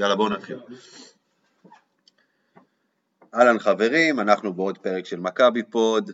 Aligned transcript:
יאללה 0.00 0.16
בואו 0.16 0.28
נתחיל. 0.28 0.58
אהלן 3.34 3.58
חברים, 3.58 4.20
אנחנו 4.20 4.52
בעוד 4.54 4.78
פרק 4.78 5.06
של 5.06 5.20
מכבי 5.20 5.62
פוד, 5.62 6.10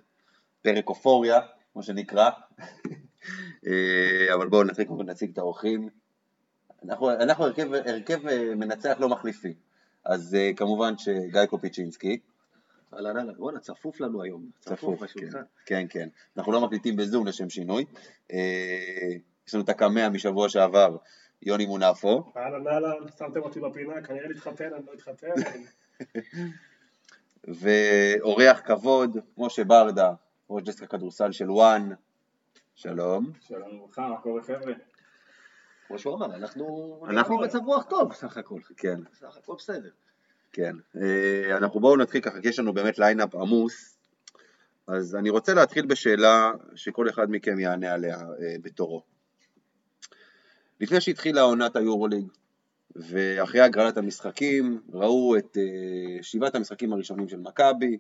פרק 0.63 0.89
אופוריה, 0.89 1.41
כמו 1.73 1.83
שנקרא, 1.83 2.31
אה, 3.67 4.35
אבל 4.35 4.49
בואו 4.49 4.65
נתחיל 4.65 4.85
קודם 4.85 5.09
נציג 5.09 5.31
את 5.33 5.39
האורחים. 5.39 5.89
אנחנו, 6.85 7.11
אנחנו 7.11 7.45
הרכב, 7.45 7.75
הרכב 7.75 8.27
אה, 8.27 8.55
מנצח 8.55 8.97
לא 9.01 9.09
מחליפי, 9.09 9.55
אז 10.05 10.35
אה, 10.35 10.51
כמובן 10.57 10.99
שגיא 10.99 11.47
קופיצ'ינסקי. 11.47 12.21
אהלן 12.95 13.17
אהלן, 13.17 13.35
וואלה, 13.39 13.59
צפוף 13.59 14.01
לנו 14.01 14.23
היום. 14.23 14.51
צפוף, 14.61 15.03
כן, 15.03 15.29
כן, 15.67 15.87
כן. 15.91 16.09
אנחנו 16.37 16.53
לא 16.53 16.61
מקליטים 16.61 16.97
בזום 16.97 17.27
לשם 17.27 17.51
שינוי. 17.51 17.85
יש 19.47 19.55
לנו 19.55 19.65
את 19.65 19.69
הקמע 19.69 20.09
משבוע 20.09 20.49
שעבר, 20.49 20.97
יוני 21.43 21.67
מונפו. 21.67 22.33
אהלן 22.37 22.67
אהלן, 22.67 23.09
שמתם 23.19 23.41
אותי 23.41 23.61
בפינה, 23.61 24.03
כנראה 24.03 24.29
להתחתן, 24.29 24.75
אני 24.75 24.87
לא 24.87 24.93
אתחתן. 24.95 25.35
ואורח 27.61 28.61
כבוד, 28.65 29.17
משה 29.39 29.65
ברדה, 29.65 30.13
ראש 30.51 30.63
דסק 30.63 30.83
הכדורסל 30.83 31.33
של 31.33 31.51
וואן, 31.51 31.89
שלום. 32.75 33.33
שלום 33.41 33.81
וברכה, 33.81 34.09
מה 34.09 34.17
קורה 34.21 34.43
חבר'ה? 34.43 34.73
כמו 35.87 35.99
שהוא 35.99 36.15
אמר, 36.15 36.35
אנחנו 36.35 37.05
אנחנו 37.09 37.39
במצב 37.39 37.59
רוח 37.59 37.85
טוב 37.85 38.13
סך 38.13 38.37
הכל. 38.37 38.61
כן. 38.77 39.01
סך 39.15 39.37
הכל 39.37 39.55
בסדר. 39.59 39.91
כן. 40.53 40.77
אה, 41.01 41.57
אנחנו 41.57 41.81
בואו 41.81 41.97
נתחיל 41.97 42.21
ככה, 42.21 42.41
כי 42.41 42.49
יש 42.49 42.59
לנו 42.59 42.73
באמת 42.73 42.99
lineup 42.99 43.35
עמוס, 43.35 43.99
אז 44.87 45.17
אני 45.17 45.31
רוצה 45.31 45.55
להתחיל 45.55 45.87
בשאלה 45.87 46.53
שכל 46.75 47.09
אחד 47.09 47.31
מכם 47.31 47.59
יענה 47.59 47.93
עליה 47.93 48.17
אה, 48.17 48.57
בתורו. 48.63 49.16
לפני 50.81 51.01
שהתחילה 51.01 51.41
עונת 51.41 51.77
היורוליג, 51.77 52.27
ואחרי 52.97 53.61
הגרלת 53.61 53.97
המשחקים, 53.97 54.81
ראו 54.93 55.37
את 55.37 55.57
uh, 55.57 56.23
שבעת 56.23 56.55
המשחקים 56.55 56.93
הראשונים 56.93 57.29
של 57.29 57.37
מכבי, 57.37 57.99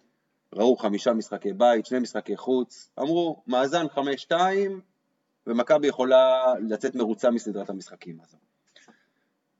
ראו 0.52 0.76
חמישה 0.76 1.12
משחקי 1.12 1.52
בית, 1.52 1.86
שני 1.86 1.98
משחקי 1.98 2.36
חוץ, 2.36 2.90
אמרו, 2.98 3.42
מאזן 3.46 3.88
חמש-שתיים, 3.88 4.80
ומכבי 5.46 5.86
יכולה 5.86 6.44
לצאת 6.68 6.94
מרוצה 6.94 7.30
מסדרת 7.30 7.70
המשחקים 7.70 8.18
הזו. 8.22 8.36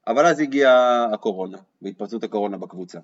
אבל 0.07 0.25
אז 0.25 0.39
הגיעה 0.39 1.05
הקורונה, 1.13 1.57
והתפרצות 1.81 2.23
הקורונה 2.23 2.57
בקבוצה. 2.57 2.99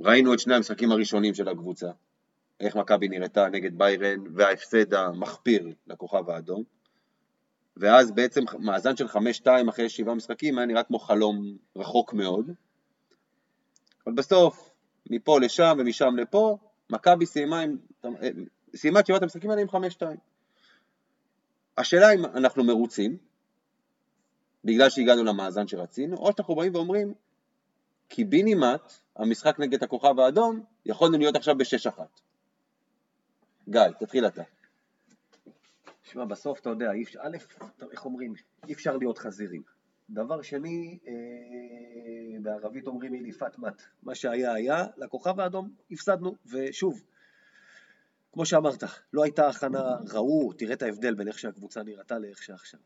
וראינו 0.00 0.34
את 0.34 0.38
שני 0.38 0.54
המשחקים 0.54 0.92
הראשונים 0.92 1.34
של 1.34 1.48
הקבוצה, 1.48 1.90
איך 2.60 2.76
מכבי 2.76 3.08
נראתה 3.08 3.48
נגד 3.48 3.78
ביירן, 3.78 4.18
וההפסד 4.34 4.94
המחפיר 4.94 5.68
לכוכב 5.86 6.30
האדום. 6.30 6.75
ואז 7.76 8.10
בעצם 8.10 8.40
מאזן 8.58 8.96
של 8.96 9.06
5-2 9.06 9.46
אחרי 9.68 9.88
שבעה 9.88 10.14
משחקים 10.14 10.58
היה 10.58 10.66
נראה 10.66 10.82
כמו 10.82 10.98
חלום 10.98 11.56
רחוק 11.76 12.12
מאוד. 12.12 12.50
אבל 14.06 14.14
בסוף, 14.14 14.70
מפה 15.10 15.40
לשם 15.40 15.76
ומשם 15.78 16.16
לפה, 16.16 16.58
מכבי 16.90 17.26
סיימה, 17.26 17.64
את 19.00 19.06
שבעת 19.06 19.22
המשחקים 19.22 19.50
האלה 19.50 19.62
עם 19.62 19.68
5-2. 19.68 20.02
השאלה 21.78 22.14
אם 22.14 22.24
אנחנו 22.24 22.64
מרוצים, 22.64 23.16
בגלל 24.64 24.90
שהגענו 24.90 25.24
למאזן 25.24 25.66
שרצינו, 25.66 26.16
או 26.16 26.30
שאנחנו 26.36 26.54
באים 26.54 26.74
ואומרים, 26.74 27.14
קיבינימט, 28.08 28.92
המשחק 29.16 29.58
נגד 29.58 29.82
הכוכב 29.82 30.20
האדום, 30.20 30.60
יכולנו 30.86 31.18
להיות 31.18 31.36
עכשיו 31.36 31.58
ב-6-1. 31.58 32.00
גיא, 33.68 33.88
תתחיל 33.98 34.26
אתה. 34.26 34.42
שמע, 36.12 36.24
בסוף 36.24 36.60
אתה 36.60 36.70
יודע, 36.70 36.90
א', 37.20 37.36
איך 37.92 38.04
אומרים, 38.04 38.34
אי 38.68 38.72
אפשר 38.72 38.96
להיות 38.96 39.18
חזירים. 39.18 39.62
דבר 40.10 40.42
שני, 40.42 40.98
אה, 41.06 41.12
בערבית 42.42 42.86
אומרים 42.86 43.14
איליפת 43.14 43.58
מת. 43.58 43.82
מה 44.02 44.14
שהיה 44.14 44.52
היה, 44.52 44.84
לכוכב 44.96 45.40
האדום 45.40 45.70
הפסדנו, 45.90 46.34
ושוב, 46.46 47.02
כמו 48.32 48.46
שאמרת, 48.46 48.82
לא 49.12 49.22
הייתה 49.22 49.48
הכנה, 49.48 49.82
ראו, 50.12 50.52
תראה 50.52 50.74
את 50.74 50.82
ההבדל 50.82 51.14
בין 51.14 51.28
איך 51.28 51.38
שהקבוצה 51.38 51.82
נראתה 51.82 52.18
לאיך 52.18 52.42
שעכשיו. 52.42 52.80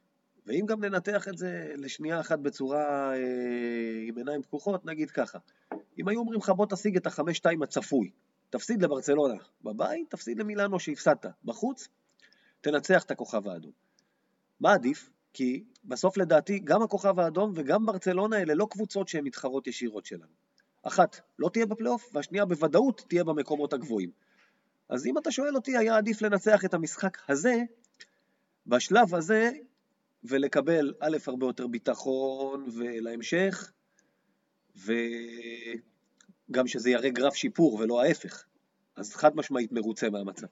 ואם 0.46 0.66
גם 0.66 0.84
ננתח 0.84 1.28
את 1.28 1.38
זה 1.38 1.72
לשנייה 1.76 2.20
אחת 2.20 2.38
בצורה 2.38 3.12
אה, 3.14 4.04
עם 4.08 4.16
עיניים 4.16 4.42
פקוחות, 4.42 4.86
נגיד 4.86 5.10
ככה, 5.10 5.38
אם 5.98 6.08
היו 6.08 6.20
אומרים 6.20 6.40
לך 6.40 6.50
בוא 6.50 6.66
תשיג 6.70 6.96
את 6.96 7.06
החמש-שתיים 7.06 7.62
הצפוי, 7.62 8.10
תפסיד 8.50 8.82
לברצלונה, 8.82 9.34
בבית 9.64 10.10
תפסיד 10.10 10.38
למילאנו 10.38 10.80
שהפסדת, 10.80 11.26
בחוץ 11.44 11.88
תנצח 12.60 13.02
את 13.02 13.10
הכוכב 13.10 13.48
האדום. 13.48 13.72
מה 14.60 14.72
עדיף? 14.72 15.10
כי 15.32 15.64
בסוף 15.84 16.16
לדעתי 16.16 16.58
גם 16.58 16.82
הכוכב 16.82 17.20
האדום 17.20 17.52
וגם 17.54 17.86
ברצלונה 17.86 18.38
אלה 18.42 18.54
לא 18.54 18.66
קבוצות 18.70 19.08
שהן 19.08 19.24
מתחרות 19.24 19.66
ישירות 19.66 20.06
שלנו. 20.06 20.32
אחת 20.82 21.20
לא 21.38 21.48
תהיה 21.48 21.66
בפלייאוף 21.66 22.10
והשנייה 22.12 22.44
בוודאות 22.44 23.04
תהיה 23.08 23.24
במקומות 23.24 23.72
הגבוהים. 23.72 24.10
אז 24.88 25.06
אם 25.06 25.18
אתה 25.18 25.30
שואל 25.30 25.56
אותי, 25.56 25.76
היה 25.76 25.96
עדיף 25.96 26.22
לנצח 26.22 26.64
את 26.64 26.74
המשחק 26.74 27.18
הזה, 27.28 27.62
בשלב 28.66 29.14
הזה, 29.14 29.50
ולקבל 30.24 30.94
א', 31.00 31.16
הרבה 31.26 31.46
יותר 31.46 31.66
ביטחון 31.66 32.68
ולהמשך, 32.72 33.72
וגם 34.76 36.66
שזה 36.66 36.90
יראה 36.90 37.10
גרף 37.10 37.34
שיפור 37.34 37.74
ולא 37.74 38.02
ההפך. 38.02 38.44
אז 38.96 39.14
חד 39.14 39.36
משמעית 39.36 39.72
מרוצה 39.72 40.10
מהמצב. 40.10 40.46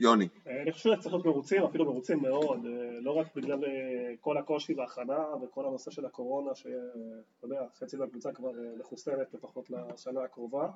יוני. 0.00 0.28
אה, 0.46 0.62
אני 0.62 0.72
חושב 0.72 0.90
שצריך 0.94 1.14
להיות 1.14 1.26
מרוצים, 1.26 1.62
אפילו 1.62 1.84
מרוצים 1.84 2.22
מאוד, 2.22 2.66
אה, 2.66 3.00
לא 3.00 3.10
רק 3.10 3.36
בגלל 3.36 3.64
אה, 3.64 4.14
כל 4.20 4.36
הקושי 4.36 4.74
וההכנה 4.74 5.24
וכל 5.42 5.66
הנושא 5.66 5.90
של 5.90 6.06
הקורונה, 6.06 6.54
שאתה 6.54 6.72
יודע, 7.42 7.62
חצי 7.78 7.96
מהקבוצה 7.96 8.32
כבר 8.32 8.50
מחוסנת 8.78 9.34
לפחות 9.34 9.70
לשנה 9.70 10.24
הקרובה. 10.24 10.70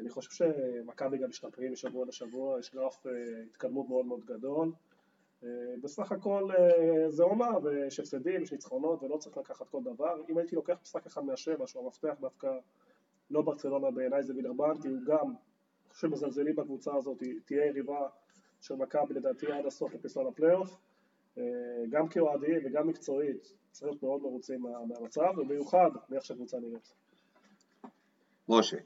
אני 0.00 0.10
חושב 0.10 0.30
שמכבי 0.30 1.18
גם 1.18 1.28
משתפרים 1.28 1.72
משבוע 1.72 2.06
לשבוע, 2.06 2.58
יש 2.58 2.74
גרף 2.74 3.06
התקדמות 3.50 3.88
מאוד 3.88 4.06
מאוד 4.06 4.24
גדול. 4.24 4.72
בסך 5.82 6.12
הכל 6.12 6.48
זה 7.08 7.22
עונה, 7.22 7.50
ויש 7.62 8.00
הפסדים, 8.00 8.42
יש 8.42 8.52
ניצחונות, 8.52 9.02
ולא 9.02 9.16
צריך 9.16 9.36
לקחת 9.36 9.68
כל 9.68 9.82
דבר. 9.82 10.22
אם 10.30 10.38
הייתי 10.38 10.56
לוקח 10.56 10.78
משחק 10.82 11.06
אחד 11.06 11.24
מהשבע, 11.24 11.66
שהוא 11.66 11.84
המפתח 11.84 12.14
דווקא 12.20 12.48
לא 13.30 13.42
ברצלונה 13.42 13.90
בעיניי 13.90 14.22
זה 14.22 14.34
וילרבן, 14.34 14.82
כי 14.82 14.88
הוא 14.88 14.98
גם 15.06 15.34
שמזלזלים 15.94 16.56
בקבוצה 16.56 16.96
הזאת 16.96 17.22
תהיה 17.44 17.66
יריבה 17.66 18.08
של 18.60 18.74
מכבי 18.74 19.14
לדעתי 19.14 19.52
עד 19.52 19.66
הסוף 19.66 19.94
לפסון 19.94 20.26
הפלייאוף 20.26 20.78
אה, 21.38 21.42
גם 21.90 22.08
כאוהדים 22.08 22.58
וגם 22.64 22.88
מקצועית 22.88 23.54
צריך 23.70 23.84
להיות 23.84 24.02
מאוד 24.02 24.22
מרוצים 24.22 24.62
מהמצב 24.88 25.38
ובמיוחד 25.38 25.90
מאיך 26.08 26.24
שהקבוצה 26.24 26.58
נראית. 26.60 26.94
משה. 28.48 28.76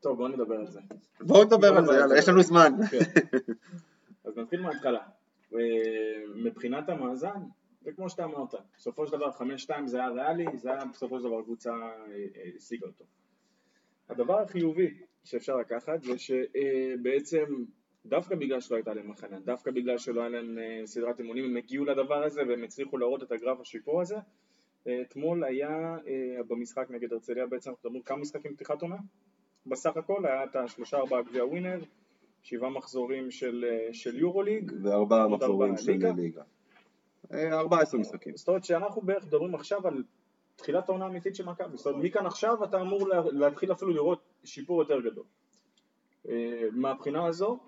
טוב 0.00 0.16
בואו 0.16 0.28
נדבר 0.28 0.54
על 0.54 0.70
זה. 0.70 0.80
בואו 1.20 1.44
נדבר 1.44 1.76
על 1.76 1.86
זה, 1.86 1.92
יאללה, 1.92 2.18
יש 2.18 2.28
לנו 2.28 2.42
זמן. 2.42 2.72
כן. 2.90 3.20
אז 4.24 4.38
נתחיל 4.38 4.60
מההתחלה. 4.60 5.00
אה, 5.54 5.58
מבחינת 6.34 6.88
המאזן, 6.88 7.40
זה 7.82 7.92
כמו 7.92 8.10
שאתה 8.10 8.24
אמרת, 8.24 8.54
בסופו 8.76 9.06
של 9.06 9.12
דבר 9.12 9.30
5-2 9.30 9.86
זה 9.86 9.98
היה 9.98 10.08
ריאלי, 10.08 10.46
זה 10.58 10.70
היה 10.70 10.84
בסופו 10.84 11.18
של 11.18 11.24
דבר 11.24 11.42
קבוצה 11.42 11.72
אה, 11.72 12.50
השיגה 12.56 12.86
אותו. 12.86 13.04
הדבר 14.08 14.38
החיובי 14.40 14.94
שאפשר 15.24 15.56
לקחת 15.56 16.02
זה 16.02 16.12
שבעצם 16.18 17.44
דווקא 18.06 18.34
בגלל 18.34 18.60
שלא 18.60 18.76
הייתה 18.76 18.94
להם 18.94 19.10
הכנה, 19.10 19.40
דווקא 19.40 19.70
בגלל 19.70 19.98
שלא 19.98 20.20
היה 20.20 20.28
להם 20.28 20.58
אה, 20.58 20.86
סדרת 20.86 21.18
אימונים, 21.18 21.44
הם 21.44 21.56
הגיעו 21.56 21.84
לדבר 21.84 22.24
הזה 22.24 22.42
והם 22.48 22.64
הצליחו 22.64 22.98
להראות 22.98 23.22
את 23.22 23.32
הגרף 23.32 23.60
השיפור 23.60 24.00
הזה. 24.00 24.16
אה, 24.86 25.00
אתמול 25.00 25.44
היה 25.44 25.96
אה, 26.06 26.42
במשחק 26.48 26.86
נגד 26.90 27.12
הרצליה 27.12 27.46
בעצם, 27.46 27.70
אנחנו 27.70 27.88
מדברים 27.88 28.02
כמה 28.02 28.18
משחקים 28.18 28.54
פתיחת 28.54 28.82
עונה? 28.82 28.96
בסך 29.66 29.96
הכל 29.96 30.26
היה 30.26 30.44
את 30.44 30.56
השלושה 30.56 30.96
ארבעה 30.96 31.22
גביע 31.22 31.44
ווינר, 31.44 31.80
שבעה 32.42 32.70
מחזורים 32.70 33.30
של, 33.30 33.64
של 33.92 34.18
יורו 34.18 34.42
ליג 34.42 34.72
וארבעה 34.82 35.28
מחזורים 35.28 35.76
של 35.76 35.92
ליגה. 36.16 36.42
ארבעה 37.32 37.80
עשרה 37.80 38.00
משחקים. 38.00 38.36
זאת 38.36 38.48
אומרת 38.48 38.64
שאנחנו 38.64 39.02
בערך 39.02 39.24
מדברים 39.24 39.54
עכשיו 39.54 39.86
על 39.86 40.02
תחילת 40.56 40.88
העונה 40.88 41.04
האמיתית 41.04 41.34
של 41.34 41.44
מכבי, 41.44 41.76
זאת 41.76 41.86
אומרת 41.86 42.04
מכאן 42.04 42.26
עכשיו 42.26 42.64
אתה 42.64 42.80
אמור 42.80 43.08
להתחיל 43.32 43.72
אפילו 43.72 43.90
לראות 43.90 44.33
שיפור 44.44 44.82
יותר 44.82 45.00
גדול. 45.00 45.24
אה, 46.28 46.68
מהבחינה 46.72 47.26
הזו, 47.26 47.58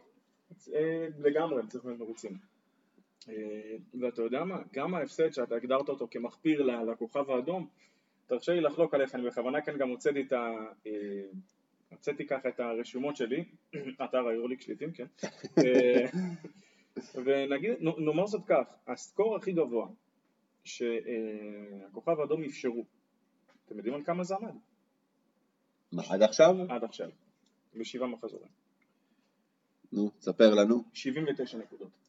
אה, 0.74 1.08
לגמרי 1.18 1.62
צריכים 1.68 1.90
להיות 1.90 2.00
מרוצים. 2.00 2.38
אה, 3.28 3.76
ואתה 4.00 4.22
יודע 4.22 4.44
מה, 4.44 4.58
גם 4.72 4.94
ההפסד 4.94 5.32
שאתה 5.32 5.56
הגדרת 5.56 5.88
אותו 5.88 6.08
כמחפיר 6.10 6.62
לכוכב 6.62 7.30
האדום, 7.30 7.68
תרשה 8.26 8.52
לי 8.52 8.60
לחלוק 8.60 8.94
עליך, 8.94 9.14
אני 9.14 9.26
בכוונה 9.26 9.60
כאן 9.60 9.78
גם 9.78 9.88
הוצאתי 9.88 10.20
את 10.20 10.32
ה... 10.32 10.50
הוצאתי 11.90 12.26
ככה 12.26 12.48
את 12.48 12.60
הרשומות 12.60 13.16
שלי, 13.16 13.44
אתר 14.04 14.28
היורליק 14.28 14.60
שליטים, 14.60 14.92
כן, 14.92 15.06
ונגיד, 17.24 17.72
נאמר 17.80 18.26
זאת 18.26 18.42
כך, 18.46 18.74
הסקור 18.86 19.36
הכי 19.36 19.52
גבוה 19.52 19.88
שהכוכב 20.64 22.20
האדום 22.20 22.44
אפשרו. 22.44 22.84
אתם 23.66 23.76
יודעים 23.76 23.94
על 23.94 24.04
כמה 24.04 24.24
זה 24.24 24.34
עמד? 24.36 24.54
מה, 25.92 26.02
עד 26.08 26.22
עכשיו? 26.22 26.56
עד 26.68 26.84
עכשיו, 26.84 27.08
בשבעה 27.74 28.08
מחזורים. 28.08 28.48
נו, 29.92 30.10
ספר 30.20 30.54
לנו. 30.54 30.82
79 30.92 31.58
נקודות. 31.58 32.06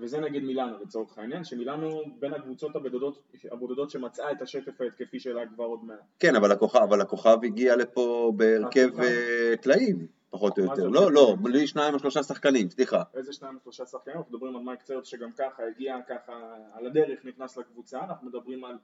וזה 0.00 0.20
נגיד 0.20 0.42
מילאנו 0.42 0.78
לצורך 0.78 1.18
העניין, 1.18 1.44
שמילאנו 1.44 2.02
בין 2.18 2.34
הקבוצות 2.34 2.76
הבודדות, 2.76 3.22
הבודדות 3.52 3.90
שמצאה 3.90 4.32
את 4.32 4.42
השטף 4.42 4.80
ההתקפי 4.80 5.20
שלה 5.20 5.46
כבר 5.46 5.64
עוד 5.64 5.84
מעט. 5.84 5.98
כן, 6.18 6.36
אבל 6.36 6.52
הכוכב, 6.52 6.78
אבל 6.78 7.00
הכוכב 7.00 7.38
הגיע 7.44 7.76
לפה 7.76 8.32
בהרכב 8.36 8.88
הכוכב? 8.88 9.02
אה, 9.02 9.54
טלאים, 9.62 10.06
פחות 10.30 10.58
או 10.58 10.64
יותר. 10.64 10.88
לא, 10.88 11.12
לא? 11.12 11.36
בלי 11.42 11.66
שניים 11.66 11.94
או 11.94 11.98
שלושה 11.98 12.22
שחקנים, 12.22 12.70
סליחה. 12.70 13.02
איזה 13.14 13.32
שניים 13.32 13.58
שלושה 13.62 13.86
שחקנים, 13.86 14.16
אנחנו 14.16 14.32
מדברים 14.32 14.56
על 14.56 14.62
מייק 14.62 14.82
צרט 14.82 15.04
שגם 15.04 15.32
ככה 15.32 15.62
הגיע 15.62 15.96
ככה 16.08 16.32
על 16.72 16.86
הדרך, 16.86 17.24
נכנס 17.24 17.56
לקבוצה, 17.56 18.00
אנחנו 18.00 18.26
מדברים 18.26 18.64
על 18.64 18.76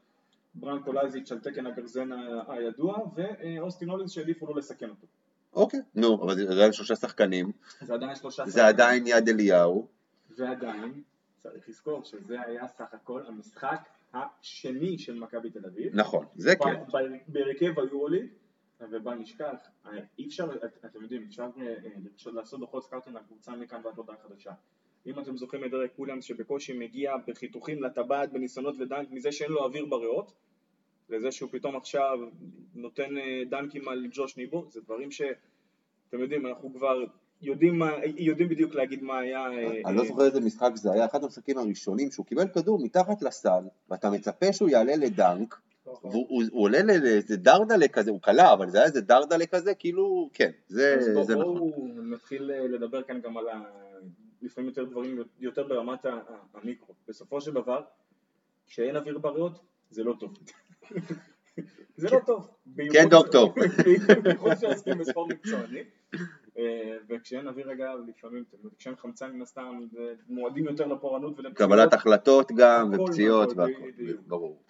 ברנקו 0.61 0.93
לייזיץ' 0.93 1.33
על 1.33 1.39
תקן 1.39 1.67
הגרזן 1.67 2.09
הידוע, 2.49 2.99
ואוסטין 3.15 3.91
הוליס 3.91 4.11
שהעדיפו 4.11 4.47
לא 4.47 4.57
לסכן 4.57 4.91
אותו. 4.91 5.07
אוקיי, 5.55 5.81
נו, 5.95 6.23
אבל 6.25 6.35
זה 6.35 6.43
עדיין 6.53 6.73
שלושה 6.73 6.97
שחקנים, 6.97 7.53
זה 7.81 7.95
עדיין 7.95 8.15
שלושה 8.15 8.47
זה 8.47 8.67
עדיין 8.67 9.05
יד 9.07 9.29
אליהו, 9.29 9.87
ועדיין, 10.37 11.03
צריך 11.43 11.69
לזכור 11.69 12.05
שזה 12.05 12.37
היה 12.47 12.69
סך 12.69 12.95
הכל 12.95 13.23
המשחק 13.27 13.81
השני 14.15 14.99
של 14.99 15.15
מכבי 15.19 15.51
תל 15.51 15.67
אביב. 15.67 15.97
נכון, 15.97 16.27
זה 16.37 16.55
כן. 16.57 16.75
בהרכב 17.29 17.79
היורוליג, 17.81 18.27
ובל 18.91 19.15
נשכח, 19.15 19.55
אה, 19.87 19.91
אי 20.19 20.27
אפשר, 20.27 20.49
את- 20.65 20.85
אתם 20.85 21.03
יודעים, 21.03 21.25
אפשר 21.29 21.49
אה, 21.61 21.75
לעשות 22.33 22.61
דוחות 22.61 22.85
scouting 22.85 23.17
לקבוצה 23.17 23.53
מכאן 23.57 23.81
ועד 23.85 23.97
הודעה 23.97 24.17
חדשה. 24.29 24.53
אם 25.07 25.19
אתם 25.19 25.37
זוכרים 25.37 25.65
את 25.65 25.71
דרק 25.71 25.99
וויליאמס 25.99 26.25
שבקושי 26.25 26.79
מגיע 26.79 27.13
בחיתוכים 27.27 27.83
לטבעת 27.83 28.33
בניסיונות 28.33 28.75
ו 28.79 28.85
dunk 28.85 29.09
מזה 29.11 29.33
שאין 29.33 29.51
לו 29.53 29.65
אוויר 29.65 29.87
בריאות, 29.87 30.33
לזה 31.11 31.33
שהוא 31.33 31.51
פתאום 31.53 31.77
עכשיו 31.77 32.19
נותן 32.75 33.19
אה, 33.19 33.43
דנקים 33.51 33.89
על 33.89 34.07
ג'וש 34.13 34.37
ניבו, 34.37 34.67
זה 34.71 34.81
דברים 34.81 35.11
שאתם 35.11 36.21
יודעים, 36.21 36.47
אנחנו 36.47 36.75
כבר 36.75 37.05
יודעים, 37.43 37.79
מה, 37.79 37.91
יודעים 38.17 38.49
בדיוק 38.49 38.75
להגיד 38.75 39.03
מה 39.03 39.19
היה. 39.19 39.41
אה, 39.41 39.81
אני 39.87 39.97
לא 39.97 40.03
אה, 40.03 40.07
זוכר 40.09 40.25
איזה 40.25 40.41
משחק 40.41 40.71
זה 40.75 40.93
היה, 40.93 41.05
אחד 41.05 41.25
המשחקים 41.25 41.59
הראשונים 41.59 42.11
שהוא 42.11 42.27
קיבל 42.27 42.49
כדור 42.49 42.85
מתחת 42.85 43.23
לסל, 43.23 43.65
ואתה 43.91 44.11
מצפה 44.11 44.53
שהוא 44.53 44.69
יעלה 44.69 44.97
לדנק, 44.97 45.61
נכון. 45.87 46.11
והוא 46.11 46.27
הוא- 46.29 46.43
הוא 46.51 46.63
עולה 46.63 46.83
לאיזה 46.83 47.37
דרדלה 47.37 47.89
כזה, 47.89 48.11
הוא 48.11 48.21
קלע, 48.21 48.53
אבל 48.53 48.71
זה 48.71 48.79
היה 48.79 48.87
איזה 48.87 49.01
דרדלה 49.01 49.47
כזה, 49.47 49.75
כאילו, 49.75 50.31
כן, 50.33 50.51
זה 50.69 50.95
אז 51.21 51.31
נכון. 51.31 51.45
בואו 51.45 51.89
נתחיל 52.03 52.43
לדבר 52.43 53.03
כאן 53.03 53.21
גם 53.21 53.37
על 53.37 53.49
ה... 53.49 53.63
לפעמים 54.43 54.69
יותר 54.69 54.85
דברים 54.85 55.23
יותר 55.41 55.69
ברמת 55.69 56.07
המיקרו. 56.55 56.95
בסופו 57.09 57.41
של 57.41 57.53
דבר, 57.53 57.81
כשאין 58.67 58.97
אוויר 58.97 59.19
בריאות, 59.19 59.53
זה 59.91 60.05
לא 60.05 60.15
טוב. 60.21 60.35
זה 61.97 62.09
לא 62.11 62.21
טוב. 62.27 62.51
כן, 62.93 63.09
דוקטור. 63.11 63.55
בייחוד 64.23 64.53
שעוסקים 64.61 64.99
בספורט 64.99 65.33
מקצועני. 65.33 65.83
אה, 66.59 66.97
וכשאין 67.09 67.49
אוויר 67.49 67.73
אגב, 67.73 67.99
לפעמים, 68.09 68.45
כשאין 68.79 68.97
חמצן 68.97 69.33
מן 69.33 69.43
הסתם, 69.43 69.81
מועדים 70.29 70.65
יותר 70.65 70.87
לפורענות 70.87 71.39
ולפציעות. 71.39 71.71
קבלת 71.73 71.95
החלטות 71.95 72.53
גם, 72.57 72.91
ופציעות 72.93 73.51
נכון, 73.51 73.61
והכל. 73.61 74.13
ברור. 74.27 74.63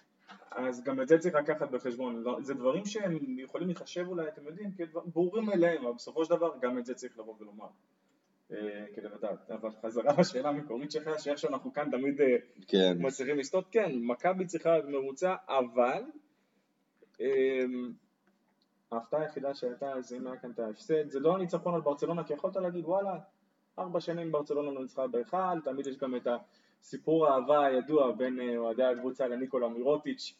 אז 0.51 0.83
גם 0.83 1.01
את 1.01 1.07
זה 1.07 1.17
צריך 1.17 1.35
לקחת 1.35 1.71
בחשבון, 1.71 2.23
לא- 2.23 2.37
זה 2.41 2.53
דברים 2.53 2.85
שהם 2.85 3.39
יכולים 3.39 3.67
להיחשב 3.67 4.07
אולי, 4.07 4.27
אתם 4.27 4.41
יודעים, 4.45 4.71
כברורים 4.71 5.49
אליהם, 5.49 5.85
אבל 5.85 5.93
בסופו 5.93 6.25
של 6.25 6.35
דבר 6.35 6.51
גם 6.61 6.77
את 6.77 6.85
זה 6.85 6.93
צריך 6.93 7.19
לבוא 7.19 7.33
ולומר, 7.39 7.67
אה, 8.51 8.85
כדי 8.95 9.07
לדעת. 9.07 9.51
אבל 9.51 9.69
חזרה 9.81 10.13
לשאלה 10.19 10.49
המקורית 10.49 10.91
שלך, 10.91 11.19
שאיך 11.19 11.37
שאנחנו 11.37 11.73
כאן 11.73 11.91
תמיד 11.91 12.21
אה, 12.21 12.37
כן, 12.67 12.97
מצליחים 12.99 13.39
לסטות, 13.39 13.65
כן, 13.71 13.91
מכבי 13.95 14.45
צריכה 14.45 14.69
להיות 14.69 14.85
מרוצה, 14.85 15.35
אבל 15.47 16.03
אה, 17.21 17.65
ההפתעה 18.91 19.21
היחידה 19.21 19.53
שהייתה, 19.53 19.93
אז 19.93 20.13
אם 20.13 20.27
היה 20.27 20.37
כאן 20.37 20.51
את 20.51 20.59
ההפסד, 20.59 21.09
זה 21.09 21.19
לא 21.19 21.35
הניצחון 21.35 21.75
על 21.75 21.81
ברצלונה, 21.81 22.23
כי 22.23 22.33
יכולת 22.33 22.55
להגיד 22.55 22.85
וואלה, 22.85 23.19
ארבע 23.79 23.99
שנים 23.99 24.31
ברצלונה 24.31 24.71
לא 24.71 24.81
ניצחה 24.81 25.07
בהיכל, 25.07 25.61
תמיד 25.63 25.87
יש 25.87 25.97
גם 25.97 26.15
את 26.15 26.27
הסיפור 26.81 27.27
האהבה 27.27 27.65
הידוע 27.65 28.11
בין 28.11 28.39
אה, 28.39 28.57
אוהדי 28.57 28.83
הקבוצה 28.83 29.27
לניקולה 29.27 29.67
מירוטיץ', 29.67 30.33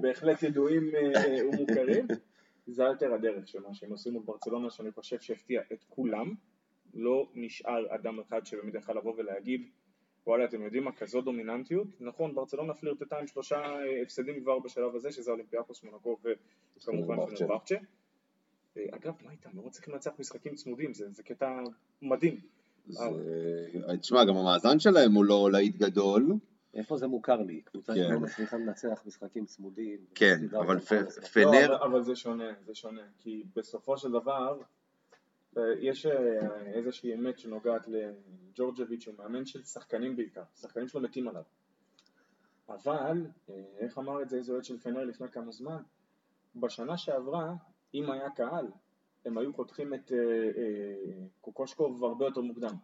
בהחלט 0.00 0.42
ידועים 0.42 0.90
ומוכרים. 1.52 2.06
זה 2.66 2.82
היה 2.82 2.92
יותר 2.92 3.14
הדרך 3.14 3.48
של 3.48 3.60
מה 3.60 3.74
שהם 3.74 3.90
עושים 3.90 4.12
מול 4.12 4.22
ברצלונה, 4.24 4.70
שאני 4.70 4.92
חושב 4.92 5.20
שהפתיע 5.20 5.62
את 5.72 5.84
כולם. 5.88 6.34
לא 6.96 7.28
נשאר 7.34 7.94
אדם 7.94 8.20
אחד 8.20 8.46
שבאמת 8.46 8.74
יכל 8.74 8.92
לבוא 8.92 9.14
ולהגיד, 9.16 9.68
וואלה, 10.26 10.44
אתם 10.44 10.62
יודעים 10.62 10.84
מה, 10.84 10.92
כזו 10.92 11.20
דומיננטיות? 11.20 11.86
נכון, 12.00 12.34
ברצלונה 12.34 12.74
פלירטטה 12.74 13.18
עם 13.18 13.26
שלושה 13.26 13.56
אה, 13.56 14.02
הפסדים 14.02 14.40
כבר 14.40 14.58
בשלב 14.58 14.94
הזה, 14.94 15.12
שזה 15.12 15.30
אולימפיאקוס, 15.30 15.84
מונקו 15.84 16.18
וכמובן 16.76 17.16
פנרבחצ'ה. 17.26 17.74
אה, 18.76 18.84
אגב, 18.90 19.12
מה 19.24 19.30
איתם? 19.32 19.50
לא 19.54 19.62
מצליחים 19.62 19.94
לנצח 19.94 20.10
משחקים 20.18 20.54
צמודים, 20.54 20.94
זה 20.94 21.10
זה 21.10 21.22
קטע 21.22 21.60
מדהים. 22.02 22.40
זה- 22.88 23.04
תשמע, 24.00 24.24
גם 24.24 24.36
המאזן 24.36 24.78
שלהם 24.78 25.12
הוא 25.12 25.24
לא 25.24 25.48
להיט 25.52 25.76
גדול, 25.76 26.32
איפה 26.74 26.96
זה 26.96 27.06
מוכר 27.06 27.42
לי? 27.42 27.60
קבוצה 27.60 27.94
כן. 27.94 28.08
שלא 28.08 28.20
מצליחה 28.20 28.56
לנצח 28.56 29.02
משחקים 29.06 29.44
צמודים. 29.46 29.98
כן, 30.14 30.38
אבל 30.60 30.74
המשחק. 30.74 31.26
פנר, 31.32 31.70
לא, 31.70 31.76
אבל, 31.76 31.84
אבל 31.84 32.02
זה 32.02 32.16
שונה, 32.16 32.52
זה 32.66 32.74
שונה, 32.74 33.02
כי 33.18 33.42
בסופו 33.56 33.98
של 33.98 34.08
דבר 34.12 34.58
אה, 34.60 34.64
יש 35.80 36.06
אה, 36.06 36.12
איזושהי 36.66 37.14
אמת 37.14 37.38
שנוגעת 37.38 37.88
לג'ורג'ביץ' 37.88 39.02
שהוא 39.02 39.14
מאמן 39.18 39.44
של 39.46 39.62
שחקנים 39.62 40.16
בעיקר, 40.16 40.42
שחקנים 40.54 40.88
שלו 40.88 41.00
מתים 41.00 41.28
עליו. 41.28 41.42
אבל, 42.68 43.26
אה, 43.50 43.54
איך 43.78 43.98
אמר 43.98 44.22
את 44.22 44.28
זה 44.28 44.36
איזה 44.36 44.52
אוהד 44.52 44.64
של 44.64 44.78
פנר 44.78 45.04
לפני 45.04 45.28
כמה 45.28 45.52
זמן? 45.52 45.82
בשנה 46.56 46.96
שעברה, 46.96 47.52
אם 47.94 48.10
היה 48.10 48.30
קהל, 48.30 48.66
הם 49.24 49.38
היו 49.38 49.54
חותכים 49.54 49.94
את 49.94 50.12
אה, 50.12 50.18
אה, 50.18 50.94
קוקושקוב 51.40 52.04
הרבה 52.04 52.24
יותר 52.24 52.40
מוקדם. 52.40 52.74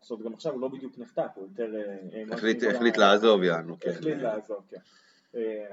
זאת 0.00 0.10
אומרת, 0.10 0.24
גם 0.26 0.34
עכשיו 0.34 0.52
הוא 0.52 0.60
לא 0.60 0.68
בדיוק 0.68 0.98
נחתך, 0.98 1.30
הוא 1.34 1.44
יותר... 1.48 1.74
אה, 1.74 2.22
החליט- 2.34 2.62
החליט 2.74 2.96
לעזוב, 2.96 3.42
יענו, 3.42 3.76
כן. 3.80 3.90
החליט 3.90 4.18
לעזוב, 4.18 4.64
כן. 4.68 4.80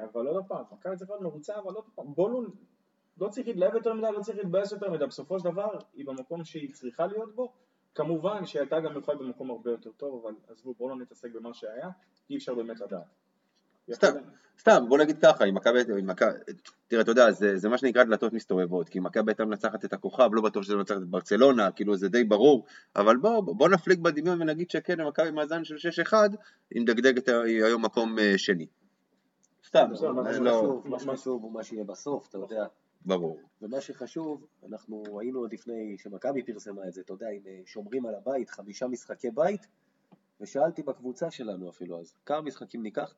אבל 0.03 0.27
עוד 0.27 0.43
פעם, 0.47 0.63
מכבי 0.71 0.97
צריכה 0.97 1.13
להיות 1.13 1.23
מרוצה, 1.23 1.59
אבל 1.59 1.73
עוד 1.73 1.83
פעם, 1.95 2.13
בוא 2.13 2.43
לא, 3.19 3.29
צריך 3.29 3.47
להתלהב 3.47 3.75
יותר 3.75 3.93
מדי, 3.93 4.07
לא 4.17 4.21
צריך 4.21 4.37
להתבאס 4.37 4.71
יותר 4.71 4.91
מדי, 4.91 5.05
בסופו 5.05 5.39
של 5.39 5.45
דבר 5.45 5.67
היא 5.93 6.05
במקום 6.05 6.43
שהיא 6.43 6.73
צריכה 6.73 7.07
להיות 7.07 7.35
בו, 7.35 7.53
כמובן 7.95 8.45
שהייתה 8.45 8.79
גם 8.79 8.97
יכולה 8.97 9.17
להיות 9.17 9.27
במקום 9.31 9.51
הרבה 9.51 9.71
יותר 9.71 9.91
טוב, 9.97 10.25
אבל 10.25 10.35
עזבו, 10.49 10.73
בואו 10.73 10.89
לא 10.89 10.95
נתעסק 10.95 11.29
במה 11.33 11.53
שהיה, 11.53 11.89
אי 12.29 12.37
אפשר 12.37 12.55
באמת 12.55 12.79
לדעת. 12.79 13.03
סתם. 13.91 14.11
סתם, 14.59 14.85
בוא 14.89 14.97
נגיד 14.97 15.21
ככה, 15.21 15.45
אם 15.45 15.55
מכבי, 15.55 15.79
תראה, 16.87 17.01
אתה 17.01 17.11
יודע, 17.11 17.31
זה, 17.31 17.57
זה 17.57 17.69
מה 17.69 17.77
שנקרא 17.77 18.03
דלתות 18.03 18.33
מסתובבות, 18.33 18.89
כי 18.89 18.99
אם 18.99 19.03
מכבי 19.03 19.31
הייתה 19.31 19.45
מנצחת 19.45 19.85
את 19.85 19.93
הכוכב, 19.93 20.29
לא 20.33 20.41
בטוח 20.41 20.63
שזה 20.63 20.75
מנצחת 20.75 20.97
את 20.97 21.07
ברצלונה, 21.07 21.71
כאילו 21.71 21.95
זה 21.95 22.09
די 22.09 22.23
ברור, 22.23 22.65
אבל 22.95 23.17
בוא, 23.17 23.41
בוא 23.41 23.69
נפליג 23.69 24.01
בדמיון 24.01 24.41
ונגיד 24.41 24.69
שכן, 24.69 25.01
מכבי 25.01 25.31
מאזן 25.31 25.63
של 25.63 25.75
6-1, 26.11 26.13
היא 26.71 26.81
מדגדגת 26.81 27.27
היום 27.65 27.85
מקום 27.85 28.19
אה, 28.19 28.33
שני. 28.37 28.67
סתם, 29.65 29.87
בסדר, 29.91 30.11
מה 30.11 30.33
זה 30.33 30.39
לא, 30.39 30.51
שחשוב- 30.51 30.87
מה 30.87 30.99
שחשוב 30.99 31.43
הוא 31.43 31.51
מה 31.51 31.63
שיהיה 31.63 31.83
בסוף, 31.83 32.27
אתה 32.29 32.37
יודע. 32.37 32.65
ברור. 33.05 33.39
ומה 33.61 33.81
שחשוב, 33.81 34.45
אנחנו 34.67 35.19
היינו 35.19 35.39
עוד 35.39 35.53
לפני 35.53 35.97
שמכבי 35.97 36.43
פרסמה 36.43 36.87
את 36.87 36.93
זה, 36.93 37.01
אתה 37.01 37.13
יודע, 37.13 37.29
אם 37.29 37.41
אה, 37.47 37.61
שומרים 37.65 38.05
על 38.05 38.15
הבית, 38.15 38.49
חמישה 38.49 38.87
משחקי 38.87 39.31
בית, 39.31 39.67
ושאלתי 40.41 40.83
בקבוצה 40.83 41.31
שלנו 41.31 41.69
אפילו 41.69 41.99
אז, 41.99 42.13
כמה 42.25 42.41
משחקים 42.41 42.83
ניקח? 42.83 43.15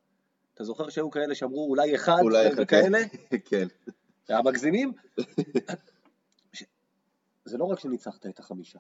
אתה 0.54 0.64
זוכר 0.64 0.90
שהיו 0.90 1.12
כאלה 1.12 1.36
שאמרו 1.36 1.70
אולי 1.70 1.96
אחד, 1.96 2.20
אולי 2.22 2.48
אחד, 2.48 2.62
וכאלה? 2.64 3.00
כן. 3.46 3.68
היה 4.28 4.42
מגזימים? 4.42 4.94
ש- 6.54 6.64
זה 7.46 7.58
לא 7.58 7.66
רק 7.66 7.80
שניצחת 7.80 8.26
את 8.26 8.40
החמישה. 8.40 8.80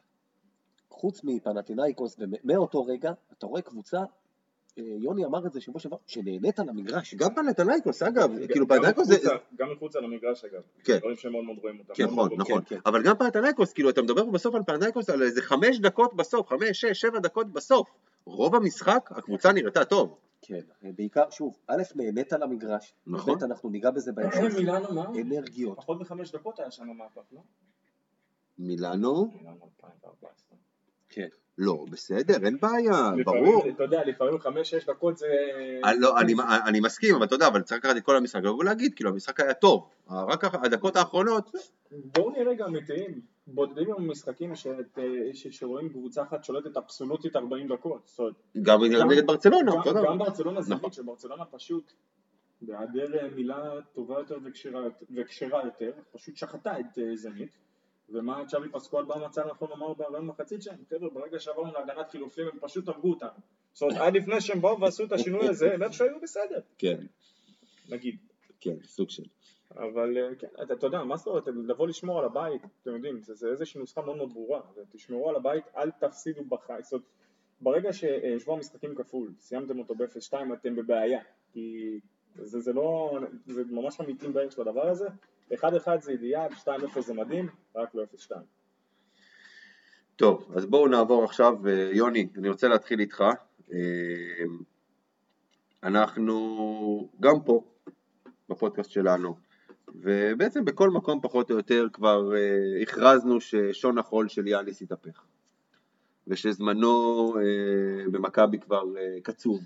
חוץ 0.89 1.23
מפנטינאיקוס, 1.23 2.15
ומאותו 2.19 2.85
רגע, 2.85 3.11
אתה 3.37 3.45
רואה 3.45 3.61
קבוצה, 3.61 3.99
יוני 4.85 5.25
אמר 5.25 5.47
את 5.47 5.53
זה 5.53 5.61
שבוע 5.61 5.79
שעבר, 5.79 5.97
שנהנית 6.05 6.59
על 6.59 6.69
המגרש. 6.69 7.15
גם 7.15 7.35
פנתנייקוס, 7.35 8.03
אגב, 8.03 8.31
כאילו 8.47 8.67
גם 8.67 8.75
פנתנייקוס 8.75 9.07
זה... 9.07 9.17
גם 9.55 9.71
מחוץ 9.71 9.95
על 9.95 10.03
המגרש 10.03 10.45
אגב, 10.45 10.61
כן. 10.83 10.97
דברים 10.97 11.15
שמאוד 11.15 11.43
מאוד 11.45 11.57
רואים 11.57 11.79
אותם. 11.79 11.93
כן, 11.93 12.03
נכון, 12.03 12.29
נכון. 12.37 12.61
כן, 12.61 12.75
כן. 12.75 12.81
אבל 12.85 13.03
גם 13.03 13.15
פנתנייקוס, 13.17 13.73
כאילו, 13.73 13.89
אתה 13.89 14.01
מדבר 14.01 14.25
בסוף 14.25 14.55
על 14.55 14.61
פנתנייקוס 14.65 15.09
על 15.09 15.21
איזה 15.21 15.41
חמש 15.41 15.79
דקות 15.79 16.13
בסוף, 16.15 16.47
חמש, 16.47 16.81
שש, 16.81 17.01
שבע 17.01 17.19
דקות 17.19 17.51
בסוף. 17.51 17.89
רוב 18.25 18.55
המשחק, 18.55 19.09
הקבוצה 19.11 19.51
נראתה 19.51 19.85
טוב. 19.85 20.17
כן, 20.41 20.59
בעיקר, 20.81 21.29
שוב, 21.29 21.57
א', 21.67 21.83
נהנית 21.95 22.33
על 22.33 22.43
המגרש, 22.43 22.93
נכון. 23.07 23.39
ב', 23.39 23.43
אנחנו 23.43 23.69
ניגע 23.69 23.91
בזה 23.91 24.11
בהמשך, 24.11 24.57
מילאנו 24.57 24.93
מה? 24.93 25.05
אנרגיות. 25.21 25.77
פחות 25.77 25.99
מחמש 26.01 26.31
דקות 26.31 26.59
היה 26.59 26.71
שם 26.71 26.87
מהפך, 26.97 27.21
לא? 27.31 27.41
מילאנו? 28.59 29.25
מילאנו 29.25 29.69
2014. 29.77 30.57
כן. 31.11 31.27
לא, 31.57 31.85
בסדר, 31.91 32.45
אין 32.45 32.57
בעיה, 32.61 33.11
לפעמים, 33.17 33.23
ברור. 33.45 33.63
אתה 33.69 33.83
יודע, 33.83 34.03
לפעמים 34.05 34.39
חמש-שש 34.39 34.85
דקות 34.85 35.17
זה... 35.17 35.27
אני, 35.83 35.99
לא, 35.99 36.19
אני, 36.19 36.33
אני 36.67 36.79
מסכים, 36.79 37.15
אבל 37.15 37.25
אתה 37.25 37.35
יודע, 37.35 37.47
אבל 37.47 37.61
צריך 37.61 37.79
לקחת 37.85 37.97
את 37.97 38.03
כל 38.03 38.15
המשחק 38.17 38.41
ולהגיד, 38.59 38.93
כאילו, 38.95 39.09
המשחק 39.09 39.39
היה 39.39 39.53
טוב. 39.53 39.89
רק 40.09 40.43
הדקות 40.43 40.95
האחרונות, 40.95 41.51
בואו 41.91 42.29
נהיה 42.29 42.43
רגע 42.43 42.65
אמיתיים, 42.65 43.21
בודדים 43.47 43.93
עם 43.97 44.11
משחקים 44.11 44.55
שאת, 44.55 44.99
אה, 44.99 45.03
ש- 45.33 45.47
שרואים 45.47 45.89
קבוצה 45.89 46.23
אחת 46.23 46.43
שולטת 46.43 46.77
אבסולוטית 46.77 47.35
40 47.35 47.67
דקות. 47.67 48.01
זאת 48.05 48.19
אומרת, 48.19 48.33
גם 48.61 48.83
נגד 49.11 49.27
ברצלונה, 49.27 49.71
גם- 49.71 49.77
אותו 49.77 49.91
דבר. 49.93 50.05
גם 50.05 50.17
ברצלונה 50.17 50.61
זה 50.61 50.75
נכון. 50.75 50.91
שברצלונה 50.91 51.45
פשוט, 51.45 51.93
בהיעדר 52.61 53.19
אה, 53.19 53.27
מילה 53.35 53.57
טובה 53.93 54.19
יותר 54.19 54.37
וכשרה- 55.15 55.63
יותר, 55.65 55.91
פשוט 56.11 56.35
שחטה 56.37 56.79
את 56.79 56.97
אה, 56.99 57.15
זנית. 57.15 57.57
ומה 58.13 58.45
צ'אבי 58.47 58.69
פסקואל 58.69 59.05
בא 59.05 59.15
מצא 59.25 59.43
נכון 59.45 59.69
לומר 59.69 59.93
ברעיון 59.93 60.25
מחצית 60.25 60.61
שם, 60.61 60.71
חבר'ה, 60.89 61.09
ברגע 61.09 61.39
שעברנו 61.39 61.73
להגנת 61.73 62.09
חילופים 62.09 62.47
הם 62.47 62.59
פשוט 62.59 62.87
הרגו 62.87 63.09
אותנו. 63.09 63.29
זאת 63.73 63.81
אומרת, 63.81 63.97
עד 63.97 64.13
לפני 64.13 64.41
שהם 64.41 64.61
באו 64.61 64.81
ועשו 64.81 65.03
את 65.03 65.11
השינוי 65.11 65.47
הזה, 65.47 65.73
הם 65.73 65.83
איכשהו 65.83 66.05
היו 66.05 66.19
בסדר, 66.21 66.59
כן, 66.77 66.97
נגיד. 67.89 68.17
כן, 68.61 68.75
סוג 68.83 69.09
של. 69.09 69.23
אבל 69.75 70.17
אה, 70.17 70.35
כן, 70.35 70.47
אתה, 70.63 70.73
אתה 70.73 70.87
יודע, 70.87 71.03
מה 71.03 71.17
זאת 71.17 71.27
אומרת, 71.27 71.47
לבוא 71.47 71.87
לשמור 71.87 72.19
על 72.19 72.25
הבית, 72.25 72.61
אתם 72.81 72.95
יודעים, 72.95 73.21
זה, 73.21 73.33
זה 73.33 73.47
איזושהי 73.47 73.79
נוסחה 73.79 74.01
מאוד 74.01 74.17
מאוד 74.17 74.33
ברורה, 74.33 74.61
תשמרו 74.91 75.29
על 75.29 75.35
הבית, 75.35 75.63
אל 75.77 75.91
תפסידו 75.91 76.43
בחי, 76.45 76.73
זאת 76.83 77.01
ברגע 77.61 77.93
ששבוע 77.93 78.55
המשחקים 78.55 78.95
כפול, 78.95 79.33
סיימתם 79.39 79.79
אותו 79.79 79.95
ב-0-2, 79.95 80.33
אתם 80.53 80.75
בבעיה, 80.75 81.21
כי 81.53 81.99
זה, 82.35 82.59
זה 82.59 82.73
לא, 82.73 83.19
זה 83.45 83.63
ממש 83.69 84.01
אמיתים 84.01 84.33
בערך 84.33 84.51
של 84.51 84.61
הדבר 84.61 84.87
הזה, 84.87 85.07
1-1 85.51 85.65
זה 86.01 86.11
אידיאל, 86.11 86.47
2-0 86.65 87.01
זה 87.01 87.13
מדהים, 87.13 87.49
רק 87.75 87.95
לא 87.95 88.03
0-2. 88.27 88.31
טוב, 90.15 90.51
אז 90.55 90.65
בואו 90.65 90.87
נעבור 90.87 91.23
עכשיו, 91.23 91.67
אה, 91.67 91.89
יוני, 91.93 92.27
אני 92.37 92.49
רוצה 92.49 92.67
להתחיל 92.67 92.99
איתך. 92.99 93.23
אה, 93.73 93.77
אנחנו 95.83 97.09
גם 97.19 97.41
פה, 97.45 97.63
בפודקאסט 98.49 98.91
שלנו, 98.91 99.35
ובעצם 99.95 100.65
בכל 100.65 100.89
מקום 100.89 101.21
פחות 101.21 101.51
או 101.51 101.55
יותר 101.55 101.87
כבר 101.93 102.35
אה, 102.35 102.81
הכרזנו 102.81 103.41
ששון 103.41 103.97
החול 103.97 104.27
של 104.27 104.47
יאניס 104.47 104.81
התהפך, 104.81 105.23
ושזמנו 106.27 107.33
במכבי 108.11 108.59
כבר 108.59 108.83
קצוב. 109.23 109.61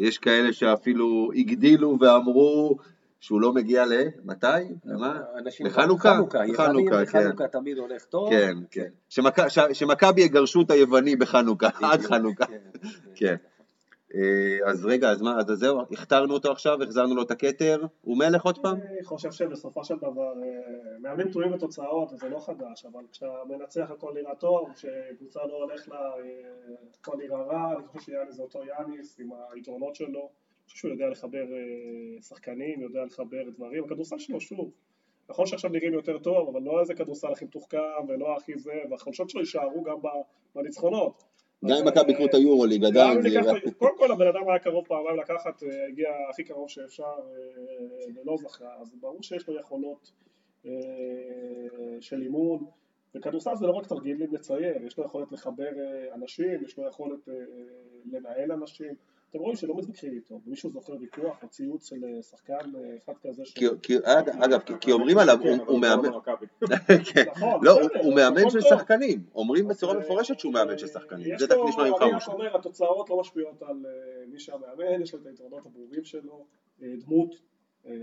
יש 0.00 0.18
כאלה 0.18 0.52
שאפילו 0.52 1.30
הגדילו 1.36 1.98
ואמרו 2.00 2.78
שהוא 3.20 3.40
לא 3.40 3.52
מגיע 3.52 3.84
למתי? 3.86 4.46
למה? 4.84 5.20
לחנוכה? 5.60 6.10
חנוכה, 6.12 7.06
כן. 7.06 7.22
חנוכה 7.22 7.48
תמיד 7.48 7.78
הולך 7.78 8.04
טוב. 8.04 8.30
כן, 8.30 8.56
כן. 8.70 8.88
שמכבי 9.72 10.22
יגרשו 10.22 10.62
את 10.62 10.70
היווני 10.70 11.16
בחנוכה, 11.16 11.68
עד 11.82 12.00
חנוכה. 12.00 12.44
כן. 12.50 12.58
כן. 13.14 13.36
אה, 14.14 14.70
אז 14.70 14.86
רגע, 14.86 15.10
אז 15.10 15.22
מה, 15.22 15.38
אז 15.38 15.46
זהו, 15.46 15.80
הכתרנו 15.80 16.34
אותו 16.34 16.52
עכשיו, 16.52 16.82
החזרנו 16.82 17.14
לו 17.14 17.22
את 17.22 17.30
הכתר, 17.30 17.86
הוא 18.02 18.18
מלך 18.18 18.44
עוד 18.44 18.58
פעם? 18.58 18.76
אני 18.80 19.04
חושב 19.04 19.32
שבסופו 19.32 19.84
של 19.84 19.96
דבר, 19.96 20.32
אה, 20.42 20.98
מאמנים 21.00 21.30
תלויים 21.30 21.52
בתוצאות, 21.52 22.12
וזה 22.12 22.28
לא 22.28 22.38
חדש, 22.38 22.84
אבל 22.92 23.00
כשאתה 23.12 23.32
מנצח 23.48 23.90
הכל 23.90 24.12
נראה 24.14 24.34
טוב, 24.34 24.68
כשקבוצה 24.74 25.40
לא 25.48 25.54
הולך 25.54 25.88
לה, 25.88 25.96
אה, 25.96 26.74
הכל 27.00 27.16
נראה 27.18 27.42
רע, 27.42 27.72
אני 27.78 27.86
חושב 27.86 28.04
שיאניס 28.04 28.36
זה 28.36 28.42
אותו 28.42 28.60
יאניס, 28.64 29.20
עם 29.20 29.30
היתרונות 29.52 29.94
שלו. 29.94 30.30
חושב 30.68 30.78
שהוא 30.78 30.90
יודע 30.90 31.08
לחבר 31.08 31.44
אה, 31.52 32.22
שחקנים, 32.22 32.82
יודע 32.82 33.04
לחבר 33.04 33.50
דברים, 33.56 33.84
הכדורסל 33.84 34.18
שלו 34.18 34.40
שוב, 34.40 34.70
נכון 35.30 35.46
שעכשיו 35.46 35.70
נראים 35.70 35.92
יותר 35.92 36.18
טוב, 36.18 36.48
אבל 36.48 36.62
לא 36.62 36.80
איזה 36.80 36.94
כדורסל 36.94 37.32
הכי 37.32 37.44
מתוחכם 37.44 37.78
ולא 38.08 38.36
הכי 38.36 38.58
זה, 38.58 38.72
והחולשות 38.90 39.30
שלו 39.30 39.40
יישארו 39.40 39.82
גם 39.82 39.96
בניצחונות. 40.54 41.24
גם 41.64 41.76
אם 41.76 41.88
מכבי 41.88 42.12
יקחו 42.12 42.24
את 42.24 42.34
היורוליג 42.34 42.84
עדיין 42.84 43.22
זה. 43.22 43.28
קודם 43.78 43.98
כל 43.98 44.12
הבן 44.12 44.26
אדם 44.26 44.48
היה 44.48 44.58
קרוב 44.58 44.86
פעמיים 44.86 45.16
לקחת, 45.18 45.62
אה, 45.62 45.86
הגיע 45.88 46.08
הכי 46.30 46.44
קרוב 46.44 46.70
שאפשר 46.70 47.04
אה, 47.04 48.22
ולא 48.22 48.36
זכה, 48.36 48.74
אז 48.80 48.94
ברור 49.00 49.22
שיש 49.22 49.48
לו 49.48 49.60
יכולות 49.60 50.12
של 52.00 52.22
אימון, 52.22 52.64
וכדורסל 53.14 53.56
זה 53.56 53.66
לא 53.66 53.72
רק 53.72 53.86
תרגילים 53.86 54.34
לצייר, 54.34 54.86
יש 54.86 54.98
לו 54.98 55.04
יכולת 55.04 55.32
לחבר 55.32 55.70
אנשים, 56.14 56.64
יש 56.64 56.78
לו 56.78 56.86
יכולת 56.88 57.28
לנהל 58.12 58.52
אנשים, 58.52 58.94
אתם 59.30 59.38
רואים 59.38 59.56
שלא 59.56 59.76
מתווכחים 59.76 60.12
איתו, 60.12 60.40
מישהו 60.46 60.70
זוכר 60.70 60.92
ויכוח 61.00 61.42
או 61.42 61.48
ציוץ 61.48 61.88
של 61.88 62.04
אה, 62.04 62.22
שחקן 62.22 62.54
אה, 62.54 62.96
אחד 63.04 63.12
כזה 63.22 63.44
ש... 63.44 63.54
אגב, 64.44 64.60
כי 64.80 64.92
אומרים 64.92 65.18
עליו, 65.18 65.38
הוא 65.66 65.80
מאמן. 65.80 66.08
נכון, 67.30 67.60
לא, 67.64 67.78
הוא 68.02 68.14
מאמן 68.14 68.50
של 68.50 68.60
שחקנים, 68.60 69.22
אומרים 69.34 69.68
בצורה 69.68 69.94
אה, 69.94 69.98
מפורשת 69.98 70.38
שהוא 70.38 70.52
מאמן 70.52 70.78
של 70.78 70.86
שחקנים, 70.86 71.38
זה 71.38 71.46
דווקא 71.46 71.68
נשמע 71.68 71.84
ממך 71.84 72.02
משהו. 72.16 72.32
אומר, 72.32 72.56
התוצאות 72.56 73.10
לא 73.10 73.20
משפיעות 73.20 73.62
על 73.62 73.86
מי 74.26 74.38
שהמאמן, 74.38 75.02
יש 75.02 75.14
לו 75.14 75.20
את 75.20 75.26
היתרונות 75.26 75.66
הברורים 75.66 76.04
שלו, 76.04 76.46
דמות 76.80 77.34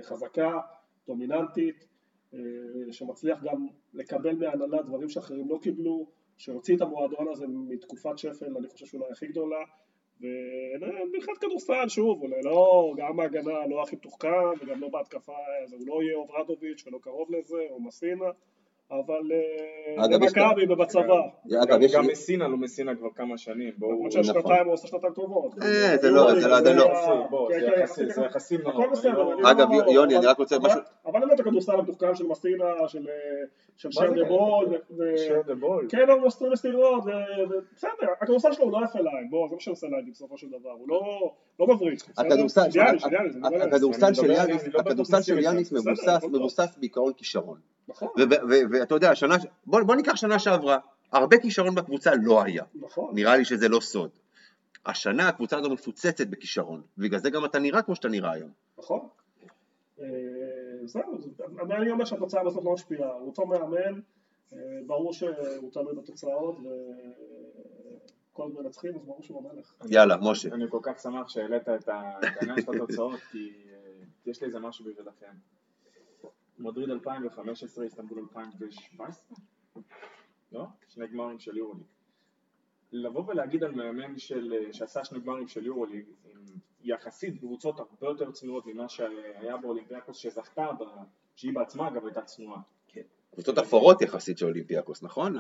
חזקה, 0.02 0.60
דומיננטית, 1.08 1.86
שמצליח 2.92 3.44
גם 3.44 3.68
לקבל 3.94 4.36
מהנהלה 4.36 4.82
דברים 4.82 5.10
שאחרים 5.10 5.50
לא 5.50 5.60
קיבלו, 5.62 6.08
שהוציא 6.38 6.76
את 6.76 6.82
המועדון 6.82 7.28
הזה 7.32 7.46
מתקופת 7.48 8.18
שפל, 8.18 8.58
אני 8.58 8.68
חושב 8.68 8.86
שאולי 8.86 9.12
הכי 9.12 9.28
גדולה, 9.28 9.58
ומבחינת 10.22 11.38
כדורסל, 11.38 11.88
שוב, 11.88 12.22
אולי 12.22 12.42
לא, 12.44 12.94
גם 12.98 13.20
ההגנה 13.20 13.68
לא 13.70 13.84
הכי 13.84 13.96
מתוחכם 13.96 14.28
וגם 14.62 14.82
לא 14.82 14.90
בהתקפה, 14.90 15.34
הוא 15.72 15.88
לא 15.88 16.04
יהיה 16.04 16.16
אוברדוביץ' 16.16 16.84
ולא 16.88 16.98
קרוב 17.02 17.32
לזה, 17.32 17.68
או 17.70 17.82
מסינה, 17.82 18.26
אבל 18.92 19.32
אה, 19.98 20.18
במכבי 20.18 20.74
ובצבא. 20.74 21.22
גם 21.94 22.08
מסינה 22.08 22.48
לא 22.48 22.58
מסינה 22.58 22.96
כבר 22.96 23.10
כמה 23.16 23.38
שנים, 23.38 23.72
בואו... 23.78 23.92
למרות 23.92 24.12
שהשנתיים 24.12 24.66
הוא 24.66 24.74
עושה 24.74 24.88
שנתיים 24.88 25.14
טובות. 25.14 25.56
אה, 25.62 25.98
זה 26.02 26.10
לא, 26.10 26.40
זה 26.40 26.48
לא, 26.48 26.62
זה 26.62 26.74
לא. 26.74 26.86
זה 28.14 28.22
יחסים 28.26 28.60
מאוד. 28.64 28.76
הכל 28.76 28.90
בסדר. 28.92 29.52
אגב, 29.52 29.68
יוני, 29.94 30.18
אני 30.18 30.26
רק 30.26 30.38
רוצה 30.38 30.60
משהו... 30.60 30.80
אבל 31.06 31.20
באמת 31.20 31.40
הכדורסל 31.40 31.72
המתוחכם 31.72 32.16
של 32.16 32.28
מסינה, 32.28 32.66
של 33.78 33.92
שר 33.92 34.12
דה 34.12 34.24
בול, 34.28 34.78
שר 35.28 35.42
דה 35.48 35.56
בול. 35.56 35.88
כן, 35.90 36.10
הוא 36.10 36.28
מסתיר 36.28 36.50
מסירות, 36.52 37.04
בסדר, 37.76 37.92
הכדורסל 38.22 38.54
שלו 38.54 38.64
הוא 38.64 38.72
לא 38.72 38.86
יפה 38.86 39.00
להם, 39.00 39.30
בוא, 39.30 39.50
זה 39.50 39.56
מה 39.56 39.62
שאני 39.62 39.74
רוצה 39.74 39.88
להגיד 39.88 40.14
בסופו 40.14 40.38
של 40.38 40.48
דבר, 40.48 40.72
הוא 40.72 40.88
לא 41.60 41.68
מבריק. 41.68 42.00
הכדורסל 44.76 45.22
של 45.22 45.40
יאניס 45.40 45.72
מבוסס 46.32 46.78
בעיקרון 46.78 47.14
כישרון. 47.14 47.58
נכון. 47.88 48.08
ואתה 48.80 48.96
יודע, 48.96 49.16
שנה, 49.16 49.36
בוא, 49.66 49.82
בוא 49.82 49.96
ניקח 49.96 50.16
שנה 50.16 50.40
שעברה, 50.40 50.78
הרבה 51.12 51.38
כישרון 51.38 51.76
בקבוצה 51.76 52.12
לא 52.24 52.44
היה. 52.44 52.64
נכון. 52.76 53.12
נראה 53.16 53.38
לי 53.38 53.46
שזה 53.46 53.70
לא 53.70 53.80
סוד. 53.80 54.10
השנה 54.86 55.28
הקבוצה 55.28 55.58
הזו 55.58 55.70
מפוצצת 55.70 56.28
בכישרון, 56.28 56.82
ובגלל 56.98 57.20
זה 57.20 57.30
גם 57.30 57.46
אתה 57.46 57.60
נראה 57.60 57.82
כמו 57.82 57.96
שאתה 57.96 58.08
נראה 58.08 58.32
היום. 58.32 58.50
נכון. 58.78 59.08
אה, 60.00 60.06
זהו, 60.86 61.18
אני 61.72 61.92
אומר 61.92 62.06
שהתוצאה 62.06 62.44
בסוף 62.44 62.66
לא 62.66 62.74
משפיעה, 62.74 63.12
הוא 63.12 63.28
אותו 63.28 63.46
מאמן, 63.46 64.00
אה, 64.54 64.60
ברור 64.86 65.14
שהוא 65.14 65.72
תלוי 65.72 65.96
בתוצאות, 65.96 66.56
וכל 66.60 68.44
הזמן 68.44 68.64
מנצחים, 68.64 68.96
אז 68.96 69.02
ברור 69.06 69.24
שהוא 69.24 69.50
המלך. 69.50 69.74
יאללה, 69.90 70.18
משה. 70.22 70.50
אני 70.54 70.66
כל 70.70 70.80
כך 70.82 71.00
שמח 71.00 71.30
שהעלית 71.30 71.70
את 71.70 71.90
העניין 71.90 72.62
של 72.62 72.72
התוצאות, 72.76 73.20
כי 73.32 73.54
אה, 73.70 73.76
יש 74.26 74.42
לי 74.42 74.48
איזה 74.48 74.60
משהו 74.60 74.86
בשבילכם. 74.86 75.32
מדריד 76.58 76.90
2015, 76.90 77.84
איסטנבול 77.84 78.20
2017? 78.20 79.38
לא? 80.52 80.66
שני 80.88 81.08
גמרים 81.08 81.40
של 81.40 81.58
יורוליג. 81.58 81.86
לבוא 82.92 83.24
ולהגיד 83.28 83.64
על 83.64 83.72
מאמן 83.72 84.18
של, 84.18 84.54
שעשה 84.72 85.06
שני 85.06 85.20
גמרים 85.20 85.48
של 85.48 85.66
יורוליג 85.66 86.06
עם 86.26 86.40
יחסית 86.84 87.40
קבוצות 87.40 87.80
הרבה 87.80 88.08
יותר 88.08 88.32
צנועות 88.32 88.66
ממה 88.66 88.90
שהיה 88.90 89.58
באולימפיאקוס 89.58 90.18
שזכתה, 90.18 90.68
שהיא 91.36 91.54
בעצמה 91.54 91.88
אגב 91.88 92.06
הייתה 92.06 92.22
צנועה. 92.22 92.62
כן. 92.88 93.02
קבוצות 93.34 93.58
אפורות 93.58 94.02
יחסית 94.02 94.38
של 94.38 94.46
אולימפיאקוס, 94.46 95.04
נכון? 95.04 95.36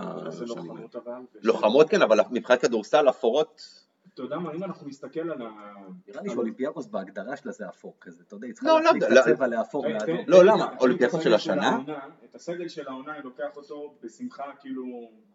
לוחמות 0.47 0.95
אבל. 0.95 1.13
לוחמות 1.41 1.89
כן, 1.89 2.01
אבל 2.01 2.19
מבחינת 2.31 2.61
כדורסל 2.61 3.09
אפורות 3.09 3.84
אתה 4.15 4.23
יודע 4.23 4.37
מה, 4.37 4.53
אם 4.53 4.63
אנחנו 4.63 4.87
נסתכל 4.87 5.19
על 5.19 5.41
ה... 5.41 5.73
נראה 6.07 6.21
לי 6.21 6.29
שאולימפיאקוס 6.29 6.85
בהגדרה 6.85 7.37
שלה 7.37 7.51
זה 7.51 7.69
אפור 7.69 7.95
כזה, 8.01 8.23
אתה 8.27 8.35
יודע, 8.35 8.47
היא 8.47 8.53
צריכה 8.53 8.79
להפוך 8.79 9.03
את 9.03 9.17
הצבע 9.17 9.47
לאפור 9.47 9.87
לאדום. 9.87 10.17
לא, 10.27 10.45
למה? 10.45 10.75
אולימפיאקוס 10.79 11.23
של 11.23 11.33
השנה? 11.33 11.79
את 12.25 12.35
הסגל 12.35 12.67
של 12.67 12.87
העונה, 12.87 13.15
אני 13.15 13.23
לוקח 13.23 13.57
אותו 13.57 13.95
בשמחה, 14.03 14.43
כאילו... 14.59 14.83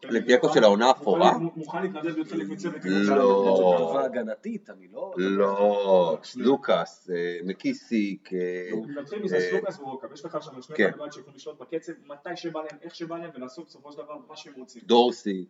אולימפיאקוס 0.05 0.55
של 0.55 0.65
העונה 0.65 0.91
אפורה? 0.91 1.39
מוכן 1.39 1.83
להתנדב 1.83 2.15
להיות 2.15 2.29
חלק 2.29 2.49
מצוות. 2.49 2.85
לא. 2.85 3.77
טובה 3.79 4.05
הגנתית, 4.05 4.71
אני 4.71 4.89
לא... 4.89 5.15
לא, 5.17 6.19
לוקאס, 6.37 7.11
מקיסיק. 7.45 8.31
נתחיל 9.01 9.23
מזה, 9.23 9.51
לוקאס 9.53 9.79
ורוקאב, 9.81 10.13
יש 10.13 10.25
לך 10.25 10.39
שם 10.41 10.63
שני 10.63 10.77
כדורגל 10.77 11.11
שיכולים 11.11 11.37
לשלוט 11.37 11.59
בקצב, 11.59 11.93
מתי 12.07 12.37
שבא 12.37 12.61
להם, 12.61 12.79
איך 12.83 12.95
שבא 12.95 13.19
להם, 13.19 13.31
ולעשות 13.35 13.67
בסופו 13.67 13.93
של 13.93 13.99
דבר 13.99 14.15
מה 14.29 14.37
שהם 14.37 14.53
רוצים. 14.57 14.83
דורסי. 14.87 15.47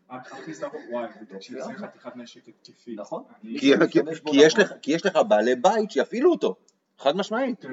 וואי, 0.90 1.08
זה 1.40 1.74
חתיכת 1.76 2.16
נשק 2.16 2.48
התקפי. 2.48 2.94
נכון. 2.94 3.19
נכון? 3.20 4.80
כי 4.82 4.92
יש 4.92 5.06
לך 5.06 5.18
בעלי 5.28 5.56
בית 5.56 5.90
שיפעילו 5.90 6.30
אותו, 6.30 6.56
חד 6.98 7.16
משמעית. 7.16 7.64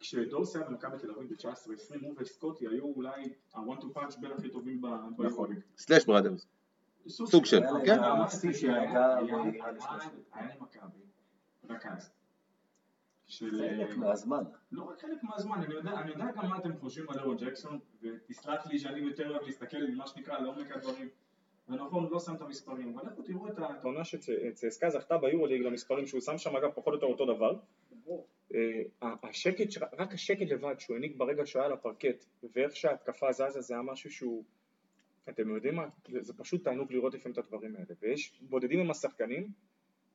כשדורסי 0.00 0.58
היה 0.58 0.66
במכבי 0.66 0.98
תל 0.98 1.10
אביב 1.10 1.32
ב-19-20, 1.32 1.96
הוא 2.02 2.14
וסקוטי 2.18 2.66
היו 2.68 2.84
אולי 2.84 3.32
ה-one 3.54 3.80
to 3.80 3.98
punch 3.98 4.20
בין 4.20 4.32
הכי 4.32 4.48
טובים 4.48 4.82
ביכולת. 5.16 5.58
סלאש 5.76 6.04
בראדרס. 6.04 6.46
סוג 7.08 7.44
של, 7.46 7.60
כן? 7.86 7.98
חלק 13.38 13.96
מהזמן. 13.96 14.44
לא 14.72 14.82
רק 14.82 15.00
חלק 15.00 15.22
מהזמן, 15.22 15.62
אני 15.62 15.74
יודע 16.10 16.30
גם 16.36 16.48
מה 16.50 16.58
אתם 16.58 16.76
חושבים 16.80 17.10
על 17.10 17.18
אירו 17.18 17.34
ג'קסון, 17.36 17.78
ותסלח 18.02 18.66
לי 18.66 18.78
שאני 18.78 19.00
יותר 19.00 19.30
אוהב 19.30 19.42
להסתכל, 19.42 19.76
מה 19.96 20.06
שנקרא, 20.06 20.38
לעומק 20.38 20.72
הדברים. 20.72 21.08
ונכון, 21.68 22.08
לא 22.10 22.20
שם 22.20 22.34
את 22.34 22.40
המספרים, 22.40 22.98
אבל 22.98 23.08
לכו 23.08 23.22
תראו 23.22 23.48
את 23.48 23.58
העונה 23.58 24.04
שצסקה 24.04 24.90
זכתה 24.90 25.18
ביורוליג 25.18 25.62
למספרים 25.62 26.06
שהוא 26.06 26.20
שם 26.20 26.38
שם 26.38 26.56
אגב 26.56 26.70
פחות 26.70 26.86
או 26.86 26.94
יותר 26.94 27.06
אותו 27.06 27.26
דבר. 27.26 27.58
אה, 28.54 28.82
השקט, 29.22 29.82
רק 29.98 30.12
השקט 30.14 30.40
לבד 30.40 30.74
שהוא 30.78 30.94
העניק 30.94 31.16
ברגע 31.16 31.46
שהוא 31.46 31.60
היה 31.60 31.66
על 31.66 31.72
הפרקט 31.72 32.24
ואיך 32.54 32.76
שההתקפה 32.76 33.32
זזה 33.32 33.60
זה 33.60 33.74
היה 33.74 33.82
משהו 33.82 34.10
שהוא 34.10 34.44
אתם 35.28 35.54
יודעים 35.54 35.74
מה? 35.74 35.88
זה, 36.20 36.32
פשוט 36.32 36.64
תענוג 36.64 36.92
לראות 36.92 37.14
לפעמים 37.14 37.32
את 37.32 37.38
הדברים 37.38 37.76
האלה, 37.76 37.94
ויש 38.00 38.40
בודדים 38.40 38.80
עם 38.80 38.90
השחקנים 38.90 39.48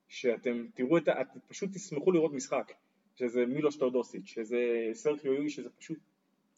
שאתם 0.08 0.66
תראו 0.74 0.98
את 0.98 1.08
ה... 1.08 1.22
אתם 1.22 1.40
פשוט 1.48 1.70
תשמחו 1.74 2.12
לראות 2.12 2.34
משחק, 2.34 2.72
שזה 3.16 3.46
מילוש 3.46 3.78
טורדוסיץ', 3.78 4.26
שזה 4.26 4.90
סרחיו 4.94 5.34
יואי, 5.34 5.50
שזה 5.50 5.70
פשוט 5.70 5.98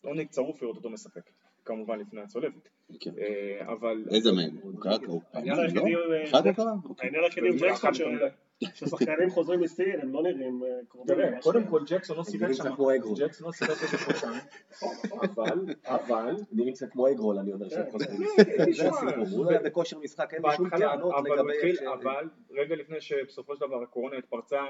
עונג 0.02 0.28
צרוף 0.30 0.62
לראות 0.62 0.78
אותו 0.78 0.90
משחק, 0.90 1.30
כמובן 1.68 2.00
לפני 2.00 2.22
הצולבת, 2.22 2.70
כן. 3.00 3.12
אה, 3.20 3.72
אבל... 3.72 4.06
איזה 4.12 4.32
מהם? 4.32 4.58
הוא 4.62 4.82
קרא? 4.82 4.98
הוא- 5.08 5.22
העניין 5.34 5.60
היחידי 5.60 5.80
הוא, 5.94 6.14
אה, 6.14 6.24
אחד 6.24 6.46
הוא 6.48 6.54
קרא? 6.56 6.66
אוקיי. 6.90 7.06
העניין 7.06 7.24
היחידי 7.24 7.48
הוא 7.48 7.58
זה 7.60 7.66
ג'קסון, 7.68 7.90
אחד 7.90 7.94
ש- 7.94 8.00
יותר 8.00 8.28
ששחקנים 8.74 9.30
חוזרים 9.30 9.60
מסין, 9.60 10.02
הם 10.02 10.14
לא 10.14 10.24
נראים 10.24 10.64
אה, 10.64 10.70
קרובים. 10.90 11.16
קודם. 11.42 11.68
כל 11.68 11.82
ג'קסון 11.88 12.18
לא 12.18 12.24
נראים 12.40 12.54
שם. 12.54 12.64
ג'קסון 13.18 13.48
לא 13.48 13.52
שיחק 13.52 13.84
איזה 13.84 13.98
חודשיים, 13.98 14.42
אבל, 15.22 15.60
אבל, 15.86 16.36
נראים 16.52 16.74
קצת 16.74 16.90
כמו 16.92 17.10
אגרול, 17.12 17.38
אני 17.40 17.54
אומר, 17.54 17.70
כן. 17.70 17.76
שהם 17.76 17.92
חוזרים. 17.92 18.18
כן, 18.38 18.44
זה 18.44 18.72
תשמע, 18.72 18.88
הסיפור, 18.88 19.38
הוא 19.38 19.46
לא 19.46 19.50
היה 19.50 19.60
בכושר 19.60 20.00
משחק, 20.00 20.34
אין 20.34 20.42
לי 20.46 20.56
שום 20.58 20.70
טענות 20.70 21.14
אבל 21.14 21.40
הוא 21.40 21.50
לגבי... 21.52 21.88
אבל 21.94 22.30
רגע 22.52 22.76
לפני 22.76 23.02
שבסופו 23.02 23.56
של 23.56 23.62
דבר 23.68 23.84
הקורונה 23.84 24.18
התפרצה 24.18 24.62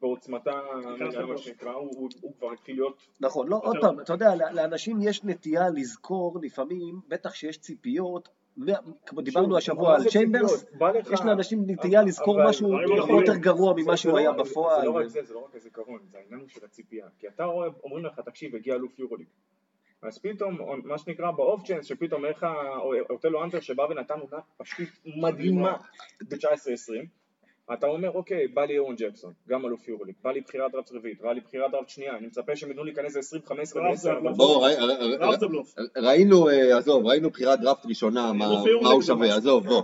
בעוצמתה, 0.00 0.50
כן, 0.98 1.24
מה 1.26 1.38
שנקרא, 1.38 1.72
הוא- 1.72 2.10
כבר 2.38 2.52
התחיל 2.52 2.74
להיות, 2.76 3.06
נכון, 3.20 3.48
לא, 3.48 3.60
עוד 3.64 3.76
פעם, 3.80 4.00
אתה 4.00 4.12
יודע, 4.12 4.34
לאנשים 4.52 4.98
יש 5.02 5.24
נטייה 5.24 5.68
לזכור 5.70 6.38
לפעמים, 6.42 7.00
בטח 7.08 7.34
שיש 7.34 7.58
ציפיות, 7.58 8.28
כמו 9.06 9.20
דיברנו 9.20 9.56
השבוע 9.56 9.94
על 9.94 10.00
זה 10.00 10.08
צ'יימברס, 10.08 10.64
יש 11.12 11.20
לאנשים 11.20 11.62
נטייה 11.66 12.02
לזכור 12.02 12.38
משהו 12.48 12.72
לא 12.78 13.20
יותר. 13.20 13.34
גרוע 13.36 13.72
ממה 13.76 13.90
זה 13.90 13.96
שהוא 13.96 14.12
לא 14.12 14.18
היה 14.18 14.32
בפועל. 14.32 14.80
זה 14.80 14.86
לא 14.86 14.92
רק 14.92 15.06
זה, 15.06 15.22
זה 15.22 15.34
לא 15.34 15.44
רק 15.44 15.54
הזיכרון, 15.56 15.98
זה 16.10 16.18
העניין 16.18 16.48
של 16.48 16.64
הציפייה. 16.64 17.06
כי 17.18 17.28
אתה 17.28 17.44
רואה, 17.44 17.68
אומרים 17.84 18.04
לך, 18.04 18.20
תקשיב, 18.20 18.54
הגיע 18.54 18.74
אלוף 18.74 18.98
יורוליג. 18.98 19.26
אז 20.02 20.18
פתאום, 20.18 20.58
מה 20.84 20.98
שנקרא 20.98 21.30
באוף 21.30 21.62
צ'אנס, 21.62 21.84
שפתאום 21.86 22.24
איך 22.24 22.42
ה- 22.42 22.54
אוטלו 23.10 23.44
אנטר 23.44 23.60
שבא 23.60 23.82
ונתן 23.82 24.18
עונה 24.20 24.36
פשוט 24.56 24.88
מדהימה 25.04 25.76
ב-19-20, 26.30 27.06
אתה 27.72 27.86
אומר, 27.86 28.10
אוקיי, 28.10 28.48
בא 28.48 28.64
לי 28.64 28.78
אורן 28.78 28.94
ג'קסון, 28.96 29.32
גם 29.48 29.64
אלוף 29.66 29.88
יורוליג, 29.88 30.14
בא 30.24 30.32
לי 30.32 30.40
בחירת 30.40 30.72
דראפט 30.72 30.92
רביעית, 30.92 31.20
בא 31.20 31.32
לי 31.32 31.40
בחירת 31.40 31.70
דראפט 31.70 31.88
שנייה, 31.88 32.16
אני 32.16 32.26
מצפה 32.26 32.56
שהם 32.56 32.70
יתנו 32.70 32.84
להיכנס 32.84 33.16
ל-20-15 33.34 33.48
דראפט 33.74 33.96
זה 33.96 34.10
ו-10, 34.10 34.18
אבל... 34.18 34.32
בואו, 34.32 34.60
ראי- 34.60 34.74
ראי- 34.76 35.16
דראפט 35.18 35.40
זה 35.40 35.46
בלוף. 35.46 35.74
ראינו, 35.96 36.48
אה, 36.48 36.78
עזוב, 36.78 37.06
ראינו 37.06 37.30
בחירת 37.30 37.60
דראפט 37.60 37.86
ראשונה, 37.86 38.32
מה 38.32 38.46
הוא 38.90 39.02
שווה. 39.02 39.34
עזוב, 39.36 39.66
בוא. 39.66 39.82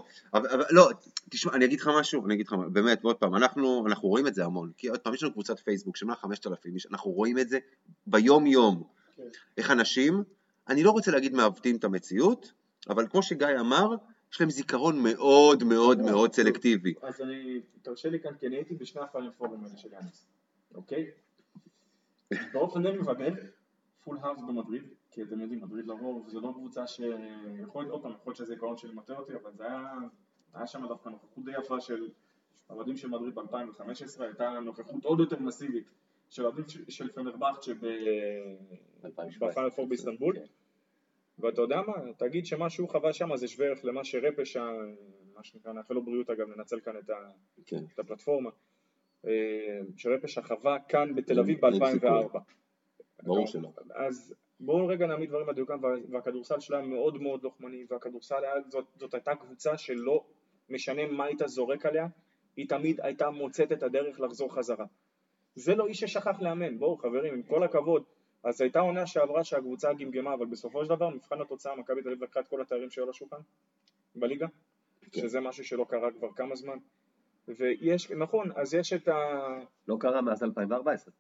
לא, 0.71 0.89
תשמע, 1.31 1.53
אני 1.53 1.65
אגיד 1.65 1.81
לך 1.81 1.91
משהו, 2.01 2.27
אני 2.27 2.35
אגיד 2.35 2.47
לך, 2.47 2.55
באמת, 2.73 3.05
עוד 3.05 3.17
פעם, 3.17 3.35
אנחנו 3.35 3.85
אנחנו 3.87 4.09
רואים 4.09 4.27
את 4.27 4.35
זה 4.35 4.45
המון, 4.45 4.71
כי 4.77 4.89
עוד 4.89 4.99
פעם, 4.99 5.15
יש 5.15 5.23
לנו 5.23 5.33
קבוצת 5.33 5.59
פייסבוק 5.59 5.97
של 5.97 6.07
5,000 6.15 6.75
איש, 6.75 6.87
אנחנו 6.87 7.11
רואים 7.11 7.39
את 7.39 7.49
זה 7.49 7.59
ביום 8.07 8.47
יום, 8.47 8.83
כן. 9.17 9.23
איך 9.59 9.71
אנשים, 9.71 10.23
אני 10.69 10.83
לא 10.83 10.91
רוצה 10.91 11.11
להגיד 11.11 11.35
מעוותים 11.35 11.77
את 11.77 11.85
המציאות, 11.85 12.53
אבל 12.89 13.07
כמו 13.11 13.23
שגיא 13.23 13.47
אמר, 13.61 13.89
יש 14.33 14.41
להם 14.41 14.51
זיכרון 14.51 15.03
מאוד 15.03 15.65
מאוד 15.65 15.99
מאוד 16.03 16.33
סלקטיבי. 16.35 16.95
אז 17.03 17.21
אני, 17.21 17.61
תרשה 17.83 18.09
לי 18.09 18.21
כאן, 18.21 18.35
כי 18.35 18.47
אני 18.47 18.57
הייתי 18.57 18.75
בשני 18.75 19.03
הפעמים 19.03 19.31
פורים 19.39 19.65
האלה 19.65 19.77
של 19.77 19.93
יאניס, 19.93 20.27
אוקיי? 20.75 21.11
באופן 22.53 22.83
די 22.83 22.93
מוודא, 22.99 23.31
פול 24.05 24.19
האוס 24.23 24.41
במדריד, 24.41 24.83
כי 25.11 25.23
אתם 25.23 25.41
יודעים, 25.41 25.61
מדריד 25.61 25.87
לרוב 25.87 26.29
זה 26.29 26.41
לא 26.41 26.53
קבוצה 26.55 26.87
שיכול, 26.87 27.89
עוד 27.89 28.03
פעם, 28.03 28.13
יכול 28.13 28.31
להיות 28.31 28.37
שזה 28.37 28.53
עיקרון 28.53 28.77
שלי 28.77 28.95
מטעה 28.95 29.19
אותי, 29.19 29.33
אבל 29.35 29.51
זה 29.57 29.67
היה, 29.67 29.93
היה 30.55 30.67
שם 30.67 30.87
דווקא 30.89 31.09
נוכחות 31.09 31.45
די 31.45 31.51
יפה 31.59 31.81
של 31.81 32.09
אוהדים 32.71 32.97
של 32.97 33.09
מדריד 33.09 33.35
ב-2015, 33.35 33.83
הייתה 34.23 34.51
נוכחות 34.51 35.05
עוד 35.05 35.21
יותר 35.21 35.39
מסיבית 35.41 35.85
של 36.31 36.45
אוהדים 36.45 36.69
של- 36.69 36.85
של 36.91 37.13
פנרבכצ'ה 37.13 37.73
בפיינל 39.41 39.71
פור 39.71 39.87
באיסטנבול. 39.87 40.37
ואתה 41.39 41.61
יודע 41.61 41.81
מה, 41.87 41.93
תגיד 42.17 42.47
שמה 42.47 42.71
שהוא 42.71 42.89
חווה 42.89 43.13
שם 43.13 43.37
זה 43.37 43.49
שווה 43.49 43.67
ערך 43.69 43.85
למה 43.85 44.05
שרפש, 44.05 44.57
ה- 44.57 44.71
מה 45.35 45.43
שנקרא, 45.43 45.73
נאחל 45.73 45.95
לו 45.95 46.03
בריאות 46.05 46.31
אגב, 46.31 46.49
ננצל 46.57 46.81
כאן 46.81 46.97
את, 46.99 47.11
ה, 47.11 47.15
כן. 47.67 47.85
את 47.95 47.99
הפלטפורמה, 47.99 48.51
אה, 49.27 49.31
שרפש 49.97 50.39
החווה 50.39 50.79
כאן 50.89 51.15
בתל 51.15 51.41
אביב 51.41 51.65
אין- 51.65 51.75
אין 51.75 51.99
ב-2004. 51.99 52.39
ברור 53.23 53.47
שלא. 53.47 53.69
אז 53.95 54.35
בואו 54.61 54.87
רגע 54.87 55.07
נעמיד 55.07 55.29
דברים 55.29 55.49
על 55.49 55.55
דיוקם, 55.55 55.79
וה- 55.83 55.91
והכדורסל 56.11 56.61
שלהם 56.61 56.91
מאוד 56.91 57.23
מאוד 57.23 57.43
לוחמני, 57.43 57.85
והכדורסל 57.91 58.45
היה, 58.45 58.55
זאת, 58.69 58.85
זאת 58.97 59.15
הייתה 59.15 59.35
קבוצה 59.35 59.77
שלא 59.79 60.25
משנה 60.69 61.07
מה 61.07 61.25
היית 61.25 61.43
זורק 61.47 61.87
עליה, 61.87 62.07
היא 62.57 62.69
תמיד 62.69 63.01
הייתה 63.01 63.31
מוצאת 63.31 63.73
את 63.73 63.83
הדרך 63.83 64.21
לחזור 64.21 64.55
חזרה. 64.55 64.87
זה 65.55 65.75
לא 65.75 65.87
איש 65.87 66.01
ששכח 66.01 66.41
לאמן, 66.41 66.79
בואו 66.79 66.97
חברים, 66.97 67.35
עם 67.35 67.43
כל 67.43 67.63
הכבוד. 67.63 68.05
אז 68.45 68.61
הייתה 68.61 68.81
עונה 68.81 69.07
שעברה 69.07 69.45
שהקבוצה 69.45 69.93
גמגמה, 69.93 70.35
אבל 70.35 70.47
בסופו 70.47 70.85
של 70.85 70.91
דבר, 70.91 71.09
מבחן 71.09 71.41
התוצאה, 71.41 71.77
מכבי 71.77 72.03
תל 72.03 72.09
אביב 72.09 72.23
לקחה 72.23 72.41
את 72.41 72.49
כל 72.49 72.61
התארים 72.61 72.91
שהיו 72.91 73.05
על 73.05 73.11
השולחן 73.11 73.37
בליגה, 74.15 74.47
כן. 75.13 75.21
שזה 75.21 75.41
משהו 75.41 75.65
שלא 75.65 75.87
קרה 75.89 76.11
כבר 76.13 76.33
כמה 76.33 76.57
זמן. 76.57 76.79
ויש, 77.49 78.11
נכון, 78.11 78.51
אז 78.57 78.75
יש 78.75 78.93
את 78.93 79.09
ה... 79.09 79.15
לא 79.89 79.97
קרה 80.01 80.21
מאז 80.21 80.43
2014. 80.43 81.15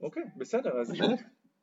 אוקיי, 0.00 0.22
בסדר, 0.36 0.80
אז... 0.80 0.92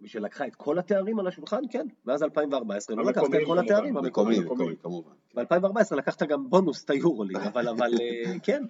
מי 0.04 0.10
שלקחה 0.10 0.48
את 0.48 0.56
כל 0.56 0.80
התארים 0.80 1.20
על 1.20 1.28
השולחן, 1.28 1.62
כן, 1.70 1.88
מאז 2.06 2.24
2014, 2.24 2.96
לא 2.96 3.06
לקחת 3.06 3.24
את 3.24 3.30
כל. 3.46 3.60
התארים 3.60 3.94
מקומי, 3.94 4.08
המקומיים. 4.08 4.44
מקומי, 4.44 4.76
כמובן. 4.82 5.12
ב-2014 5.36 5.96
לקחת 5.96 6.24
גם 6.24 6.50
בונוס 6.50 6.84
את 6.86 6.89
היורוליג, 6.89 7.38
אבל 7.54 7.68
אבל, 7.68 7.92
אה, 8.02 8.34
כן, 8.44 8.63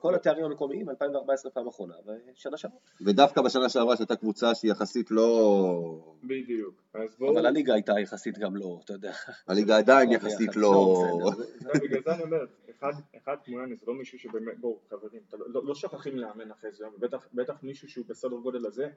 כל 0.00 0.14
התארים 0.14 0.44
המקומיים, 0.44 0.90
2014 0.90 1.52
פעם 1.52 1.68
אחרונה, 1.68 1.94
ושנה 2.34 2.56
שעברה. 2.56 2.78
ודווקא 3.00 3.42
בשנה 3.42 3.68
שעברה 3.68 3.96
שהייתה 3.96 4.16
קבוצה 4.16 4.54
שהיא 4.54 4.70
יחסית 4.70 5.10
לא... 5.10 6.14
בדיוק. 6.24 6.82
אבל 7.20 7.46
הליגה 7.46 7.74
הייתה 7.74 8.00
יחסית 8.00 8.38
גם 8.38 8.56
לא, 8.56 8.80
אתה 8.84 8.92
יודע. 8.92 9.12
הליגה 9.48 9.76
עדיין 9.76 10.08
לא 10.10 10.14
יחסית. 10.14 10.56
לא... 10.56 11.04
לא, 11.20 11.72
בגלל 11.82 12.00
זה 12.04 12.14
אני 12.14 12.22
אומר, 12.22 12.38
אחד, 12.78 12.92
אחד 13.16 13.36
כמו 13.44 13.60
יאניס, 13.60 13.80
זה 13.80 13.86
לא 13.86 13.94
מישהו 13.94 14.18
שבאמת, 14.18 14.60
בואו 14.60 14.78
חברים, 14.90 15.22
אתה 15.28 15.36
לא, 15.36 15.64
לא 15.64 15.74
שוכחים 15.74 16.16
לאמן 16.16 16.50
אחרי 16.50 16.72
זה, 16.72 16.86
בטח, 16.98 17.28
בטח 17.34 17.62
מישהו 17.62 17.88
שהוא 17.88 18.04
בסדר 18.08 18.36
גודל 18.36 18.66
הזה, 18.66 18.88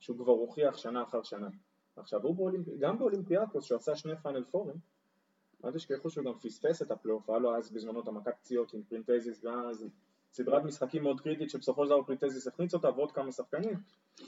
שהוא 0.00 0.18
כבר 0.18 0.32
הוכיח 0.32 0.76
שנה 0.76 1.02
אחר 1.02 1.22
שנה. 1.22 1.48
עכשיו 1.96 2.22
הוא 2.22 2.34
באולימפ... 2.34 2.68
גם 2.78 2.98
באולימפיאקוס, 2.98 3.64
שהוא 3.64 3.76
עשה 3.76 3.96
שני 3.96 4.12
פיינל 4.22 4.44
פורים, 4.44 4.76
אל 5.64 5.72
תשכחו 5.72 6.10
שהוא 6.10 6.24
גם 6.24 6.38
פספס 6.38 6.82
את 6.82 6.90
הפלייאוף, 6.90 7.30
היה 7.30 7.38
לו 7.38 7.56
אז 7.56 7.72
בזמנו 7.72 8.00
את 8.00 8.08
המכת 8.08 8.34
פציעות 8.40 8.74
עם 8.74 8.82
פרינטזיס, 8.82 9.44
ואז 9.44 9.88
סדרת 10.32 10.64
משחקים 10.64 11.02
מאוד 11.02 11.20
קריטית 11.20 11.50
שבסופו 11.50 11.84
של 11.84 11.90
דבר 11.90 12.02
פרינטזיס 12.02 12.46
הכניס 12.46 12.74
אותה 12.74 12.90
ועוד 12.90 13.12
כמה 13.12 13.32
שחקנים. 13.32 13.74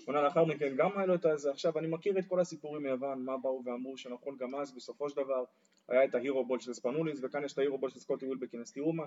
עונה 0.07 0.23
לאחר 0.23 0.45
מכן 0.45 0.77
גם 0.77 0.91
היה 0.97 1.07
לו 1.07 1.15
את 1.15 1.25
הזה, 1.25 1.51
עכשיו 1.51 1.79
אני 1.79 1.87
מכיר 1.87 2.19
את 2.19 2.25
כל 2.29 2.41
הסיפורים 2.41 2.83
מיוון, 2.83 3.25
מהם 3.25 3.37
באו 3.37 3.63
ואמרו 3.65 3.97
שנכון 3.97 4.37
גם 4.37 4.55
אז 4.55 4.73
בסופו 4.73 5.11
של 5.11 5.17
דבר 5.17 5.45
היה 5.91 6.05
את 6.05 6.15
ה 6.15 6.21
hero 6.21 6.45
ball 6.45 6.59
של 6.59 6.73
ספנוליס 6.73 7.21
וכאן 7.23 7.45
יש 7.45 7.53
את 7.53 7.59
ה 7.59 7.63
hero 7.63 7.79
ball 7.79 7.91
של 7.91 7.99
סקוטי 7.99 8.27
ווילבקין, 8.27 8.61
אז 8.61 8.73
תראו 8.73 8.93
מה, 8.93 9.05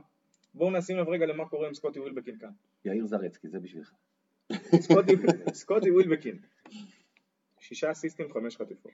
בואו 0.54 0.72
נשים 0.72 0.98
לב 0.98 1.10
רגע 1.10 1.26
למה 1.26 1.50
קורה 1.50 1.68
עם 1.68 1.74
סקוטי 1.74 2.00
ווילבקין 2.00 2.38
כאן. 2.40 2.50
יאיר 2.86 3.06
זרצקי, 3.06 3.48
זה 3.50 3.60
בשבילך. 3.60 3.94
סקוטי, 4.80 5.12
סקוטי 5.54 5.92
ווילבקין, 5.92 6.40
שישה 7.60 7.92
אסיסטים, 7.92 8.34
חמש 8.34 8.58
חטיפות, 8.58 8.92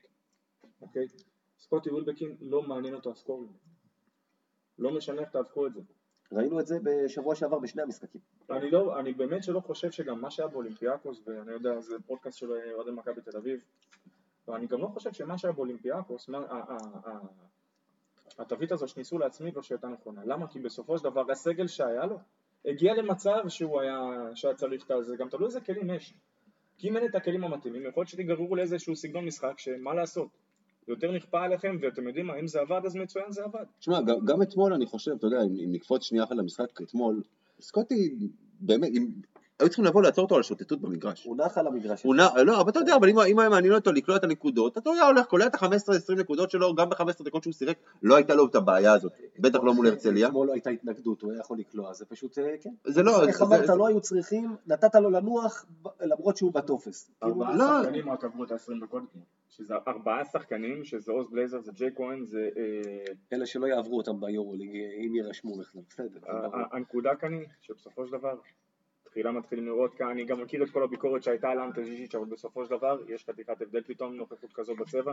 אוקיי? 0.80 1.06
סקוטי 1.58 1.90
ווילבקין 1.90 2.36
לא 2.40 2.62
מעניין 2.62 2.94
אותו 2.94 3.10
ה 3.10 3.14
scoring, 3.14 3.50
לא 4.78 4.90
משנה 4.96 5.20
איך 5.20 5.30
תהפכו 5.30 5.66
את 5.66 5.74
זה. 5.74 5.80
ראינו 6.32 6.60
את 6.60 6.66
זה 6.66 6.78
בשבוע 6.84 7.34
שעבר 7.34 7.58
בשני 7.58 7.82
המשחקים. 7.82 8.20
אני 8.50 8.70
לא, 8.70 9.00
אני 9.00 9.12
באמת 9.12 9.44
שלא 9.44 9.60
חושב 9.60 9.90
שגם 9.90 10.20
מה 10.20 10.30
שהיה 10.30 10.48
באולימפיאקוס, 10.48 11.22
ואני 11.26 11.52
יודע, 11.52 11.80
זה 11.80 11.94
פודקאסט 12.06 12.38
של 12.38 12.50
אוהדי 12.74 12.90
מכבי 12.90 13.20
תל 13.20 13.36
אביב, 13.36 13.60
ואני 14.48 14.66
גם 14.66 14.80
לא 14.80 14.86
חושב 14.86 15.12
שמה 15.12 15.38
שהיה 15.38 15.52
באולימפיאקוס, 15.52 16.28
מה- 16.28 16.64
התווית 18.40 18.72
הזו 18.72 18.88
שניסו 18.88 19.18
להצמיד 19.18 19.56
לו 19.56 19.62
שהייתה 19.62 19.88
נכונה. 19.88 20.20
למה? 20.24 20.46
כי 20.46 20.58
בסופו 20.58 20.98
של 20.98 21.04
דבר 21.04 21.30
הסגל 21.30 21.66
שהיה 21.66 22.06
לו, 22.06 22.18
הגיע 22.64 22.94
למצב 22.94 23.48
שהוא 23.48 23.80
היה, 23.80 24.00
שהיה 24.34 24.54
צריך 24.54 24.90
את 24.90 25.04
זה, 25.04 25.16
גם 25.16 25.28
תלוי 25.28 25.46
איזה 25.46 25.60
כלים 25.60 25.90
יש. 25.90 26.14
כי 26.78 26.88
אם 26.88 26.96
אין 26.96 27.06
את 27.06 27.14
הכלים 27.14 27.44
המתאימים, 27.44 27.86
יכול 27.86 28.00
להיות 28.00 28.08
שתיגררו 28.08 28.56
לאיזשהו 28.56 28.96
סגנון 28.96 29.24
משחק, 29.24 29.58
שמה 29.58 29.94
לעשות, 29.94 30.28
יותר 30.88 31.12
נכפה 31.12 31.44
עליכם, 31.44 31.76
ואתם 31.80 32.08
יודעים 32.08 32.26
מה, 32.26 32.38
אם 32.40 32.46
זה 32.46 32.60
עבד 32.60 32.80
אז 32.84 32.96
מצוין 32.96 33.32
זה 33.32 33.44
עבד. 33.44 33.64
תשמע, 33.78 34.00
גם, 34.02 34.24
גם 34.24 34.42
אתמול 34.42 34.74
אני 34.74 34.86
חושב, 34.86 35.10
אתה 35.10 35.26
יודע, 35.26 35.42
אם, 35.42 35.64
אם 35.64 35.72
נקפוץ 35.72 36.02
שנייה 36.02 36.24
אחת 36.24 36.36
למשחק 36.36 36.82
אתמול, 36.82 37.22
סקוטי, 37.60 38.18
באמת, 38.60 38.88
אם, 38.88 39.08
היו 39.60 39.68
צריכים 39.68 39.84
לבוא 39.84 40.02
לעצור 40.02 40.24
אותו 40.24 40.34
על 40.34 40.40
השוטטות 40.40 40.80
במגרש. 40.80 41.24
הוא 41.24 41.36
נח 41.36 41.58
על 41.58 41.66
המגרש. 41.66 42.02
הוא 42.02 42.14
נע, 42.14 42.42
לא, 42.42 42.60
אבל 42.60 42.70
אתה 42.70 42.78
יודע, 42.78 42.96
אבל 42.96 43.08
אם 43.08 43.38
היה 43.38 43.48
מעניין 43.48 43.74
אותו 43.74 43.92
לקלוע 43.92 44.16
את 44.16 44.24
הנקודות, 44.24 44.78
אתה 44.78 44.90
יודע, 44.90 45.06
הולך, 45.06 45.26
קולע 45.26 45.46
את 45.46 45.54
ה-15-20 45.54 46.14
נקודות 46.18 46.50
שלו, 46.50 46.74
גם 46.74 46.90
ב-15 46.90 47.24
דקות 47.24 47.42
שהוא 47.42 47.52
שיחק, 47.52 47.76
לא 48.02 48.16
הייתה 48.16 48.34
לו 48.34 48.46
את 48.46 48.54
הבעיה 48.54 48.92
הזאת, 48.92 49.12
בטח 49.38 49.58
לא 49.62 49.74
מול 49.74 49.86
הרצליה. 49.86 50.28
אתמול 50.28 50.46
לא 50.46 50.52
הייתה 50.52 50.70
התנגדות, 50.70 51.22
הוא 51.22 51.32
היה 51.32 51.40
יכול 51.40 51.58
לקלוע, 51.58 51.92
זה 51.92 52.04
פשוט, 52.04 52.38
אה, 52.38 52.54
כן. 52.60 52.70
זה 52.86 53.02
לא, 53.02 53.28
איך 53.28 53.42
אמרת, 53.42 53.68
לא 53.68 53.86
היו 53.86 54.00
צריכים, 54.00 54.56
נתת 54.66 54.94
לו 54.94 55.10
לנוח 55.10 55.64
למרות 56.00 56.36
שהוא 56.36 56.52
בטופס. 56.52 57.10
כאילו, 57.20 57.32
ארבעה 57.32 57.56
לא. 57.56 57.82
שחקנים 57.82 58.10
רק 58.10 58.24
עברו 58.24 58.44
את 58.44 58.52
ה-20 58.52 58.84
דקות. 58.84 59.02
שזה 59.48 59.74
ארבעה 59.88 60.24
שחקנים, 60.24 60.84
שזה 60.84 61.12
עוז 61.12 61.30
בלייזר, 61.30 61.60
זה 61.60 61.72
ג'יי 61.72 61.90
כהן, 61.96 62.24
זה... 62.24 62.48
אה, 62.56 63.12
אלה 63.32 63.46
שלא 63.46 63.66
יעברו 63.66 63.96
אותם 63.96 64.20
ביורוליג, 64.20 64.70
אם 64.74 65.14
יירשמו 65.14 65.56
בכלל, 65.58 65.82
בסדר. 65.88 66.20
הנקודה 66.72 67.16
כאן 67.16 67.32
היא 67.32 67.46
שבסופו 67.60 68.06
של 68.06 68.12
דבר, 68.12 68.34
תחילה 69.10 69.32
מתחילים 69.32 69.66
לראות 69.66 69.94
כאן, 69.94 70.08
אני 70.08 70.24
גם 70.24 70.40
מכיר 70.40 70.62
את 70.62 70.70
כל 70.70 70.82
הביקורת 70.82 71.22
שהייתה 71.22 71.48
על 71.48 71.58
אנטה 71.58 71.82
ז'יז'יץ', 71.82 72.14
אבל 72.14 72.24
בסופו 72.24 72.64
של 72.64 72.70
דבר 72.70 72.98
יש 73.08 73.24
חתיכת 73.24 73.62
הבדל 73.62 73.82
פתאום, 73.82 74.14
נוכחות 74.14 74.52
כזו 74.52 74.74
בצבע. 74.74 75.12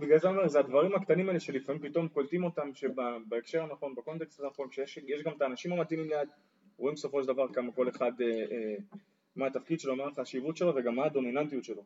בגלל 0.00 0.18
זה 0.18 0.28
אני 0.28 0.36
אומר, 0.36 0.48
זה 0.48 0.58
הדברים 0.58 0.94
הקטנים 0.94 1.28
האלה 1.28 1.40
שלפעמים 1.40 1.82
פתאום 1.82 2.08
קולטים 2.08 2.44
אותם 2.44 2.70
שבהקשר 2.74 3.62
הנכון, 3.62 3.94
בקונטקסט 3.94 4.40
הנכון, 4.40 4.68
כשיש 4.68 4.98
יש 5.06 5.22
גם 5.22 5.32
את 5.36 5.42
האנשים 5.42 5.72
המתאימים 5.72 6.08
ליד, 6.08 6.28
רואים 6.78 6.94
בסופו 6.94 7.22
של 7.22 7.28
דבר 7.28 7.52
כמה 7.52 7.72
כל 7.72 7.88
אחד, 7.88 8.12
אה, 8.20 8.26
אה, 8.26 8.74
מה 9.36 9.46
התפקיד 9.46 9.80
שלו, 9.80 9.96
מה 9.96 10.04
החשיבות 10.06 10.56
שלו 10.56 10.74
וגם 10.76 10.94
מה 10.94 11.04
הדומיננטיות 11.04 11.64
שלו. 11.64 11.82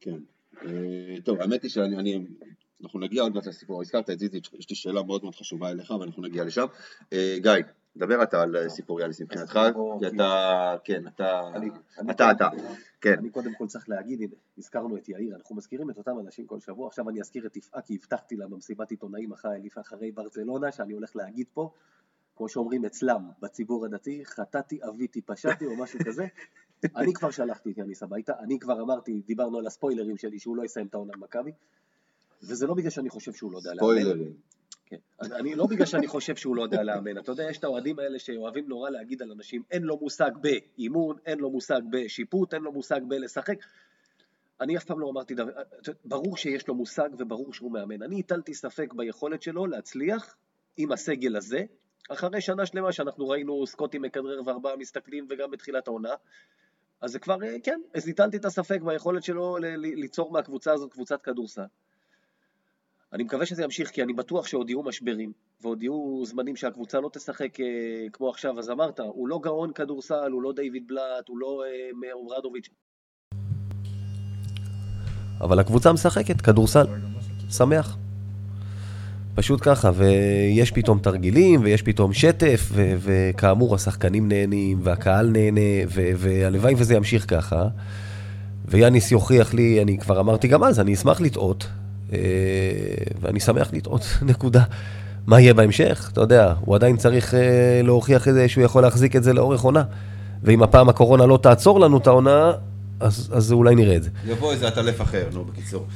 כן. 0.00 0.18
אה, 0.62 1.20
טוב, 1.24 1.40
האמת 1.40 1.62
היא 1.62 1.70
שאני, 1.70 1.96
אני, 1.96 2.26
אנחנו 2.82 3.00
נגיע 3.00 3.22
עוד 3.22 3.34
מעט 3.34 3.46
לסיפור, 3.46 3.80
הזכרת 3.80 4.10
את 4.10 4.18
זיזיץ', 4.18 4.50
יש 4.58 4.70
לי 4.70 4.76
שאלה 4.76 5.02
מאוד 5.02 5.22
מאוד 5.22 5.34
חשובה 5.34 5.70
אליך 5.70 5.90
ואנחנו 5.90 6.22
נגיע 6.22 6.44
לשם. 6.44 6.66
אה, 7.12 7.36
גיא, 7.38 7.52
דבר 7.98 8.22
אתה 8.22 8.42
על 8.42 8.68
סיפור 8.68 9.00
יאליס 9.00 9.20
מבחינתך, 9.20 9.60
כי 9.98 10.06
אתה, 10.06 10.76
כן, 10.84 11.06
אתה, 11.06 11.40
אתה, 12.10 12.30
אתה, 12.30 12.48
כן. 13.00 13.14
אני 13.18 13.30
קודם 13.30 13.54
כל 13.54 13.66
צריך 13.66 13.88
להגיד, 13.88 14.22
הנה, 14.22 14.34
הזכרנו 14.58 14.96
את 14.96 15.08
יאיר, 15.08 15.36
אנחנו 15.36 15.56
מזכירים 15.56 15.90
את 15.90 15.98
אותם 15.98 16.18
אנשים 16.20 16.46
כל 16.46 16.60
שבוע, 16.60 16.86
עכשיו 16.86 17.08
אני 17.08 17.20
אזכיר 17.20 17.46
את 17.46 17.56
יפעה, 17.56 17.82
כי 17.82 17.94
הבטחתי 17.94 18.36
לה 18.36 18.46
במסיבת 18.48 18.90
עיתונאים 18.90 19.32
אחרי 19.32 20.12
ברצלונה, 20.12 20.72
שאני 20.72 20.92
הולך 20.92 21.16
להגיד 21.16 21.46
פה, 21.54 21.70
כמו 22.36 22.48
שאומרים 22.48 22.84
אצלם, 22.84 23.30
בציבור 23.40 23.84
הדתי, 23.84 24.22
חטאתי, 24.24 24.78
אביתי, 24.88 25.22
פשעתי, 25.22 25.66
או 25.66 25.76
משהו 25.76 25.98
כזה. 26.04 26.26
אני 26.96 27.12
כבר 27.12 27.30
שלחתי 27.30 27.70
את 27.70 27.78
יאניס 27.78 28.02
הביתה, 28.02 28.32
אני 28.40 28.58
כבר 28.58 28.82
אמרתי, 28.82 29.22
דיברנו 29.26 29.58
על 29.58 29.66
הספוילרים 29.66 30.16
שלי, 30.16 30.38
שהוא 30.38 30.56
לא 30.56 30.64
יסיים 30.64 30.86
את 30.86 30.94
העונה 30.94 31.12
במכבי, 31.16 31.52
וזה 32.42 32.66
לא 32.66 32.74
בגלל 32.74 32.90
שאני 32.90 33.10
חושב 33.10 33.32
שהוא 33.32 33.52
לא 33.52 33.58
יודע 33.58 33.70
לאמן. 33.70 33.80
ספוילרים. 33.80 34.32
כן. 34.88 34.96
אני, 35.22 35.54
לא 35.54 35.66
בגלל 35.66 35.86
שאני 35.86 36.06
חושב 36.06 36.36
שהוא 36.36 36.56
לא 36.56 36.62
יודע 36.62 36.82
לאמן, 36.82 37.18
אתה 37.18 37.32
יודע, 37.32 37.50
יש 37.50 37.58
את 37.58 37.64
האוהדים 37.64 37.98
האלה 37.98 38.18
שאוהבים 38.18 38.68
נורא 38.68 38.90
להגיד 38.90 39.22
על 39.22 39.32
אנשים, 39.32 39.62
אין 39.70 39.82
לו 39.82 39.98
מושג 40.00 40.30
באימון, 40.40 41.16
אין 41.26 41.38
לו 41.38 41.50
מושג 41.50 41.80
בשיפוט, 41.90 42.54
אין 42.54 42.62
לו 42.62 42.72
מושג 42.72 43.00
בלשחק. 43.08 43.56
אני 44.60 44.76
אף 44.76 44.84
פעם 44.84 45.00
לא 45.00 45.10
אמרתי 45.10 45.34
דבר, 45.34 45.52
ברור 46.04 46.36
שיש 46.36 46.68
לו 46.68 46.74
מושג 46.74 47.08
וברור 47.18 47.52
שהוא 47.52 47.72
מאמן. 47.72 48.02
אני 48.02 48.20
הטלתי 48.20 48.54
ספק 48.54 48.92
ביכולת 48.92 49.42
שלו 49.42 49.66
להצליח 49.66 50.36
עם 50.76 50.92
הסגל 50.92 51.36
הזה, 51.36 51.64
אחרי 52.08 52.40
שנה 52.40 52.66
שלמה 52.66 52.92
שאנחנו 52.92 53.28
ראינו 53.28 53.66
סקוטי 53.66 53.98
מכדרר 53.98 54.40
וארבעה 54.46 54.76
מסתכלים 54.76 55.26
וגם 55.30 55.50
בתחילת 55.50 55.88
העונה, 55.88 56.14
אז 57.00 57.10
זה 57.10 57.18
כבר, 57.18 57.36
כן, 57.62 57.80
אז 57.94 58.08
הטלתי 58.08 58.36
את 58.36 58.44
הספק 58.44 58.80
ביכולת 58.82 59.22
שלו 59.22 59.56
ליצור 59.76 60.32
מהקבוצה 60.32 60.72
הזאת 60.72 60.92
קבוצת 60.92 61.22
כדורסל. 61.22 61.62
אני 63.12 63.22
מקווה 63.22 63.46
שזה 63.46 63.64
ימשיך, 63.64 63.90
כי 63.90 64.02
אני 64.02 64.12
בטוח 64.12 64.46
שעוד 64.46 64.70
יהיו 64.70 64.82
משברים, 64.82 65.32
ועוד 65.62 65.82
יהיו 65.82 66.22
זמנים 66.26 66.56
שהקבוצה 66.56 67.00
לא 67.00 67.10
תשחק 67.12 67.60
אה, 67.60 67.66
כמו 68.12 68.30
עכשיו, 68.30 68.58
אז 68.58 68.70
אמרת, 68.70 69.00
הוא 69.00 69.28
לא 69.28 69.40
גאון 69.42 69.72
כדורסל, 69.72 70.30
הוא 70.32 70.42
לא 70.42 70.52
דיוויד 70.56 70.86
בלאט, 70.86 71.28
הוא 71.28 71.38
לא 71.38 71.62
אה, 71.66 72.12
אוברדוביץ'. 72.12 72.68
אבל 75.40 75.58
הקבוצה 75.58 75.92
משחקת 75.92 76.40
כדורסל, 76.40 76.86
שמח. 77.50 77.96
פשוט 79.34 79.60
ככה, 79.62 79.90
ויש 79.94 80.70
פתאום 80.70 80.98
תרגילים, 80.98 81.60
ויש 81.62 81.82
פתאום 81.82 82.12
שטף, 82.12 82.68
ו- 82.72 82.94
וכאמור 82.98 83.74
השחקנים 83.74 84.28
נהנים, 84.28 84.78
והקהל 84.82 85.26
נהנה, 85.26 85.86
ו- 85.88 86.10
והלוואי 86.16 86.74
וזה 86.74 86.94
ימשיך 86.94 87.30
ככה. 87.30 87.68
ויאניס 88.64 89.12
יוכיח 89.12 89.54
לי, 89.54 89.82
אני 89.82 89.98
כבר 89.98 90.20
אמרתי 90.20 90.48
גם 90.48 90.64
אז, 90.64 90.80
אני 90.80 90.94
אשמח 90.94 91.20
לטעות, 91.20 91.66
ואני 93.20 93.40
שמח 93.40 93.70
לטעות, 93.72 94.02
נקודה. 94.22 94.62
מה 95.26 95.40
יהיה 95.40 95.54
בהמשך? 95.54 96.10
אתה 96.12 96.20
יודע, 96.20 96.54
הוא 96.60 96.74
עדיין 96.74 96.96
צריך 96.96 97.34
אה, 97.34 97.40
להוכיח 97.84 98.28
את 98.28 98.34
זה 98.34 98.48
שהוא 98.48 98.64
יכול 98.64 98.82
להחזיק 98.82 99.16
את 99.16 99.22
זה 99.22 99.32
לאורך 99.32 99.60
עונה. 99.60 99.82
ואם 100.42 100.62
הפעם 100.62 100.88
הקורונה 100.88 101.26
לא 101.26 101.38
תעצור 101.42 101.80
לנו 101.80 101.98
את 101.98 102.06
העונה, 102.06 102.52
אז, 103.00 103.30
אז 103.34 103.52
אולי 103.52 103.74
נראה 103.74 103.96
את 103.96 104.02
זה. 104.02 104.10
יבוא 104.26 104.52
איזה 104.52 104.68
עטלף 104.68 105.00
אחר, 105.02 105.24
נו, 105.32 105.44
בקיצור. 105.44 105.86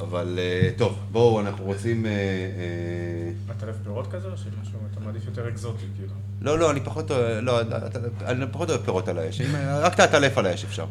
אבל 0.00 0.38
אה, 0.38 0.70
טוב, 0.76 0.98
בואו, 1.12 1.40
אנחנו 1.40 1.64
רוצים... 1.64 2.06
אה, 2.06 2.10
אה, 2.10 3.54
עטלף 3.56 3.74
פירות 3.84 4.06
כזה 4.12 4.26
או 4.28 4.36
שמשהו, 4.36 4.78
אתה 4.92 5.00
מעדיף 5.00 5.22
יותר 5.26 5.48
אקזוטי 5.48 5.84
כאילו? 5.96 6.12
לא, 6.40 6.58
לא, 6.58 6.70
אני 6.70 6.80
פחות 6.80 7.10
לא, 7.40 7.60
אתה- 7.60 7.98
אני 8.26 8.44
פחות 8.52 8.70
אוהב 8.70 8.80
פירות 8.80 9.08
על 9.08 9.18
האש, 9.18 9.40
רק 9.66 9.94
את 9.94 10.00
העטלף 10.00 10.38
על 10.38 10.46
האש 10.46 10.64
אפשר. 10.64 10.84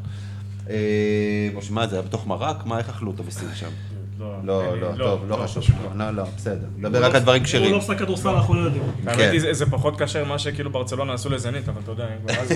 אה, 0.70 0.76
או 1.56 1.62
שמע, 1.62 1.88
זה 1.88 1.96
היה 1.96 2.02
בתוך 2.02 2.28
מרק? 2.28 2.65
מה, 2.65 2.78
איך 2.78 2.89
אכלו 2.89 3.12
אותו 3.12 3.24
בסין 3.24 3.48
שם? 3.56 3.70
לא, 4.22 4.38
לא, 4.44 4.74
לי- 4.76 4.82
לא, 4.82 4.94
טוב, 4.98 5.22
לא 5.30 5.36
חשוב. 5.36 5.64
פשוט 5.64 5.76
לא, 5.96 6.12
לא, 6.12 6.24
בסדר. 6.38 6.68
נדבר 6.78 7.06
רק 7.06 7.16
על 7.16 7.22
דברים 7.22 7.42
הוא 7.42 7.46
כשרים. 7.48 7.72
לא 7.72 7.78
משחק 7.78 8.00
כדורסל, 8.00 8.30
אנחנו 8.30 8.54
לא 8.54 8.60
יודעים. 8.60 8.84
האמת 9.06 9.18
כן. 9.18 9.30
היא, 9.32 9.42
זה- 9.42 9.54
זה 9.54 9.66
פחות 9.66 10.00
קשה 10.02 10.24
ממה 10.24 10.40
שכאילו 10.40 10.72
ברצלונה 10.72 11.14
עשו 11.14 11.30
לזנית, 11.30 11.70
אבל 11.70 11.82
אתה 11.84 11.92
יודע, 11.92 12.08
אם 12.08 12.28
כבר 12.34 12.42
אז... 12.42 12.52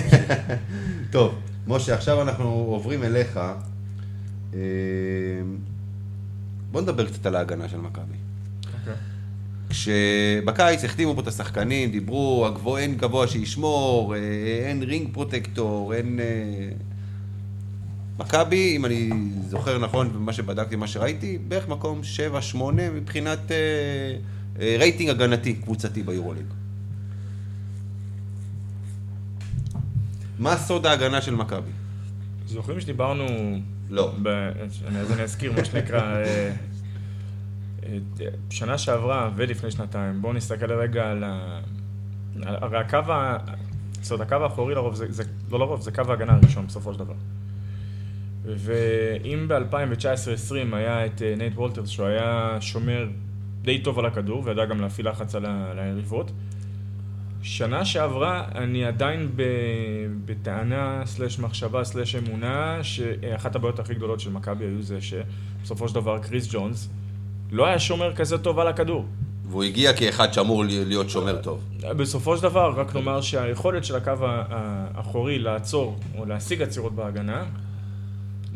טוב, 1.12 1.34
משה, 1.66 1.94
עכשיו 1.94 2.22
אנחנו 2.22 2.44
עוברים 2.48 3.02
אליך. 3.02 3.40
אה, 4.54 4.60
בוא 6.70 6.80
נדבר 6.80 7.06
קצת 7.06 7.26
על 7.26 7.36
ההגנה 7.36 7.68
של 7.68 7.76
מכבי. 7.76 8.14
אוקיי. 8.80 8.94
כשבקיץ 9.68 10.84
החתימו 10.84 11.14
פה 11.14 11.20
את 11.20 11.26
השחקנים, 11.26 11.90
דיברו, 11.90 12.46
הגבוה, 12.46 12.80
אין 12.80 12.94
גבוה 12.96 13.26
שישמור, 13.26 14.14
אה, 14.14 14.18
אין 14.68 14.82
rim 14.82 15.08
protector, 15.12 15.94
אין... 15.94 16.20
מכבי, 18.18 18.76
אם 18.76 18.84
אני 18.86 19.10
זוכר 19.48 19.78
נכון, 19.78 20.12
במה 20.12 20.32
שבדקתי, 20.32 20.76
מה 20.76 20.86
שראיתי, 20.86 21.38
בערך 21.48 21.68
מקום 21.68 22.00
7-8 22.54 22.56
מבחינת 22.94 23.52
אה, 23.52 23.56
אה, 24.60 24.76
רייטינג 24.78 25.10
הגנתי 25.10 25.54
קבוצתי 25.54 26.02
ביורוליג. 26.02 26.46
מה 30.38 30.56
סוד 30.56 30.86
ההגנה 30.86 31.20
של 31.22 31.34
מכבי? 31.34 31.70
זוכרים 32.46 32.80
שדיברנו... 32.80 33.24
לא. 33.90 34.12
ב... 34.22 34.26
אני- 34.88 35.00
אז 35.00 35.12
אני 35.12 35.22
אזכיר 35.22 35.52
מה 35.52 35.64
שנקרא... 35.64 36.00
אה, 36.00 36.52
אה, 37.86 37.96
שנה 38.50 38.78
שעברה 38.78 39.30
ולפני 39.36 39.70
שנתיים, 39.70 40.22
בואו 40.22 40.32
נסתכל 40.32 40.72
רגע 40.72 41.10
על 41.10 41.24
ה... 41.24 41.60
הרי 42.42 42.78
הקו 42.78 42.96
ה... 43.12 43.38
זאת 44.02 44.12
אומרת, 44.12 44.26
הקו 44.32 44.42
האחורי 44.44 44.74
לרוב, 44.74 44.94
זה, 44.94 45.06
זה 45.12 45.22
לא 45.50 45.58
לרוב, 45.58 45.80
זה 45.80 45.90
קו 45.92 46.02
ההגנה 46.08 46.32
הראשון 46.32 46.66
בסופו 46.66 46.92
של 46.92 46.98
דבר. 46.98 47.14
ואם 48.46 49.48
ב-2019-2020 49.48 50.76
היה 50.76 51.06
את 51.06 51.22
אה, 51.22 51.34
נייט 51.36 51.52
וולטרס, 51.54 51.88
שהוא 51.88 52.06
היה 52.06 52.56
שומר 52.60 53.08
די 53.62 53.78
טוב 53.78 53.98
על 53.98 54.06
הכדור, 54.06 54.42
וידע 54.44 54.64
גם 54.64 54.80
להפעיל 54.80 55.08
לחץ 55.08 55.34
על 55.34 55.78
היריבות, 55.78 56.30
שנה 57.42 57.84
שעברה 57.84 58.44
אני 58.54 58.84
עדיין 58.84 59.28
ב... 59.36 59.42
בטענה, 60.24 61.02
סלש 61.04 61.38
מחשבה, 61.38 61.84
סלש 61.84 62.16
אמונה, 62.16 62.78
שאחת 62.82 63.56
הבעיות 63.56 63.78
הכי 63.78 63.94
גדולות 63.94 64.20
של 64.20 64.30
מכבי 64.30 64.64
היו 64.64 64.82
זה 64.82 64.98
שבסופו 65.00 65.88
של 65.88 65.94
דבר 65.94 66.18
קריס 66.18 66.48
ג'ונס 66.52 66.88
לא 67.50 67.66
היה 67.66 67.78
שומר 67.78 68.14
כזה 68.14 68.38
טוב 68.38 68.58
על 68.58 68.68
הכדור. 68.68 69.06
והוא 69.48 69.64
הגיע 69.64 69.92
כאחד 69.92 70.32
שאמור 70.32 70.64
להיות 70.64 71.10
שומר 71.10 71.42
טוב. 71.42 71.60
בסופו 71.80 72.36
של 72.36 72.42
דבר, 72.42 72.72
רק 72.76 72.94
נאמר 72.94 73.20
שהיכולת 73.20 73.84
של 73.84 73.96
הקו 73.96 74.12
האחורי 74.20 75.38
לעצור 75.38 75.98
או 76.18 76.26
להשיג 76.26 76.62
עצירות 76.62 76.94
בהגנה 76.94 77.44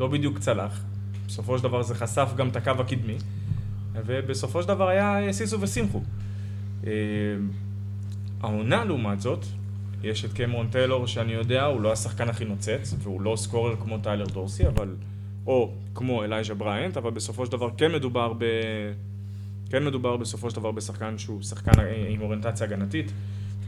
לא 0.00 0.06
בדיוק 0.06 0.38
צלח. 0.38 0.80
בסופו 1.26 1.58
של 1.58 1.64
דבר 1.64 1.82
זה 1.82 1.94
חשף 1.94 2.30
גם 2.36 2.48
את 2.48 2.56
הקו 2.56 2.70
הקדמי, 2.70 3.16
ובסופו 3.92 4.62
של 4.62 4.68
דבר 4.68 4.88
היה 4.88 5.32
שישו 5.32 5.60
ושמחו. 5.60 6.02
אה, 6.86 6.92
העונה 8.40 8.84
לעומת 8.84 9.20
זאת, 9.20 9.44
יש 10.02 10.24
את 10.24 10.32
קמרון 10.32 10.68
טיילור 10.70 11.06
שאני 11.06 11.32
יודע, 11.32 11.64
הוא 11.64 11.80
לא 11.80 11.92
השחקן 11.92 12.28
הכי 12.28 12.44
נוצץ, 12.44 12.94
והוא 12.98 13.20
לא 13.20 13.36
scorer 13.36 13.76
כמו 13.76 13.98
טיילר 13.98 14.24
דורסי, 14.24 14.66
אבל... 14.66 14.94
או 15.46 15.72
כמו 15.94 16.24
אלייז'ה 16.24 16.54
בריינט, 16.54 16.96
אבל 16.96 17.10
בסופו 17.10 17.46
של 17.46 17.52
דבר 17.52 17.68
כן 17.76 17.92
מדובר 17.92 18.32
ב... 18.38 18.44
כן 19.70 19.84
מדובר 19.84 20.16
בסופו 20.16 20.50
של 20.50 20.56
דבר 20.56 20.70
בשחקן 20.70 21.18
שהוא 21.18 21.42
שחקן 21.42 21.80
אה, 21.80 22.06
עם 22.08 22.20
אוריינטציה 22.20 22.66
הגנתית. 22.66 23.12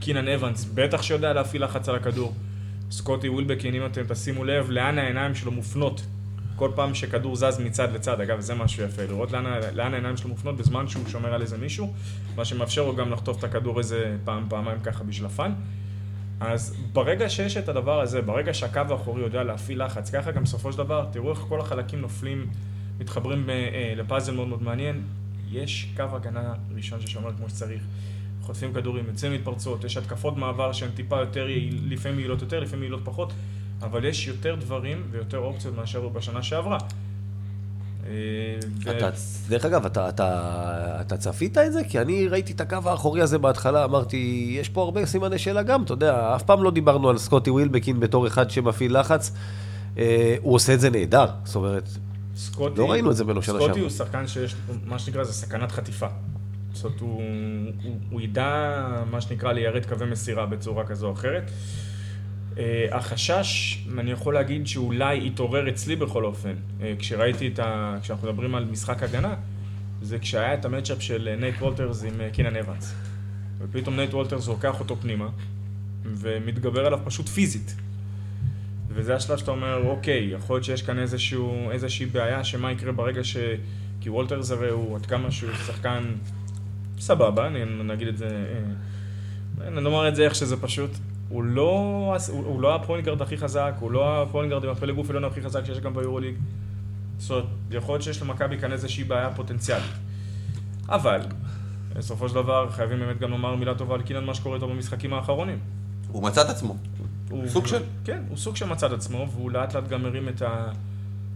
קינן 0.01 0.29
אבנס 0.29 0.64
בטח 0.75 1.03
שיודע 1.03 1.33
להפעיל 1.33 1.64
לחץ 1.64 1.88
על 1.88 1.95
הכדור. 1.95 2.35
סקוטי 2.90 3.29
ווילבקין, 3.29 3.75
אם 3.75 3.87
אתם 3.87 4.03
תשימו 4.09 4.45
לב, 4.45 4.71
לאן 4.71 4.99
העיניים 4.99 5.35
שלו 5.35 5.53
מופנות. 5.53 6.03
כל 6.62 6.70
פעם 6.75 6.94
שכדור 6.94 7.37
זז 7.37 7.59
מצד 7.59 7.92
לצד, 7.92 8.20
אגב, 8.20 8.40
זה 8.40 8.55
משהו 8.55 8.85
יפה, 8.85 9.03
לראות 9.03 9.33
לאן, 9.33 9.44
לאן 9.72 9.94
העיניים 9.94 10.16
שלו 10.16 10.29
מופנות 10.31 10.57
בזמן 10.57 10.88
שהוא 10.88 11.09
שומר 11.09 11.35
על 11.35 11.42
איזה 11.42 11.59
מישהו, 11.59 11.92
מה 12.37 12.44
שמאפשר 12.44 12.85
לו 12.85 12.96
גם 12.96 13.12
לחטוף 13.12 13.38
את 13.38 13.44
הכדור 13.44 13.79
איזה 13.79 14.16
פעם, 14.25 14.46
פעמיים 14.48 14.81
ככה 14.81 15.05
בשביל 15.05 15.27
הפאן. 15.27 15.53
אז 16.40 16.77
ברגע 16.92 17.29
שיש 17.29 17.57
את 17.57 17.68
הדבר 17.68 18.01
הזה, 18.01 18.22
ברגע 18.22 18.55
שהקו 18.55 18.81
האחורי 18.90 19.22
יודע 19.22 19.42
להפעיל 19.42 19.85
לחץ, 19.85 20.11
ככה 20.11 20.31
גם 20.31 20.42
בסופו 20.42 20.72
של 20.72 20.79
דבר, 20.79 21.07
תראו 21.12 21.31
איך 21.31 21.38
כל 21.38 21.61
החלקים 21.61 22.01
נופלים, 22.01 22.46
מתחברים 22.98 23.46
ב- 23.46 23.51
אה, 23.51 23.92
לפאזל 23.96 24.35
מאוד 24.35 24.48
מאוד 24.48 24.62
מעניין. 24.62 25.03
יש 25.51 25.88
קו 25.96 26.05
הגנה 26.12 26.55
ראשון 26.75 27.01
ששומר 27.01 27.31
כמו 27.37 27.48
שצריך. 27.48 27.83
חוטפים 28.42 28.72
כדורים, 28.72 29.05
יוצאים 29.09 29.33
מתפרצות, 29.33 29.85
יש 29.85 29.96
התקפות 29.96 30.37
מעבר 30.37 30.72
שהן 30.72 30.90
טיפה 30.90 31.20
יותר, 31.20 31.46
לפעמים 31.88 32.18
יעילות 32.18 32.42
יותר, 32.42 32.61
לפעמים 32.61 32.83
יעילות 32.83 33.01
פחות, 33.05 33.33
אבל 33.83 34.05
יש 34.05 34.27
יותר 34.29 34.55
דברים 34.55 35.03
ויותר 35.11 35.38
אופציות 35.38 35.77
מאשר 35.77 36.09
בשנה 36.09 36.42
שעברה. 36.42 36.79
אה, 38.07 38.12
ו- 38.85 38.90
אתה, 38.90 39.11
דרך 39.49 39.64
אגב, 39.64 39.87
אתה, 39.87 40.09
אתה, 40.09 40.99
אתה 41.01 41.16
צפית 41.16 41.59
את 41.59 41.73
זה? 41.73 41.81
כי 41.88 42.01
אני 42.01 42.29
ראיתי 42.29 42.53
את 42.53 42.61
הקו 42.61 42.79
האחורי 42.85 43.21
הזה 43.21 43.38
בהתחלה, 43.38 43.85
אמרתי, 43.85 44.53
יש 44.61 44.68
פה 44.68 44.83
הרבה 44.83 45.07
סימני 45.07 45.38
שאלה 45.38 45.62
גם, 45.62 45.83
אתה 45.83 45.92
יודע, 45.92 46.37
אף 46.37 46.42
פעם 46.42 46.62
לא 46.62 46.71
דיברנו 46.71 47.11
על 47.11 47.18
סקוטי 47.18 47.51
ווילבקין 47.51 48.01
בתור 48.01 48.27
אחד 48.27 48.51
שמפעיל 48.51 49.01
לחץ. 49.01 49.33
אה, 49.99 50.37
הוא 50.42 50.55
עושה 50.55 50.75
את 50.75 50.81
זה 50.81 50.90
נהדר, 50.90 51.27
זאת 51.45 51.57
אומרת, 51.57 51.88
סקוטי... 52.37 52.81
לא 52.81 52.90
ראינו 52.90 53.11
את 53.11 53.16
זה 53.16 53.25
ממנו 53.25 53.42
שנה 53.42 53.55
סקוטי 53.55 53.66
שעברה. 53.66 53.83
הוא 53.83 53.90
שחקן 53.90 54.27
שיש, 54.27 54.55
מה 54.85 54.99
שנקרא, 54.99 55.25
זה 55.25 55.33
סכנת 55.33 55.73
חטיפה. 55.73 56.07
זאת 56.73 56.85
אומרת, 56.85 57.01
הוא, 57.01 57.23
הוא, 57.83 57.97
הוא 58.11 58.21
ידע, 58.21 59.03
מה 59.11 59.21
שנקרא, 59.21 59.53
ליירט 59.53 59.87
קווי 59.87 60.07
מסירה 60.07 60.47
בצורה 60.47 60.87
כזו 60.87 61.07
או 61.07 61.12
אחרת. 61.12 61.51
אה, 62.59 62.87
החשש, 62.91 63.79
אני 63.99 64.11
יכול 64.11 64.35
להגיד 64.35 64.67
שאולי 64.67 65.27
התעורר 65.27 65.69
אצלי 65.69 65.97
בכל 65.97 66.25
אופן, 66.25 66.55
אה, 66.83 66.95
כשראיתי 66.99 67.49
את 67.49 67.59
ה... 67.59 67.99
כשאנחנו 68.03 68.29
מדברים 68.29 68.55
על 68.55 68.65
משחק 68.65 69.03
הגנה, 69.03 69.35
זה 70.03 70.19
כשהיה 70.19 70.55
את 70.55 70.65
ה 70.65 70.69
matchup 70.69 71.03
של 71.03 71.29
אה, 71.29 71.37
נייט 71.37 71.55
וולטרס 71.59 72.05
עם 72.05 72.31
קינן 72.33 72.57
אבנס. 72.57 72.95
ופתאום 73.59 73.97
נייט 73.97 74.15
וולטרס 74.15 74.49
לוקח 74.49 74.81
אותו 74.81 74.97
פנימה, 74.97 75.29
ומתגבר 76.05 76.87
עליו 76.87 77.01
פשוט 77.05 77.29
פיזית. 77.29 77.75
וזה 78.88 79.17
השלב 79.17 79.38
שאתה 79.38 79.51
אומר, 79.51 79.87
אוקיי, 79.87 80.29
יכול 80.33 80.57
להיות 80.57 80.65
שיש 80.65 80.83
כאן 80.83 80.99
איזשהו, 80.99 81.71
איזושהי 81.71 82.07
בעיה, 82.07 82.45
שמה 82.45 82.73
יקרה 82.73 82.93
ברגע 82.93 83.25
ש... 83.25 83.37
כי 84.01 84.11
וולטרס 84.11 84.51
הרי 84.51 84.71
הוא 84.71 84.97
עד 84.97 85.07
כמה 85.07 85.31
שהוא 85.31 85.51
שחקן 85.67 86.03
סבבה, 86.99 87.47
אני 87.47 87.65
נגיד 87.65 88.09
את 88.09 88.19
זה, 88.19 88.29
אה, 89.61 89.71
נאמר 89.71 90.09
את 90.09 90.17
זה 90.17 90.25
איך 90.25 90.35
שזה 90.35 90.57
פשוט. 90.57 90.91
הוא 91.33 91.45
לא, 91.45 92.16
הוא, 92.29 92.61
לא 92.61 92.75
ה 92.75 92.82
point 92.82 93.21
הכי 93.21 93.37
חזק, 93.37 93.75
הוא 93.81 93.90
לא 93.90 94.23
ה 94.23 94.28
point 94.28 94.53
עם 94.64 94.68
הפלג 94.68 94.95
גוף 94.95 95.11
עליון 95.11 95.25
הכי 95.25 95.42
חזק 95.42 95.64
שיש 95.64 95.81
גם 95.81 95.95
ביורוליג. 95.95 96.35
זאת 97.18 97.31
אומרת, 97.31 97.45
יכול 97.71 97.95
להיות 97.95 98.03
שיש 98.03 98.23
למכבי 98.23 98.59
כאן 98.59 98.73
איזושהי 98.73 99.05
בעיה 99.05 99.31
פוטנציאלית. 99.31 99.92
אבל, 100.88 101.21
בסופו 101.97 102.29
של 102.29 102.35
דבר, 102.35 102.71
חייבים 102.71 102.99
באמת 102.99 103.18
גם 103.18 103.31
לומר 103.31 103.57
מילה 103.57 103.75
טובה 103.75 103.95
על 103.95 104.03
קינן 104.03 104.25
מה 104.25 104.35
שקורה 104.35 104.57
איתו 104.57 104.68
במשחקים 104.68 105.14
האחרונים. 105.14 105.59
הוא 106.09 106.23
מצא 106.23 106.42
את 106.42 106.49
עצמו. 106.49 106.77
הוא, 107.31 107.49
סוג 107.49 107.66
של? 107.66 107.83
כן, 108.05 108.23
הוא 108.29 108.37
סוג 108.37 108.57
של 108.57 108.66
מצא 108.66 108.87
את 108.87 108.92
עצמו, 108.92 109.27
והוא 109.33 109.51
לאט 109.51 109.75
לאט 109.75 109.88
גם 109.88 110.03
מרים 110.03 110.29
את 110.29 110.42
ה... 110.42 110.73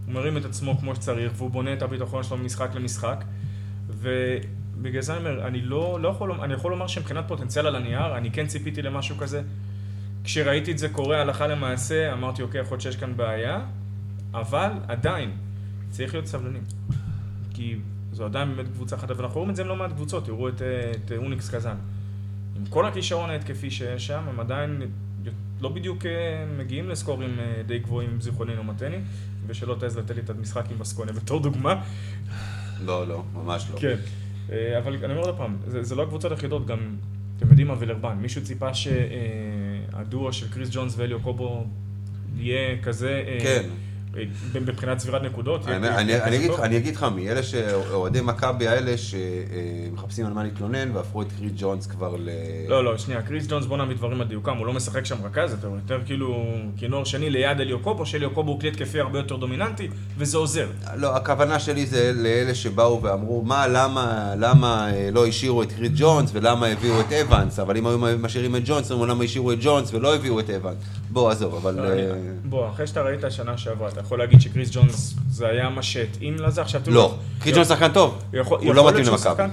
הוא 0.05 0.13
מרים 0.13 0.37
את 0.37 0.45
עצמו 0.45 0.77
כמו 0.77 0.95
שצריך, 0.95 1.31
והוא 1.35 1.49
בונה 1.49 1.73
את 1.73 1.81
הביטחון 1.81 2.23
שלו 2.23 2.37
ממשחק 2.37 2.69
למשחק. 2.75 3.23
ובגלל 3.87 5.01
זה 5.01 5.17
אני 5.17 5.19
אומר, 5.19 5.47
אני 5.47 5.61
לא, 5.61 5.99
לא 6.01 6.09
יכול, 6.09 6.31
אני 6.31 6.53
יכול 6.53 6.71
לומר 6.71 6.87
שמבחינת 6.87 7.25
פוטנציאל 7.27 7.67
על 7.67 7.75
הנייר, 7.75 8.17
אני 8.17 8.31
כן 8.31 8.47
ציפיתי 8.47 8.81
למשהו 8.81 9.17
כזה. 9.17 9.41
כשראיתי 10.27 10.71
את 10.71 10.77
זה 10.77 10.89
קורה 10.89 11.21
הלכה 11.21 11.47
למעשה, 11.47 12.13
אמרתי, 12.13 12.41
אוקיי, 12.41 12.61
יכול 12.61 12.75
להיות 12.75 12.81
שיש 12.81 12.95
כאן 12.95 13.17
בעיה, 13.17 13.61
אבל 14.33 14.71
עדיין, 14.87 15.31
צריך 15.89 16.13
להיות 16.13 16.27
סבלנים. 16.27 16.63
כי 17.53 17.75
זו 18.11 18.25
עדיין 18.25 18.55
באמת 18.55 18.67
קבוצה 18.67 18.95
אחת, 18.95 19.11
ואנחנו 19.11 19.35
רואים 19.35 19.49
את 19.49 19.55
זה 19.55 19.61
עם 19.61 19.67
לא 19.67 19.75
מעט 19.75 19.91
קבוצות, 19.91 20.25
תראו 20.25 20.49
את, 20.49 20.61
אה, 20.61 20.91
את 20.91 21.11
אוניקס 21.17 21.49
קזאן. 21.49 21.75
עם 22.55 22.65
כל 22.65 22.85
הכישרון 22.85 23.29
ההתקפי 23.29 23.71
שיש 23.71 24.07
שם, 24.07 24.23
הם 24.29 24.39
עדיין 24.39 24.81
לא 25.61 25.69
בדיוק 25.69 26.05
אה, 26.05 26.45
מגיעים 26.57 26.89
לסקורים 26.89 27.39
אה, 27.39 27.63
די 27.67 27.79
גבוהים, 27.79 28.09
אם 28.13 28.21
זיכרוני 28.21 28.55
לא 28.55 28.63
מטעני, 28.63 28.97
ושלא 29.47 29.75
תעז 29.79 29.97
לתת 29.97 30.15
לי 30.15 30.21
את 30.21 30.29
המשחק 30.29 30.71
עם 30.71 30.79
בסקוניה 30.79 31.13
בתור 31.13 31.39
דוגמה. 31.39 31.83
לא, 32.85 33.07
לא, 33.07 33.23
ממש 33.33 33.67
לא. 33.73 33.79
כן. 33.79 33.95
אה, 34.51 34.77
אבל 34.77 34.93
אני 35.05 35.13
אומר 35.13 35.25
עוד 35.25 35.37
פעם, 35.37 35.57
זה, 35.67 35.83
זה 35.83 35.95
לא 35.95 36.03
הקבוצות 36.03 36.31
היחידות, 36.31 36.65
גם, 36.65 36.95
אתם 37.37 37.47
יודעים 37.49 37.67
מה, 37.67 37.75
וילרבן, 37.79 38.17
מישהו 38.21 38.43
ציפה 38.43 38.73
שהדואו 39.91 40.33
של 40.33 40.49
קריס 40.49 40.69
ג'ונס 40.71 40.93
ואליו 40.97 41.19
קובו 41.19 41.65
יהיה 42.37 42.81
כזה... 42.81 43.23
אה, 43.27 43.39
כן. 43.41 43.69
אה, 44.17 44.23
מבחינת 44.61 44.97
צבירת 44.97 45.21
נקודות. 45.23 45.67
אני- 45.67 46.37
אגיד. 46.37 46.51
לך- 46.95 47.05
מאלה 47.15 47.43
שאוהדי 47.43 48.21
מכבי 48.21 48.67
האלה 48.67 48.93
שמחפשים 48.97 50.25
על 50.25 50.33
מה 50.33 50.43
להתלונן 50.43 50.91
והפכו 50.95 51.21
את 51.21 51.27
קריס 51.39 51.51
ג'ונס 51.57 51.87
כבר 51.87 52.15
ל... 52.19 52.29
לא, 52.67 52.83
לא, 52.83 52.97
שנייה, 52.97 53.21
קריס 53.21 53.47
ג'ונס 53.49 53.65
בוא 53.65 53.77
נעמיד 53.77 53.97
דברים 53.97 54.21
על 54.21 54.27
דיוקם, 54.27 54.57
הוא 54.57 54.67
לא 54.67 54.73
משחק 54.73 55.05
שם 55.05 55.15
רכז, 55.23 55.53
אתה 55.53 55.67
יותר 55.67 56.05
כאילו 56.05 56.45
כינור 56.77 57.05
שני 57.05 57.29
ליד 57.29 57.59
אליו 57.59 57.79
קובו, 57.79 58.05
שאליו 58.05 58.29
קובו 58.31 58.51
הוא 58.51 58.59
כלי 58.59 58.69
התקפי 58.69 58.99
הרבה 58.99 59.19
יותר 59.19 59.35
דומיננטי, 59.35 59.87
וזה 60.17 60.37
עוזר. 60.37 60.67
לא, 60.95 61.15
הכוונה 61.15 61.59
שלי 61.59 61.85
זה 61.85 62.11
לאלה 62.15 62.55
שבאו 62.55 63.01
ואמרו, 63.03 63.41
מה, 63.41 63.67
למה, 63.67 64.33
למה 64.39 64.89
אה, 64.93 65.09
לא 65.11 65.27
השאירו 65.27 65.63
את 65.63 65.71
קריס 65.71 65.91
ג'ונס 65.95 66.29
ולמה 66.33 66.67
הביאו 66.67 66.99
את 66.99 67.11
אבנס, 67.11 67.59
אבל 67.59 67.77
אם 67.77 67.87
היו 67.87 68.17
משאירים 68.19 68.55
את 68.55 68.61
ג'ונס, 68.65 68.91
אומרים 68.91 69.09
למה 69.09 69.23
השאירו 69.23 69.51
את 69.51 69.57
ג'ונס 69.61 69.93
ולא 69.93 70.15
הביאו 70.15 70.39
את 70.39 70.49
אבנס. 70.49 70.77
בוא, 71.17 71.31
עזוב, 71.31 71.55
אבל... 71.55 71.75
לא, 71.75 71.89
אה, 71.89 72.11
בוא, 72.45 72.69
אחרי 72.69 72.87
שאתה 72.87 73.01
ראית 73.01 73.19
שנה 73.29 73.57
שעברה, 73.57 73.89
אתה 73.89 73.99
יכול 73.99 74.19
להגיד 74.19 74.41
שקריס 74.41 74.69
ג'ונס 74.71 75.15
זה 75.29 75.47
היה 75.47 75.69
מה 75.69 75.83
שהתאים 75.83 76.35
לזה, 76.35 76.61
עכשיו 76.61 76.81
תראו... 76.83 76.95
לא, 76.95 77.15
קריס 77.39 77.55
ג'ונס 77.55 77.67
שחקן 77.67 77.91
טוב, 77.93 78.19
הוא 78.49 78.75
לא 78.75 78.87
מתאים 78.89 79.05
למכבי. 79.05 79.43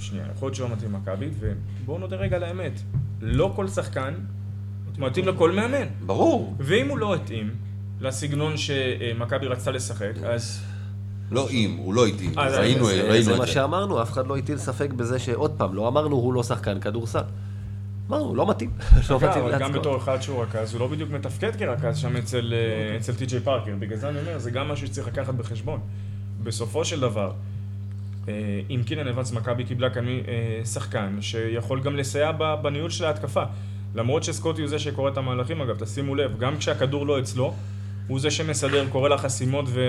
שנייה, 0.00 0.24
יכול 0.36 0.46
להיות 0.46 0.54
שהוא 0.56 0.68
לא 0.68 0.74
מתאים 0.76 0.92
למכבי, 0.92 1.28
ובואו 1.40 1.98
נודה 1.98 2.16
רגע 2.16 2.36
על 2.36 2.42
האמת. 2.44 2.80
לא 3.20 3.52
כל 3.56 3.68
שחקן 3.68 4.14
מתאים 4.98 5.28
לכל 5.28 5.50
מאמן. 5.50 5.86
ברור. 6.06 6.54
ואם 6.60 6.88
הוא 6.88 6.98
לא 6.98 7.14
התאים 7.14 7.50
לסגנון 8.00 8.56
שמכבי 8.56 9.46
רצתה 9.46 9.70
לשחק, 9.70 10.12
אז... 10.26 10.60
לא 11.30 11.48
אם, 11.50 11.76
הוא 11.78 11.94
לא 11.94 12.04
זה- 12.06 12.58
ראינו 12.60 12.86
זה- 12.86 13.02
ראינו 13.10 13.24
זה 13.24 13.32
את 13.34 13.38
מה 13.38 13.46
זה. 13.46 13.52
שאמרנו, 13.52 14.02
אף 14.02 14.12
אחד 14.12 14.26
לא 14.26 14.36
הטיל 14.36 14.58
ספק 14.58 14.92
בזה 14.92 15.18
שעוד 15.18 15.50
פעם, 15.56 15.74
לא 15.74 15.88
אמרנו 15.88 16.16
הוא 16.16 16.34
לא 16.34 16.42
שחקן 16.42 16.80
כדורסל. 16.80 17.20
אמרנו, 18.10 18.34
לא 18.34 18.50
מתאים. 18.50 18.70
לא 19.10 19.16
מתאים 19.16 19.44
אבל 19.44 19.52
גם 19.52 19.60
לעצמו. 19.60 19.80
בתור 19.80 19.96
אחד 19.96 20.22
שהוא 20.22 20.42
רכז, 20.42 20.72
הוא 20.72 20.80
לא 20.80 20.86
בדיוק 20.86 21.10
מתפקד 21.10 21.56
כרכז 21.56 21.98
שם 21.98 22.16
אצל, 22.16 22.54
אה, 22.54 22.96
אצל 22.96 23.14
טי.ג'יי 23.14 23.40
פארקר. 23.40 23.72
בגלל 23.78 23.98
זה 23.98 24.08
אני 24.08 24.20
אומר, 24.20 24.38
זה 24.38 24.50
גם 24.50 24.68
משהו 24.68 24.86
שצריך 24.86 25.06
לקחת 25.06 25.34
בחשבון. 25.34 25.80
בסופו 26.42 26.84
של 26.84 27.00
דבר, 27.00 27.32
אה, 28.28 28.60
עם 28.68 28.82
קינן 28.82 29.08
אבנס 29.08 29.32
מכבי 29.32 29.64
קיבלה 29.64 29.90
כאן 29.90 30.08
אה, 30.08 30.64
שחקן 30.64 31.18
שיכול 31.20 31.80
גם 31.80 31.96
לסייע 31.96 32.32
בניהול 32.62 32.90
של 32.90 33.04
ההתקפה. 33.04 33.42
למרות 33.94 34.24
שסקוטי 34.24 34.60
הוא 34.60 34.68
זה 34.68 34.78
שקורא 34.78 35.10
את 35.10 35.16
המהלכים, 35.16 35.60
אגב, 35.60 35.84
תשימו 35.84 36.14
לב, 36.14 36.38
גם 36.38 36.58
כשהכדור 36.58 37.06
לא 37.06 37.18
אצלו, 37.18 37.54
הוא 38.06 38.20
זה 38.20 38.30
שמסדר, 38.30 38.84
קורא 38.92 39.08
לחסימות 39.08 39.64
ו... 39.68 39.80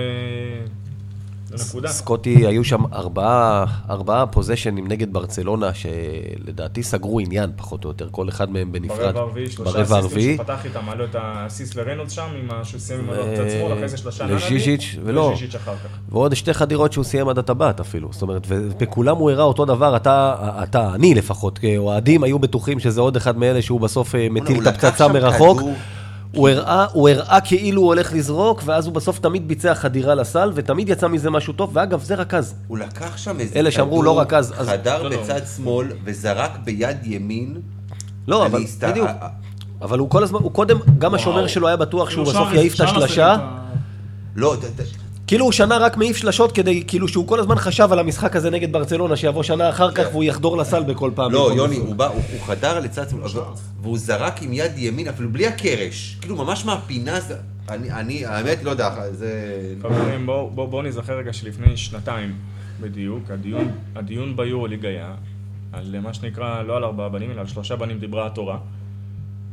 נקודה. 1.54 1.88
סקוטי, 1.88 2.46
היו 2.46 2.64
שם 2.64 2.82
ארבעה, 2.92 3.64
ארבעה 3.90 4.26
פוזיישנים 4.26 4.88
נגד 4.88 5.12
ברצלונה, 5.12 5.70
שלדעתי 5.74 6.82
סגרו 6.82 7.20
עניין, 7.20 7.50
פחות 7.56 7.84
או 7.84 7.90
יותר, 7.90 8.08
כל 8.10 8.28
אחד 8.28 8.50
מהם 8.50 8.72
בנפרד. 8.72 8.98
ברבע 8.98 9.20
הרביעי, 9.20 9.50
שלושה 9.50 9.82
אסיסטים. 9.82 10.36
שפתח 10.36 10.64
איתם, 10.64 10.80
היה 10.86 10.94
לו 10.94 11.04
את 11.04 11.14
האסיסט 11.18 11.74
לרנולד 11.76 12.10
שם, 12.10 12.26
עם 12.42 12.50
ה- 12.50 12.64
שהוא 12.64 12.80
סיים 12.80 13.00
עם 13.00 13.06
בצד 13.06 13.50
שמאל, 13.50 13.72
אחרי 13.72 13.88
זה 13.88 13.96
שלושה 13.96 14.26
לז'יז'יץ', 14.26 14.96
ולא. 15.04 15.20
וז'יז'יץ' 15.20 15.54
אחר 15.54 15.74
כך. 15.76 15.90
ועוד 16.08 16.34
שתי 16.34 16.54
חדירות 16.54 16.92
שהוא 16.92 17.04
סיים 17.04 17.28
עד 17.28 17.38
הטבעת 17.38 17.80
אפילו. 17.80 18.08
זאת 18.12 18.22
אומרת, 18.22 18.42
ובכולם 18.48 19.16
הוא 19.16 19.30
הראה 19.30 19.44
אותו 19.44 19.64
דבר, 19.64 19.96
אתה, 19.96 20.34
אתה, 20.62 20.94
אני 20.94 21.14
לפחות, 21.14 21.58
כאוהדים 21.58 22.22
היו 22.24 22.38
בטוחים 22.38 22.80
שזה 22.80 23.00
עוד 23.00 23.16
אחד 23.16 23.38
מאלה 23.38 23.62
שהוא 23.62 23.80
בסוף 23.80 24.14
אה, 24.14 24.26
מטיל 24.30 24.62
את 24.62 24.66
הפצצה 24.66 25.08
מרחוק. 25.08 25.60
הוא 26.36 26.48
הראה, 26.48 26.86
הוא 26.92 27.08
הראה 27.08 27.40
כאילו 27.40 27.80
הוא 27.82 27.88
הולך 27.88 28.12
לזרוק, 28.12 28.62
ואז 28.64 28.86
הוא 28.86 28.94
בסוף 28.94 29.18
תמיד 29.18 29.48
ביצע 29.48 29.74
חדירה 29.74 30.14
לסל, 30.14 30.52
ותמיד 30.54 30.88
יצא 30.88 31.08
מזה 31.08 31.30
משהו 31.30 31.52
טוב, 31.52 31.70
ואגב, 31.72 32.02
זה 32.02 32.14
רכז. 32.14 32.54
הוא 32.66 32.78
לקח 32.78 33.16
שם 33.16 33.40
איזה 33.40 33.56
אלה 33.58 33.70
שאמרו 33.70 34.02
לא 34.02 34.10
רק 34.18 34.32
אז- 34.32 34.52
חדר 34.52 35.02
לא, 35.02 35.10
לא. 35.10 35.22
בצד 35.22 35.40
שמאל 35.56 35.86
וזרק 36.04 36.50
ביד 36.64 36.96
ימין. 37.02 37.54
לא, 38.28 38.46
אבל 38.46 38.62
הסת- 38.62 38.84
בדיוק. 38.84 39.08
אה, 39.08 39.28
אבל 39.82 39.98
הוא 39.98 40.10
כל 40.10 40.22
הזמן, 40.22 40.38
הוא 40.42 40.52
קודם, 40.52 40.78
גם 40.98 41.14
השומר 41.14 41.46
שלו 41.46 41.66
היה 41.68 41.76
בטוח 41.76 42.10
שהוא 42.10 42.24
בסוף 42.26 42.48
יעיף 42.52 42.74
את 42.74 42.80
השלשה. 42.80 43.36
לא, 44.36 44.56
ת- 44.60 44.80
ת- 44.80 45.05
כאילו 45.26 45.44
הוא 45.44 45.52
שנה 45.52 45.78
רק 45.78 45.96
מעיף 45.96 46.16
שלשות 46.16 46.52
כדי, 46.52 46.82
כאילו 46.86 47.08
שהוא 47.08 47.28
כל 47.28 47.40
הזמן 47.40 47.56
חשב 47.56 47.88
על 47.92 47.98
המשחק 47.98 48.36
הזה 48.36 48.50
נגד 48.50 48.72
ברצלונה, 48.72 49.16
שיבוא 49.16 49.42
שנה 49.42 49.68
אחר 49.70 49.90
כך 49.92 50.04
והוא 50.10 50.24
יחדור 50.24 50.56
לסל 50.56 50.82
בכל 50.82 51.10
פעם. 51.14 51.32
לא, 51.32 51.52
יוני. 51.56 51.76
הוא 51.76 51.94
בא, 51.96 52.06
הוא 52.06 52.20
חדר 52.46 52.80
לצד 52.80 53.06
אבל- 53.22 53.40
והוא 53.82 53.98
זרק 53.98 54.42
עם 54.42 54.52
יד 54.52 54.72
ימין, 54.76 55.08
אפילו 55.08 55.28
בלי 55.32 55.46
הקרש. 55.46 56.16
כאילו, 56.20 56.36
ממש 56.36 56.64
מהפינה, 56.64 57.20
זה- 57.20 57.36
אני, 57.68 57.92
אני, 57.92 58.26
האמת, 58.26 58.62
לא 58.62 58.70
יודע, 58.70 58.90
זה... 59.12 59.30
חברים, 59.82 60.26
בואו 60.26 60.50
בוא, 60.50 60.68
בוא 60.68 60.82
נזכר 60.82 61.18
רגע 61.18 61.32
שלפני 61.32 61.76
שנתיים 61.76 62.34
בדיוק, 62.80 63.22
הדיון, 63.96 64.36
ביורוליג 64.36 64.86
היה 64.86 65.14
על 65.72 66.00
מה 66.02 66.14
שנקרא, 66.14 66.62
לא 66.62 66.76
על 66.76 66.84
ארבעה 66.84 67.08
בנים, 67.08 67.30
אלא 67.30 67.40
על 67.40 67.46
שלושה 67.46 67.76
בנים 67.76 67.98
דיברה 67.98 68.26
התורה. 68.26 68.58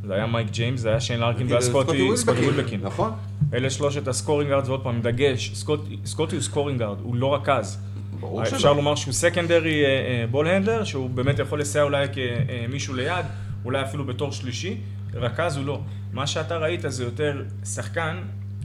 זה 0.06 0.14
היה 0.14 0.26
מייק 0.26 0.50
ג'יימס, 0.50 0.80
זה 0.80 0.88
היה 0.88 1.00
שיין 1.00 1.20
לארקין 1.20 1.46
והיה 1.46 1.60
סקוטי 1.60 2.02
סקוטי 2.16 2.38
ווילבקין. 2.40 2.80
נכון. 2.82 3.12
אלה 3.54 3.70
שלושת 3.70 4.08
ה 4.08 4.14
scoring 4.14 4.52
guards, 4.52 4.68
ועוד 4.68 4.82
פעם, 4.82 5.00
דגש, 5.02 5.50
סקוטי, 5.54 5.96
סקוטי 6.04 6.36
הוא 6.36 6.42
scoring 6.42 6.82
guard, 6.82 6.96
הוא 7.02 7.16
לא 7.16 7.34
רכז. 7.34 7.78
ברור 8.20 8.42
אפשר 8.42 8.58
שלא. 8.58 8.76
לומר 8.76 8.94
שהוא 8.94 9.12
secondary 9.12 9.82
ball 10.30 10.48
handler, 10.48 10.84
שהוא 10.84 11.10
באמת 11.10 11.38
יכול 11.38 11.60
לסייע 11.60 11.84
אולי 11.84 12.06
כמישהו 12.12 12.94
ליד, 12.94 13.26
אולי 13.64 13.82
אפילו 13.82 14.04
בתור 14.04 14.32
שלישי, 14.32 14.76
רכז 15.14 15.56
הוא 15.56 15.64
לא. 15.66 15.80
מה 16.12 16.26
שאתה 16.26 16.56
ראית 16.56 16.80
זה 16.88 17.04
יותר 17.04 17.42
שחקן 17.64 18.16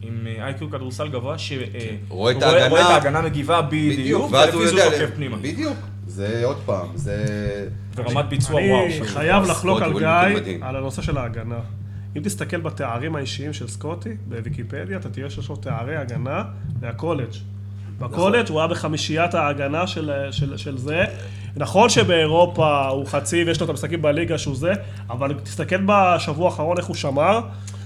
עם 0.02 0.28
IQ 0.28 0.70
כדורסל 0.70 1.08
גבוה, 1.08 1.38
שרואה 1.38 1.68
רואה 2.10 2.32
את 2.32 3.04
ההגנה. 3.04 3.22
מגיבה 3.22 3.62
בדיוק, 3.62 4.32
ואז 4.32 4.54
הוא 4.54 4.62
ולפי 4.62 4.76
זה 4.76 4.82
יודע, 4.82 4.96
הוא 4.96 5.04
תוקף 5.04 5.16
פנימה. 5.16 5.38
בדיוק, 5.38 5.78
זה 6.08 6.42
עוד 6.46 6.58
פעם, 6.66 6.88
זה... 6.96 7.26
ורמת 7.96 8.26
ביצוע 8.26 8.56
וואו. 8.56 8.86
אני 8.86 9.08
חייב 9.08 9.44
לחלוק 9.44 9.82
על 9.82 10.00
גיא. 10.00 10.58
על 10.62 10.76
הנושא 10.76 11.02
של 11.02 11.18
ההגנה. 11.18 11.60
אם 12.18 12.22
תסתכל 12.22 12.58
בתארים 12.58 13.16
האישיים 13.16 13.54
של 13.54 13.68
סקוטי 13.68 14.10
בוויקיפדיה, 14.28 14.98
אתה 14.98 15.10
תראה 15.10 15.30
שיש 15.30 15.50
לו 15.50 15.56
תארי 15.56 15.98
הגנה 15.98 16.44
מהקולג'. 16.82 17.34
בקולג' 18.00 18.50
הוא 18.50 18.60
היה 18.60 18.68
בחמישיית 18.68 19.34
ההגנה 19.34 19.88
של, 19.88 20.12
של, 20.32 20.58
של 20.58 20.78
זה. 20.78 21.06
נכון 21.56 21.90
שבאירופה 21.90 22.88
הוא 22.88 23.08
חצי 23.08 23.44
ויש 23.44 23.60
לו 23.60 23.66
את 23.66 23.70
המשחקים 23.70 24.02
בליגה 24.02 24.38
שהוא 24.38 24.56
זה, 24.56 24.74
אבל 25.10 25.34
תסתכל 25.34 25.82
בשבוע 25.86 26.50
האחרון 26.50 26.78
איך 26.78 26.86
הוא 26.86 26.96
שמר. 26.96 27.40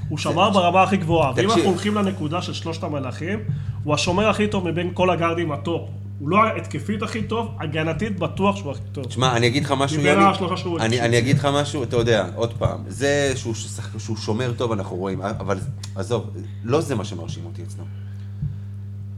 הוא 0.10 0.18
שמר 0.18 0.50
ברמה 0.50 0.84
הכי 0.84 0.98
גבוהה. 0.98 1.32
ואם. 1.36 1.50
אנחנו 1.50 1.64
הולכים 1.64 1.96
לנקודה 1.96 2.42
של 2.42 2.54
שלושת 2.54 2.84
המלאכים, 2.84 3.40
הוא 3.84 3.94
השומר 3.94 4.30
הכי 4.30 4.48
טוב 4.48 4.70
מבין 4.70 4.92
כל 4.94 5.10
הגארדים 5.10 5.52
ה 5.52 5.59
top. 5.59 5.90
הוא 6.24 6.30
לא 6.30 6.58
התקפית 6.58 7.02
הכי 7.02 7.24
טוב, 7.24 7.56
הגנתית 7.60 8.20
בטוח 8.20 8.56
שהוא 8.56 8.72
הכי 8.72 8.82
טוב. 8.92 9.06
תשמע, 9.06 9.38
אני 9.38 9.48
אגיד 9.48 9.64
לך 9.64 9.74
משהו, 9.78 10.00
מבין 10.00 10.14
יוני. 10.14 10.26
השלושה 10.26 10.58
שהוא 10.58 10.80
אני. 10.80 11.02
אני 11.02 11.18
אגיד 11.18 11.38
לך 11.38 11.48
משהו, 11.54 11.84
אתה 11.84 11.96
יודע, 11.96 12.28
עוד 12.36 12.54
פעם, 12.54 12.84
זה 12.88 13.34
שהוא, 13.36 13.54
שהוא 13.98 14.18
שומר 14.18 14.54
טוב 14.58 14.72
אנחנו 14.72 14.96
רואים, 14.96 15.22
אבל 15.22 15.60
עזוב, 15.96 16.30
לא 16.64 16.82
זה 16.82 16.96
מה 16.96 17.06
שמרשים 17.06 17.46
אותי 17.46 17.64
אצלו. 17.64 17.84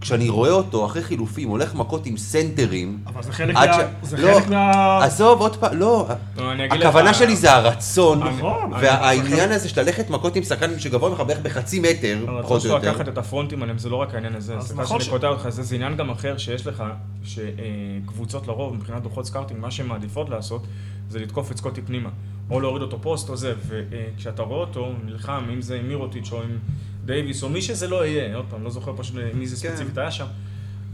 כשאני 0.06 0.30
רואה 0.30 0.52
אותו 0.52 0.86
אחרי 0.86 1.04
חילופים, 1.04 1.50
הולך 1.50 1.76
מכות 1.76 2.06
עם 2.06 2.18
סנטרים, 2.18 3.00
אבל 3.08 3.24
זה 3.24 3.32
חלק 3.32 3.54
מה... 3.54 3.74
ש- 3.74 3.78
זה 4.10 4.18
לא, 4.18 4.34
חלק 4.40 4.48
מה... 4.50 5.04
עזוב, 5.04 5.42
עוד 5.42 5.56
פעם, 5.58 5.78
לא, 5.78 6.08
לא, 6.38 6.52
הכוונה 6.72 7.10
לך- 7.10 7.18
שלי 7.18 7.36
זה 7.36 7.52
הרצון, 7.54 8.24
נכון. 8.24 8.72
והעניין 8.82 9.52
הזה 9.52 9.70
של 9.70 9.82
ללכת 9.82 10.10
מכות 10.10 10.36
עם 10.36 10.44
שחקן 10.44 10.80
שגבוה 10.80 11.10
ממך 11.10 11.20
בערך 11.20 11.40
בחצי 11.40 11.80
מטר, 11.80 12.26
פחות 12.44 12.66
או 12.66 12.70
יותר. 12.70 12.90
לקחת 12.92 13.08
את 13.10 13.18
הפרונטים 13.18 13.64
עליהם 13.64 13.78
זה 13.78 13.90
לא 13.90 13.96
רק 13.96 14.14
העניין 14.16 14.36
הזה, 14.36 14.58
אז 14.58 14.64
סליחה 14.68 14.82
נכון 14.84 15.00
שאני 15.00 15.08
ש- 15.10 15.14
קוטע 15.14 15.28
אותך, 15.28 15.50
זה 15.50 15.64
זה 15.64 15.76
עניין 15.76 15.96
גם 15.98 16.10
אחר 16.10 16.38
שיש 16.38 16.68
לך, 16.68 16.84
שקבוצות 17.24 18.48
לרוב 18.48 18.74
מבחינת 18.76 19.04
דוחות 19.04 19.26
scouting, 19.26 19.60
מה 19.60 19.72
שהן 19.72 19.88
מעדיפות 19.88 20.30
לעשות 20.30 20.62
זה 21.10 21.20
לתקוף 21.20 21.52
את 21.52 21.58
סקוטי 21.58 21.82
פנימה, 21.82 22.10
או 22.52 22.60
להוריד 22.60 22.82
אותו 22.82 22.98
פוסט 23.02 23.30
או 23.30 23.38
זה, 23.38 23.54
וכשאתה 23.68 24.42
רואה 24.44 24.60
אותו 24.60 24.92
נלחם, 25.06 25.44
אם 25.54 25.62
זה 25.62 25.76
עם 25.76 25.88
מירוטיץ' 25.88 26.30
או 26.32 26.42
עם 26.42 26.58
דייוויס 27.06 27.44
או 27.44 27.50
מי 27.50 27.62
שזה 27.62 27.88
לא 27.88 28.06
יהיה, 28.06 28.36
עוד 28.36 28.46
פעם, 28.50 28.64
לא 28.64 28.70
זוכר 28.70 28.94
פשוט 28.98 29.16
מי 29.34 29.48
זה 29.48 29.68
כן. 29.68 29.74
ספציפית 29.76 29.98
היה 29.98 30.12
שם, 30.12 30.26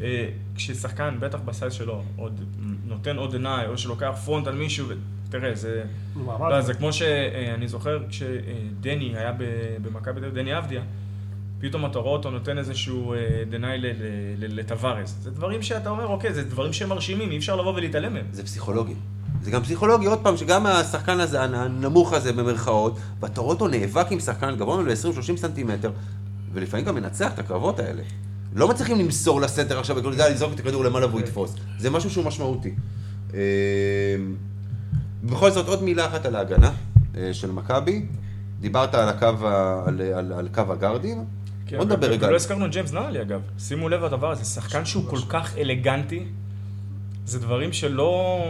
אה, 0.02 0.30
כששחקן, 0.56 1.18
בטח 1.20 1.40
ב 1.46 1.51
size 1.51 1.74
שלו, 1.74 2.04
עוד 2.16 2.42
נותן 2.88 3.18
עוד 3.18 3.34
עיניי, 3.34 3.68
או 3.68 3.78
שלוקח 3.78 4.20
front 4.26 4.48
על 4.48 4.56
מישהו, 4.56 4.88
ו- 4.90 4.94
תראה, 5.30 5.56
זה... 5.56 5.84
לא, 6.50 6.62
זה 6.62 6.74
כמו 6.74 6.94
שאני 6.94 7.68
זוכר 7.68 8.00
כשדני 8.10 9.14
היה 9.16 9.32
ב- 9.32 9.44
במכבי 9.82 10.20
תל 10.20 10.26
אביב, 10.26 10.40
דני 10.40 10.58
אבדיה, 10.58 10.82
פתאום 11.62 11.86
אתה 11.86 12.00
רואה 12.00 12.14
אותו 12.14 12.30
נותן 12.30 12.58
איזשהו 12.58 13.16
דניי 13.50 13.78
לטווארז. 14.38 15.16
זה 15.22 15.32
דברים 15.32 15.62
שאתה 15.62 15.90
אומר, 15.90 16.08
אוקיי, 16.08 16.34
זה 16.34 16.44
דברים 16.44 16.74
שמרשימים, 16.74 17.32
אי 17.32 17.38
אפשר 17.38 17.56
לבוא 17.56 17.74
ולהתעלם 17.74 18.14
מהם. 18.14 18.26
זה 18.32 18.44
פסיכולוגי. 18.44 18.94
זה 19.42 19.52
גם 19.52 19.64
פסיכולוגי, 19.64 20.06
עוד 20.06 20.20
פעם, 20.24 20.38
שגם 20.38 20.66
השחקן 20.66 21.20
הזה, 21.20 21.42
הנמוך 21.44 22.14
הזה 22.14 22.34
במרכאות, 22.34 22.98
ואתה 23.20 23.42
רואה 23.42 23.54
אותו 23.54 23.68
נאבק 23.68 24.12
עם 24.12 24.20
שחקן 24.20 24.56
גבוה 24.56 24.84
ל-20-30 24.84 25.38
סנטימטר, 25.38 25.92
ולפעמים 26.54 26.86
גם 26.86 26.96
מנצח 26.96 27.34
את 27.34 27.40
הקרבות 27.40 27.80
האלה. 27.80 28.04
לא 28.56 28.68
מצליחים 28.68 29.00
למסור 29.00 29.42
לסנטר 29.42 29.80
עכשיו, 29.80 29.96
וכל 29.96 30.14
זה, 30.14 30.30
לזרוק 30.30 30.54
את 30.54 30.60
הכדור 30.60 30.84
למעלה 30.84 31.08
והוא 31.08 31.20
יתפוס. 31.20 31.56
זה 31.80 31.90
משהו 31.90 32.10
שהוא 32.10 32.26
משמעותי. 32.26 32.76
אה, 33.34 33.40
בכל 35.24 35.52
זאת, 35.52 35.68
עוד 35.68 35.84
מילה 35.84 36.06
אחת 36.06 36.26
על 36.26 36.36
ההגנה 36.36 36.72
אה, 37.18 37.34
של 37.34 37.52
מכבי. 37.52 38.06
דיברת 38.60 38.96
על 38.96 39.10
הקו, 39.10 39.48
על, 39.88 40.02
על, 40.02 40.34
על 40.34 40.48
קו 40.54 40.62
הגארדים. 40.70 41.26
כן, 41.72 41.78
בוא 41.78 41.86
נדבר 41.86 42.08
רגע. 42.08 42.28
ולא 42.28 42.36
הזכרנו 42.36 42.66
את 42.66 42.72
ג'יימס 42.72 42.94
נאלי 42.94 43.22
אגב. 43.22 43.42
שימו 43.60 43.90
לב 43.90 44.04
לדבר 44.04 44.32
הזה, 44.32 44.46
שחקן 44.46 44.86
שהוא 44.86 45.10
כל 45.10 45.20
כך 45.30 45.58
אלגנטי, 45.58 46.26
זה 47.26 47.40
דברים 47.40 47.74
שלא... 47.74 48.42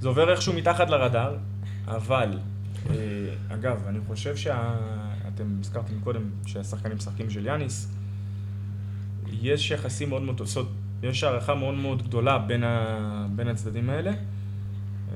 זה 0.00 0.08
עובר 0.08 0.30
איכשהו 0.30 0.52
מתחת 0.52 0.90
לרדאר, 0.90 1.36
אבל, 1.86 2.38
אה, 2.90 2.94
אגב, 3.48 3.82
אני 3.86 3.98
חושב 4.06 4.36
שה... 4.36 4.74
אתם 5.34 5.56
הזכרתם 5.60 6.00
קודם 6.04 6.22
שהשחקנים 6.46 6.96
משחקים 6.96 7.30
של 7.30 7.46
יאניס, 7.46 7.88
יש 9.32 9.70
יחסים 9.70 10.08
מאוד 10.08 10.22
מאוד 10.22 10.36
טובים, 10.36 10.64
יש 11.02 11.24
הערכה 11.24 11.54
מאוד 11.54 11.74
מאוד 11.74 12.02
גדולה 12.02 12.38
בין, 12.38 12.64
ה... 12.64 13.26
בין 13.36 13.48
הצדדים 13.48 13.90
האלה, 13.90 14.12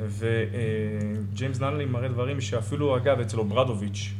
וג'יימס 0.08 1.60
נאלי 1.60 1.84
מראה 1.84 2.08
דברים 2.08 2.40
שאפילו, 2.40 2.96
אגב, 2.96 3.20
אצלו 3.20 3.44
ברדוביץ' 3.44 4.14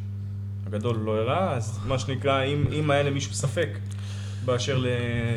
הגדול 0.73 0.95
לא 1.05 1.11
הראה, 1.17 1.53
אז 1.55 1.79
מה 1.85 1.99
שנקרא, 1.99 2.43
אם, 2.43 2.65
אם 2.73 2.91
היה 2.91 3.03
למישהו 3.03 3.33
ספק 3.33 3.67
באשר 4.45 4.77
ל... 4.77 4.87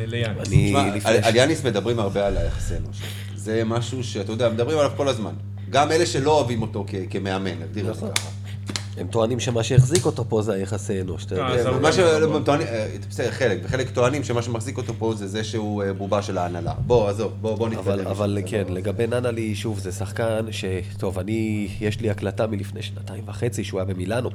ליאניס. 0.05 0.47
אני 0.47 0.67
תשמע, 0.67 0.95
לפני... 0.95 1.11
על, 1.11 1.23
על 1.23 1.35
יאניס 1.35 1.65
מדברים 1.65 1.99
הרבה 1.99 2.27
על 2.27 2.37
היחסי 2.37 2.73
אנוש. 2.77 2.97
זה 3.35 3.63
משהו 3.65 4.03
שאתה 4.03 4.31
יודע, 4.31 4.49
מדברים 4.49 4.77
עליו 4.77 4.91
כל 4.97 5.07
הזמן. 5.07 5.33
גם 5.69 5.91
אלה 5.91 6.05
שלא 6.05 6.31
אוהבים 6.39 6.61
אותו 6.61 6.85
כ- 6.87 6.95
כמאמן, 7.09 7.51
נגדיר 7.61 7.89
את 7.89 7.95
זה 7.95 8.01
נכון. 8.01 8.15
ככה. 8.15 8.29
הם 8.97 9.07
טוענים 9.07 9.39
שמה 9.39 9.63
שהחזיק 9.63 10.05
אותו 10.05 10.25
פה 10.29 10.41
זה 10.41 10.53
היחסי 10.53 11.01
אנוש, 11.01 11.25
אה, 11.31 11.71
מה. 12.39 12.39
טוענים- 12.45 12.67
אה, 12.67 12.87
בסדר, 13.09 13.31
חלק, 13.31 13.59
וחלק 13.63 13.89
טוענים 13.89 14.23
שמה 14.23 14.41
שמחזיק 14.41 14.77
אותו 14.77 14.93
פה 14.97 15.13
זה 15.15 15.27
זה 15.27 15.43
שהוא 15.43 15.83
אה, 15.83 15.93
בובה 15.93 16.21
של 16.21 16.37
ההנהלה. 16.37 16.73
בוא, 16.73 17.09
עזוב, 17.09 17.33
בוא, 17.41 17.57
בוא 17.57 17.67
נתקדם. 17.69 17.79
אבל, 17.87 18.07
אבל 18.07 18.37
כן, 18.45 18.63
לא- 18.69 18.75
לגבי 18.75 19.07
ננלי, 19.07 19.55
שוב, 19.55 19.79
זה 19.79 19.91
שחקן 19.91 20.45
ש... 20.51 20.65
טוב, 20.97 21.19
אני, 21.19 21.67
יש 21.81 21.99
לי 22.01 22.09
הקלטה 22.09 22.47
מלפני 22.47 22.81
שנתיים 22.81 23.23
וחצי 23.27 23.63
שהוא 23.63 23.79
היה 23.79 23.85
במילאנו. 23.85 24.29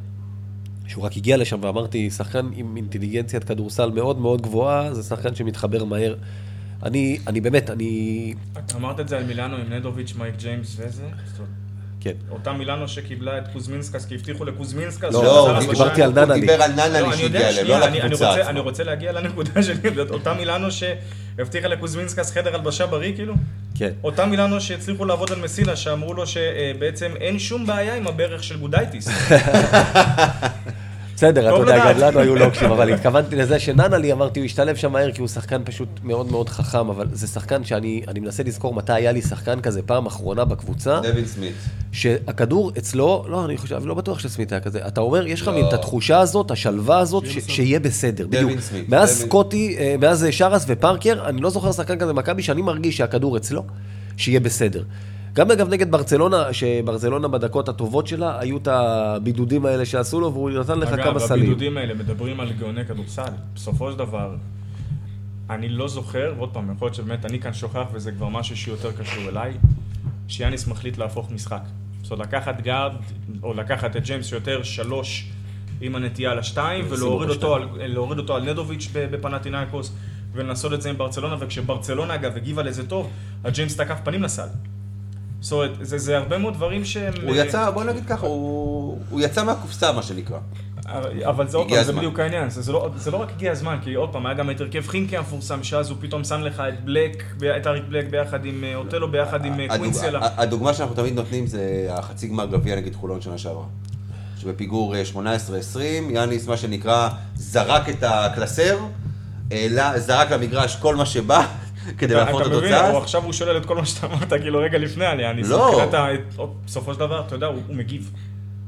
שהוא 0.92 1.04
רק 1.04 1.16
הגיע 1.16 1.36
לשם 1.36 1.58
ואמרתי, 1.62 2.10
שחקן 2.10 2.50
עם 2.56 2.76
אינטליגנציית 2.76 3.44
כדורסל 3.44 3.90
מאוד 3.90 4.18
מאוד 4.18 4.42
גבוהה, 4.42 4.94
זה 4.94 5.02
שחקן 5.02 5.34
שמתחבר 5.34 5.84
מהר. 5.84 6.14
אני, 6.82 7.18
אני 7.26 7.40
באמת, 7.40 7.70
אני... 7.70 8.34
אמרת 8.76 9.00
את 9.00 9.08
זה 9.08 9.16
על 9.16 9.24
מילאנו 9.24 9.56
עם 9.56 9.72
נדוביץ', 9.72 10.14
מייק 10.18 10.34
ג'יימס 10.38 10.76
וזה? 10.78 11.02
כן. 12.00 12.12
אותה 12.30 12.52
מילאנו 12.52 12.88
שקיבלה 12.88 13.38
את 13.38 13.48
קוזמינסקס, 13.52 14.04
כי 14.06 14.14
הבטיחו 14.14 14.44
לקוזמינסקס. 14.44 15.12
לא, 15.14 15.24
לא, 15.24 15.50
הוא 15.60 15.70
דיברתי. 15.72 16.02
על 16.02 16.10
הוא 16.18 16.24
ננלי. 16.24 16.40
דיבר 16.40 16.62
על 16.62 16.70
לא, 16.70 16.76
ננלי 16.86 16.98
אני 17.04 17.12
שהגיע 17.12 17.24
יודע, 17.26 17.48
אליהם, 17.48 17.66
לא 17.66 17.74
שנייה, 17.74 17.88
אני- 17.88 18.00
אני 18.02 18.12
רוצה- 18.12 18.30
עצמה. 18.30 18.50
אני 18.50 18.60
רוצה 18.60 18.84
להגיע 18.84 19.12
לנקודה 19.12 19.62
שלי, 19.62 19.76
אותה 20.10 20.34
מילאנו 20.34 20.68
שהבטיחה 20.70 21.68
לקוזמינסקס 21.68 22.30
חדר 22.30 22.54
הלבשה 22.54 22.86
בריא, 22.86 23.14
כאילו? 23.14 23.34
כן. 23.74 23.90
אותה 24.04 24.26
מילאנו 24.26 24.60
שהצליחו 24.60 25.04
לעבוד 25.04 25.32
על 25.32 25.38
מסילה, 25.40 25.76
שאמרו 25.76 26.14
לו 26.14 26.24
שבעצם 26.26 27.12
אין 27.20 27.38
שום 27.38 27.66
בעיה 27.66 27.94
עם 27.96 28.06
הברך 28.06 28.44
של 28.44 28.58
גודאיטיס. 28.58 29.08
בסדר, 31.22 31.48
אתה 31.48 31.58
יודע. 31.72 31.92
גם 31.92 31.98
לנו 31.98 32.20
היו 32.20 32.36
לוקשים, 32.36 32.70
אבל 32.70 32.92
התכוונתי 32.92 33.36
לזה 33.36 33.58
שננלי, 33.58 34.12
אמרתי, 34.12 34.40
הוא 34.40 34.44
השתלב 34.44 34.76
שם 34.76 34.92
מהר 34.92 35.12
כי 35.12 35.20
הוא 35.20 35.28
שחקן 35.28 35.62
פשוט 35.64 35.88
מאוד 36.02 36.30
מאוד 36.30 36.48
חכם, 36.48 36.88
אבל 36.88 37.08
זה 37.12 37.26
שחקן 37.26 37.64
שאני 37.64 38.02
אני 38.08 38.20
מנסה 38.20 38.42
לזכור 38.42 38.74
מתי 38.74 38.92
היה 38.92 39.12
לי 39.12 39.22
שחקן 39.22 39.60
כזה 39.60 39.82
פעם 39.82 40.06
אחרונה 40.06 40.44
בקבוצה, 40.44 41.00
דווין 41.02 41.26
סמית. 41.26 41.52
שהכדור 41.92 42.72
אצלו, 42.78 43.24
לא, 43.28 43.44
אני 43.44 43.56
חושב, 43.56 43.76
אני 43.76 43.86
לא 43.86 43.94
בטוח 43.94 44.18
שסמית 44.18 44.52
היה 44.52 44.60
כזה, 44.60 44.86
אתה 44.86 45.00
אומר, 45.00 45.26
יש 45.26 45.42
לך 45.42 45.48
לא. 45.48 45.54
מין 45.54 45.68
את 45.68 45.72
התחושה 45.72 46.20
הזאת, 46.20 46.50
השלווה 46.50 46.98
הזאת, 46.98 47.24
שיהיה 47.48 47.80
בסדר, 47.80 48.26
דווין 48.26 48.46
בדיוק. 48.46 48.60
סמית, 48.60 48.88
מאז 48.88 49.10
סקוטי, 49.10 49.76
אה, 49.78 49.94
מאז 50.00 50.26
שאראס 50.30 50.64
ופארקר, 50.68 51.26
אני 51.26 51.40
לא 51.40 51.50
זוכר 51.50 51.72
שחקן 51.72 51.98
כזה 51.98 52.12
במכבי, 52.12 52.42
שאני 52.42 52.62
מרגיש 52.62 52.96
שהכדור 52.96 53.36
אצלו, 53.36 53.62
שיהיה 54.16 54.40
בסדר. 54.40 54.82
גם 55.34 55.50
אגב 55.50 55.68
נגד 55.68 55.90
ברצלונה, 55.90 56.52
שברצלונה 56.52 57.28
בדקות 57.28 57.68
הטובות 57.68 58.06
שלה, 58.06 58.40
היו 58.40 58.56
את 58.56 58.68
הבידודים 58.68 59.66
האלה 59.66 59.84
שעשו 59.84 60.20
לו, 60.20 60.32
והוא 60.32 60.50
נתן 60.50 60.78
לך 60.78 60.88
כמה 60.88 61.10
אגב, 61.10 61.18
סלים. 61.18 61.42
הבידודים 61.42 61.76
האלה 61.76 61.94
מדברים 61.94 62.40
על 62.40 62.52
גאוני 62.52 62.84
כדורסל. 62.84 63.32
בסופו 63.54 63.92
של 63.92 63.98
דבר, 63.98 64.34
אני 65.50 65.68
לא 65.68 65.88
זוכר, 65.88 66.32
ועוד 66.36 66.50
פעם, 66.52 66.72
יכול 66.76 66.86
להיות 66.86 66.94
שבאמת 66.94 67.24
אני 67.24 67.40
כאן 67.40 67.52
שוכח 67.52 67.84
וזה 67.92 68.12
כבר 68.12 68.28
משהו 68.28 68.56
שיותר 68.56 68.92
קשור 68.92 69.28
אליי, 69.28 69.52
שיאניס 70.28 70.66
מחליט 70.66 70.98
להפוך 70.98 71.30
משחק. 71.30 71.62
זאת 72.02 72.12
אומרת, 72.12 72.26
לקחת 72.26 72.60
גארד, 72.60 72.92
או 73.42 73.54
לקחת 73.54 73.96
את 73.96 74.02
ג'יימס 74.04 74.26
שיותר 74.26 74.62
שלוש 74.62 75.30
עם 75.80 75.96
הנטייה 75.96 76.34
לשתיים, 76.34 76.84
ולהוריד. 76.88 77.30
אותו, 77.30 77.54
על, 77.54 77.68
להוריד 77.74 78.18
אותו 78.18 78.36
על 78.36 78.50
נדוביץ' 78.50 78.88
ב- 78.92 79.16
בפנאתינייקוס, 79.16 79.92
ולנסות 80.32 80.72
את 80.72 80.82
זה 80.82 80.90
עם 80.90 80.98
ברצלונה, 80.98 81.36
וכשברצלונה 81.38 82.14
אגב 82.14 82.36
הגיבה 82.36 82.62
לזה 82.62 82.86
טוב, 82.86 83.10
הג'יימס 83.44 83.76
תקף 83.76 83.98
פנים 84.04 84.22
לסל. 84.22 84.48
זאת 85.42 85.52
אומרת, 85.52 85.70
זה, 85.80 85.98
זה 85.98 86.16
הרבה 86.16 86.38
מאוד 86.38 86.54
דברים 86.54 86.84
שהם... 86.84 87.12
הוא 87.26 87.36
יצא, 87.36 87.70
בוא 87.70 87.84
נגיד 87.84 88.06
ככה, 88.06 88.26
הוא 88.26 88.98
הוא 89.10 89.20
יצא 89.20 89.44
מהקופסה, 89.44 89.92
מה 89.92 90.02
שנקרא. 90.02 90.38
אבל 91.24 91.48
זה 91.48 91.56
עוד 91.56 91.68
פעם, 91.68 91.84
זה. 91.84 91.92
בדיוק 91.92 92.18
העניין, 92.18 92.50
זה, 92.50 92.62
זה, 92.62 92.72
לא, 92.72 92.90
זה 92.96 93.10
לא 93.10 93.16
רק 93.16 93.30
הגיע 93.36 93.52
הזמן, 93.52 93.78
כי 93.82 93.94
עוד 93.94 94.12
פעם, 94.12 94.26
היה 94.26 94.34
גם 94.34 94.50
את 94.50 94.60
הרכב 94.60 94.86
חינקי 94.86 95.16
המפורסם, 95.16 95.62
שאז 95.62 95.90
הוא 95.90 95.98
פתאום 96.00 96.24
שם 96.24 96.40
לך 96.40 96.62
את 96.68 96.84
בלק, 96.84 97.24
את 97.56 97.66
אריק 97.66 97.84
בלק 97.88 98.08
ביחד 98.10 98.44
עם 98.44 98.64
אה, 98.64 98.74
אוטלו, 98.74 99.10
ביחד 99.10 99.44
עם 99.44 99.60
אה, 99.60 99.68
קווינסלה. 99.68 100.20
הדוגמה 100.36 100.74
שאנחנו 100.74 100.96
תמיד 100.96 101.14
נותנים 101.14 101.46
זה 101.46 101.86
החצי 101.90 102.28
גמר 102.28 102.46
גביע 102.46 102.76
נגד 102.76 102.94
חולון 102.94 103.20
שנה 103.20 103.38
שעברה. 103.38 103.64
שבפיגור 104.38 104.96
אה, 104.96 105.02
18-20, 105.14 105.78
יאניס 106.10 106.46
מה 106.46 106.56
שנקרא 106.56 107.08
זרק 107.34 107.88
את 107.88 108.02
הקלסר, 108.02 108.78
זרק 109.96 110.30
למגרש 110.30 110.76
כל 110.76 110.96
מה 110.96 111.06
שבא 111.06 111.46
כדי 111.98 112.14
להפוך 112.14 112.40
את 112.40 112.46
אתה 112.46 112.56
מבין, 112.56 112.72
התוצאה. 112.72 112.90
הוא 112.90 112.98
עכשיו 112.98 113.24
הוא 113.24 113.32
שולל 113.32 113.56
את 113.56 113.66
כל 113.66 113.76
מה 113.76 113.86
שאתה 113.86 114.06
אמרת, 114.06 114.32
כאילו 114.32 114.58
רגע 114.58 114.78
לפני 114.78 115.04
עלייה, 115.04 115.32
לא. 115.32 115.86
בסופו 116.64 116.94
של 116.94 117.00
דבר, 117.00 117.20
אתה 117.26 117.34
יודע, 117.34 117.46
הוא 117.46 117.62
מגיב. 117.68 118.10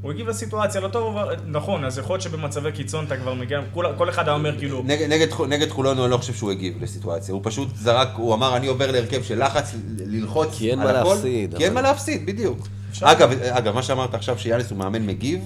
הוא 0.03 0.13
הגיב 0.13 0.29
לסיטואציה, 0.29 0.81
לא 0.81 0.89
טוב, 0.89 1.17
אבל- 1.17 1.37
נכון, 1.47 1.85
אז 1.85 1.99
יכול 1.99 2.15
להיות 2.15 2.23
שבמצבי 2.23 2.73
קיצון 2.73 3.05
אתה 3.05 3.17
כבר 3.17 3.35
מגיע, 3.35 3.61
כל 3.73 4.09
אחד 4.09 4.29
היה 4.29 4.37
אומר 4.37 4.59
כאילו, 4.59 4.83
נגד, 4.87 5.13
נגד, 5.13 5.27
נגד 5.49 5.69
חולון 5.71 5.99
אני 5.99 6.11
לא 6.11 6.17
חושב 6.17 6.35
שהוא 6.35 6.51
הגיב 6.51 6.83
לסיטואציה, 6.83 7.35
הוא 7.35 7.41
פשוט 7.45 7.69
זרק, 7.77 8.09
הוא 8.17 8.35
אמר 8.35 8.57
אני 8.57 8.67
עובר 8.67 8.91
להרכב 8.91 9.23
של 9.23 9.45
לחץ, 9.45 9.75
ללחוץ 10.07 10.59
כי 10.59 10.71
אין 10.71 10.79
מה 10.79 10.85
הכל, 10.91 11.09
להפסיד, 11.09 11.55
כי 11.57 11.65
אין 11.65 11.75
מה 11.75 11.81
להפסיד, 11.81 12.27
בדיוק. 12.27 12.69
אפשר. 12.91 13.13
אגב, 13.13 13.31
אגב, 13.43 13.75
מה 13.75 13.83
שאמרת 13.83 14.15
עכשיו 14.15 14.39
שיאניס 14.39 14.71
הוא 14.71 14.79
מאמן 14.79 15.07
מגיב, 15.07 15.41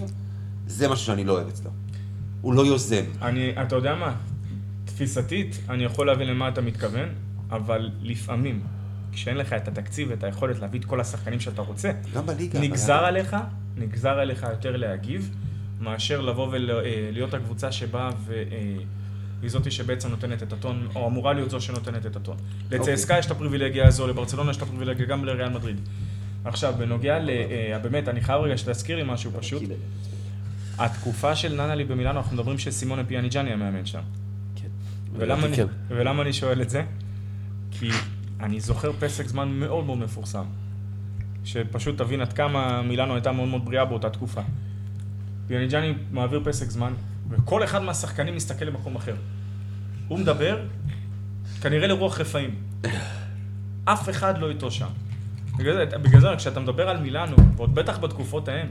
זה 0.66 0.88
משהו 0.88 1.06
שאני 1.06 1.24
לא 1.24 1.32
אוהב 1.32 1.48
אצלו. 1.48 1.70
הוא 2.40 2.54
לא 2.54 2.66
יוזם. 2.66 3.04
אני, 3.22 3.52
אתה 3.62 3.76
יודע 3.76 3.94
מה, 3.94 4.12
תפיסתית, 4.84 5.58
אני 5.70 5.84
יכול 5.84 6.06
להבין 6.06 6.28
למה 6.28 6.48
אתה 6.48 6.60
מתכוון, 6.60 7.08
אבל 7.50 7.90
לפעמים, 8.02 8.60
כשאין 9.12 9.36
לך 9.36 9.52
את 9.52 9.68
התקציב 9.68 10.08
ואת 10.10 10.24
היכולת 10.24 10.58
להביא 10.58 10.80
את 10.80 10.84
כל 10.84 11.00
השחקנים 11.00 11.40
שאתה 11.40 11.62
רוצה, 11.62 11.92
גם 12.14 12.26
בליגה. 12.26 12.60
נגזר 12.60 12.98
אבל- 12.98 13.04
עליך, 13.04 13.36
נגזר 13.76 14.18
עליך 14.18 14.46
יותר 14.50 14.76
להגיב, 14.76 15.34
מאשר 15.80 16.20
לבוא 16.20 16.48
ולהיות 16.52 17.34
הקבוצה 17.34 17.72
שבאה 17.72 18.10
היא 19.42 19.50
זאתי 19.50 19.70
שבעצם 19.70 20.08
נותנת 20.08 20.42
את 20.42 20.52
הטון, 20.52 20.88
או 20.94 21.08
אמורה 21.08 21.32
להיות 21.32 21.50
זו 21.50 21.60
שנותנת 21.60 22.06
את 22.06 22.16
הטון. 22.16 22.36
אוקיי. 22.64 22.78
לצסקה 22.78 23.18
יש 23.18 23.26
את 23.26 23.30
הפריבילגיה 23.30 23.86
הזו, 23.86 24.06
לברצלונה 24.06 24.50
יש 24.50 24.56
את 24.56 24.62
הפריבילגיה, 24.62 25.06
גם 25.06 25.24
לריאל 25.24 25.48
מדריד. 25.48 25.80
עכשיו, 26.44 26.74
בנוגע 26.78 27.18
ל... 27.18 27.30
אה, 27.30 27.78
באמת, 27.78 28.08
אני 28.08 28.20
חייב 28.20 28.40
רגע 28.42 28.58
שתזכיר 28.58 28.96
לי 28.96 29.02
משהו 29.06 29.30
פשוט. 29.38 29.62
התקופה 30.78 31.36
של 31.36 31.54
ננלי 31.54 31.84
במילאנו, 31.84 32.18
אנחנו 32.18 32.36
מדברים 32.36 32.58
שסימונה 32.58 33.04
פיאניג'אני 33.04 33.52
המאמן 33.52 33.86
שם. 33.86 34.00
כן. 34.56 34.68
ולמה 35.12 35.46
כן. 35.56 35.66
ולמה 35.88 36.22
אני 36.22 36.32
שואל 36.32 36.62
את 36.62 36.70
זה? 36.70 36.84
כי 37.70 37.90
אני 38.40 38.60
זוכר 38.60 38.92
פסק 38.98 39.26
זמן 39.26 39.48
מאוד 39.48 39.84
מאוד 39.84 39.98
מפורסם. 39.98 40.44
שפשוט 41.44 41.98
תבין 41.98 42.20
עד 42.20 42.32
כמה 42.32 42.82
מילאנו 42.82 43.14
הייתה 43.14 43.32
מאוד 43.32 43.48
מאוד 43.48 43.64
בריאה 43.64 43.84
באותה 43.84 44.10
תקופה. 44.10 44.40
פיאניג'אני 45.46 45.94
מעביר 46.12 46.40
פסק 46.44 46.70
זמן, 46.70 46.92
וכל 47.30 47.64
אחד 47.64 47.82
מהשחקנים 47.82 48.36
מסתכל 48.36 48.64
למקום 48.64 48.96
אחר. 48.96 49.14
הוא 50.08 50.18
מדבר, 50.18 50.64
כנראה 51.60 51.86
לרוח 51.86 52.20
רפאים. 52.20 52.54
אף 53.84 54.08
אחד 54.08 54.38
לא 54.38 54.50
איתו 54.50 54.70
שם. 54.70 54.88
בגלל 56.02 56.20
זה, 56.20 56.28
כשאתה 56.36 56.60
מדבר 56.60 56.88
על 56.88 57.00
מילאנו, 57.00 57.36
ועוד 57.56 57.74
בטח 57.74 57.98
בתקופות 57.98 58.48
ההן, 58.48 58.66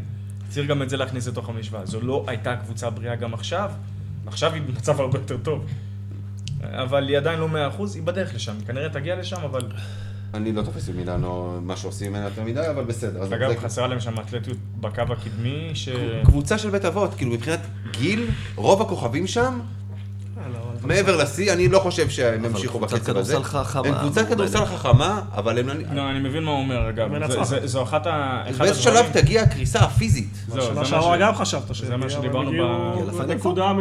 צריך 0.49 0.67
גם 0.67 0.81
את 0.81 0.89
זה 0.89 0.97
להכניס 0.97 1.27
לתוך 1.27 1.49
המשוואה. 1.49 1.85
זו 1.85 2.01
לא 2.01 2.25
הייתה 2.27 2.55
קבוצה 2.55 2.89
בריאה 2.89 3.15
גם 3.15 3.33
עכשיו, 3.33 3.71
עכשיו 4.25 4.53
היא 4.53 4.61
במצב 4.61 5.01
הרבה 5.01 5.17
יותר 5.19 5.37
טוב. 5.37 5.65
אבל 6.71 7.07
היא 7.07 7.17
עדיין 7.17 7.39
לא 7.39 7.47
מאה 7.47 7.67
אחוז, 7.67 7.95
היא 7.95 8.03
בדרך 8.03 8.35
לשם, 8.35 8.53
היא 8.59 8.67
כנראה 8.67 8.89
תגיע 8.89 9.15
לשם, 9.15 9.41
אבל... 9.43 9.61
אני 10.33 10.51
לא 10.53 10.61
תופס 10.61 10.89
במילאנו 10.89 11.59
מה 11.61 11.77
שעושים 11.77 12.11
ממנה 12.11 12.25
יותר 12.25 12.43
מדי, 12.43 12.69
אבל 12.69 12.83
בסדר. 12.83 13.35
אגב, 13.35 13.59
חסרה 13.59 13.87
להם 13.87 13.99
שם 13.99 14.19
אתלטיות 14.19 14.57
בקו 14.79 15.01
הקדמי, 15.01 15.71
ש... 15.73 15.89
קבוצה 16.25 16.57
של 16.57 16.69
בית 16.69 16.85
אבות, 16.85 17.13
כאילו 17.13 17.31
מבחינת 17.31 17.59
גיל, 17.91 18.29
רוב 18.55 18.81
הכוכבים 18.81 19.27
שם, 19.27 19.59
מעבר 20.83 21.15
לשיא, 21.17 21.53
אני 21.53 21.67
לא 21.67 21.79
חושב 21.79 22.09
שהם 22.09 22.45
ימשיכו 22.45 22.79
בקצב 22.79 22.95
הזה. 23.17 23.33
כדורסל 23.33 23.43
חכמה. 23.43 23.87
הם 23.87 23.95
קבוצת 23.99 24.27
כדורסל 24.27 24.65
חכמה, 24.65 25.21
אבל 25.35 25.59
הם... 25.59 25.67
לא, 25.93 26.09
אני 26.11 26.19
מבין 26.19 26.43
מה 26.43 26.51
הוא 26.51 26.59
אומר, 26.59 26.89
אגב. 26.89 27.07
זה- 27.13 27.19
מנצחת. 27.19 27.45
זה- 27.45 27.67
זו 27.67 27.83
אחת 27.83 28.07
ה... 28.07 28.43
באיזה 28.57 28.81
שלב 28.81 29.05
תגיע 29.13 29.41
הקריסה 29.41 29.79
הפיזית. 29.79 30.29
זהו, 30.47 30.61
זה 30.61 30.67
שנה 30.67 30.73
מה 30.79 30.85
שעברה 30.85 31.17
ש- 31.17 31.21
גם 31.21 31.35
חשבת 31.35 31.75
שהם 31.75 31.87
זה 31.87 31.97
מה 31.97 32.09
שדיברנו 32.09 32.51
ב- 32.51 33.31
נקודה 33.31 33.71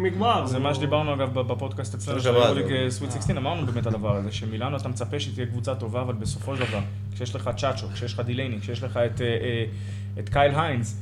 מגמר. 0.00 0.46
זה 0.46 0.58
מה 0.58 0.74
שדיברנו 0.74 1.14
אגב 1.14 1.40
בפודקאסט 1.40 1.94
אצלנו, 1.94 2.20
של 2.20 2.34
היורוליג 2.36 2.66
זה- 2.66 2.96
סוויט 2.96 3.12
16, 3.12 3.36
אמרנו 3.36 3.66
באמת 3.66 3.86
הדבר 3.86 4.16
הזה, 4.16 4.32
שמילאנו 4.32 4.76
אתה 4.76 4.88
מצפה 4.88 5.20
שהיא 5.20 5.34
תהיה 5.34 5.46
קבוצה 5.46 5.74
טובה, 5.74 6.00
אבל 6.00 6.14
בסופו 6.14 6.56
של 6.56 6.62
דבר, 6.68 6.80
כשיש 7.14 7.34
לך 7.34 7.50
צ'אצ'ו, 7.56 7.86
כשיש 7.94 8.14
לך 8.14 8.20
דילייני, 8.20 8.60
כשיש 8.60 8.82
לך 8.82 8.96
את, 8.96 9.20
אה, 9.20 9.26
אה, 9.26 9.64
את 10.18 10.28
קייל 10.28 10.52
היינס, 10.56 10.96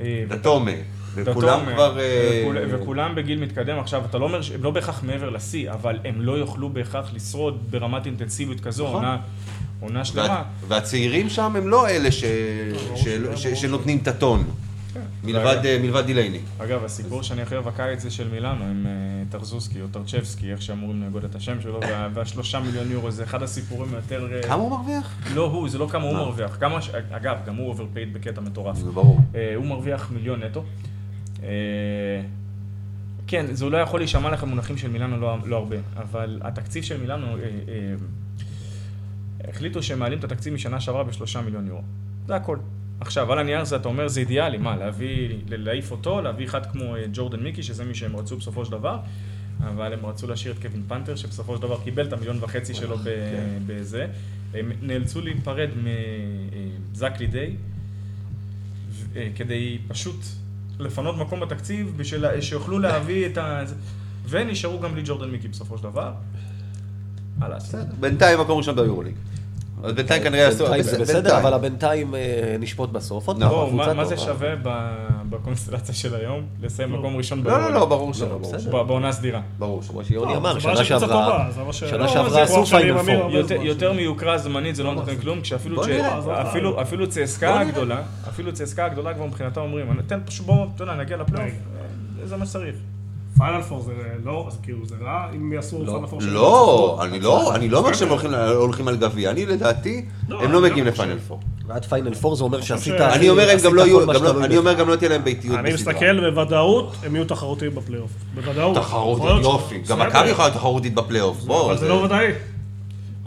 אה, 0.00 0.24
דאטומה. 0.28 0.70
וכולם 1.14 1.60
כבר... 1.74 1.98
אה, 2.00 2.42
וכול- 2.44 2.56
וכולם 2.82 3.14
בגיל 3.14 3.40
מתקדם. 3.40 3.78
עכשיו, 3.78 4.02
אתה 4.10 4.18
לא 4.18 4.24
אומר, 4.24 4.42
שהם 4.42 4.62
לא 4.64 4.70
בהכרח 4.70 5.02
מעבר 5.02 5.30
לשיא, 5.30 5.70
אבל 5.70 5.98
הם 6.04 6.14
לא 6.20 6.32
יוכלו 6.32 6.68
בהכרח 6.68 7.10
לשרוד 7.14 7.58
ברמת 7.70 8.06
אינטנסיביות 8.06 8.60
כזו, 8.60 8.84
נכון. 8.86 8.94
עונה- 9.04 9.16
עונה 9.80 10.04
שלמה. 10.04 10.42
והצעירים 10.68 11.28
שם 11.28 11.56
הם 11.56 11.68
לא 11.68 11.88
אלה 11.88 12.08
שנותנים 13.54 13.98
את 14.02 14.08
הטון. 14.08 14.44
מלבד 15.24 15.58
אה, 15.64 15.78
מלבד 15.82 16.06
דילייני. 16.06 16.38
אגב, 16.58 16.84
הסיפור 16.84 17.22
שאני 17.22 17.42
הכי 17.42 17.54
אוהב 17.54 17.68
בקיץ 17.68 18.00
זה 18.02 18.10
של 18.10 18.28
מילאנו, 18.28 18.64
עם 18.64 18.86
אה, 18.86 18.92
טרזוסקי 19.30 19.80
או 19.80 19.86
טרצ'בסקי, 19.92 20.52
איך 20.52 20.62
שאמורים 20.62 21.02
להגיד 21.02 21.24
את 21.24 21.34
השם 21.34 21.60
שלו, 21.60 21.80
וה- 21.80 22.08
והשלושה 22.14 22.60
מיליון 22.60 22.90
יורו, 22.90 23.10
זה 23.10 23.24
אחד 23.24 23.42
הסיפורים 23.42 23.94
היותר... 23.94 24.28
אה, 24.32 24.42
כמה 24.42 24.54
הוא 24.62 24.70
מרוויח? 24.70 25.14
לא 25.34 25.44
הוא, 25.46 25.68
זה 25.68 25.78
לא 25.78 25.86
כמה 25.90 26.04
הוא 26.04 26.14
מרוויח. 26.14 26.58
אגב, 27.10 27.36
גם 27.46 27.56
הוא 27.56 27.68
overpaid 27.68 28.12
בקטע 28.14 28.40
מטורף. 28.40 28.76
זה 28.76 28.90
ברור. 28.90 29.20
אה, 29.34 29.52
הוא 29.56 29.66
מרוויח 29.66 30.10
מיליון 30.10 30.42
נטו. 30.42 30.64
אה, 31.42 32.22
כן, 33.26 33.46
זה 33.54 33.64
אולי 33.64 33.82
יכול 33.82 34.00
להישמע 34.00 34.30
לך 34.30 34.42
במונחים 34.42 34.78
של 34.78 34.88
מילאנו 34.88 35.20
לא, 35.20 35.36
לא 35.44 35.56
הרבה, 35.56 35.76
אבל 35.96 36.40
התקציב 36.44 36.84
של 36.84 37.00
מילאנו, 37.00 37.26
אה, 37.26 37.42
אה, 37.42 37.94
החליטו 39.48 39.82
שהם 39.82 39.98
מעלים 39.98 40.18
את 40.18 40.24
התקציב 40.24 40.54
משנה 40.54 40.80
שעברה 40.80 41.04
בשלושה 41.04 41.40
מיליון 41.40 41.66
יורו. 41.66 41.82
זה 42.26 42.36
הכל. 42.36 42.58
עכשיו, 43.00 43.32
על 43.32 43.38
הנייר 43.38 43.64
זה 43.64 43.76
אתה 43.76 43.88
אומר 43.88 44.08
זה 44.08 44.20
אידיאלי, 44.20 44.58
מה, 44.58 44.76
להביא, 44.76 45.28
להעיף 45.48 45.90
אותו, 45.90 46.20
להביא 46.20 46.46
אחד 46.46 46.66
כמו 46.66 46.96
אה, 46.96 47.04
ג'ורדן 47.12 47.42
מיקי, 47.42 47.62
שזה 47.62 47.84
מי 47.84 47.94
שהם 47.94 48.16
רצו 48.16 48.36
בסופו 48.36 48.64
של 48.64 48.72
דבר, 48.72 48.98
אבל 49.60 49.92
הם 49.92 50.06
רצו 50.06 50.26
להשאיר 50.26 50.54
את 50.54 50.58
קווין 50.62 50.82
פאנטר, 50.88 51.16
שבסופו 51.16 51.56
של 51.56 51.62
דבר 51.62 51.80
קיבל 51.84 52.06
את 52.06 52.12
המיליון 52.12 52.38
וחצי 52.40 52.74
שלו 52.74 52.96
ב- 52.98 53.58
בזה. 53.66 54.06
הם 54.54 54.72
נאלצו 54.82 55.20
להיפרד 55.20 55.68
מזק 56.92 57.12
לידי, 57.18 57.54
אה, 59.16 59.28
כדי 59.36 59.78
פשוט 59.88 60.16
לפנות 60.82 61.16
מקום 61.16 61.40
בתקציב, 61.40 61.94
בשביל 61.96 62.40
שיוכלו 62.40 62.78
להביא 62.78 63.26
את 63.26 63.38
ה... 63.38 63.62
ונשארו 64.28 64.80
גם 64.80 64.92
בלי 64.92 65.02
ג'ורדן 65.04 65.30
מיקי 65.30 65.48
בסופו 65.48 65.78
של 65.78 65.84
דבר. 65.84 66.12
בינתיים 68.00 68.40
מקום 68.40 68.58
ראשון 68.58 68.76
ביורוליג. 68.76 69.14
אז 69.82 69.92
בינתיים 69.92 70.22
כנראה 70.22 70.44
יעשו... 70.44 70.58
בינתיים 70.58 70.82
זה 70.82 70.98
בסדר. 70.98 71.38
אבל 71.38 71.54
הבינתיים 71.54 72.14
אה, 72.14 72.20
נשפוט 72.60 72.90
בסוף. 72.90 73.28
עוד 73.28 73.38
נכון. 73.38 73.78
פעם, 73.84 73.96
מה- 73.96 74.04
זה. 74.04 74.16
שווה 74.16 74.48
בקונסטלציה 75.30 75.94
של 75.94 76.14
היום? 76.14 76.42
לסיים 76.62 76.92
מקום 76.92 77.16
ראשון 77.16 77.42
לא, 77.44 77.60
לא? 77.60 77.72
לא, 77.72 77.84
ברור 77.84 78.14
שלא. 78.14 78.38
ב- 78.72 78.86
בעונה 78.86 79.12
סדירה. 79.12 79.40
ברור. 79.58 79.82
כמו 79.88 80.04
שיוני 80.04 80.32
לא, 80.32 80.36
אמר, 80.38 80.58
שנה 80.58 80.84
שעברה, 80.84 81.48
שנה 81.72 81.96
לא, 81.98 82.08
שעברה 82.08 82.42
עשו 82.42 82.66
פיינל 82.66 82.98
פור. 83.02 83.30
יותר- 83.62 83.92
מיוקרה 83.92 84.38
זמנית 84.38 84.76
זה 84.76 84.82
לא 84.82 84.94
נותן 84.94 85.16
כלום, 85.16 85.40
כשאפילו 85.40 85.82
אה. 85.82 87.06
צסקה 87.08 87.60
הגדולה, 87.60 88.02
אפילו 88.28 88.52
צסקה 88.52 88.84
הגדולה 88.86 89.14
כבר 89.14 89.26
מבחינתה 89.26 89.60
אומרים, 89.60 90.00
תן 90.06 90.18
פשוט 90.24 90.46
בואו, 90.46 90.66
אתה 90.74 90.82
יודע, 90.82 90.94
נגיע 90.94 91.16
לפלייאוף, 91.16 91.52
אה, 92.22 92.26
זה 92.26 92.36
מה 92.36 92.46
שצריך. 92.46 92.74
פיינל 93.42 93.62
פור 93.62 93.80
זה 93.82 93.92
לא, 94.24 94.44
אז 94.48 94.58
כאילו 94.62 94.86
זה 94.86 94.94
רע 95.02 95.26
אם 95.36 95.52
יעשו 95.52 95.84
פיינל 95.86 96.06
פור. 96.06 96.20
לא. 96.22 96.98
אני 97.04 97.20
לא, 97.20 97.54
אני 97.54 97.68
לא 97.68 97.78
אומר 97.78 97.92
שהם 97.92 98.08
הולכים- 98.08 98.34
הולכים 98.34 98.88
על 98.88 98.96
גביע. 98.96 99.30
אני 99.30 99.46
לדעתי, 99.46 100.04
לא, 100.28 100.42
הם 100.42 100.52
לא 100.52 100.58
אני 100.58 100.66
מגיעים 100.70 100.84
לא 100.84 100.90
לפיינל. 100.90 101.18
פור. 101.18 101.40
ועד 101.66 101.84
פיינל 101.84 102.14
פור 102.14 102.36
זה 102.36 102.44
אומר 102.44 102.60
שעשית... 102.60 102.94
אני 102.94 103.14
אני 103.14 103.28
אומר, 103.30 103.50
הם 103.50 103.58
גם 103.64 103.74
לא 103.74 103.82
יהיו, 103.82 104.06
לא- 104.06 104.44
אני. 104.44 104.56
אומר, 104.56 104.72
גם 104.72 104.88
לא 104.88 104.96
תהיה 104.96 105.10
להם 105.10 105.24
ביתיות 105.24 105.58
אני 105.58 105.72
בסדרה. 105.72 105.92
מסתכל 105.92 106.30
בוודאות, 106.30 106.94
הם 107.04 107.16
יהיו 107.16 107.24
תחרותיים 107.24 107.74
בפלייאוף. 107.74 108.10
בוודאות. 108.34 108.76
תחרותית, 108.76 109.42
יופי. 109.44 109.78
גם. 109.88 109.98
מכבי 110.00 110.28
יכולה 110.28 110.48
להיות 110.48 110.56
תחרותית 110.58 110.94
בפלייאוף. 110.94 111.38
בוא, 111.44 111.66
אבל 111.66 111.78
זה 111.78 111.88
לא 111.88 111.94
ודאי. 111.94 112.26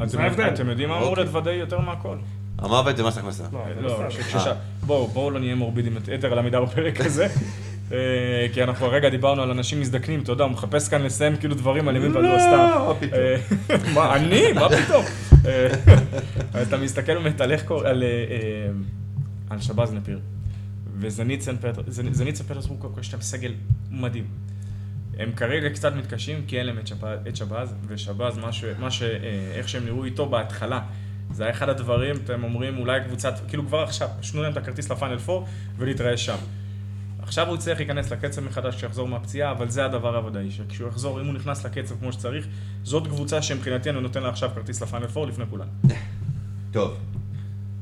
זה 0.06 0.20
ההבדל. 0.22 0.48
אתם 0.48 0.70
יודעים 0.70 0.90
מה 0.90 0.98
אמור 0.98 1.08
אוקיי. 1.10 1.24
להיות 1.24 1.36
ודאי 1.36 1.54
יותר 1.56 1.80
מהכל? 1.80 2.16
המוות 2.60 2.98
זה 2.98 3.04
מס 3.04 3.18
הכנסה. 3.18 3.44
לא, 3.54 3.60
לא, 3.82 4.52
בואו, 4.84 5.08
בואו 5.08 5.32
לא 5.32 5.40
נהיה 5.40 5.56
מורבידים 5.56 5.98
יתר 6.14 6.32
על 6.32 6.40
המידה 6.40 6.62
בפרק 6.62 7.02
הזה. 7.02 7.28
אה, 7.92 8.48
כי 8.54 8.64
אנחנו 8.64 8.86
הרגע 8.86 9.10
דיברנו 9.10 9.42
על 9.42 9.52
אנשים 9.52 9.80
מזדקנים, 9.80 10.22
אתה 10.22 10.32
יודע, 10.32 10.44
הוא 10.44 10.52
מחפש 10.52 10.90
כאן 10.90 11.02
לסיים 11.02 11.38
כאילו 11.38 11.56
דברים 11.56 11.88
על 11.88 11.96
ימין 11.96 12.16
ועל 12.16 12.24
לא 12.24 12.40
סתם. 12.40 12.58
מה 12.88 12.94
פתאום. 13.00 13.14
אה, 13.14 13.94
מה, 13.96 14.16
אני? 14.16 14.54
מה 14.54 14.68
פתאום? 14.70 15.06
אה, 15.46 16.62
אתה 16.62 16.78
מסתכל 16.78 17.14
באמת 17.14 17.42
על 17.42 17.52
איך 17.52 17.72
על, 19.50 19.62
שבז 19.62 19.94
נפיר. 19.94 20.20
סן 22.36 22.44
פטרסבורג, 22.44 22.82
קודם 22.82 22.94
כל 22.94 23.00
יש 23.00 23.14
להם 23.14 23.22
סגל 23.22 23.54
מדהים. 23.92 24.28
הם 25.20 25.32
כרגע 25.36 25.70
קצת 25.70 25.94
מתקשים, 25.96 26.44
כי 26.48 26.60
אין 26.60 26.66
להם 26.66 26.80
את 26.80 26.88
שבז, 26.88 27.20
שבז 27.34 27.74
ושבז, 27.88 28.38
מה 28.80 28.92
ש... 28.92 29.04
איך 29.56 29.70
שהם 29.70 29.86
נראו 29.86 30.06
איתו 30.06 30.26
בהתחלה. 30.26 30.82
זה 31.32 31.44
היה 31.44 31.54
אחד 31.54 31.70
הדברים, 31.70 32.16
אתם 32.24 32.44
אומרים, 32.44 32.78
אולי 32.78 33.00
קבוצת, 33.08 33.34
כאילו 33.48 33.68
כבר 33.68 33.84
עכשיו, 33.84 34.10
שנו 34.22 34.42
להם 34.42 34.52
את 34.52 34.58
הכרטיס 34.58 34.92
לפיינל 34.92 35.18
4 35.30 35.46
ולהתראה 35.78 36.18
שם. 36.18 36.38
עכשיו 37.26 37.48
הוא 37.48 37.56
יצטרך 37.56 37.78
להיכנס 37.78 38.12
לקצב 38.12 38.42
מחדש 38.42 38.76
כשיחזור 38.76 39.08
מהפציעה, 39.08 39.52
אבל 39.52 39.70
זה 39.70 39.86
הדבר 39.86 40.18
הוודאי, 40.18 40.52
שכשהוא 40.52 40.90
יחזור, 40.90 41.22
אם 41.22 41.26
הוא 41.26 41.34
נכנס 41.34 41.66
לקצב 41.66 41.96
כמו 42.00 42.12
שצריך, 42.12 42.48
זאת 42.84 43.08
קבוצה 43.08 43.42
שמבחינתי 43.42 43.90
אני 43.90 44.02
נותן 44.02 44.24
לה 44.24 44.30
עכשיו 44.30 44.50
כרטיס 44.56 44.82
לפיינל 44.82 45.06
4 45.18 45.26
לפני 45.26 45.46
כולם. 45.50 45.68
טוב. 46.72 46.98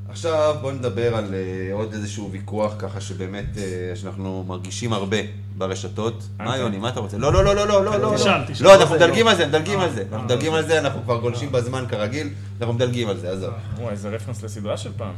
עכשיו 0.09 0.55
בואו 0.61 0.73
נדבר 0.73 1.15
על 1.15 1.33
אה, 1.33 1.73
עוד 1.73 1.93
איזשהו 1.93 2.31
ויכוח 2.31 2.73
ככה 2.79 3.01
שבאמת, 3.01 3.57
אה, 3.57 3.95
שאנחנו 3.95 4.43
מרגישים 4.47 4.93
הרבה 4.93 5.17
ברשתות. 5.57 6.23
מה 6.37 6.45
אוקיי. 6.45 6.59
יוני, 6.59 6.77
מה 6.77 6.89
אתה 6.89 6.99
רוצה? 6.99 7.17
לא, 7.17 7.33
לא, 7.33 7.45
לא, 7.45 7.55
לא, 7.55 7.67
לא, 7.67 7.85
לא, 7.85 7.97
לא. 8.01 8.17
תשאל, 8.17 8.45
תשאל. 8.47 8.65
לא, 8.65 8.75
אנחנו 8.75 8.95
מדלגים 8.95 9.27
על 9.27 9.35
זה, 9.35 9.47
מדלגים 9.47 9.79
על 9.79 9.91
זה. 9.91 10.01
אה, 10.01 10.05
אנחנו 10.11 10.25
מדלגים 10.25 10.53
על 10.53 10.65
זה, 10.65 10.79
אנחנו 10.79 11.03
כבר 11.03 11.19
גולשים 11.19 11.51
בזמן 11.51 11.85
כרגיל, 11.89 12.29
אנחנו 12.59 12.73
מדלגים 12.73 13.09
על 13.09 13.17
זה, 13.17 13.31
עזוב. 13.31 13.53
וואי, 13.77 13.91
איזה 13.91 14.09
רפרנס 14.09 14.43
לסדרה 14.43 14.77
של 14.77 14.91
פעם. 14.97 15.13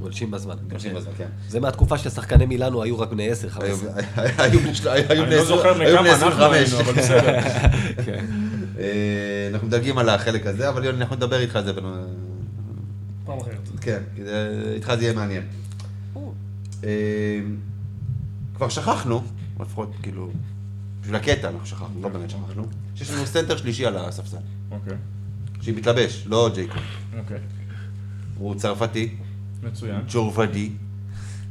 גולשים 0.00 0.30
בזמן. 0.30 0.54
גולשים 0.70 0.94
בזמן, 0.94 1.12
כן. 1.18 1.28
זה 1.48 1.60
מהתקופה 1.60 1.98
ששחקני 1.98 2.46
מילאנו 2.46 2.82
היו 2.82 2.98
רק 2.98 3.10
בני 3.10 3.28
10-15. 3.32 3.60
היו- 3.62 3.76
היו 4.38 4.60
בני 4.60 4.74
של- 4.74 4.88
היו 4.88 5.10
אני 5.10 5.22
בני 5.26 5.34
לא 5.36 5.44
זוכר 5.44 5.68
היו 5.80 5.98
בני 5.98 6.10
מכמה 6.12 6.26
אנחנו 6.26 6.26
25. 6.44 6.72
היינו, 6.72 6.80
אבל 6.80 6.92
בסדר. 6.92 7.38
אה, 8.78 9.48
אנחנו 9.52 9.66
מדלגים 9.66 9.98
על 9.98 10.08
החלק 10.08 10.46
הזה, 10.46 10.68
אבל 10.68 10.84
יוני, 10.84 10.98
אנחנו 11.00 11.16
נדבר 11.16 11.40
איתך 11.40 11.56
על 11.56 11.64
זה. 11.64 11.72
פעם 13.24 13.38
אחרת. 13.40 13.68
כן, 13.80 14.02
איתך 14.74 14.92
זה 14.98 15.02
יהיה 15.02 15.12
מעניין. 15.14 15.42
אה, 16.84 17.40
כבר 18.56 18.68
שכחנו, 18.68 19.22
לפחות 19.60 19.90
כאילו, 20.02 20.30
בשביל 21.00 21.16
הקטע 21.16 21.48
אנחנו 21.48 21.66
שכחנו, 21.66 22.02
לא 22.02 22.08
באמת 22.08 22.30
שכחנו, 22.30 22.64
שיש 22.94 23.10
לנו 23.10 23.26
סנטר 23.26 23.56
שלישי 23.56 23.86
על 23.86 23.96
הספסל, 23.96 24.36
אוקיי, 24.70 24.96
שמתלבש, 25.60 26.24
לא 26.26 26.50
ג'ייקוב. 26.54 26.82
אוקיי. 27.18 27.38
הוא 28.38 28.54
צרפתי, 28.54 29.14
מצוין. 29.62 30.00
צ'ורפדי, 30.08 30.70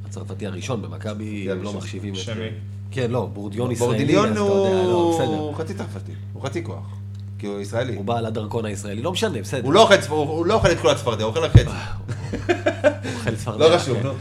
הצרפתי 0.06 0.48
הראשון 0.48 0.82
במכבי, 0.82 1.52
הם 1.52 1.64
לא. 1.64 1.74
מחשיבים 1.74 2.14
את... 2.14 2.20
שמי? 2.20 2.48
כן, 2.92 3.12
לא, 3.12 3.30
בורדיון 3.34 3.72
ישראלי, 3.72 4.20
אז 4.20 4.26
אתה 4.26 4.40
יודע, 4.40 4.84
לא, 4.84 4.94
הוא 4.94 5.14
בסדר. 5.14 5.64
חצי 5.64 5.74
צרפתי, 5.74 6.12
הוא 6.34 6.44
חצי 6.44 6.64
כוח, 6.64 6.98
כי 7.40 7.48
הוא 7.48 7.62
ישראלי. 7.62 7.96
הוא 7.96 8.06
בא 8.06 8.18
על 8.18 8.26
הדרכון 8.26 8.66
הישראלי, 8.66 9.02
לא 9.02 9.12
משנה, 9.12 9.42
בסדר. 9.42 9.64
הוא 9.64 9.74
לא 9.74 9.82
אוכל 9.82 9.96
הוא 10.10 10.46
לא 10.46 10.62
את 10.72 10.78
כל 10.82 10.90
הצפרדע, 10.90 11.24
הוא 11.24 11.30
אוכל 11.30 11.40
רק 11.40 11.52
חצי. 11.52 11.64
הוא 11.64 13.14
אוכל 13.16 13.36
צפרדע. 13.36 13.70
לא 13.70 13.78
חשוב, 13.78 13.98
נו. 14.04 14.14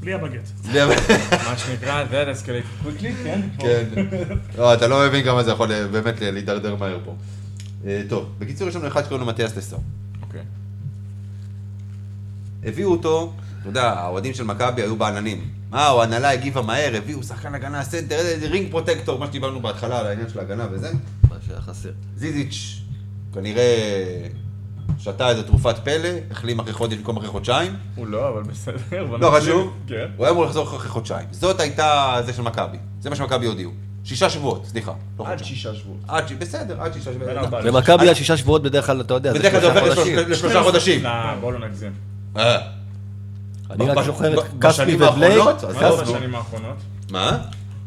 בלי 0.00 0.12
הבגט. 0.14 0.50
מה 1.30 1.58
שנקרא, 1.58 2.04
that 2.10 2.36
escalated 2.36 2.86
quickly, 2.86 3.24
כן? 3.24 3.40
כן. 3.58 3.84
לא, 4.58 4.74
אתה 4.74 4.86
לא 4.86 5.06
מבין 5.06 5.24
כמה 5.24 5.42
זה 5.42 5.50
יכול 5.50 5.72
אה, 5.72 5.86
באמת 5.86 6.20
להידרדר 6.20 6.76
מהר 6.76 6.98
פה. 7.04 7.14
אה, 7.86 8.02
טוב, 8.08 8.26
בקיצור 8.38 8.68
יש 8.68 8.76
לנו 8.76 8.86
אחד 8.86 9.04
שקוראים 9.04 9.20
לו 9.20 9.32
מתיאס 9.32 9.56
לסור. 9.56 9.80
הביאו 12.64 12.90
אותו, 12.90 13.32
אתה 13.60 13.68
יודע, 13.68 13.92
האוהדים 13.92 14.34
של 14.34 14.44
מכבי 14.44 14.82
היו 14.82 14.96
בעננים. 14.96 15.48
מה, 15.70 15.90
או 15.90 16.00
ההנהלה 16.02 16.30
הגיבה 16.30 16.62
מהר, 16.62 16.96
הביאו 16.96 17.22
שחקן 17.22 17.54
הגנה, 17.54 17.84
סנטר, 17.84 18.14
איזה 18.16 18.46
rim 18.46 18.70
protector, 18.70 19.18
מה 19.18 19.26
שדיברנו 19.26 19.60
בהתחלה 19.60 19.98
על 19.98 20.06
העניין 20.06 20.28
של 20.28 20.38
ההגנה 20.38 20.66
וזה. 20.70 20.92
מה 21.30 21.36
שהיה 21.46 21.60
חסר. 21.60 21.90
זיזיץ' 22.16 22.80
כנראה 23.34 23.76
שתה 24.98 25.28
איזה 25.28 25.42
תרופת 25.42 25.78
פלא, 25.84 26.08
החלים 26.30 26.60
אחרי 26.60 26.72
חודש 26.72 26.96
במקום 26.96 27.16
אחרי 27.16 27.28
חודשיים. 27.28 27.76
הוא 27.94 28.06
לא, 28.06 28.28
אבל 28.28 28.42
בסדר. 28.42 29.16
לא. 29.20 29.38
חשוב, 29.40 29.72
כן. 29.86 30.06
הוא 30.16 30.26
היה 30.26 30.32
אמור 30.32 30.44
לחזור 30.44 30.76
אחרי 30.76 30.88
חודשיים. 30.88 31.26
זאת 31.30 31.60
הייתה 31.60 32.16
זה 32.26 32.32
של 32.32 32.42
מכבי. 32.42 32.78
זה 33.00 33.10
מה 33.10 33.16
שמכבי 33.16 33.46
הודיעו. 33.46 33.70
שישה 34.04 34.30
שבועות, 34.30 34.66
סליחה. 34.66 34.92
לא 35.18 35.28
עד. 35.28 35.44
שישה 35.44 35.74
שבועות. 35.74 36.00
עד 36.08 36.28
ש... 36.28 36.32
בסדר, 36.32 36.82
עד 36.82 36.92
שישה 36.92 37.12
שבועות. 37.12 37.64
במכבי 37.64 38.08
על 38.08 38.14
שישה 38.14 38.36
שבועות 38.36 38.62
בדרך 38.62 38.86
כלל, 38.86 39.00
אתה 39.00 39.14
יודע, 39.14 39.32
זה 39.32 39.38
בדרך 39.38 39.52
כלל 39.52 39.60
זה 39.60 39.80
הופך 39.80 40.28
לשלושה 40.28 40.62
חודשים. 40.62 41.02
לא, 41.04 41.10
בוא 41.40 41.52
לא 41.52 41.58
נגזים. 41.68 42.11
אה, 42.36 42.58
אני 43.70 43.88
רק 43.90 44.04
זוכר 44.04 44.34
את 44.34 44.44
כספי 44.60 44.94
ובלייק. 44.94 45.44
מה 45.80 45.96
זה. 45.96 46.02
בשנים 46.02 46.34
האחרונות? 46.34 46.76
מה? 47.10 47.38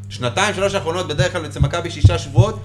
שנתיים, 0.10 0.56
שלוש 0.56 0.76
האחרונות, 0.76 1.08
בדרך 1.08 1.32
כלל 1.32 1.46
אצל 1.46 1.60
מכבי 1.60 1.91
שישה 1.91 2.18
שבועות, 2.18 2.60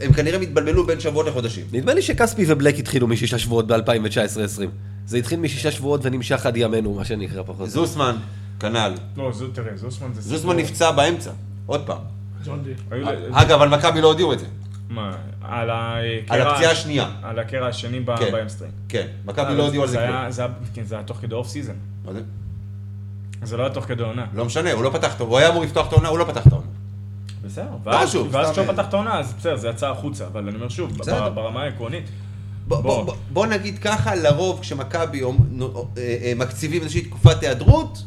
הם 0.00 0.12
כנראה 0.12 0.38
מתבלבלו 0.38 0.86
בין 0.86 1.00
שבועות 1.00 1.26
לחודשים. 1.26 1.66
נדמה 1.72 1.94
לי 1.94 2.02
שכספי 2.02 2.44
ובלייק 2.48 2.78
התחילו 2.78 3.06
משישה 3.06 3.38
שבועות 3.38 3.66
ב-2019-2020. 3.66 4.62
זה 5.06 5.16
התחיל 5.16 5.40
משישה 5.40 5.70
שבועות 5.70 6.00
ונמשך 6.04 6.46
עד 6.46 6.56
ימינו, 6.56 6.94
מה 6.94 7.04
שנקרא 7.04 7.42
פחות. 7.46 7.70
זוסמן, 7.70 8.16
כנ"ל. 8.60 8.94
לא, 9.16 9.32
תראה, 9.52 9.76
זוסמן 9.76 10.08
זה 10.14 10.20
זוסמן 10.20 10.56
נפצע 10.56 10.90
באמצע, 10.90 11.30
עוד 11.66 11.86
פעם. 11.86 11.98
אגב, 13.32 13.62
על 13.62 13.68
מכבי 13.68 14.00
לא 14.00 14.06
הודיעו 14.06 14.32
את 14.32 14.38
זה. 14.38 14.46
מה, 14.88 15.10
על 15.42 15.70
הקרע... 15.72 16.36
על 16.36 16.42
הפציעה 16.42 16.72
השנייה. 16.72 17.10
על 17.22 17.38
הקרע 17.38 17.66
השני 17.66 18.00
כן. 18.18 18.32
ב 18.32 18.36
hamstring. 18.36 18.74
כן, 18.88 19.06
מכבי 19.24 19.54
לא 19.54 19.64
הודיעו 19.64 19.82
על 19.82 19.88
זה 19.88 19.96
כלום. 19.96 20.30
זה 20.30 20.42
היה- 20.42 20.52
כן, 20.74 20.84
זה 20.84 20.94
היה 20.94 21.04
תוך 21.04 21.16
כדי 21.16 21.34
off 21.34 21.48
season. 21.48 21.74
מה 22.04 22.12
זה? 22.12 22.20
זה 23.42 23.56
לא 23.56 23.62
היה 23.62 23.74
תוך 23.74 23.84
כדי 23.84 24.02
עונה. 24.02 24.26
לא 24.34 24.44
משנה, 24.44 24.72
הוא 24.72 24.82
לא 24.84 24.90
פתח 24.90 25.14
את 25.16 25.20
הוא 25.20 25.38
היה 25.38 25.48
אמור 25.48 25.62
לפתוח 25.62 25.88
את 25.88 25.92
העונה, 25.92 26.08
הוא 26.08 26.18
לא 26.18 26.24
פתח 26.24 26.46
את 26.46 26.52
העונה. 26.52 26.66
בסדר, 27.44 27.66
ואז 27.84 28.10
כשהוא 28.52 28.64
אה. 28.66 28.72
פתח 28.72 28.88
את 28.88 28.94
העונה, 28.94 29.18
אז 29.18 29.34
בסדר, 29.38 29.56
זה 29.56 29.68
יצא 29.68 29.90
החוצה, 29.90 30.26
אבל 30.26 30.48
אני 30.48 30.56
אומר 30.56 30.68
שוב. 30.68 30.98
ברמה 31.34 31.62
העקרונית, 31.62 32.04
בוא- 32.68 33.04
נגיד 33.46 33.78
ככה, 33.78 34.14
לרוב 34.14 34.60
כשמכבי 34.60 35.22
אה, 35.22 35.28
אה, 36.22 36.32
מקציבים 36.36 36.82
איזושהי 36.82 37.00
תקופת 37.02 37.42
היעדרות, 37.42 38.02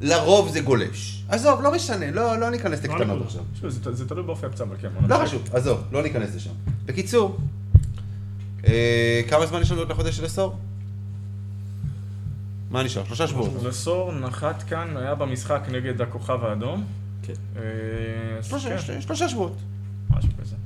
לרוב 0.00 0.48
זה 0.52 0.60
גולש. 0.60 1.24
עזוב, 1.28 1.60
לא 1.62 1.72
משנה, 1.74 2.10
לא 2.10 2.38
לא 2.38 2.50
ניכנס 2.50 2.78
לקטנות 2.82 3.00
נקודה. 3.00 3.24
עכשיו. 3.24 3.42
שוב, 3.60 3.68
זה- 3.70 3.92
זה 3.94 4.08
תלוי 4.08 4.22
באופי 4.22 4.46
הפצע, 4.46 4.64
אבל 4.64 4.76
כן, 4.80 4.88
לא. 5.08 5.16
חשוב, 5.26 5.42
עזוב, 5.52 5.80
לא 5.92 6.02
ניכנס 6.02 6.34
לשם. 6.34 6.50
בקיצור, 6.86 7.36
אה, 8.66 9.20
כמה 9.28 9.46
זמן 9.46 9.62
יש 9.62 9.70
לנו 9.70 9.80
עוד 9.80 9.90
לחודש 9.90 10.16
של 10.16 10.24
עשור? 10.24 10.56
מה 12.70 12.82
נשאר? 12.82 13.04
שלושה 13.04 13.26
שבועות. 13.26 13.62
לסור 13.62 14.12
נחת 14.12 14.62
כאן, 14.62 14.96
היה 14.96 15.14
במשחק 15.14 15.62
נגד 15.72 16.00
הכוכב 16.00 16.44
האדום. 16.44 16.84
כן. 17.22 17.32
אה, 17.56 17.62
שלושה- 18.42 18.68
כן, 18.68 18.78
של- 18.82 19.00
שלושה 19.00 19.28
שבועות. 19.28 19.56
משהו 20.10 20.30
כזה. 20.42 20.56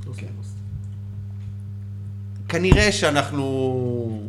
כנראה 2.48 2.92
שאנחנו 2.92 4.28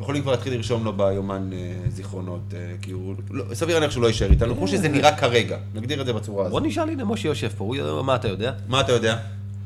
יכולים 0.00 0.22
כבר 0.22 0.30
להתחיל 0.32 0.52
לרשום 0.54 0.84
לו 0.84 0.92
ביומן 0.92 1.50
אה, 1.52 1.58
זיכרונות, 1.90 2.40
אה, 2.54 2.74
כי 2.82 2.90
הוא, 2.90 3.14
לא, 3.30 3.44
סביר 3.54 3.74
להניח 3.78 3.90
שהוא 3.90 4.02
לא 4.02 4.06
יישאר 4.06 4.30
איתנו, 4.30 4.56
כמו 4.56 4.68
שזה 4.68 4.88
נראה 4.88 5.16
כרגע, 5.16 5.56
נגדיר 5.74 6.00
את 6.00 6.06
זה 6.06 6.12
בצורה 6.12 6.42
בוא 6.48 6.58
הזאת. 6.58 6.62
נשאל, 6.68 6.88
הנה 6.88 7.04
משה 7.04 7.28
יושב 7.28 7.48
פה, 7.48 7.64
הוא- 7.64 8.02
מה 8.02 8.14
אתה 8.14 8.28
יודע? 8.28 8.52
מה 8.68 8.80
אתה 8.80 8.92
יודע? 8.92 9.16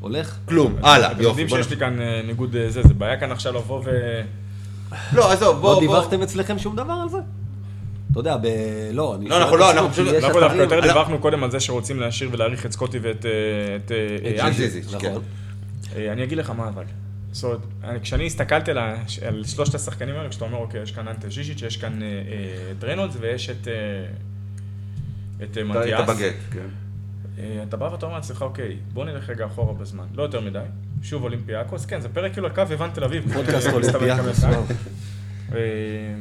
הולך? 0.00 0.36
כלום, 0.44 0.76
הלאה, 0.82 1.06
אתם 1.12 1.22
יופי. 1.22 1.24
יודעים 1.28 1.46
בוא 1.46 1.56
שיש 1.56 1.70
לי 1.70 1.76
כאן 1.76 2.00
אה, 2.00 2.22
ניגוד 2.26 2.56
אה, 2.56 2.70
זה, 2.70 2.82
זה 2.82 2.94
בעיה 2.94 3.20
כאן 3.20 3.32
עכשיו 3.32 3.52
לבוא 3.54 3.82
ו... 3.84 3.90
לא, 5.12 5.32
עזוב, 5.32 5.56
בוא, 5.60 5.68
לא 5.68 5.74
בוא. 5.74 5.80
דיווחתם 5.80 6.22
אצלכם 6.22 6.58
שום 6.58 6.76
דבר 6.76 6.92
על 7.02 7.08
זה? 7.08 7.18
אתה 8.12 8.20
יודע, 8.20 8.36
ב... 8.36 8.46
לא, 8.92 9.14
אני... 9.14 9.28
לא, 9.28 9.36
אנחנו 9.38 9.56
לא, 9.56 9.70
אנחנו 9.72 9.90
פשוט- 9.90 10.08
אנחנו 10.14 10.40
דווקא 10.40 10.56
יותר 10.56 10.80
דיווחנו 10.80 11.18
קודם 11.18 11.44
על 11.44 11.50
זה 11.50 11.60
שרוצים 11.60 12.00
להשאיר 12.00 12.30
ולהאריך 12.32 12.66
את 12.66 12.72
סקוטי 12.72 12.98
ואת 12.98 13.26
אה, 13.26 13.30
את 13.76 13.92
אה, 13.92 14.16
את 14.16 14.34
את 14.34 14.40
אנג'י. 14.40 14.56
זיזיץ', 14.56 14.94
כן. 14.98 15.10
נכון. 15.10 15.22
אה, 15.96 16.12
אני 16.12 16.24
אגיד 16.24 16.38
לך 16.38 16.50
מה 16.50 16.68
אבל. 16.68 16.84
זאת 17.32 17.44
אומרת, 17.44 17.58
אני- 17.84 18.00
כשאני 18.00 18.26
הסתכלתי 18.26 18.70
על, 18.70 18.78
על 19.28 19.44
שלושת 19.44 19.74
השחקנים 19.74 20.14
האלה, 20.14 20.28
כשאתה 20.28 20.44
אומר, 20.44 20.56
אוקיי, 20.58 20.82
יש 20.82 20.92
כאן 20.92 21.08
אנטה 21.08 21.28
ז'יז'יץ', 21.30 21.62
יש 21.62 21.76
כאן 21.76 22.02
אה, 22.02 22.06
אה, 22.06 22.72
את 22.78 22.84
ריינולדס 22.84 23.16
ויש 23.20 23.50
את, 23.50 23.68
אה, 23.68 23.72
את 25.44 25.56
אה, 25.58 25.62
את 25.62 25.66
מתיאס. 25.68 26.08
הבגט, 26.08 26.34
כן. 26.50 26.66
אה, 27.38 27.62
אתה 27.68 27.76
בא 27.76 27.84
ואתה 27.84 28.06
אומר 28.06 28.16
לעצמך, 28.16 28.42
אוקיי, 28.42 28.76
בוא 28.92 29.04
נלך 29.04 29.30
רגע 29.30 29.46
אחורה 29.46 29.72
בזמן, 29.74 30.04
לא 30.14 30.22
יותר 30.22 30.40
מדי, 30.40 30.58
שוב 31.02 31.22
אולימפיאקוס, 31.24 31.86
כן, 31.86 32.00
זה 32.00 32.08
פרק 32.08 32.32
כאילו 32.32 32.46
על 32.46 32.54
קו 32.54 32.62
יוון 32.70 32.90
תל 32.94 33.04
אביב. 33.04 33.32
פודקאסט 33.34 33.66
אה, 33.66 33.72
אולימפיאקוס. 33.72 34.44
אה, 34.44 35.58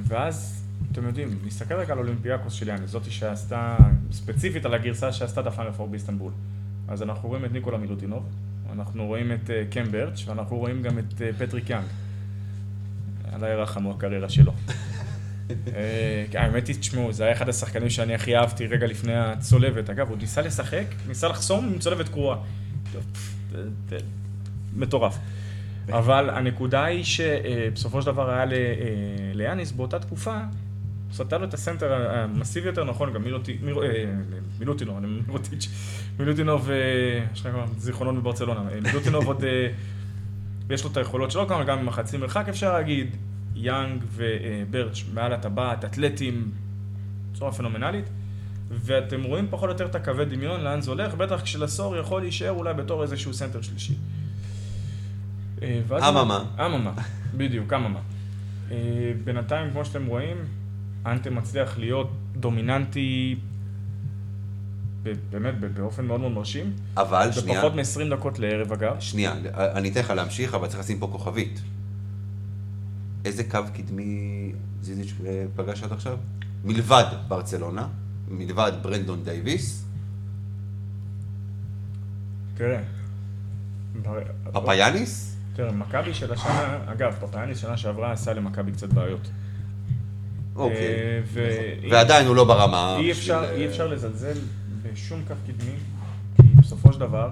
ואז, 0.04 0.64
אתם 0.92 1.06
יודעים, 1.08 1.40
נסתכל 1.46 1.74
רגע 1.76 1.94
על 1.94 2.00
אולימפיאקוס 2.00 2.54
של 2.54 2.68
יאניס, 2.68 2.90
זאתי 2.92 3.12
שעשתה, 3.12 3.76
ספציפית 4.12 4.66
על 4.66 4.74
הגרסה 4.74 5.12
שעשתה 5.14 5.42
את 5.42 5.48
הפיינל 5.48 5.72
פור 5.72 5.88
באיסטנבול. 5.88 6.32
אז 6.88 7.04
אנחנו 7.04 7.30
רואים 7.30 7.46
את 7.46 7.52
ניקולה 7.52 7.78
מילוטינוב, 7.78 8.24
אנחנו 8.74 9.06
רואים 9.06 9.32
את 9.32 9.50
אה, 9.50 9.64
קם 9.70 9.92
ברץ', 9.92 10.24
ואנחנו 10.28 10.58
רואים 10.58 10.82
גם 10.82 11.00
את 11.00 11.22
אה, 11.22 11.30
פטריק 11.38 11.70
יאנג. 11.70 11.86
עליי 13.32 13.56
רחמו 13.56 13.92
הקריירה 13.92 14.30
שלו. 14.30 14.52
אה, 15.50 16.26
האמת 16.34 16.68
היא, 16.68 16.76
תשמעו, 16.76 17.14
זה 17.14 17.24
היה 17.24 17.34
אחד 17.34 17.50
השחקנים 17.50 17.90
שאני 17.90 18.16
הכי 18.16 18.38
אהבתי 18.38 18.68
רגע 18.68 18.88
לפני 18.88 19.16
הצולבת. 19.16 19.90
אגב, 19.90 20.10
הוא 20.10 20.18
ניסה 20.18 20.42
לשחק, 20.42 20.86
ניסה 21.08 21.28
לחסום 21.28 21.66
עם 21.66 21.80
צולבת 21.80 22.10
קרועה. 22.10 22.38
מטורף. 24.74 25.18
אבל 25.90 26.30
הנקודה 26.30 26.84
היא 26.84 27.04
שבסופו 27.04 28.02
של 28.02 28.08
דבר 28.08 28.30
היה 28.30 28.46
ליאניס 29.34 29.72
באותה 29.72 30.00
תקופה, 30.00 30.38
סטה 31.14 31.38
לו 31.38 31.46
את 31.46 31.54
הסנטר 31.54 31.94
המסיבי 31.94 32.68
יותר, 32.68 32.84
נכון, 32.84 33.14
גם 33.14 33.24
אה, 33.26 33.30
מילוטינוב, 34.60 34.98
אני 34.98 35.08
מירוטיץ', 35.08 35.70
מילוטינוב, 36.20 36.70
אה, 36.70 37.26
יש 37.34 37.46
לך 37.46 37.56
זיכרונות 37.78 38.16
בברצלונה, 38.16 38.62
אה, 38.72 38.80
מילוטינוב 38.82 39.28
עוד, 39.28 39.44
יש 40.70 40.84
לו 40.84 40.92
את 40.92 40.98
היכולות 40.98 41.32
שלו, 41.32 41.48
גם 41.48 41.64
גם 41.64 41.80
עם 41.80 41.88
החצי 41.88 42.18
מרחק 42.18 42.50
אפשר 42.50 42.74
להגיד, 42.74 43.16
יאנג 43.56 44.04
וברץ' 44.12 45.04
מעל 45.14 45.34
הטבעת, 45.34 45.86
אתלטים, 45.86 46.52
בצורה 47.32 47.52
פנומנלית. 47.52 48.06
ואתם 48.70 49.24
רואים 49.24 49.48
פחות 49.50 49.70
או 49.70 49.74
יותר 49.74 49.86
את 49.86 49.96
הקווי 49.96 50.26
דמיון, 50.26 50.62
לאן 50.62 50.82
זה 50.82 50.92
הולך, 50.92 51.14
בטח 51.14 51.42
כשלסור 51.42 51.98
יכול 51.98 52.22
להישאר 52.22 52.52
אולי 52.52 52.74
בתור 52.74 53.04
איזשהו 53.04 53.34
סנטר 53.34 53.62
שלישי. 53.62 53.94
אממה. 55.92 56.44
אממה, 56.66 56.92
בדיוק, 57.38 57.74
אממה. 57.74 58.00
בינתיים, 59.24 59.72
כמו 59.72 59.86
שאתם 59.86 60.06
רואים, 60.06 60.38
אנטה 61.12 61.30
מצליח 61.30 61.78
להיות 61.78 62.12
דומיננטי 62.36 63.36
באמת 65.30 65.60
באופן 65.60 66.06
מאוד 66.06 66.20
מאוד 66.20 66.32
מרשים. 66.32 66.74
אבל, 66.98 67.32
שנייה, 67.32 67.60
בפחות 67.60 67.76
מ-20 67.76 68.16
דקות 68.16 68.40
לערב 68.40 68.72
אגב. 68.72 69.00
שנייה, 69.00 69.34
אני 69.54 69.92
אתן 69.92 70.00
לך 70.00 70.10
להמשיך, 70.10 70.54
אבל 70.54 70.68
צריך 70.68 70.80
לשים 70.80 71.00
פה 71.00 71.08
כוכבית. 71.12 71.62
איזה 73.26 73.44
קו 73.44 73.60
קדמי 73.74 74.52
זיזיץ' 74.82 75.14
אה, 75.26 75.46
פגש 75.56 75.84
עד 75.84 75.92
עכשיו? 75.92 76.18
מלבד 76.66 77.06
ברצלונה, 77.28 77.88
מלבד 78.28 78.72
ברנדון 78.82 79.24
דייוויס, 79.24 79.86
תראה. 82.58 82.80
פפאיאניס, 84.54 85.38
תראה, 85.56 85.72
מכבי 85.72 86.14
של 86.14 86.34
השנה, 86.34 86.78
אגב, 86.86 87.16
פפאיאניס 87.22 87.58
שנה 87.58 87.78
שעברה 87.78 88.12
עשה 88.12 88.34
למכבי 88.34 88.72
קצת 88.72 88.94
בעיות. 88.94 89.30
אוקיי. 90.58 90.78
אה, 90.78 91.20
ו- 91.26 91.90
ועדיין 91.92 92.28
הוא 92.28 92.36
לא 92.36 92.44
ברמה. 92.44 92.98
אי 93.00 93.12
אפשר, 93.12 93.44
אה, 93.44 93.66
אפשר 93.66 93.88
לזלזל 93.88 94.38
בשום 94.84 95.24
קו 95.28 95.34
קדמי, 95.48 95.76
כי 96.36 96.42
בסופו 96.56 96.94
של 96.94 97.00
דבר, 97.00 97.30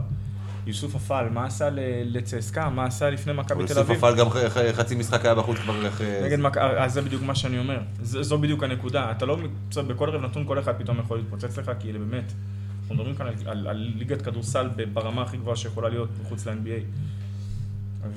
יוסוף 0.68 0.96
אפל, 0.96 1.30
מה 1.34 1.46
עשה 1.46 1.70
לצסקה, 2.06 2.70
מה 2.70 2.86
עשה 2.86 3.10
לפני 3.10 3.34
מכבי 3.34 3.66
תל 3.66 3.80
אביב? 3.80 3.98
אפל 3.98 4.16
גם 4.16 4.28
חצי 4.74 4.96
משחק 4.96 5.26
היה 5.26 5.36
בחוץ 5.36 5.58
כבר 5.58 5.88
אחרי... 5.88 6.22
נגד 6.24 6.40
מכבי, 6.40 6.64
אז 6.64 6.94
זה 6.94 7.02
בדיוק 7.02 7.22
מה 7.22 7.36
שאני 7.36 7.60
אומר. 7.60 7.80
זו 8.02 8.38
בדיוק 8.38 8.64
הנקודה. 8.64 9.12
אתה 9.12 9.26
לא, 9.26 9.38
בכל 9.88 10.10
ערב 10.10 10.26
נתון 10.26 10.44
כל 10.48 10.60
אחד 10.60 10.74
פתאום 10.78 11.00
יכול 11.00 11.18
להתפוצץ 11.18 11.58
לך, 11.58 11.72
כי 11.80 11.92
באמת, 11.92 12.34
אנחנו 12.82 12.96
מדברים 12.96 13.16
כאן 13.16 13.28
על, 13.46 13.92
ליגת 13.96 14.22
כדורסל 14.22 14.70
ברמה 14.94 15.22
הכי 15.22 15.38
גבוהה 15.38 15.56
שיכולה 15.56 15.90
להיות 15.90 16.10
מחוץ 16.22 16.48
ל-NBA. 16.48 16.84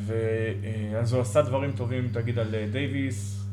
ואז 0.07 1.13
הוא 1.13 1.21
עשה 1.21 1.43
דברים 1.43 1.73
טובים, 1.73 2.09
תגיד, 2.13 2.39
על 2.39 2.55
אה, 2.55 2.67
דייוויס, 2.73 3.39
אה, 3.41 3.48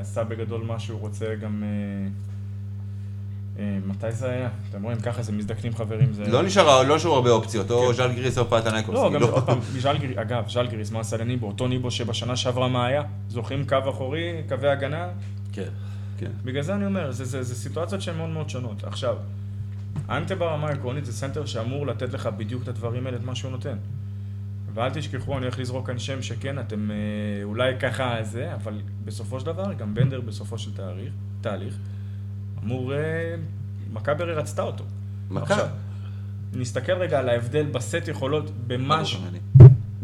עשה 0.00 0.24
בגדול 0.24 0.62
מה 0.62 0.78
שהוא 0.78 1.00
רוצה 1.00 1.34
גם... 1.34 1.62
אה, 1.62 2.08
אה, 3.58 3.78
מתי 3.86 4.12
זה 4.12 4.30
היה? 4.30 4.48
אתם 4.70 4.82
רואים, 4.82 5.00
ככה 5.00 5.22
זה 5.22 5.32
מזדקנים 5.32 5.74
חברים. 5.74 6.12
זה... 6.12 6.24
לא 6.28 6.42
נשאר, 6.42 6.82
לא 6.82 6.96
נשארו 6.96 7.14
הרבה 7.14 7.30
אופציות, 7.30 7.70
או 7.70 7.94
ז'לגיריס 7.94 8.38
או 8.38 8.48
פנאתינאיקוס. 8.48 8.94
כן. 8.94 9.02
לא, 9.02 9.10
גם 9.12 9.20
כאילו. 9.20 9.34
עוד 9.34 9.46
פעם, 9.46 9.58
אגב, 10.16 10.48
ז'לגיריס, 10.48 10.90
מה 10.90 11.00
עשה 11.00 11.16
לניבו? 11.16 11.46
אותו 11.46 11.68
ניבו 11.68 11.90
שבשנה 11.90 12.36
שעברה 12.36 12.68
מה 12.68 12.86
היה? 12.86 13.02
זוכרים 13.28 13.66
קו 13.66 13.76
אחורי, 13.90 14.42
קווי 14.48 14.68
הגנה? 14.68 15.08
כן. 15.52 15.68
כן. 16.18 16.30
בגלל 16.44 16.62
זה 16.62 16.74
אני 16.74 16.86
אומר, 16.86 17.12
זה, 17.12 17.24
זה, 17.24 17.42
זה 17.42 17.54
סיטואציות 17.54 18.02
שהן 18.02 18.16
מאוד 18.16 18.30
מאוד 18.30 18.50
שונות. 18.50 18.84
עכשיו, 18.84 19.16
אנטה 20.08 20.34
ברמה 20.34 20.68
העקרונית 20.68 21.04
זה 21.04 21.12
סנטר 21.12 21.46
שאמור 21.46 21.86
לתת 21.86 22.12
לך 22.12 22.26
בדיוק 22.26 22.62
את 22.62 22.68
הדברים 22.68 23.06
האלה, 23.06 23.16
את 23.16 23.24
מה 23.24 23.34
שהוא 23.34 23.50
נותן. 23.50 23.76
ואל 24.78 24.90
תשכחו, 24.90 25.36
אני 25.36 25.44
הולך 25.44 25.58
לזרוק 25.58 25.86
כאן 25.86 25.98
שם 25.98 26.22
שכן, 26.22 26.58
אתם 26.58 26.90
אה, 26.90 26.96
אולי 27.44 27.72
ככה 27.80 28.18
זה, 28.22 28.54
אבל 28.54 28.74
בסופו 29.04 29.40
של 29.40 29.46
דבר, 29.46 29.72
גם 29.72 29.94
בנדר 29.94 30.20
בסופו 30.20 30.58
של 30.58 30.74
תאריך, 30.74 31.12
תהליך, 31.40 31.74
אמור, 32.64 32.94
אה, 32.94 33.34
מכבי 33.92 34.22
הרי 34.22 34.34
רצתה 34.34 34.62
אותו. 34.62 34.84
מכבי. 35.30 35.60
נסתכל 36.52 36.92
רגע 36.92 37.18
על 37.18 37.28
ההבדל 37.28 37.66
בסט 37.66 38.08
יכולות, 38.08 38.50
במה, 38.66 39.04
ש- 39.04 39.16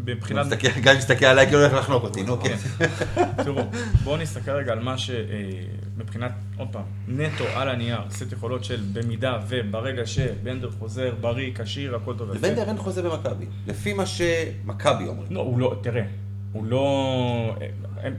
מבחינת... 0.05 0.47
גיא 0.81 0.91
מסתכל 0.97 1.25
עליי 1.25 1.45
כאילו 1.45 1.61
הולך 1.61 1.73
לחנוק 1.73 2.03
אותי, 2.03 2.23
נו 2.23 2.39
כן. 2.41 2.55
תראו, 3.43 3.63
בואו 4.03 4.17
נסתכל 4.17 4.51
רגע 4.51 4.71
על 4.71 4.79
מה 4.79 4.95
שמבחינת, 4.97 6.31
עוד 6.57 6.67
פעם, 6.71 6.83
נטו 7.07 7.43
על 7.55 7.69
הנייר, 7.69 8.01
סט 8.09 8.31
יכולות 8.31 8.63
של 8.63 8.83
במידה 8.93 9.39
וברגע 9.47 10.05
שבנדר 10.05 10.71
חוזר, 10.71 11.13
בריא, 11.21 11.51
כשיר, 11.55 11.95
הכל 11.95 12.13
טוב. 12.17 12.31
לבנדר 12.31 12.63
אין 12.63 12.77
חוזה 12.77 13.01
במכבי. 13.01 13.45
לפי 13.67 13.93
מה 13.93 14.05
שמכבי 14.05 15.07
אומרים. 15.07 15.31
לא, 15.31 15.39
הוא 15.39 15.59
לא, 15.59 15.75
תראה, 15.81 16.03
הוא 16.51 16.65
לא... 16.65 17.55
הם, 18.01 18.13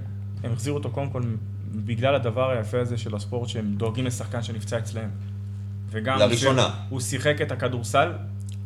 החזירו 0.45 0.76
אותו 0.76 0.91
קודם 0.91 1.11
כל 1.11 1.22
בגלל 1.74 2.14
הדבר 2.14 2.51
היפה 2.51 2.80
הזה 2.80 2.99
של 2.99 3.14
הספורט 3.14 3.49
שהם 3.49 3.74
דואגים 3.76 4.07
לשחקן 4.07 4.43
שנפצע 4.43 4.78
אצלם. 4.78 5.09
וגם... 5.91 6.18
לראשונה. 6.18 6.68
הוא 6.89 7.01
שיחק 7.01 7.43
את 7.43 7.53
הכדורסל, 7.53 8.12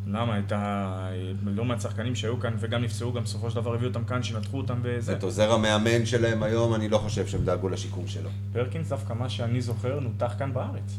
למה? 0.07 0.39
את 0.39 0.51
ה... 0.51 1.09
לא 1.45 1.65
מעט 1.65 1.81
שחקנים 1.81 2.15
שהיו 2.15 2.39
כאן 2.39 2.53
וגם 2.59 2.83
נפצעו, 2.83 3.13
גם 3.13 3.23
בסופו 3.23 3.49
של 3.49 3.55
דבר 3.55 3.73
הביאו 3.73 3.89
אותם 3.89 4.03
כאן, 4.03 4.23
שינתחו 4.23 4.57
אותם 4.57 4.79
וזה. 4.81 5.13
את 5.13 5.23
עוזר 5.23 5.51
המאמן 5.51 6.05
שלהם 6.05 6.43
היום, 6.43 6.75
אני 6.75 6.89
לא 6.89 6.97
חושב 6.97 7.27
שהם 7.27 7.45
דאגו 7.45 7.69
לשיקום 7.69 8.07
שלו. 8.07 8.29
פרקינס 8.53 8.89
דווקא 8.89 9.13
מה 9.13 9.29
שאני 9.29 9.61
זוכר 9.61 9.99
נותח 9.99 10.33
כאן 10.39 10.53
בארץ. 10.53 10.97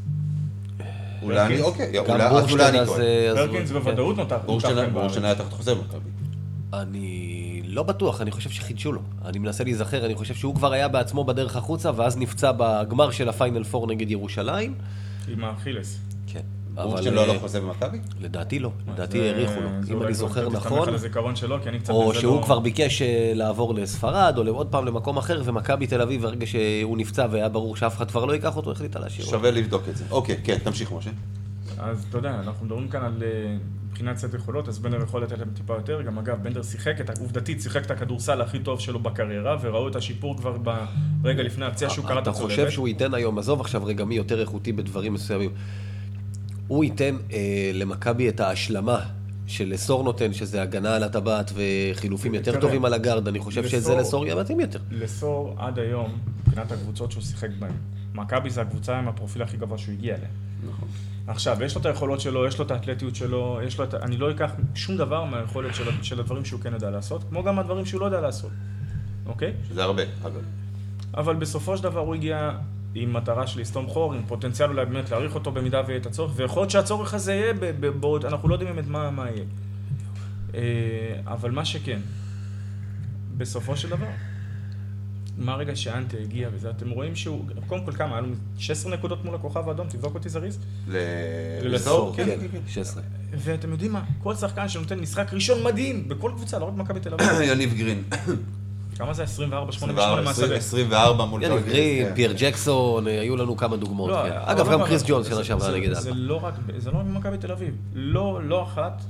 אולי 1.22 1.46
אני. 1.46 1.60
אוקיי, 1.60 2.00
אז 2.00 2.52
אולי 2.52 2.68
אני. 2.68 2.86
טועה. 2.86 3.00
אה, 3.00 3.32
פרקינס 3.34 3.68
כן. 3.68 3.78
בוודאות 3.78 4.16
נותח 4.16 4.36
כאן 4.46 4.58
בארץ. 4.66 4.92
בורשטיין 4.92 5.24
היה 5.24 5.34
תחת 5.34 5.52
חוזה 5.52 5.74
במכבי. 5.74 6.10
אני 6.72 7.62
לא 7.64 7.82
בטוח, 7.82 8.20
אני 8.20 8.30
חושב 8.30 8.50
שחידשו 8.50 8.92
לו. 8.92 9.00
אני 9.24 9.38
מנסה 9.38 9.64
להיזכר, 9.64 10.06
אני 10.06 10.14
חושב 10.14 10.34
שהוא 10.34 10.54
כבר 10.54 10.72
היה 10.72 10.88
בעצמו 10.88 11.24
בדרך 11.24 11.56
החוצה, 11.56 11.90
ואז 11.96 12.16
נפצע 12.16 12.52
בגמר 12.56 13.10
של 13.10 13.28
הפיינל 13.28 13.64
פור 13.64 13.86
נגד 13.86 14.10
ירושלים. 14.10 14.74
עם 15.28 15.44
האכילס. 15.44 15.98
בורשטיין 16.74 17.18
אבל, 17.18 17.26
לא 17.26 17.34
לו 17.34 17.40
חוזה 17.40 17.60
במכבי? 17.60 17.98
לדעתי 18.20 18.58
לא, 18.58 18.70
לדעתי 18.92 19.20
האריכו 19.28 19.60
לו. 19.60 19.68
אם 19.88 20.02
אני 20.02 20.14
זוכר 20.14 20.48
נכון, 20.48 20.88
או 21.88 22.14
שהוא 22.14 22.36
לא- 22.36 22.42
כבר 22.42 22.58
ביקש 22.58 23.02
אה, 23.02 23.32
לעבור 23.34 23.74
לספרד, 23.74 24.34
או 24.38 24.42
עוד 24.48 24.66
פעם 24.68 24.86
למקום 24.86 25.16
אחר, 25.16 25.42
ומכבי 25.44 25.86
תל 25.86 26.02
אביב, 26.02 26.22
ברגע 26.22 26.46
שהוא 26.46 26.98
נפצע 26.98 27.26
והיה 27.30 27.48
ברור 27.48 27.76
שאף 27.76 27.96
אחד 27.96 28.10
כבר 28.10 28.24
לא 28.24 28.32
ייקח 28.32 28.56
אותו, 28.56 28.72
החליטה 28.72 28.98
להשאיר 28.98 29.26
אותו. 29.26 29.36
שווה 29.36 29.50
לבדוק 29.50 29.82
את 29.88 29.96
זה. 29.96 30.04
אוקיי, 30.10 30.36
כן, 30.44 30.58
תמשיך 30.58 30.92
משה. 30.92 31.10
אז 31.78 32.06
אתה 32.08 32.18
יודע, 32.18 32.40
אנחנו 32.40 32.66
מדברים 32.66 32.88
כאן 32.88 33.04
על 33.04 33.22
אה, 33.22 33.56
מבחינת 33.90 34.16
סט 34.16 34.34
יכולות, 34.34 34.68
אז 34.68 34.78
בנדר 34.78 35.02
יכול 35.02 35.22
לתת 35.22 35.38
להם 35.38 35.48
טיפה 35.54 35.74
יותר. 35.74 36.02
גם 36.02 36.18
אגב, 36.18 36.42
בנדר 36.42 36.62
שיחק, 36.62 37.00
את, 37.00 37.18
עובדתית, 37.18 37.60
שיחק 37.62 37.86
את 37.86 37.90
הכדורסל 37.90 38.40
הכי 38.42 38.58
טוב 38.58 38.80
שלו 38.80 38.98
בקריירה, 38.98 39.56
וראו 39.62 39.88
את 39.88 39.96
השיפור 39.96 40.36
כבר 40.36 40.56
ברגע 41.22 41.42
לפני 41.42 41.64
הפציעה 41.64 41.90
שהוא 41.90 42.06
קרא 42.06 42.18
את 42.18 42.22
אתה 42.22 42.30
הצולבת. 42.30 42.50
חושב 42.50 42.70
שהוא 42.70 42.88
ייתן 42.88 43.14
היום, 43.14 43.38
עזוב 43.38 43.60
עכשיו 43.60 43.84
רגע 43.84 44.04
מי 44.04 44.14
יותר 44.14 44.40
איכותי 44.40 44.72
בדברים 44.72 45.12
מסוימים, 45.12 45.50
הוא 46.68 46.84
ייתן 46.84 47.16
אה, 47.32 47.38
למכבי 47.74 48.28
את 48.28 48.40
ההשלמה 48.40 49.00
שלסור 49.46 50.04
נותן, 50.04 50.32
שזה 50.32 50.62
הגנה 50.62 50.96
על 50.96 51.02
הטבעת 51.02 51.52
וחילופים 51.54 52.34
יותר 52.34 52.60
טובים 52.60 52.84
על 52.84 52.94
הגארד, 52.94 53.28
אני 53.28 53.38
חושב 53.38 53.68
שזה 53.68 53.76
לסור- 53.78 54.00
לסור 54.00 54.26
יהיה 54.26 54.36
מתאים 54.36 54.60
יותר. 54.60 54.78
לסור 54.90 55.54
עד 55.58 55.78
היום, 55.78 56.18
מבחינת 56.46 56.72
הקבוצות 56.72 57.12
שהוא 57.12 57.22
שיחק 57.22 57.48
בהן, 57.58 57.72
מכבי 58.14 58.50
זה 58.50 58.60
הקבוצה 58.62 58.98
עם 58.98 59.08
הפרופיל 59.08 59.42
הכי 59.42 59.56
גבוה 59.56 59.78
שהוא 59.78 59.94
הגיע 59.94 60.14
אליה. 60.14 60.28
נכון. 60.68 60.88
עכשיו, 61.26 61.62
יש 61.62 61.74
לו 61.74 61.80
את 61.80 61.86
היכולות 61.86 62.20
שלו, 62.20 62.46
יש 62.46 62.58
לו 62.58 62.64
את 62.64 62.70
האתלטיות 62.70 63.16
שלו, 63.16 63.58
יש 63.66 63.78
לו 63.78 63.84
את... 63.84 63.94
אני 63.94 64.16
לא 64.16 64.30
אקח 64.30 64.50
שום 64.74 64.96
דבר 64.96 65.24
מהיכולת 65.24 65.74
של, 65.74 65.84
של 66.02 66.20
הדברים 66.20 66.44
שהוא 66.44 66.60
כן 66.60 66.72
יודע 66.72 66.90
לעשות, 66.90 67.24
כמו 67.30 67.42
גם 67.44 67.58
הדברים 67.58 67.86
שהוא 67.86 68.00
לא 68.00 68.06
יודע 68.06 68.20
לעשות, 68.20 68.50
אוקיי? 69.26 69.52
שזה 69.68 69.82
הרבה, 69.84 70.02
אגב. 70.22 70.40
אבל 71.14 71.36
בסופו 71.36 71.76
של 71.76 71.82
דבר 71.82 72.00
הוא 72.00 72.14
הגיע 72.14 72.50
עם 72.94 73.12
מטרה 73.12 73.46
של 73.46 73.60
לסתום 73.60 73.86
חור, 73.86 74.14
עם 74.14 74.22
פוטנציאל 74.26 74.70
אולי 74.70 74.86
באמת 74.86 75.10
להעריך 75.10 75.34
אותו 75.34 75.52
במידה 75.52 75.82
ויהיה 75.86 76.00
את 76.00 76.06
הצורך, 76.06 76.32
ויכול 76.36 76.62
להיות 76.62 76.70
שהצורך 76.70 77.14
הזה 77.14 77.34
יהיה 77.34 77.52
בעוד, 78.00 78.24
אנחנו 78.24 78.48
לא 78.48 78.54
יודעים 78.54 78.74
באמת 78.74 78.88
מה, 78.88 79.10
מה 79.10 79.30
יהיה. 79.30 79.44
אה, 80.54 80.60
אבל 81.26 81.50
מה 81.50 81.64
שכן, 81.64 82.00
בסופו 83.36 83.76
של 83.76 83.88
דבר, 83.88 84.06
מהרגע 85.38 85.76
שאנטה 85.76 86.16
הגיע 86.16 86.48
וזה, 86.54 86.70
אתם 86.70 86.90
רואים 86.90 87.16
שהוא, 87.16 87.44
קודם 87.66 87.84
כל 87.84 87.92
כמה, 87.92 88.12
היה 88.12 88.20
לו 88.20 88.28
16 88.58 88.92
נקודות 88.92 89.24
מול 89.24 89.34
הכוכב 89.34 89.68
האדום, 89.68 89.88
תבדוק 89.88 90.14
אותי 90.14 90.28
זריז. 90.28 90.58
לסור, 91.62 92.16
כן, 92.16 92.26
כן, 92.26 92.48
כן. 92.52 92.60
16. 92.68 93.02
ואתם 93.32 93.72
יודעים 93.72 93.92
מה, 93.92 94.04
כל 94.22 94.34
שחקן 94.34 94.68
שנותן 94.68 95.00
משחק 95.00 95.32
ראשון 95.32 95.64
מדהים, 95.64 96.08
בכל 96.08 96.32
קבוצה, 96.36 96.58
לא 96.58 96.64
רק 96.64 96.74
מכבי 96.74 97.00
תל 97.00 97.14
אביב. 97.14 97.28
יניב 97.52 97.74
גרין. 97.74 98.02
כמה 99.02 99.14
זה? 99.14 99.22
24, 99.22 99.72
8 99.72 99.92
24, 99.92 100.22
מהשדה. 100.22 100.56
24 100.56 101.24
מול 101.24 101.42
יאללה, 101.42 101.54
ז'לגיריס, 101.56 101.76
גרין, 101.78 102.08
כן. 102.08 102.14
פייר 102.14 102.32
ג'קסון, 102.38 103.08
אה, 103.08 103.20
היו 103.20 103.36
לנו 103.36 103.56
כמה 103.56 103.76
דוגמאות. 103.76 104.10
לא, 104.10 104.22
כן. 104.22 104.32
אבל 104.32 104.52
אגב, 104.52 104.66
גם 104.66 104.72
אבל- 104.80 104.88
קריס 104.88 105.02
ג'ונס 105.06 105.26
שנה 105.28 105.44
שעברה 105.44 105.70
זה- 105.70 105.76
נגד 105.76 105.92
זה. 105.92 106.10
לא 106.14 106.44
רק, 106.44 106.54
זה 106.76 106.90
לא 106.90 106.98
רק 106.98 107.04
במכבי 107.04 107.38
תל 107.38 107.52
אביב. 107.52 107.74
לא, 107.94 108.40
לא 108.42 108.62
אחת, 108.62 109.02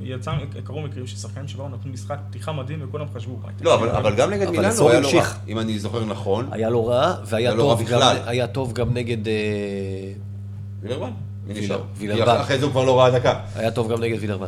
יצא, 0.00 0.30
קרו 0.64 0.82
מקרים 0.82 1.06
ששחקנים 1.06 1.48
שבאו 1.48 1.68
נתנו 1.68 1.92
משחק 1.92 2.16
פתיחה 2.30 2.52
מדהים 2.52 2.78
וכולם 2.82 3.06
חשבו, 3.14 3.38
"וואי, 3.42 3.52
לא, 3.60 3.74
אבל 3.74 3.88
אבל 3.88 4.14
גם 4.16 4.30
נגד 4.30 4.50
מילאנו 4.50 4.68
לסור 4.68 4.90
היה 4.90 5.00
לו 5.00 5.08
רע. 5.14 5.24
אם 5.48 5.58
אני 5.58 5.78
זוכר 5.78 6.04
נכון. 6.04 6.48
היה 6.50 6.70
לו 6.70 6.86
רע, 6.86 7.14
והיה 7.26 7.56
טוב 7.56 7.82
גם-. 7.90 8.00
היה 8.26 8.46
טוב 8.46 8.72
גם 8.72 8.94
נגד... 8.94 9.28
אה, 9.28 9.34
וילרבן? 10.82 11.10
וילרבן. 11.96 12.36
אחרי 12.40 12.58
זה 12.58 12.64
הוא 12.64 12.72
כבר 12.72 12.84
לא 12.84 13.00
ראה 13.00 13.10
דקה. 13.10 13.40
היה 13.54 13.70
טוב 13.70 13.92
גם 13.92 14.00
נגד 14.00 14.16
וילרבן. 14.20 14.46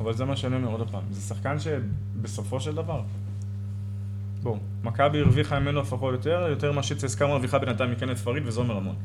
אבל 0.00 0.14
זה 0.14 0.24
מה 0.24 0.36
שאני 0.36 0.56
אומר 0.56 0.70
עוד 0.70 0.88
פעם, 0.90 1.00
זה 1.10 1.20
שחקן 1.28 1.56
שבסופו 1.58 2.60
של 2.60 2.74
דבר, 2.74 3.00
בואו, 4.42 4.58
מכבי 4.84 5.20
הרוויחה 5.20 5.60
ממנו 5.60 5.80
לפחות 5.80 6.12
יותר, 6.12 6.46
יותר 6.50 6.72
ממה 6.72 6.82
שצסקה 6.82 7.26
מרוויחה 7.26 7.58
בינתיים 7.58 7.90
מקנט 7.90 8.18
פריד, 8.18 8.42
וזה 8.46 8.60
אומר 8.60 8.76
המון. 8.76 8.96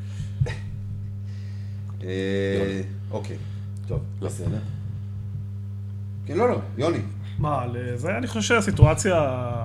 אה, 2.03 2.81
אוקיי, 3.11 3.37
טוב, 3.87 3.99
בסדר. 4.19 4.59
כן, 6.25 6.37
לא, 6.37 6.49
לא, 6.49 6.59
יוני. 6.77 6.99
מה, 7.39 7.61
על 7.61 7.77
זה 7.95 8.17
אני 8.17 8.27
חושב 8.27 8.41
שהסיטואציה 8.41 9.15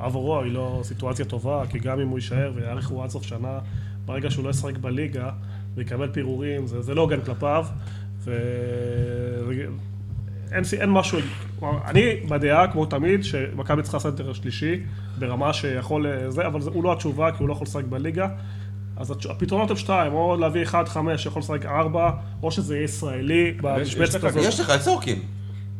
עבורו 0.03 0.41
היא 0.41 0.53
לא 0.53 0.81
סיטואציה 0.85 1.25
טובה, 1.25 1.63
כי 1.71 1.79
גם 1.79 2.01
אם 2.01 2.09
הוא 2.09 2.19
יישאר 2.19 2.53
ויאריכו 2.55 3.03
עד 3.05 3.11
סוף 3.11 3.23
שנה, 3.23 3.59
ברגע 4.07 4.31
שהוא 4.31 4.45
לא 4.45 4.51
ישחק 4.51 4.77
בליגה 4.77 5.31
ויקבל 5.75 6.13
פירורים, 6.13 6.67
זה, 6.67 6.83
זה 6.83 6.95
לא 6.95 7.01
הוגן 7.01 7.21
כלפיו, 7.21 7.67
ואין 10.51 10.63
אין 10.81 10.91
משהו, 10.91 11.19
כלומר, 11.61 11.79
אני 11.87 12.03
בדעה, 12.29 12.69
כמו 12.73 12.87
תמיד, 12.87 13.25
שמכבי 13.25 13.83
צריכה 13.83 13.99
סנטר 13.99 14.33
שלישי, 14.33 14.81
ברמה 15.19 15.53
שיכול, 15.53 16.07
אה, 16.07 16.31
זה, 16.31 16.47
אבל 16.47 16.61
זה, 16.61 16.71
הוא 16.71 16.85
לא 16.85 16.93
התשובה, 16.93 17.31
כי 17.33 17.37
הוא 17.39 17.49
לא 17.49 17.53
יכול 17.53 17.65
לשחק 17.65 17.85
בליגה. 17.85 18.29
אז 18.97 19.11
הפתרונות 19.31 19.71
הם 19.71 19.77
שתיים, 19.77 20.13
או 20.13 20.37
להביא 20.37 20.65
1-5 20.65 20.75
שיכול 21.17 21.41
לשחק 21.41 21.67
4, 21.67 22.11
או 22.43 22.51
שזה 22.51 22.75
יהיה 22.77 22.85
ישראלי 22.85 23.53
במשבצת 23.63 24.25
הזאת. 24.25 24.45
יש 24.45 24.61
לך 24.61 24.71
את 24.71 24.81
סורקין. 24.81 25.19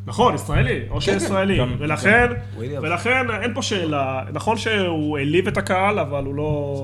נכון, 0.07 0.35
ישראלי, 0.35 0.81
או 0.91 0.95
כן, 0.95 1.01
שישראלי, 1.01 1.59
גם- 1.59 1.75
ולכן, 1.79 2.27
וויליאמס. 2.57 2.85
ולכן 2.85 3.27
אין 3.43 3.55
פה 3.55 3.63
שאלה, 3.63 4.23
נכון 4.33 4.57
שהוא 4.57 5.19
העליב 5.19 5.49
את 5.49 5.57
הקהל, 5.57 5.99
אבל 5.99 6.25
הוא 6.25 6.35
לא, 6.35 6.75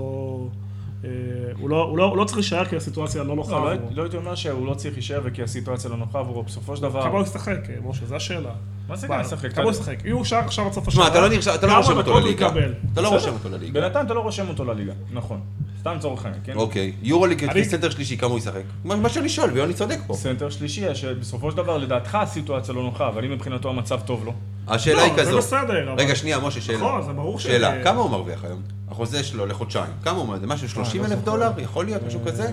הוא 1.61 1.71
לא, 1.71 1.83
הוא 1.83 1.99
לא, 1.99 2.05
הוא 2.05 2.17
לא 2.17 2.25
צריך 2.25 2.37
להישאר 2.37 2.65
כי 2.65 2.77
הסיטואציה 2.77 3.23
לא 3.23 3.37
נוחה 3.37 3.53
לא, 3.53 3.65
לא, 3.65 3.73
עבורו. 3.73 3.91
לא 3.95 4.03
הייתי 4.03 4.17
אומר 4.17 4.35
שהוא 4.35 4.67
לא 4.67 4.75
צריך 4.75 4.95
להישאר 4.95 5.21
וכי 5.25 5.43
הסיטואציה 5.43 5.91
לא 5.91 5.97
נוחה 5.97 6.19
עבורו, 6.19 6.43
בסופו 6.43 6.77
של 6.77 6.83
דבר... 6.83 7.03
כמה 7.03 7.13
הוא 7.19 7.23
ישחק, 7.23 7.59
אה, 7.71 7.75
משה, 7.85 8.07
זו 8.07 8.17
השאלה. 8.17 8.51
מה 8.89 8.97
זה 8.97 9.07
כמה 9.09 9.21
ישחק? 9.21 9.53
כמה 9.55 9.65
הוא 9.65 9.73
ישחק? 9.73 10.07
אם 10.07 10.13
הוא 10.13 10.25
שר 10.25 10.37
עכשיו 10.39 10.67
עד 10.67 10.73
סוף 10.73 10.89
השנה, 10.89 11.07
אתה 11.07 11.21
לא 11.21 11.29
לא 11.29 11.57
כמה 11.61 11.77
רושם 11.77 11.97
אותו 11.97 12.21
לליגה. 12.21 12.47
יקבל? 12.47 12.75
אתה 12.93 13.01
לא 13.01 13.09
בסדר. 13.11 13.19
רושם 13.19 13.33
אותו 13.33 13.49
לליגה. 13.49 13.81
בינתיים 13.81 14.07
אתה 14.07 14.15
לא 14.15 14.21
רושם 14.21 14.49
אותו 14.49 14.65
לליגה, 14.65 14.93
נכון. 15.13 15.41
סתם 15.81 15.95
לצורך 15.97 16.25
העניין, 16.25 16.43
כן? 16.45 16.57
אוקיי, 16.57 16.93
יורוליג 17.03 17.63
סנטר 17.63 17.91
שלישי, 17.91 18.17
כמה 18.17 18.31
הוא 18.31 18.39
ישחק? 18.39 18.63
מה 18.85 19.09
שאני 19.09 19.29
שואל, 19.29 19.51
ויוני 19.53 19.75
צודק 19.75 19.99
פה. 20.07 20.15
סנטר 20.15 20.51
שלישי, 20.51 20.95
שבסופו 20.95 21.51
של 21.51 21.57
דבר 21.57 21.79
לדעתך 21.79 22.15
הסיטואציה 22.15 22.75
לא 22.75 22.83
נוחה, 22.83 23.09
אבל 23.09 23.25
אם 23.25 23.31
מבחינתו 23.31 23.69
המצב 23.69 24.01
טוב 24.01 24.25
לו. 24.25 24.33
השאלה 24.69 24.97
לא, 24.97 25.03
היא 25.03 25.13
זה 25.15 25.21
כזו. 25.21 25.37
בסדר, 25.39 25.93
אבל- 25.93 26.01
רגע, 26.01 26.15
שנייה, 26.15 26.39
משה, 26.39 26.61
שאלה. 26.61 26.79
נכון, 26.79 27.03
זה 27.03 27.13
ברור 27.13 27.39
ש- 27.39 27.43
שאלה, 27.43 27.85
כמה 27.85 28.01
הוא 28.01 28.11
מרוויח 28.11 28.45
היום? 28.45 28.63
החוזה 28.97 29.25
שלו 29.25 29.47
לחודשיים. 29.47 29.93
כמה 30.05 30.19
הוא 30.19 30.29
מרוויח? 30.29 30.51
משהו 30.51 30.69
30 30.69 31.03
לא 31.03 31.07
אלף. 31.07 31.19
דולר? 31.25 31.51
יכול 31.59 31.85
להיות 31.85 32.03
משהו 32.03 32.21
כזה? 32.27 32.45
אה, 32.45 32.51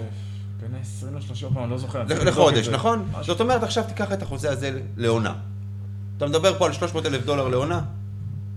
בין 0.61 0.75
ה-20 0.75 1.05
ל-30, 1.55 1.59
אני 1.59 1.69
לא 1.69 1.77
זוכר. 1.77 2.03
לחודש, 2.25 2.65
זה. 2.65 2.71
נכון? 2.71 3.05
זאת 3.21 3.41
אומרת, 3.41 3.63
עכשיו 3.63 3.83
תיקח 3.87 4.13
את 4.13 4.21
החוזה 4.21 4.51
הזה 4.51 4.71
לעונה. 4.97 5.33
אתה 6.17 6.27
מדבר 6.27 6.57
פה 6.57 6.65
על 6.65 6.73
300 6.73 7.05
אלף 7.05 7.25
דולר 7.25 7.47
לעונה? 7.47 7.81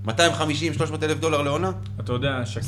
250-300 0.07 0.11
אלף 1.03 1.19
דולר 1.21 1.43
לעונה? 1.43 1.71
אתה 2.01 2.13
יודע, 2.13 2.41
שקיל. 2.47 2.63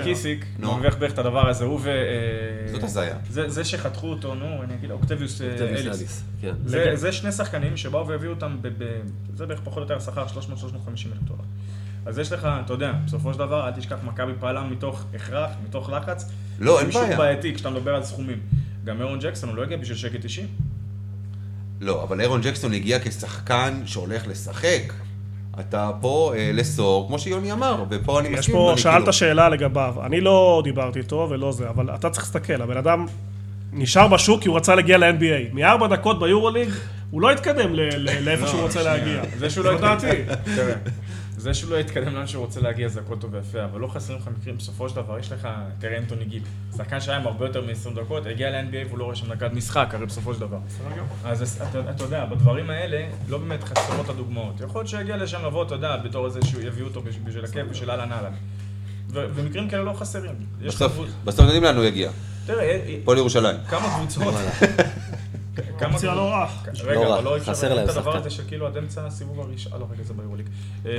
מקיסיק. 0.00 0.44
מרוויח 0.58 0.96
בערך 0.96 1.12
את 1.12 1.18
הדבר 1.18 1.48
הזה, 1.48 1.64
הוא 1.64 1.80
ו... 1.82 1.88
אה, 1.88 2.72
זאת 2.72 2.82
הזיה. 2.84 3.16
זה- 3.30 3.48
זה 3.48 3.64
שחתכו 3.64 4.06
אותו, 4.06 4.34
נו, 4.34 4.62
אני 4.62 4.74
אגיד, 4.74 4.90
אוקטביוס 4.90 5.40
אה, 5.40 5.46
אליס. 5.68 6.22
כן. 6.40 6.54
זה, 6.66 6.90
זה 6.94 7.12
שני 7.12 7.32
שחקנים 7.32 7.76
שבאו 7.76 8.08
והביאו 8.08 8.32
אותם, 8.32 8.56
זה 9.34 9.46
בערך 9.46 9.60
פחות 9.64 9.76
או 9.78 9.82
יותר 9.82 9.96
השכר 9.96 10.26
300-350 10.26 10.30
אלף 10.88 11.22
דולר. 11.24 11.40
אז 12.06 12.18
יש 12.18 12.32
לך, 12.32 12.48
אתה 12.64 12.72
יודע, 12.72 12.92
בסופו 13.06 13.32
של 13.32 13.38
דבר, 13.38 13.66
אל 13.66 13.72
תשכח, 13.72 13.96
מכבי 14.04 14.32
פעלה 14.40 14.62
מתוך 14.62 15.04
הכרח, 15.14 15.50
מתוך 15.68 15.90
לחץ. 15.90 16.30
לא, 16.60 16.80
אין 16.80 16.90
זה 16.90 16.98
בעיה. 16.98 17.16
בעייתי 17.16 17.54
כשאתה 17.54 17.70
מדבר 17.70 17.94
על 17.94 18.02
סכומים. 18.04 18.38
גם 18.84 19.00
אירון 19.00 19.18
ג'קסון, 19.18 19.48
הוא 19.48 19.56
לא 19.56 19.62
הגיע 19.62 19.76
בשביל 19.76 19.96
שקל 19.96 20.18
90. 20.20 20.46
לא, 21.80 22.02
אבל 22.02 22.20
אירון 22.20 22.40
ג'קסון 22.40 22.72
הגיע 22.72 22.98
כשחקן 23.04 23.82
שהולך 23.86 24.26
לשחק. 24.26 24.92
אתה 25.60 25.90
פה 26.00 26.32
אה, 26.36 26.50
לסור, 26.54 27.06
כמו 27.08 27.18
שיוני 27.18 27.52
אמר, 27.52 27.84
ופה 27.90 28.20
אני 28.20 28.28
יש 28.28 28.38
מסכים. 28.38 28.54
פה, 28.54 28.70
אני 28.72 28.80
שאלת 28.80 28.96
כאילו- 28.96 29.12
שאלה 29.12 29.48
לגביו, 29.48 29.94
אני 30.06 30.20
לא 30.20 30.60
דיברתי 30.64 30.98
איתו 30.98 31.26
ולא 31.30 31.52
זה, 31.52 31.68
אבל 31.68 31.94
אתה 31.94 32.10
צריך 32.10 32.24
להסתכל, 32.24 32.62
הבן 32.62 32.76
אדם 32.76 33.06
נשאר 33.72 34.08
בשוק 34.08 34.42
כי 34.42 34.48
הוא 34.48 34.56
רצה 34.56 34.74
להגיע 34.74 34.98
ל-NBA. 34.98 35.52
מארבע 35.54 35.86
דקות 35.86 36.20
ביורוליג, 36.20 36.68
הוא 37.10 37.22
לא 37.22 37.30
התקדם 37.32 37.74
ל- 37.74 37.80
ל- 37.96 38.24
לאיפה 38.24 38.46
שהוא 38.46 38.60
רוצה 38.60 38.82
להגיע. 38.82 39.22
זה 39.38 39.50
שהוא 39.50 39.64
לא. 39.64 39.78
תראה, 40.56 40.74
זה 41.44 41.54
שהוא 41.54 41.70
לא 41.70 41.76
יתקדם 41.76 42.14
לאן 42.14 42.26
שהוא 42.26 42.44
רוצה 42.44 42.60
להגיע 42.60 42.88
זה 42.88 43.00
הכל 43.00 43.16
טוב 43.16 43.34
ויפה, 43.34 43.64
אבל 43.64 43.80
לא 43.80 43.86
חסרים 43.88 44.18
לך 44.18 44.28
מקרים, 44.40 44.56
בסופו 44.56 44.88
של 44.88 44.96
דבר 44.96 45.18
יש 45.18 45.32
לך, 45.32 45.48
תראה 45.78 45.98
אנטוני 45.98 46.24
גיל, 46.24 46.42
שחקן 46.76 47.00
שהיה 47.00 47.18
עם 47.18 47.26
הרבה 47.26 47.46
יותר 47.46 47.60
מ-20 47.60 48.00
דקות, 48.00 48.26
הגיע 48.26 48.50
ל-NBA 48.50 48.86
והוא 48.88 48.98
לא 48.98 49.04
רואה 49.04 49.16
שם 49.16 49.32
נקד 49.32 49.54
משחק, 49.54 49.88
הרי 49.92 50.06
בסופו 50.06 50.34
של 50.34 50.40
דבר. 50.40 50.58
אז 51.24 51.62
אתה, 51.70 51.90
אתה 51.90 52.04
יודע, 52.04 52.24
בדברים 52.24 52.70
האלה 52.70 53.06
לא 53.28 53.38
באמת 53.38 53.64
חסרות 53.64 54.08
הדוגמאות. 54.08 54.60
יכול 54.60 54.78
להיות 54.80 54.88
שיגיע 54.88 55.16
לשם 55.16 55.44
לבוא, 55.46 55.64
אתה 55.64 55.74
יודע, 55.74 55.96
בתור 55.96 56.26
איזה 56.26 56.40
שהוא 56.44 56.62
יביאו 56.62 56.86
אותו 56.86 57.02
בשביל- 57.02 57.44
הכיף, 57.44 57.66
בשביל 57.70 57.90
אהלן 57.90 58.12
אהלן. 58.12 58.32
ומקרים 59.10 59.68
כאלה 59.68 59.82
לא 59.84 59.92
חסרים. 59.92 60.34
בסוף, 60.66 60.92
בסוף 61.24 61.40
יודעים 61.44 61.62
לאן 61.62 61.76
הוא 61.76 61.84
יגיע. 61.84 62.10
תראה, 62.46 62.64
אה, 62.64 62.96
פה 63.04 63.14
לירושלים. 63.14 63.56
כמה 63.70 63.96
קבוצות... 63.98 64.34
כמה 65.78 65.92
אופציה 65.92 66.10
קבוצ- 66.10 66.16
לא 66.16 66.28
רע. 66.30 66.46
רגע, 66.84 66.94
לא 66.94 67.10
רע, 67.10 67.14
אבל 67.18 67.24
לא 67.24 67.36
אפשר 67.36 67.52
חסר 67.52 67.68
להגיד 67.68 67.76
להם 67.76 67.90
את 67.90 67.96
הדבר. 67.96 68.16
הזה 68.16 68.30
של 68.30 68.42
כאילו 68.48 68.66
עד 68.66 68.76
אמצע 68.76 69.06
הסיבוב 69.06 69.40
הראשון, 69.40 69.72
אה 69.72 69.78
לא 69.78 69.86
רגע 69.92 70.02
זה 70.02 70.14
ביורוליג. 70.14 70.46
אה, 70.86 70.90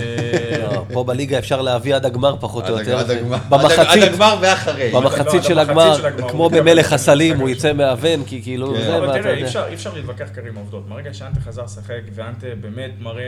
לא, 0.73 0.85
פה 0.93 1.03
בליגה 1.03 1.37
אפשר 1.37 1.61
להביא 1.61 1.95
עד 1.95 2.05
הגמר 2.05 2.35
פחות 2.39 2.69
או 2.69 2.79
יותר. 2.79 2.97
עד 2.99 3.09
הגמר. 3.11 3.37
במחצית- 3.49 3.79
עד 3.79 4.13
הגמר 4.13 4.35
ואחרי. 4.41 4.91
במחצית 4.91 5.25
לא, 5.25 5.41
של 5.41 5.53
במחצית 5.53 5.69
הגמר, 5.69 5.97
של 5.97 6.05
הגמר, 6.05 6.29
כמו 6.29 6.45
מתקרב 6.45 6.61
במלך 6.61 6.93
הסלים, 6.93 7.39
הוא. 7.39 7.49
יצא 7.49 7.73
מהוון, 7.73 8.23
כי 8.23 8.41
כאילו, 8.43 8.73
כן. 8.73 8.81
זה, 8.81 8.97
אבל 8.97 9.07
ואתה 9.09 9.21
תראה, 9.23 9.33
אי. 9.33 9.43
אפשר- 9.43 9.65
אי 9.67 9.73
אפשר 9.73 9.93
להתווכח 9.93 10.27
כרגע 10.35 10.49
עם 10.49 10.57
העובדות. 10.57 10.83
מהרגע 10.89 11.13
שאנטה 11.13 11.39
חזר 11.41 11.63
לשחק, 11.63 12.01
ואנטה 12.15 12.47
באמת 12.61 12.91
מראה 12.99 13.23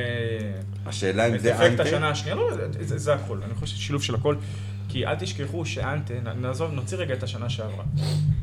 השאלה 0.85 1.27
אם 1.27 1.35
את 1.35 1.41
זה 1.41 1.55
אפקט 1.55 1.65
אנטה. 1.71 1.83
השנה 1.83 2.09
השנייה, 2.09 2.35
לא, 2.35 2.43
זה- 2.53 2.67
הכל. 3.13 3.37
אני 3.45 3.53
חושב 3.55 3.75
ששילוב 3.75 4.03
של 4.03 4.15
הכל. 4.15 4.35
כי 4.87 5.05
אל 5.05 5.15
תשכחו 5.15 5.65
שאנטה, 5.65 6.13
נעזוב, 6.41 6.71
נוציא 6.71 6.97
רגע 6.97 7.13
את 7.13 7.23
השנה 7.23 7.49
שעברה. 7.49 7.83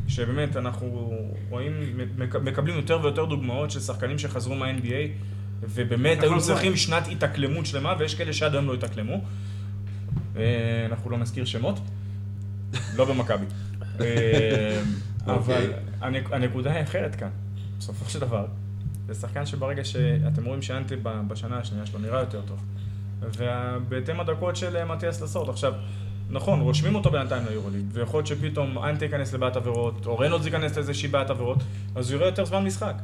שבאמת 0.09 0.57
אנחנו 0.57 1.11
רואים, 1.51 1.73
מק- 2.19 2.37
מקבלים 2.37 2.77
יותר 2.77 2.99
ויותר 3.03 3.25
דוגמאות 3.25 3.71
של 3.71 3.81
שחקנים 3.81 4.19
שחזרו 4.19 4.55
מה-NBA, 4.55 4.93
ובאמת 5.63 6.23
היו 6.23 6.31
נכון, 6.31 6.41
צריכים 6.43 6.77
שנת 6.77 7.09
התאקלמות 7.13 7.67
שלמה, 7.67 7.95
ויש 7.99 8.15
כאלה 8.15 8.33
שעד 8.33 8.53
היום 8.55 8.67
לא 8.67 8.75
התאקלמו. 8.75 9.21
אה, 10.37 10.43
אנחנו 10.91 11.11
לא 11.11 11.19
נזכיר 11.19 11.45
שמות, 11.45 11.81
לא 12.97 13.05
במכבי. 13.05 13.45
אה, 14.01 14.83
אבל 15.27 15.35
אוקיי. 15.37 15.69
הנק- 16.01 16.33
הנקודה 16.33 16.73
היא 16.73 16.83
אחרת 16.83 17.15
כאן. 17.15 17.29
בסופו 17.79 18.11
של 18.11 18.19
דבר, 18.21 18.47
זה 19.09 19.15
שחקן 19.15 19.47
שברגע 19.47 19.85
שאתם 19.85 20.45
רואים 20.45 20.63
שאנטה 20.63 20.95
בשנה 21.29 21.59
השנייה 21.59 21.87
שלו 21.87 21.99
נראה 21.99 22.21
יותר 22.21 22.41
טוב. 22.47 22.61
ובהתאם 23.21 24.21
הדקות 24.21 24.57
של 24.57 24.77
אה, 24.77 24.85
מתיאס 24.85 25.21
לסורד. 25.23 25.49
עכשיו, 25.49 25.73
נכון, 26.31 26.61
רושמים 26.61 26.95
אותו 26.95 27.11
בינתיים 27.11 27.43
ליורוליג, 27.51 27.85
ויכול 27.93 28.19
להיות 28.19 28.27
שפתאום 28.27 28.79
אנטה 28.79 29.05
ייכנס 29.05 29.33
לבעיית 29.33 29.57
עבירות, 29.57 30.07
או 30.07 30.19
רנולדס 30.19 30.47
ייכנס 30.47 30.77
לאיזושהי 30.77 31.09
בעיית 31.09 31.31
עבירות, 31.31 31.59
אז 31.95 32.11
הוא 32.11 32.17
יראה 32.17 32.29
יותר 32.29 32.45
זמן 32.45 32.65
משחק. 32.65 32.95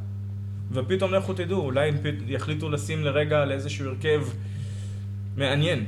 ופתאום 0.72 1.14
לכו 1.14 1.32
תדעו, 1.32 1.60
אולי 1.60 1.88
הם 1.88 1.96
יחליטו 2.26 2.70
לשים 2.70 3.04
לרגע 3.04 3.44
לאיזשהו 3.44 3.88
הרכב 3.88 4.22
מעניין. 5.36 5.84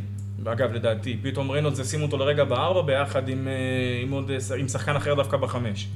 אגב, 0.47 0.73
לדעתי, 0.73 1.19
פתאום 1.23 1.51
רנולדס 1.51 1.79
ישימו 1.79 2.05
אותו 2.05 2.17
לרגע 2.19 2.45
בארבע 2.45 2.83
ביחד 2.83 3.29
עם, 3.29 3.49
אה, 3.49 3.53
עם, 4.03 4.11
עוד, 4.11 4.31
אה, 4.31 4.57
עם 4.57 4.69
שחקן 4.69 4.97
אחר 4.97 5.15
דווקא 5.15 5.37
בחמש. 5.37 5.89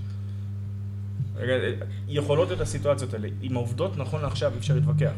אה, 1.39 1.73
יכולות 2.09 2.49
להיות 2.49 2.61
הסיטואציות 2.61 3.15
האלה. 3.15 3.29
עם 3.43 3.57
העובדות, 3.57 3.99
נכון 3.99 4.23
לעכשיו, 4.23 4.53
אי 4.53 4.59
אפשר 4.59 4.75
להתווכח. 4.75 5.13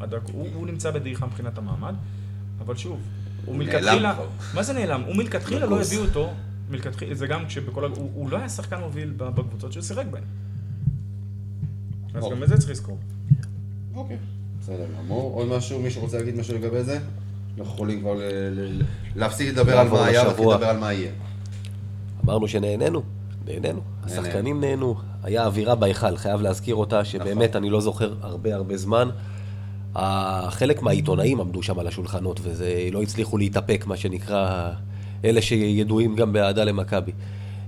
הדק, 0.00 0.20
הוא, 0.32 0.48
הוא 0.54 0.66
נמצא 0.66 0.90
בדעיכה 0.90 1.26
מבחינת 1.26 1.58
המעמד, 1.58 1.94
אבל 2.60 2.76
שוב, 2.76 3.00
הוא 3.46 3.56
מלכתחילה... 3.56 4.14
מה 4.54 4.62
זה 4.62 4.72
נעלם? 4.72 5.02
הוא 5.06 5.16
מלכתחילה 5.16 5.66
לא. 5.66 5.80
הביאו 5.80 6.02
אותו, 6.02 6.30
מלכתחילה, 6.70 7.14
זה 7.14 7.26
גם 7.26 7.46
כשבכל... 7.46 7.84
הוא, 7.84 8.10
הוא 8.14 8.30
לא 8.30 8.36
היה 8.36 8.48
שחקן 8.48 8.80
מוביל 8.80 9.12
בקבוצות 9.16 9.72
שהוא 9.72 9.82
שיחק 9.82 10.04
בהן. 10.10 10.22
אז. 12.14 12.24
גם 12.32 12.42
את 12.42 12.48
זה 12.48 12.58
צריך 12.58 12.70
לזכור. 12.70 12.98
אוקיי, 13.94 14.16
בסדר 14.60 14.84
גמור. 14.98 15.34
עוד 15.34 15.48
משהו, 15.48 15.80
מישהו 15.80 16.02
רוצה 16.02 16.18
להגיד 16.18 16.36
משהו 16.36 16.54
לגבי 16.54 16.82
זה? 16.84 16.98
אנחנו 17.58 17.74
יכולים 17.74 18.00
כבר 18.00 18.14
ל- 18.14 18.22
ל- 18.22 18.78
ל- 18.80 18.82
להפסיק 19.16 19.48
לדבר 19.48 19.78
על 19.78 19.88
מה 19.88 20.04
היה, 20.06 20.24
להתחיל. 20.24 20.44
לדבר 20.50 20.66
על 20.66 20.78
מה 20.78 20.92
יהיה. 20.92 21.12
אמרנו 22.24 22.48
שנהנינו, 22.48 23.02
נהנינו. 23.46 23.80
השחקנים 24.04 24.60
נהנו, 24.60 24.94
היה 25.22 25.46
אווירה 25.46 25.74
בהיכל, 25.74 26.16
חייב 26.16 26.40
להזכיר 26.40 26.74
אותה, 26.74 27.04
שבאמת 27.04 27.50
נכון. 27.50 27.62
אני 27.62 27.70
לא 27.70 27.80
זוכר 27.80 28.14
הרבה 28.20 28.54
הרבה 28.54 28.76
זמן. 28.76 29.08
חלק 30.50 30.82
מהעיתונאים 30.82 31.40
עמדו 31.40 31.62
שם 31.62 31.78
על 31.78 31.86
השולחנות, 31.86 32.40
וזה 32.42 32.88
לא 32.92 33.02
הצליחו 33.02 33.38
להתאפק, 33.38 33.84
מה 33.86 33.96
שנקרא, 33.96 34.70
אלה 35.24 35.42
שידועים 35.42 36.16
גם 36.16 36.32
באהדה 36.32 36.64
למכבי. 36.64 37.12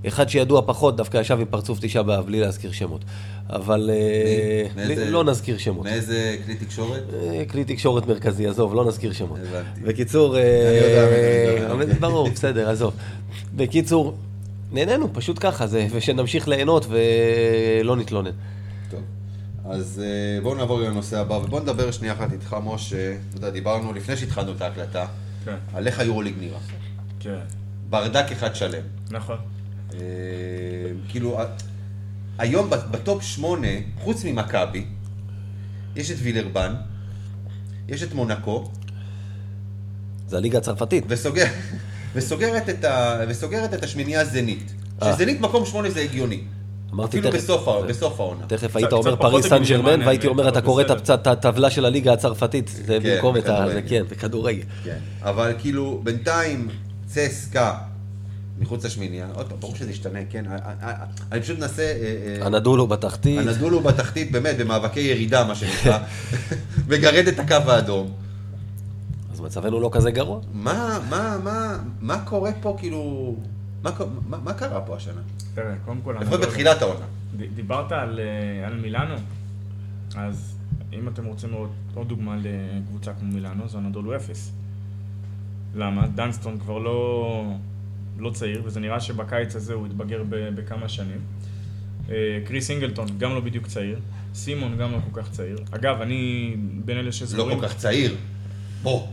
אחד 0.07 0.29
שידוע 0.29 0.61
פחות, 0.65 0.97
דווקא 0.97 1.17
ישב 1.17 1.37
עם 1.39 1.45
פרצוף 1.49 1.79
תשעה 1.81 2.03
באב, 2.03 2.25
בלי 2.25 2.39
להזכיר 2.39 2.71
שמות. 2.71 3.01
אבל 3.49 3.89
אה? 3.93 4.67
מאיזה- 4.87 5.09
לא 5.09 5.23
נזכיר 5.23 5.57
שמות. 5.57 5.85
מאיזה 5.85 6.35
כלי 6.45 6.55
תקשורת? 6.55 7.03
אה, 7.13 7.43
כלי 7.51 7.63
תקשורת 7.63 8.07
מרכזי, 8.07 8.47
עזוב, 8.47 8.75
לא 8.75 8.85
נזכיר 8.85 9.13
שמות. 9.13 9.39
הבנתי. 9.39 9.81
בקיצור, 9.81 10.37
אה, 10.37 10.41
אני 10.41 11.57
יודע. 11.57 11.71
אבל 11.71 11.85
ברור, 11.93 12.29
בסדר, 12.29 12.69
עזוב. 12.69 12.93
בקיצור, 13.55 14.15
נהנינו, 14.71 15.13
פשוט 15.13 15.37
ככה, 15.39 15.67
זה, 15.67 15.87
ושנמשיך 15.91 16.47
ליהנות 16.47 16.85
ולא 16.89 17.95
נתלונן. 17.95 18.31
אז 19.69 20.01
אה, 20.03 20.41
בואו 20.41 20.55
נעבור 20.55 20.79
לנושא 20.79 21.19
הבא, 21.19 21.33
ובואו 21.33 21.61
נדבר 21.61 21.91
שנייה 21.91 22.13
אחת 22.13 22.33
איתך, 22.33 22.55
משה. 22.63 23.17
אתה 23.29 23.37
יודע, 23.37 23.49
דיברנו 23.49 23.93
לפני 23.93 24.17
שהתחלנו 24.17 24.51
את 24.51 24.61
ההקלטה, 24.61 25.05
כן. 25.45 25.55
על 25.73 25.87
איך 25.87 25.99
היורוליג 25.99 26.35
נראה. 26.39 26.59
כן. 27.19 27.39
ברדק 27.89 28.31
אחד 28.31 28.55
שלם. 28.55 28.83
נכון. 29.11 29.37
אה, 29.93 29.99
כאילו, 31.09 31.39
היום 32.37 32.69
בטופ 32.69 33.23
שמונה, 33.23 33.67
חוץ 33.99 34.23
ממכבי, 34.25 34.85
יש 35.95 36.11
את 36.11 36.17
וילרבן, 36.19 36.75
יש 37.87 38.03
את 38.03 38.13
מונקו, 38.13 38.71
זה 40.27 40.37
הליגה 40.37 40.57
הצרפתית. 40.57 41.03
וסוגר, 41.07 41.45
וסוגרת, 42.15 42.69
את 42.69 42.83
ה, 42.83 43.19
וסוגרת 43.27 43.73
את 43.73 43.83
השמינייה 43.83 44.25
זנית. 44.25 44.73
אה. 45.01 45.13
שזנית 45.13 45.41
מקום 45.41 45.65
שמונה 45.65 45.89
זה 45.89 45.99
הגיוני. 45.99 46.43
אמרתי 46.97 47.19
אפילו 47.19 47.31
תכף- 47.31 47.49
בסוף, 47.87 48.19
העונה. 48.19 48.45
תכף 48.47 48.75
היית 48.75 48.93
אומר 48.93 49.15
פריס 49.15 49.47
סן 49.47 49.63
ג'רמן, 49.63 50.01
והייתי 50.01 50.27
אומר, 50.27 50.47
אתה 50.47 50.61
קורא 50.61 50.83
את 51.13 51.27
הטבלה 51.27 51.69
של 51.69 51.85
הליגה 51.85 52.13
הצרפתית, 52.13 52.67
זה 52.67 52.99
כן, 53.03 53.15
במקום 53.15 53.37
את 53.37 53.49
ה... 53.49 53.65
כן, 53.87 54.03
בכדורגל. 54.09 54.63
כן, 54.83 54.97
אבל 55.21 55.53
כאילו, 55.59 56.01
בינתיים, 56.03 56.67
צסקה, 57.07 57.77
מחוץ 58.59 58.85
לשמינייה, 58.85 59.27
עוד 59.33 59.49
פעם, 59.49 59.59
ברור 59.59 59.75
שזה 59.75 59.91
ישתנה, 59.91 60.19
כן, 60.29 60.45
אני 61.31 61.41
פשוט 61.41 61.59
מנסה... 61.59 61.81
אה, 61.81 62.37
אה, 62.41 62.45
הנדולו 62.45 62.87
בתחתית. 62.87 63.39
הנדול 63.39 63.73
הוא 63.73 63.81
בתחתית, 63.81 64.31
באמת, 64.31 64.57
במאבקי 64.57 64.99
ירידה, 64.99 65.43
מה 65.43 65.55
שנקרא, 65.55 65.97
מגרד 66.89 67.27
את 67.27 67.39
הקו 67.39 67.71
האדום. 67.71 68.11
אז 69.33 69.39
מצבנו 69.39 69.79
לא 69.79 69.89
כזה 69.93 70.11
גרוע. 70.11 70.39
מה, 70.53 70.99
מה, 71.09 71.37
מה, 71.43 71.77
מה 72.01 72.19
קורה 72.25 72.51
פה, 72.61 72.75
כאילו... 72.79 73.35
מה, 73.83 73.91
מה, 74.29 74.37
מה 74.37 74.53
קרה 74.53 74.81
פה 74.81 74.95
השנה? 74.95 75.21
תראה, 75.55 75.75
קודם 75.85 76.01
כל... 76.03 76.15
לפחות 76.21 76.39
לא- 76.39 76.45
בתחילת 76.45 76.81
העונה. 76.81 77.05
דיברת 77.55 77.91
על, 77.91 78.19
אה, 78.19 78.67
על 78.67 78.75
מילאנו, 78.75 79.15
אז 80.15 80.57
אם 80.93 81.07
אתם 81.07 81.25
רוצים 81.25 81.53
עוד, 81.53 81.69
עוד 81.93 82.07
דוגמה 82.07 82.35
לקבוצה 82.41 83.13
כמו 83.13 83.33
מילאנו, 83.33 83.69
זה 83.69 83.77
אנדולו 83.77 84.15
אפס. 84.15 84.51
למה? 85.75 86.07
דנסטון 86.07 86.59
כבר 86.59 86.77
לא, 86.77 87.53
לא 88.19 88.29
צעיר, 88.29 88.61
וזה 88.65 88.79
נראה 88.79 88.99
שבקיץ 88.99 89.55
הזה 89.55 89.73
הוא 89.73 89.87
יתבגר 89.87 90.23
ב, 90.29 90.49
בכמה 90.55 90.89
שנים. 90.89 91.19
אה, 92.09 92.39
קריס 92.45 92.69
סינגלטון, 92.69 93.07
גם 93.17 93.33
לא 93.33 93.39
בדיוק 93.39 93.67
צעיר. 93.67 93.99
סימון 94.33 94.77
גם 94.77 94.91
לא 94.91 94.97
כל 95.11 95.21
כך 95.21 95.31
צעיר. 95.31 95.57
אגב, 95.71 96.01
אני 96.01 96.55
בין 96.85 96.97
אלה 96.97 97.05
לא 97.05 97.11
שסבורים... 97.11 97.59
כל 97.59 97.67
כך 97.67 97.77
צעיר. 97.77 98.15
בוא. 98.83 99.07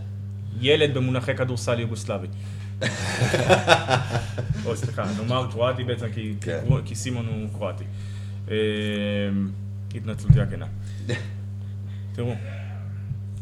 ילד 0.61 0.95
במונחי 0.95 1.35
כדורסל 1.35 1.81
יוגוסלבי. 1.81 2.27
או 4.65 4.77
סליחה, 4.77 5.05
נאמר 5.19 5.51
קרואטי 5.51 5.85
בעצם, 5.85 6.07
כי, 6.15 6.35
כן. 6.41 6.65
כי, 6.85 6.95
סימון 6.95 7.27
הוא 7.27 7.49
קרואטי. 7.53 7.85
אה, 8.51 8.57
התנצלותי 9.95 10.41
הכנה. 10.41 10.67
תראו, 12.15 12.35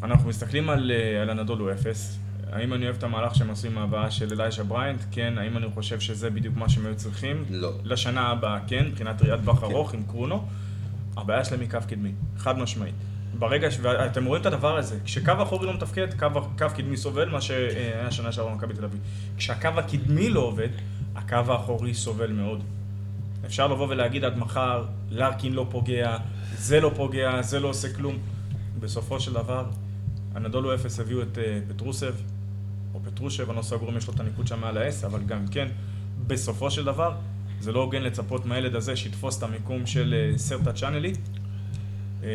אנחנו 0.03 0.29
מסתכלים 0.29 0.71
על, 0.71 0.91
אה, 0.91 1.23
על 1.23 1.31
הנדולו 1.31 1.73
אפס, 1.73 2.19
האם 2.53 2.75
אני 2.75 2.85
אוהב 2.85 2.97
את 2.97 3.03
המהלך 3.03 3.35
שהם 3.35 3.51
עשו 3.51 3.67
עם 3.67 3.79
ההבאה 3.79 4.11
של 4.11 4.33
אליישה 4.33 4.65
בריינט? 4.65 5.01
כן. 5.11 5.35
האם 5.39 5.57
אני 5.57 5.67
חושב 5.75 6.01
שזה 6.01 6.31
בדיוק 6.31 6.57
מה 6.57 6.69
שהם 6.69 6.87
היו 6.87 6.97
צריכים? 6.97 7.45
לא. 7.51 7.73
לשנה 7.85 8.21
הבאה, 8.21 8.59
כן, 8.67 8.87
מבחינת 8.87 9.23
ראיית 9.23 9.41
טווח 9.41 9.63
ארוך 9.63 9.95
עם 9.95 10.03
קרונו. 10.03 10.49
הבעיה 11.17 11.45
שלהם 11.45 11.61
היא 11.61 11.71
קו 11.71 11.79
קדמי, 11.89 12.13
חד 12.39 12.59
משמעית. 12.59 12.95
ברגע 13.39 13.71
ש... 13.71 13.79
ואתם 13.83 14.25
רואים 14.25 14.41
את 14.41 14.47
הדבר 14.47 14.77
הזה, 14.77 14.99
כשקו 15.05 15.33
אחורי 15.43 15.67
לא 15.67 15.75
מתפקד, 15.75 16.19
קו, 16.19 16.27
קו 16.59 16.67
קדמי 16.77 16.97
סובל, 16.97 17.29
מה 17.29 17.41
שהיה 17.41 18.11
שנה 18.11 18.33
שעברה 18.33 18.53
במכבי 18.53 18.75
תל 18.75 18.85
אביב. 18.85 19.01
כשהקו 19.37 19.69
הקדמי 19.69 20.31
לא 20.31 20.41
עובד, 20.41 20.69
הקו 21.15 21.53
האחורי 21.53 21.95
סובל 21.95 22.33
מאוד. 22.33 22.63
אפשר 23.47 23.67
לבוא 23.67 23.87
ולהגיד 23.89 24.25
עד 24.25 24.39
מחר, 24.39 24.85
לארקין 25.11 25.53
לא 25.53 25.67
פוגע, 25.71 26.17
זה 26.57 26.81
לא 26.81 26.93
פוגע, 26.97 27.43
זה 27.43 27.61
לא 27.61 27.69
עושה 27.69 27.95
כלום. 27.95 28.19
בסופו 28.81 29.21
של 29.21 29.33
דבר, 29.33 29.65
הנדולו 30.35 30.75
אפס 30.75 31.01
הביאו 31.01 31.23
את 31.23 31.39
אה, 31.39 31.61
פטרוסב, 31.69 32.15
או 32.95 33.01
פטרושב, 33.05 33.49
אני 33.49 33.57
לא 33.57 33.63
סגור 33.63 33.91
אם 33.91 33.97
יש 33.97 34.07
לו 34.07 34.15
את 34.15 34.21
הניקוד 34.21 34.47
שם 34.47 34.61
מעל 34.61 34.79
ה-S, 34.79 35.07
אבל 35.07 35.23
גם 35.23 35.47
כן, 35.47 35.69
בסופו 36.27 36.71
של 36.71 36.85
דבר, 36.85 37.15
זה 37.61 37.73
לא 37.73 37.81
הוגן 37.81 38.03
לצפות 38.03 38.47
מהילד 38.47 38.75
הזה 38.75 38.97
שיתפוס 38.97 39.39
את 39.39 39.43
המיקום 39.43 39.87
של 39.87 40.15
אה, 40.15 40.39
סרטה 40.39 40.73
צ'אנלי. 40.73 41.13
אה, 42.23 42.29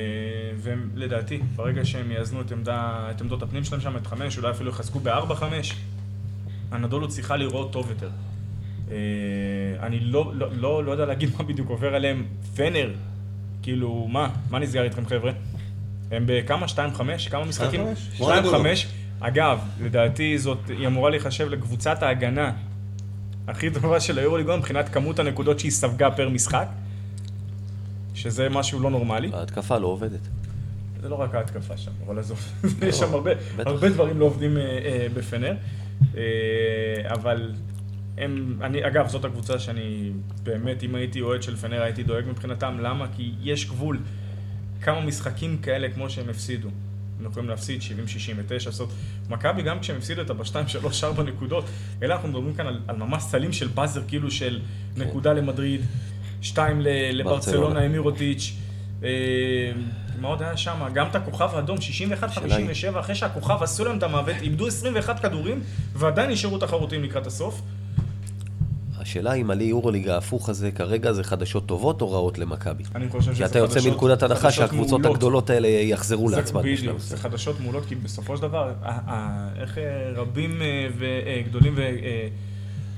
והם, 0.58 0.90
לדעתי, 0.96 1.40
ברגע 1.56 1.86
שהם 1.86 2.12
יאזנו 2.12 2.42
את, 2.42 2.52
עמדה, 2.52 3.08
את 3.12 3.22
עמדות 3.22 3.44
הפנים 3.44 3.64
שלהם 3.64 3.82
שם, 3.82 3.98
את 3.98 4.08
חמש, 4.08 4.38
אולי 4.38 4.52
אפילו 4.52 4.70
יחזקו 4.70 5.00
בארבע-חמש, 5.00 5.76
הנדולו 6.72 7.08
צריכה 7.08 7.38
לראות 7.38 7.72
טוב 7.72 7.90
יותר. 7.90 8.10
אה, 8.92 8.96
אני 9.80 10.00
לא, 10.00 10.32
לא, 10.36 10.48
לא, 10.52 10.84
לא 10.84 10.92
יודע 10.92 11.06
להגיד 11.06 11.30
מה 11.38 11.44
בדיוק 11.44 11.70
עובר 11.70 11.96
עליהם. 11.96 12.26
פנר, 12.56 12.94
כאילו, 13.62 14.08
מה? 14.10 14.30
מה 14.50 14.60
נסגר 14.60 14.84
איתכם 14.84 15.06
חבר'ה? 15.06 15.32
הם 16.12 16.24
בכמה? 16.28 16.66
2-5? 16.66 17.30
כמה 17.30 17.46
משחקים? 17.46 17.82
2-5. 17.82 18.18
כמו 18.18 18.32
הנדולו. 18.32 18.64
2-5. 18.64 18.68
אגב, 19.20 19.60
לדעתי 19.82 20.38
זאת, 20.38 20.70
היא 20.70 20.88
אמורה 20.88 21.10
להיחשב 21.10 21.50
לקבוצת 21.50 22.04
ההגנה 22.04 22.52
הכי 23.48 23.70
טובה 23.72 24.00
של 24.00 24.20
היורוליגון 24.20 24.60
מבחינת 24.60 24.90
כמות 24.90 25.20
הנקודות 25.20 25.60
שהיא 25.60 25.72
ספגה 25.72 26.12
פר 26.12 26.30
משחק, 26.30 26.68
שזה 28.18 28.50
משהו 28.50 28.80
לא 28.80 28.90
נורמלי. 28.90 29.32
ההתקפה 29.34 29.78
לא 29.78 29.88
עובדת. 29.88 30.28
זה 31.02 31.10
לא 31.10 31.16
רק 31.16 31.36
ההתקפה 31.36 31.78
שם, 31.78 31.92
אבל 32.06 32.20
עזוב, 32.20 32.40
יש 32.88 32.96
שם 32.96 33.14
הרבה. 33.14 33.32
הרבה 33.58 33.90
דברים 33.90 34.20
לא 34.20 34.26
עובדים 34.26 34.58
אה, 34.58 34.62
אה, 34.62 35.08
בפנר, 35.14 35.56
אה, 36.18 36.22
אבל 37.06 37.52
הם, 38.18 38.60
אני, 38.62 38.88
אגב, 38.88 39.08
זאת 39.08 39.26
הקבוצה 39.26 39.60
שאני 39.60 40.12
באמת, 40.44 40.84
אם 40.84 40.96
הייתי 40.96 41.22
אוהד 41.22 41.44
של 41.44 41.56
פנר, 41.56 41.82
הייתי 41.82 42.04
דואג 42.04 42.24
מבחינתם, 42.30 42.78
למה? 42.80 43.06
כי 43.16 43.32
יש 43.42 43.68
גבול. 43.70 44.00
כמה 44.82 45.02
משחקים 45.02 45.58
כאלה 45.58 45.90
כמו 45.90 46.10
שהם 46.10 46.30
הפסידו. 46.30 46.70
הם 47.20 47.26
יכולים 47.26 47.50
להפסיד 47.50 47.82
70-69, 47.82 48.70
זאת 48.70 48.90
מכבי 49.30 49.62
גם 49.62 49.80
כשהם 49.80 49.98
הפסידו 49.98 50.22
אותה 50.22 50.34
ב-2, 50.34 50.68
3, 50.68 51.04
4 51.04 51.24
נקודות, 51.24 51.66
אלא 52.04 52.14
אנחנו 52.14 52.30
מדברים 52.30 52.54
כאן 52.54 52.68
על, 52.68 52.80
על 52.88 52.96
ממש 52.96 53.24
סלים 53.24 53.54
של 53.54 53.68
באזר, 53.68 54.02
כאילו 54.08 54.32
של 54.32 54.60
נקודה 54.98 55.34
למדריד, 55.34 55.82
2 56.42 56.82
ל- 56.82 56.88
לברצלונה 57.12 57.80
עם 57.80 57.92
מירוטיץ', 57.92 58.54
אה, 59.04 59.10
מה 60.22 60.28
עוד 60.28 60.42
היה 60.42 60.58
שם? 60.58 60.80
גם 60.94 61.08
את 61.08 61.16
הכוכב 61.16 61.50
האדום, 61.54 61.78
61-57, 61.78 61.80
אחרי 63.00 63.16
שהכוכב 63.16 63.64
עשו 63.64 63.86
להם 63.86 63.98
את 63.98 64.04
המוות, 64.04 64.36
איבדו 64.42 64.68
21 64.68 65.20
כדורים, 65.20 65.62
ועדיין 65.94 66.30
נשארו 66.30 66.58
תחרותיים 66.58 67.04
לקראת 67.04 67.28
הסוף. 67.28 67.62
השאלה 69.00 69.34
אם 69.34 69.52
עלי 69.52 69.64
יורוליג 69.64 70.08
ההפוך 70.10 70.50
הזה 70.50 70.72
כרגע 70.72 71.12
זה 71.14 71.24
חדשות 71.24 71.66
טובות 71.66 72.02
או 72.02 72.12
רעות 72.12 72.38
למכבי. 72.38 72.84
אני 72.96 73.10
חושב 73.10 73.34
שזה 73.34 73.44
כי 73.44 73.52
אתה 73.52 73.60
יוצא 73.60 73.74
חדשות- 73.74 73.92
מנקודת 73.94 74.24
הנחה 74.24 74.36
חדשות 74.42 74.54
שהקבוצות 74.54 75.00
מעולות. 75.02 75.16
הגדולות 75.16 75.50
האלה 75.50 75.68
יחזרו 75.68 76.30
לעצמן. 76.30 76.62
בדיוק, 76.62 77.00
זה. 77.00 77.18
חדשות 77.18 77.60
מעולות, 77.60 77.86
כי 77.86 77.96
בסופו 77.96 78.36
של 78.38 78.42
דבר, 78.42 78.72
איך 79.62 79.78
אה, 79.78 79.84
רבים 80.16 80.62
אה, 80.62 80.88
וגדולים 80.98 81.76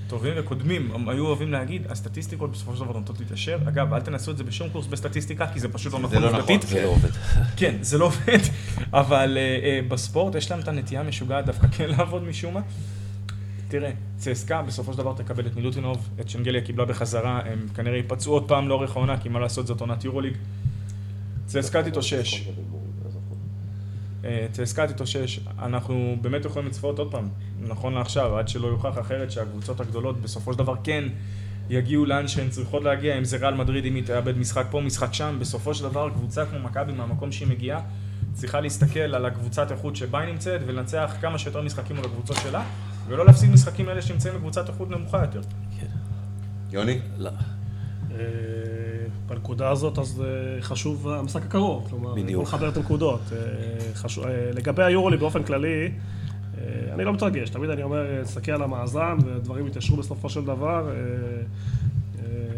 וטובים 0.10 0.34
וקודמים 0.38 1.08
היו 1.08 1.26
אוהבים 1.28 1.52
להגיד, 1.52 1.88
הסטטיסטיקות 1.90 2.52
בסופו 2.52 2.76
של 2.76 2.84
דבר 2.84 2.94
נוטות 2.94 3.20
להתיישר. 3.20 3.58
אגב, 3.68 3.94
אל 3.94 4.02
תנסו 4.02 4.32
את 4.32 4.38
זה 4.38 4.44
בשום 4.44 4.70
קורס 4.70 4.86
בסטטיסטיקה, 4.86 5.48
כי 5.54 5.60
זה 5.60 5.70
פשוט 5.70 5.94
לא 5.94 6.00
נכון 6.00 6.22
לא 6.22 6.28
נכון, 6.28 6.40
עובדתית. 6.40 6.70
זה 6.70 6.82
לא 6.82 6.88
עובד. 6.88 7.10
כן, 7.60 7.76
זה 7.82 7.98
לא 7.98 8.06
עובד, 8.06 8.40
אבל 9.02 9.38
אה, 9.38 9.60
אה, 9.64 9.80
בספורט 9.88 10.36
יש 10.36 10.52
להם 10.52 10.60
את 10.60 10.68
הנטייה 10.68 11.02
המשוגעת 11.02 11.46
דווקא 11.46 11.68
כן 11.68 11.90
לעבוד 11.98 12.24
משום 12.24 12.54
מה. 12.54 12.62
תראה, 13.68 13.92
צסקה 14.18 14.62
בסופו 14.62 14.92
של 14.92 14.98
דבר 14.98 15.14
תקבל 15.14 15.48
את 15.48 15.56
מילוטינוב, 15.56 16.10
את 16.20 16.30
שנגליה 16.30 16.62
קיבלה 16.62 16.86
בחזרה, 16.86 17.42
הם 17.46 17.68
כנראה 17.76 17.98
ייפצעו 17.98 18.34
עוד 18.34 18.48
פעם 18.48 18.70
לאורך 18.70 18.96
העונה, 18.96 19.18
כי 19.18 19.30
מה 19.30 19.40
לעשות 19.40 19.68
זאת 19.68 19.82
עונת 19.82 20.04
יורוליג. 20.06 20.34
צסקה 21.46 21.84
תתאושש. 21.84 22.50
אה, 24.26 24.46
צסקה 24.52 24.88
תתאושש, 24.88 25.40
אנחנו 25.60 26.18
באמת 26.22 26.46
יכולים 26.46 26.68
לצפות 26.68 27.00
עוד 27.00 27.12
פעם, 27.12 27.28
נכון 27.68 27.94
לעכשיו, 27.94 28.38
עד 28.38 28.48
שלא 28.48 28.68
יוכח 28.68 29.00
אחרת 29.00 29.32
שהקבוצות 29.32 29.80
הגדולות 29.80 30.22
בסופו 30.22 30.54
של 30.54 30.60
דבר 30.60 30.76
כן 30.84 31.04
יגיעו 31.70 32.06
לאן 32.06 32.28
שהן 32.28 32.50
צריכות 32.50 32.84
להגיע, 32.84 33.18
אם 33.18 33.26
זה 33.26 33.38
ריאל 33.38 33.54
מדריד, 33.54 33.86
אם 33.86 33.96
היא 33.96 34.04
תאבד 34.04 34.38
משחק 34.38 34.66
פה, 34.70 34.82
משחק 34.82 35.14
שם, 35.14 35.38
בסופו 35.40 35.74
של 35.74 35.84
דבר 35.84 36.10
קבוצה 36.10 36.46
כמו 36.46 36.60
מכבי 36.60 36.94
מהמקום 36.94 37.32
שהיא 37.32 37.48
מגיעה, 37.48 37.82
צריכה 38.34 38.62
להסתכל 38.62 39.00
על 39.00 39.26
הקבוצת 39.26 39.72
איכות 39.72 39.96
שבה 39.96 40.20
היא 40.20 40.32
נמצאת 40.32 40.62
ולנצח 40.66 41.16
כמה 41.22 41.38
שיותר 41.38 41.62
משחקים 41.62 41.96
מול 41.96 42.06
הקבוצות 42.06 42.38
שלה, 42.44 42.64
ולא 43.08 43.26
להפסיד 43.26 43.50
משחקים 43.52 43.86
לאלה 43.86 44.02
שנמצאים 44.02 44.34
בקבוצת 44.36 44.70
איכות 44.70 44.90
נמוכה 44.90 45.22
יותר. 45.22 45.42
יוני? 46.72 47.00
לא. 47.18 47.32
בנקודה 49.28 49.70
הזאת 49.70 50.00
אז 50.00 50.24
אה, 50.26 50.62
חשוב 50.62 51.08
המשחק 51.08 51.46
הקרוב, 51.46 51.88
כלומר, 51.90 52.14
בדיוק. 52.14 52.30
בוא 52.36 52.44
נחבר 52.44 52.70
את 52.70 52.78
הנקודות. 52.78 53.22
אה, 53.32 53.38
חשוב- 53.94 54.26
אה, 54.26 54.52
לגבי 54.54 54.84
היורולי 54.84 55.18
באופן 55.18 55.44
כללי, 55.44 55.92
אני 56.94 57.04
לא 57.04 57.14
מתרגש, 57.14 57.50
תמיד 57.50 57.70
אני 57.70 57.84
אומר, 57.84 58.24
תסתכל 58.24 58.52
על 58.52 58.62
המאזן 58.62 59.18
ודברים 59.26 59.68
יתיישרו 59.68 59.98
בסופו 59.98 60.30
של 60.30 60.46
דבר. 60.46 60.90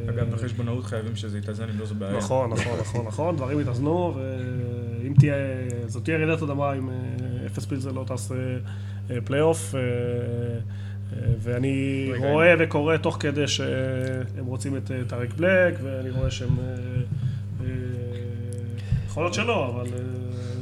אגב, 0.09 0.29
בחשבונאות 0.33 0.85
חייבים 0.85 1.15
שזה 1.15 1.37
יתאזן, 1.37 1.63
אם 1.69 1.79
לא 1.79 1.85
זו 1.85 1.95
בעיה. 1.95 2.17
נכון, 2.17 2.49
נכון, 2.49 2.73
נכון, 2.79 3.05
נכון, 3.05 3.35
דברים 3.35 3.59
יתאזנו, 3.59 4.15
ואם 5.03 5.13
תהיה, 5.19 5.35
זאת 5.87 6.03
תהיה 6.03 6.17
רעידת 6.17 6.41
אדמה 6.43 6.73
אם 6.73 6.89
אפס 7.45 7.65
פילזן 7.65 7.91
לא 7.91 8.03
תעשה 8.07 8.35
פלייאוף, 9.25 9.75
ואני 11.39 12.07
רגע, 12.13 12.31
רואה 12.31 12.53
וקורא 12.59 12.97
תוך 12.97 13.17
כדי 13.19 13.47
שהם 13.47 14.45
רוצים 14.45 14.77
את 14.77 14.91
אה, 14.91 14.97
טאריק 15.07 15.33
בלק, 15.33 15.73
ואני 15.83 16.09
רואה 16.09 16.31
שהם... 16.31 16.49
אה, 16.59 16.75
אה, 17.61 17.67
יכול 19.07 19.23
להיות 19.23 19.33
שלא, 19.33 19.69
אבל... 19.75 19.87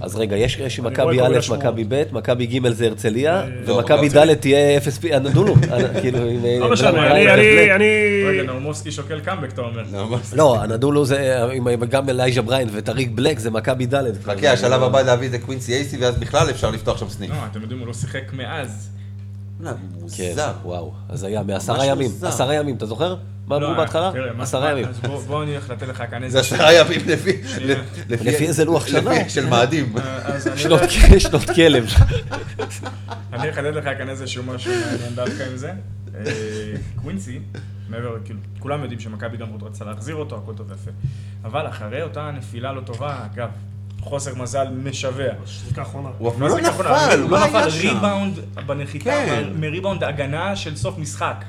אז 0.01 0.15
רגע, 0.15 0.37
יש 0.37 0.79
אני 0.79 0.87
מכבי 0.87 1.21
א'. 1.21 1.37
מכבי 1.51 1.83
ב', 1.87 2.03
מכבי 2.11 2.45
ג' 2.45 2.69
זה 2.69 2.85
הרצליה, 2.85 3.45
לא, 3.65 3.73
ומכבי 3.73 4.05
הרצליה. 4.05 4.25
ד' 4.25 4.39
תהיה 4.39 4.77
אפס 4.77 4.97
פי, 4.97 5.13
אנדולו, 5.13 5.55
כאילו, 6.01 6.19
עם... 6.19 6.45
לא 6.59 6.71
משנה, 6.71 7.11
אני, 7.11 7.33
אני. 7.33 7.75
אני... 7.75 7.85
רגע, 8.27 8.43
נאומוסקי 8.43 8.91
שוקל 8.91 9.19
קאמבק, 9.19 9.53
אתה 9.53 9.61
אומר. 9.61 9.83
לא? 9.91 10.17
לא, 10.39 10.63
אנדולו 10.63 11.05
זה, 11.05 11.35
גם 11.89 12.09
אלייז'ה 12.09 12.41
בראיינט 12.41 12.71
וטאריק 12.73 13.09
בלק 13.15 13.39
זה 13.39 13.51
מכבי 13.51 13.85
ד'. 13.85 14.23
חכה, 14.23 14.51
השלב 14.51 14.83
הבא 14.83 15.01
להביא 15.01 15.29
את 15.35 15.41
קווינסי 15.41 15.73
אייסי, 15.73 15.97
ואז 15.97 16.15
בכלל 16.15 16.49
אפשר 16.49 16.71
לפתוח 16.71 16.97
שם 16.97 17.09
סניף. 17.09 17.31
לא, 17.31 17.35
אתם 17.51 17.61
יודעים, 17.61 17.79
הוא 17.79 17.87
לא 17.87 17.93
שיחק 17.93 18.33
מאז. 18.33 18.98
לא, 19.59 19.71
כן, 19.71 19.77
מוזר. 20.01 20.51
וואו, 20.63 20.93
אז 21.09 21.23
היה 21.23 21.43
מעשרה 21.43 21.85
ימים. 21.85 22.11
עשרה 22.21 22.53
ימים, 22.55 22.75
אתה 22.75 22.85
זוכר? 22.85 23.15
מה 23.47 23.55
אמרו 23.55 23.69
לא, 23.71 23.77
בהתחלה? 23.77 24.11
עשרה 24.39 24.71
ימים. 24.71 24.85
אז 24.85 24.99
בוא- 24.99 25.21
בוא 25.21 25.43
אני 25.43 25.51
הולך 25.51 25.69
לתת 25.69 25.87
לך 25.87 26.03
כאן 26.11 26.23
איזה... 26.23 26.41
זה 26.41 26.55
עשרה 26.55 26.73
ימים 26.73 26.99
לפי... 27.07 27.41
לפי 28.09 28.47
איזה 28.47 28.65
לוח 28.65 28.87
שנה? 28.87 29.29
של 29.29 29.45
מאדים. 29.45 29.93
אה, 29.97 30.39
שנות- 31.19 31.49
כלב. 31.55 31.85
אני 33.33 33.49
אחדד 33.49 33.73
לך 33.75 33.83
כאן 33.97 34.09
איזשהו 34.09 34.43
משהו 34.43 34.71
מעניין 34.91 35.15
דווקא 35.15 35.43
עם 35.51 35.57
זה. 35.57 35.71
אה, 36.15 36.21
קווינסי, 36.95 37.39
מעבר, 37.89 38.15
כאילו, 38.25 38.39
כולם 38.59 38.81
יודעים 38.81 38.99
שמכבי 38.99 39.37
גם 39.37 39.47
עוד 39.49 39.63
רצה 39.63 39.85
להחזיר 39.85 40.15
אותו, 40.15 40.37
הכל 40.37 40.53
טוב 40.53 40.67
ויפה. 40.71 40.91
אבל 41.43 41.67
אחרי 41.67 42.01
אותה 42.03 42.31
נפילה 42.31 42.73
לא 42.73 42.81
טובה, 42.81 43.25
אגב, 43.33 43.49
חוסר 44.01 44.35
מזל 44.35 44.67
משווע. 44.83 45.25
שזיקה 45.45 45.81
אחרונה. 45.81 46.09
הוא 46.17 46.29
אפילו 46.29 46.47
לא? 46.47 46.59
נפל, 46.59 46.87
הוא 47.21 47.29
לא 47.29 47.47
נפל, 47.47 47.57
היה 47.57 47.69
שם? 47.71 47.87
ריבאונד 47.87 48.39
בנחיתה, 48.65 49.05
כן. 49.09 49.49
מריבאונד 49.59 50.03
הגנה 50.03 50.55
של 50.55 50.75
סוף 50.75 50.97
משחק. 50.97 51.45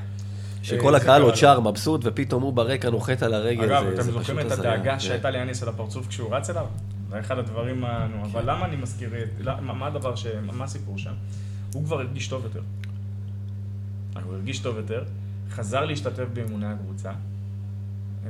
שכל 0.63 0.95
אה, 0.95 1.01
הקהל 1.01 1.23
עוד 1.23 1.35
שר 1.35 1.61
מבסוט, 1.61 2.01
ופתאום 2.05 2.43
הוא 2.43 2.53
ברקע 2.53 2.91
נוחת 2.91 3.23
על 3.23 3.35
הרגל. 3.35 3.65
אגב, 3.73 3.87
אתם 3.95 4.03
זוכרים 4.03 4.41
את. 4.41 4.51
הדאגה 4.53 4.93
כן. 4.93 5.01
שהייתה 5.01 5.31
ליאניס 5.31 5.63
על 5.63 5.69
הפרצוף 5.69 6.07
כשהוא 6.09 6.35
רץ 6.37 6.51
אליו? 6.51 6.67
זה 7.11 7.21
אחד 7.21 7.39
הדברים, 7.39 7.85
ה- 7.85 8.07
נו, 8.17 8.25
אבל 8.33 8.51
למה 8.51 8.65
אני 8.67 8.77
מזכיר, 8.77 9.11
את- 9.23 9.29
למה- 9.41 9.73
מה 9.75 9.87
הדבר 9.87 10.17
ש... 10.17 10.27
מה 10.53 10.65
הסיפור 10.65 10.99
שם? 10.99 11.13
הוא 11.75 11.85
כבר 11.85 12.01
הרגיש 12.01 12.29
טוב 12.29 12.45
יותר. 12.45 12.61
הוא 14.25 14.35
הרגיש 14.35 14.59
טוב 14.59 14.77
יותר, 14.77 15.05
חזר 15.51 15.85
להשתתף 15.85 16.25
באימוני 16.33 16.67
הקבוצה, 16.67 17.11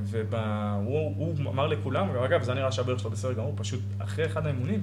והוא 0.05 1.15
הוא 1.17 1.51
אמר 1.53 1.67
לכולם, 1.67 2.07
אגב, 2.25 2.43
זה 2.43 2.55
נראה 2.55 2.73
שהברך 2.73 3.01
שלו 3.01 3.11
בסדר 3.11 3.33
גמור, 3.33 3.53
פשוט 3.57 3.81
אחרי 3.99 4.27
אחד 4.27 4.47
האימונים, 4.47 4.83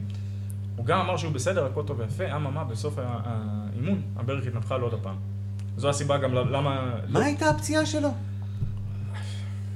הוא 0.75 0.85
גם 0.85 0.99
אמר 0.99 1.17
שהוא 1.17 1.31
בסדר, 1.33 1.65
הכל 1.65 1.83
טוב 1.87 1.99
ויפה, 1.99 2.35
אממה, 2.35 2.63
בסוף 2.63 2.95
האימון, 2.97 4.01
הברך 4.15 4.47
התנפחה 4.47 4.77
לו 4.77 4.85
עוד 4.85 4.93
הפעם. 4.93 5.15
זו 5.77 5.89
הסיבה 5.89 6.17
גם 6.17 6.33
למה... 6.33 6.95
מה 7.07 7.23
הייתה 7.25 7.49
הפציעה 7.49 7.85
שלו? 7.85 8.09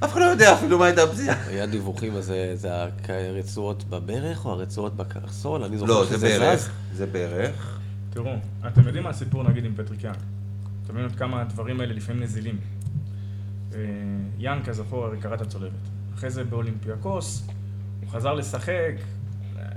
אף 0.03 0.11
אחד 0.11 0.19
לא 0.19 0.25
יודע 0.25 0.53
אפילו 0.53 0.79
מה 0.79 0.85
הייתה 0.85 1.03
הפציעה. 1.03 1.35
היה 1.47 1.65
דיווחים, 1.65 2.15
אז 2.15 2.25
זה- 2.25 2.51
זה 2.55 2.69
הרצועות 3.09 3.83
בברך 3.83 4.45
או 4.45 4.51
הרצועות 4.51 4.95
בקרסול? 4.95 5.63
אני 5.63 5.77
זוכר 5.77 5.91
לא, 5.91 6.05
זה 6.05 6.15
שזה 6.15 6.27
ברך. 6.39 6.59
זז. 6.59 6.69
זה 6.97 7.05
ברך. 7.05 7.79
תראו, 8.09 8.31
אתם 8.67 8.81
יודעים 8.85 9.03
מה 9.03 9.09
הסיפור 9.09 9.43
נגיד 9.43 9.65
עם 9.65 9.73
פטריק 9.75 10.03
יאנג? 10.03 10.15
אתם 10.85 10.93
יודעים 10.93 11.05
עד 11.05 11.15
כמה 11.15 11.41
הדברים 11.41 11.79
האלה 11.81 11.93
לפעמים 11.93 12.23
נזילים. 12.23 12.57
אה, 13.75 13.79
יאנג, 14.37 14.65
כזכור, 14.65 15.05
הרי 15.05 15.17
קרע 15.17 15.35
את 15.35 15.41
הצולבת. 15.41 15.73
אחרי 16.15 16.29
זה 16.29 16.43
באולימפיאקוס, 16.43 17.47
הוא 18.01 18.09
חזר 18.09 18.33
לשחק, 18.33 18.93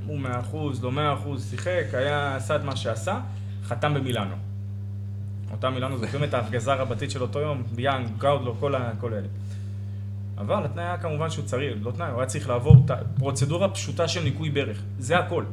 הוא 0.06 0.18
מאה 0.18 0.40
אחוז, 0.40 0.84
לא 0.84 0.92
מאה 0.92 1.14
אחוז, 1.14 1.50
שיחק, 1.50 1.84
היה, 1.92 2.36
עשה 2.36 2.56
את 2.56 2.64
מה 2.64 2.76
שעשה, 2.76 3.20
חתם 3.64 3.94
במילאנו. 3.94 4.34
אותה 5.50 5.70
מילאנו, 5.70 5.98
זוכרים 5.98 6.24
את 6.24 6.34
ההפגזה 6.34 6.72
הרבתית 6.72 7.10
של 7.10 7.22
אותו 7.22 7.38
יום, 7.38 7.62
יאנג, 7.78 8.08
גאודלוק, 8.18 8.54
כל, 8.60 8.74
כל 9.00 9.14
אלה. 9.14 9.28
אבל 10.38 10.64
התנאי 10.64 10.84
היה 10.84 10.98
כמובן 10.98 11.30
שהוא 11.30 11.44
צריך, 11.44 11.74
לא 11.82 11.90
תנאי, 11.90 12.10
הוא 12.10 12.20
היה 12.20 12.26
צריך 12.26 12.48
לעבור 12.48 12.86
פרוצדורה 13.18 13.68
פשוטה 13.68 14.08
של 14.08 14.22
ניקוי 14.22 14.50
ברך, 14.50 14.82
זה 14.98 15.18
הכל. 15.18 15.44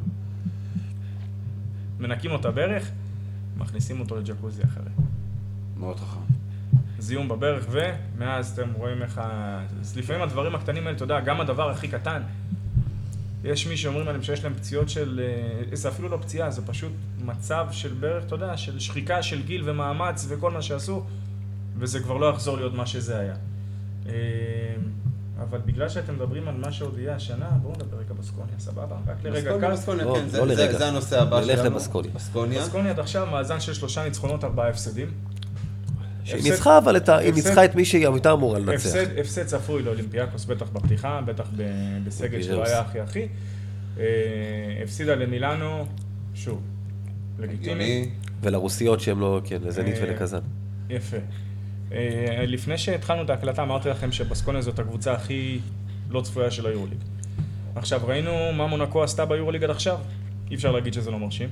מנקים 1.99 2.31
לו 2.31 2.39
את 2.39 2.45
הברך, 2.45 2.91
מכניסים 3.57 3.99
אותו 3.99 4.15
לג'קוזי 4.15 4.63
אחרי. 4.63 4.91
מאוד 5.77 5.97
חכם. 5.97 6.40
זיהום 7.01 7.27
בברך, 7.27 7.65
ומאז 7.71 8.51
אתם 8.59 8.73
רואים 8.73 9.01
איך 9.03 9.17
ה... 9.17 9.59
אז 9.81 9.97
לפעמים 9.97 10.21
הדברים 10.21 10.55
הקטנים 10.55 10.83
האלה, 10.87 10.95
אתה 10.95 11.03
יודע, 11.03 11.19
גם 11.19 11.41
הדבר 11.41 11.69
הכי 11.69 11.87
קטן, 11.87 12.21
יש 13.43 13.67
מי 13.67 13.77
שאומרים 13.77 14.07
עליהם 14.07 14.23
שיש 14.23 14.43
להם 14.43 14.53
פציעות 14.53 14.89
של... 14.89 15.21
אה, 15.71 15.75
זה 15.75 15.89
אפילו 15.89 16.09
לא 16.09 16.17
פציעה, 16.17 16.51
זה 16.51 16.61
פשוט 16.67 16.91
מצב 17.25 17.67
של 17.71 17.93
ברך, 17.93 18.23
אתה 18.25 18.35
יודע, 18.35 18.57
של 18.57 18.79
שחיקה 18.79 19.23
של 19.23 19.41
גיל 19.43 19.69
ומאמץ 19.69 20.25
וכל 20.29 20.51
מה 20.51 20.61
שעשו, 20.61 21.03
וזה 21.77 21.99
כבר 21.99 22.17
לא 22.17 22.25
יחזור 22.29 22.57
להיות 22.57 22.73
מה 22.73 22.85
שזה 22.85 23.19
היה. 23.19 23.35
אה, 24.09 24.13
אבל 25.41 25.59
בגלל 25.65 25.89
שאתם 25.89 26.15
מדברים 26.15 26.47
על 26.47 26.55
מה 26.55 26.71
שעוד 26.71 26.99
יהיה 26.99 27.15
השנה, 27.15 27.49
בואו 27.61 27.73
נדבר 27.73 27.97
רגע 27.97 28.13
בסקוניה, 28.19 28.55
סבבה? 28.59 28.95
רק 29.07 29.15
לרגע 29.23 29.39
בסקוניה, 29.57 29.67
קל. 29.69 29.73
בסקוניה, 29.75 30.05
לא, 30.05 30.13
כן, 30.15 30.21
לא 30.23 30.27
זה- 30.29 30.37
זה- 30.37 30.45
לרגע. 30.45 30.77
זה 30.77 30.87
הנושא 30.87 31.21
הבא 31.21 31.39
נלך 31.39 31.57
שלנו. 31.57 31.69
לבסקוניה. 31.69 32.11
בסקוניה. 32.15 32.61
בסקוניה 32.61 32.91
עד 32.91 32.99
עכשיו 32.99 33.25
מאזן 33.31 33.59
של 33.59 33.73
שלושה 33.73 34.03
ניצחונות, 34.03 34.43
ארבעה 34.43 34.69
הפסדים. 34.69 35.11
שהיא 36.23 36.43
ניצחה, 36.43 36.77
אבל 36.77 36.97
את 36.97 37.09
ה- 37.09 37.17
היא 37.17 37.33
ניצחה 37.33 37.65
את 37.65 37.75
מי 37.75 37.85
שהיא 37.85 38.07
הייתה 38.07 38.31
אמורה 38.31 38.59
לנצח. 38.59 38.73
הפסד, 38.73 39.17
הפסד 39.19 39.45
צפוי 39.45 39.83
לאולימפיאקוס, 39.83 40.45
בטח 40.45 40.69
בפתיחה, 40.69 41.21
בטח 41.25 41.49
בסגל 42.05 42.41
שלו 42.41 42.51
בפיראוס. 42.51 42.69
היה 42.69 42.79
הכי 42.81 42.99
הכי. 42.99 43.27
אה, 43.99 44.05
הפסידה 44.83 45.15
למילאנו, 45.15 45.85
שוב, 46.35 46.61
לגיטימי. 47.39 48.09
ולרוסיות 48.41 48.99
שהם 48.99 49.19
לא, 49.19 49.41
כן, 49.43 49.57
לזנית 49.63 49.95
אה, 49.97 50.03
ולקזאן. 50.03 50.39
יפה. 50.89 51.17
אה, 51.91 52.43
לפני 52.47 52.77
שהתחלנו 52.77 53.21
את 53.21 53.29
ההקלטה 53.29 53.63
אמרתי 53.63 53.89
לכם 53.89 54.11
שבסקוניה 54.11 54.61
זאת 54.61 54.79
הקבוצה 54.79 55.13
הכי 55.13 55.59
לא 56.09 56.21
צפויה 56.21 56.51
של 56.51 56.65
היורוליג. 56.67 56.97
עכשיו, 57.75 58.01
ראינו 58.03 58.31
מה 58.53 58.67
מונקו 58.67 59.03
עשתה 59.03 59.25
ביורוליג 59.25 59.63
עד 59.63 59.69
עכשיו, 59.69 59.97
אי 60.51 60.55
אפשר 60.55 60.71
להגיד 60.71 60.93
שזה 60.93 61.11
לא 61.11 61.19
מרשים. 61.19 61.49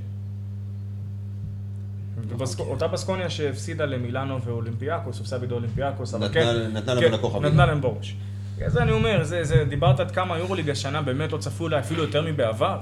ובסק- 2.30 2.60
אותה 2.60 2.88
בסקוניה 2.88 3.30
שהפסידה 3.30 3.86
למילאנו 3.86 4.42
ואולימפיאקוס, 4.42 5.18
הובסה 5.20 5.38
בידי 5.38 5.54
אולימפיאקוס, 5.54 6.14
אבל 6.14 6.30
כן, 6.34 6.56
נתנה 6.74 6.96
כן, 6.96 7.08
למונקו 7.08 7.30
חבילה. 7.30 7.50
נתנה 7.50 7.66
להם 7.66 7.82
בראש. 7.82 8.16
אז 8.66 8.78
אני 8.78 8.92
אומר, 8.92 9.24
זה, 9.24 9.44
זה, 9.44 9.64
דיברת 9.70 10.00
עד 10.00 10.12
כמה 10.12 10.36
היורוליג 10.36 10.70
השנה 10.70 11.02
באמת 11.02 11.32
לא 11.32 11.38
צפויה 11.38 11.80
אפילו 11.80 12.04
יותר 12.04 12.22
מבעבר. 12.22 12.78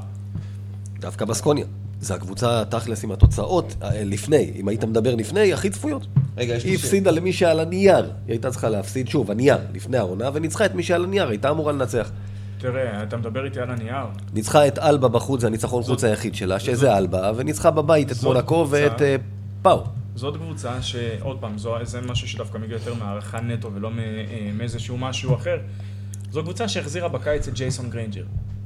דווקא 0.99 1.25
בסקוניה. 1.25 1.65
זה 2.01 2.15
הקבוצה, 2.15 2.63
תכלס, 2.69 3.03
עם 3.03 3.11
התוצאות 3.11 3.75
אה, 3.81 3.89
לפני, 4.03 4.51
אם 4.55 4.67
היית 4.67 4.83
מדבר 4.83 5.15
לפני, 5.15 5.53
הכי 5.53 5.69
צפויות. 5.69 6.07
רגע, 6.37 6.55
יש 6.55 6.63
לי 6.63 6.69
היא 6.69 6.77
ש- 6.77 6.83
הפסידה 6.83 7.11
למי 7.11 7.33
שעל 7.33 7.59
הנייר. 7.59 7.95
היא 8.03 8.11
הייתה 8.27 8.51
צריכה 8.51 8.69
להפסיד 8.69 9.07
שוב, 9.07 9.31
הנייר, 9.31 9.57
לפני 9.73 9.97
העונה, 9.97 10.29
וניצחה 10.33 10.65
את 10.65 10.75
מי 10.75 10.83
שעל 10.83 11.03
הנייר, 11.03 11.27
הייתה 11.29 11.49
אמורה 11.49 11.71
לנצח. 11.73 12.11
תראה, 12.59 13.03
אתה 13.03 13.17
מדבר 13.17 13.45
איתי 13.45 13.59
על 13.59 13.69
הנייר. 13.69 14.05
ניצחה 14.33 14.67
את 14.67 14.79
אלבה 14.79 15.07
בחוץ, 15.07 15.41
זה 15.41 15.47
הניצחון 15.47 15.83
חוץ 15.83 16.03
היחיד 16.03 16.35
שלה, 16.35 16.59
שזה 16.59 16.97
אלבה, 16.97 17.31
וניצחה 17.35 17.71
בבית 17.71 18.11
את 18.11 18.23
מונקו 18.23 18.67
ואת 18.69 19.01
פאו. 19.67 19.83
זאת 20.15 20.37
קבוצה 20.37 20.81
שעוד 20.81 21.37
פעם, 21.39 21.57
זו, 21.57 21.75
זה 21.83 22.01
משהו 22.01 22.27
שדווקא 22.27 22.57
מגיע 22.57 22.75
יותר 22.75 22.93
מהערכה 22.93 23.41
נטו 23.41 23.73
ולא 23.73 23.89
אה, 23.99 24.49
מאיזשהו 24.53 24.97
משהו 24.97 25.35
אחר. 25.35 25.57
זו 26.31 26.43
קבוצה 26.43 26.67
שהחזירה 26.67 27.07
בקיץ 27.07 27.47
את 27.47 27.53
ג'ייסון 27.53 27.89
גריינג'ר. 27.89 28.23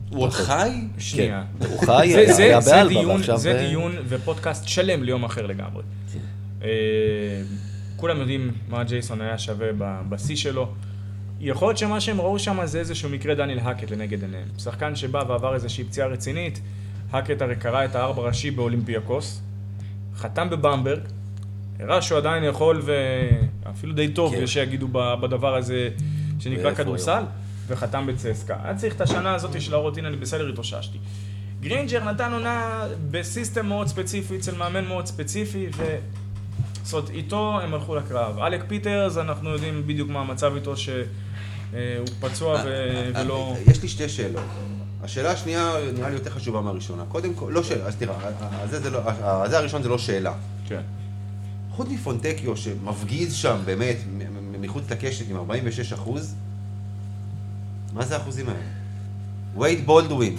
הוא 0.10 0.24
עוד 0.24 0.32
חי? 0.32 0.70
שנייה. 0.98 1.44
כן. 1.60 1.66
הוא 1.66 1.80
חי, 1.86 2.34
זה, 2.34 2.44
היה 2.44 2.60
באלבה, 2.60 2.90
דיון, 2.90 3.16
ועכשיו... 3.16 3.38
זה 3.38 3.54
דיון 3.54 3.96
ופודקאסט 4.08 4.68
שלם 4.68 5.04
ליום 5.04 5.24
אחר 5.24 5.46
לגמרי. 5.46 5.84
אה, 6.64 6.70
כולם 7.96 8.20
יודעים 8.20 8.52
מה 8.70 8.84
ג'ייסון 8.84 9.22
היה 9.22 9.38
שווה 9.38 9.68
ב- 9.78 10.02
בשיא 10.10 10.36
שלו. 10.36 10.74
יכול 11.40 11.68
להיות 11.68 11.78
שמה 11.78 12.02
שהם 12.02 12.22
ראו 12.22 12.40
שם 12.40 12.66
זה 12.66 12.80
איזשהו 12.80 13.10
מקרה 13.10 13.36
דניאל 13.36 13.60
האקט 13.60 13.92
לנגד 13.92 14.22
עיניהם. 14.24 14.48
שחקן 14.58 14.96
שבא 14.96 15.24
ועבר 15.28 15.56
איזושהי 15.56 15.84
פציעה 15.84 16.08
רצינית, 16.08 16.62
האקט 17.12 17.42
הרי 17.42 17.56
קרע 17.56 17.86
את 17.86 17.96
הארבע 17.96 18.22
ראשי 18.22 18.52
באולימפיאקוס, 18.52 19.42
חתם 20.16 20.50
בבמברג, 20.50 21.00
הראה 21.80 22.02
שהוא 22.02 22.18
עדיין 22.18 22.44
יכול 22.44 22.82
ואפילו 23.66 23.94
די 23.94 24.08
טוב, 24.08 24.36
כן. 24.36 24.42
יש 24.44 24.54
שיגידו 24.54 24.88
בדבר 24.92 25.56
הזה 25.56 25.90
שנקרא 26.40 26.74
כדורסל, 26.74 27.24
וחתם 27.68 28.08
בצסקה. 28.08 28.56
היה 28.64 28.76
צריך 28.76 28.96
את 28.96 29.02
השנה 29.02 29.36
הזאת 29.36 29.62
של 29.62 29.72
להראות, 29.72 29.98
הנה 29.98 30.08
אני 30.08 30.18
בסדר, 30.18 30.50
התאוששתי. 30.50 30.98
גרינג'ר 31.62 32.04
נתן 32.04 32.34
עונה 32.34 32.84
ב 33.12 33.20
system 33.20 33.66
מאוד 33.66 33.88
ספציפי, 33.88 34.38
אצל 34.38 34.56
מאמן 34.56 34.86
מאוד 34.86 35.06
ספציפי, 35.06 35.68
ו... 35.78 35.96
זאת 36.84 36.94
אומרת, 36.94 37.10
איתו 37.10 37.60
הם 37.64 37.74
הלכו 37.74 37.96
לקרב. 37.96 38.40
אלק 38.40 38.64
פיטרס, 38.68 39.18
אנחנו 39.18 39.50
יודעים 39.50 39.88
בדיוק 39.88 40.10
מה 40.10 40.20
המצב 40.20 40.56
איתו, 40.56 40.78
שהוא 40.78 40.98
פצוע 42.20 42.62
ו... 42.66 42.68
אה, 43.16 43.24
ולא... 43.24 43.56
יש 43.68 43.82
לי 43.82 43.88
שתי 43.88 44.10
שאלות. 44.10 44.44
השאלה 45.04 45.32
השנייה 45.32 45.74
נראה 45.94 46.10
לי 46.10 46.16
יותר 46.16 46.30
חשובה 46.30 46.62
מהראשונה. 46.62 47.04
קודם 47.08 47.34
כל, 47.34 47.52
לא 47.54 47.64
שאלה, 47.64 47.86
אז 47.86 47.96
תראה, 47.96 48.16
הזה 48.62 48.80
זה 48.80 48.90
לא- 48.90 49.00
הזה 49.24 49.58
הראשון 49.58 49.84
זה 49.84 49.90
לא 49.90 49.98
שאלה. 49.98 50.34
כן. 50.68 50.82
חוץ 51.72 51.88
מפונטקיו 51.90 52.58
שמפגיז 52.58 53.34
שם 53.34 53.58
באמת 53.66 53.96
מחוץ 54.62 54.84
לקשת 54.92 55.30
עם 55.30 55.36
46 55.38 55.94
אחוז, 55.94 56.36
מה 57.94 58.06
זה 58.06 58.16
האחוזים 58.18 58.48
האלה? 58.50 58.60
וייד 59.58 59.86
בולדווין, 59.86 60.36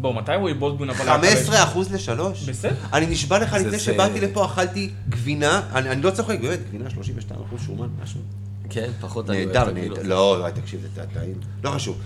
בוא, 0.00 0.14
מתי 0.14 0.32
רועי 0.40 0.54
בולדווין 0.54 0.90
אבל... 0.90 1.08
היה 1.08 1.18
15 1.18 1.62
אחוז 1.62 1.92
לשלוש? 1.92 2.48
בסדר. 2.48 2.74
אני 2.92 3.06
נשבע 3.06 3.38
לך, 3.38 3.50
זה- 3.50 3.58
לפני 3.58 3.70
זה- 3.70 3.78
שבאתי 3.78 4.20
לפה 4.20 4.44
אכלתי 4.44 4.90
גבינה, 5.08 5.62
אני 5.74 5.90
אני 5.90 6.02
לא 6.02 6.10
צוחק, 6.10 6.38
באמת, 6.40 6.58
גבינה 6.68 6.90
32 6.90 7.40
אחוז 7.48 7.60
שומן, 7.66 7.88
משהו. 8.02 8.20
כן, 8.70 8.90
פחות 9.00 9.30
אני 9.30 9.46
נהדר, 9.46 9.62
אוהב 9.62 9.68
את 9.76 9.82
נהדר. 9.82 10.02
לא, 10.02 10.38
לא, 10.40 10.50
תקשיב, 10.50 10.80
זה 10.94 11.02
טעים. 11.14 11.34
לא 11.64 11.70
חשוב. 11.70 11.96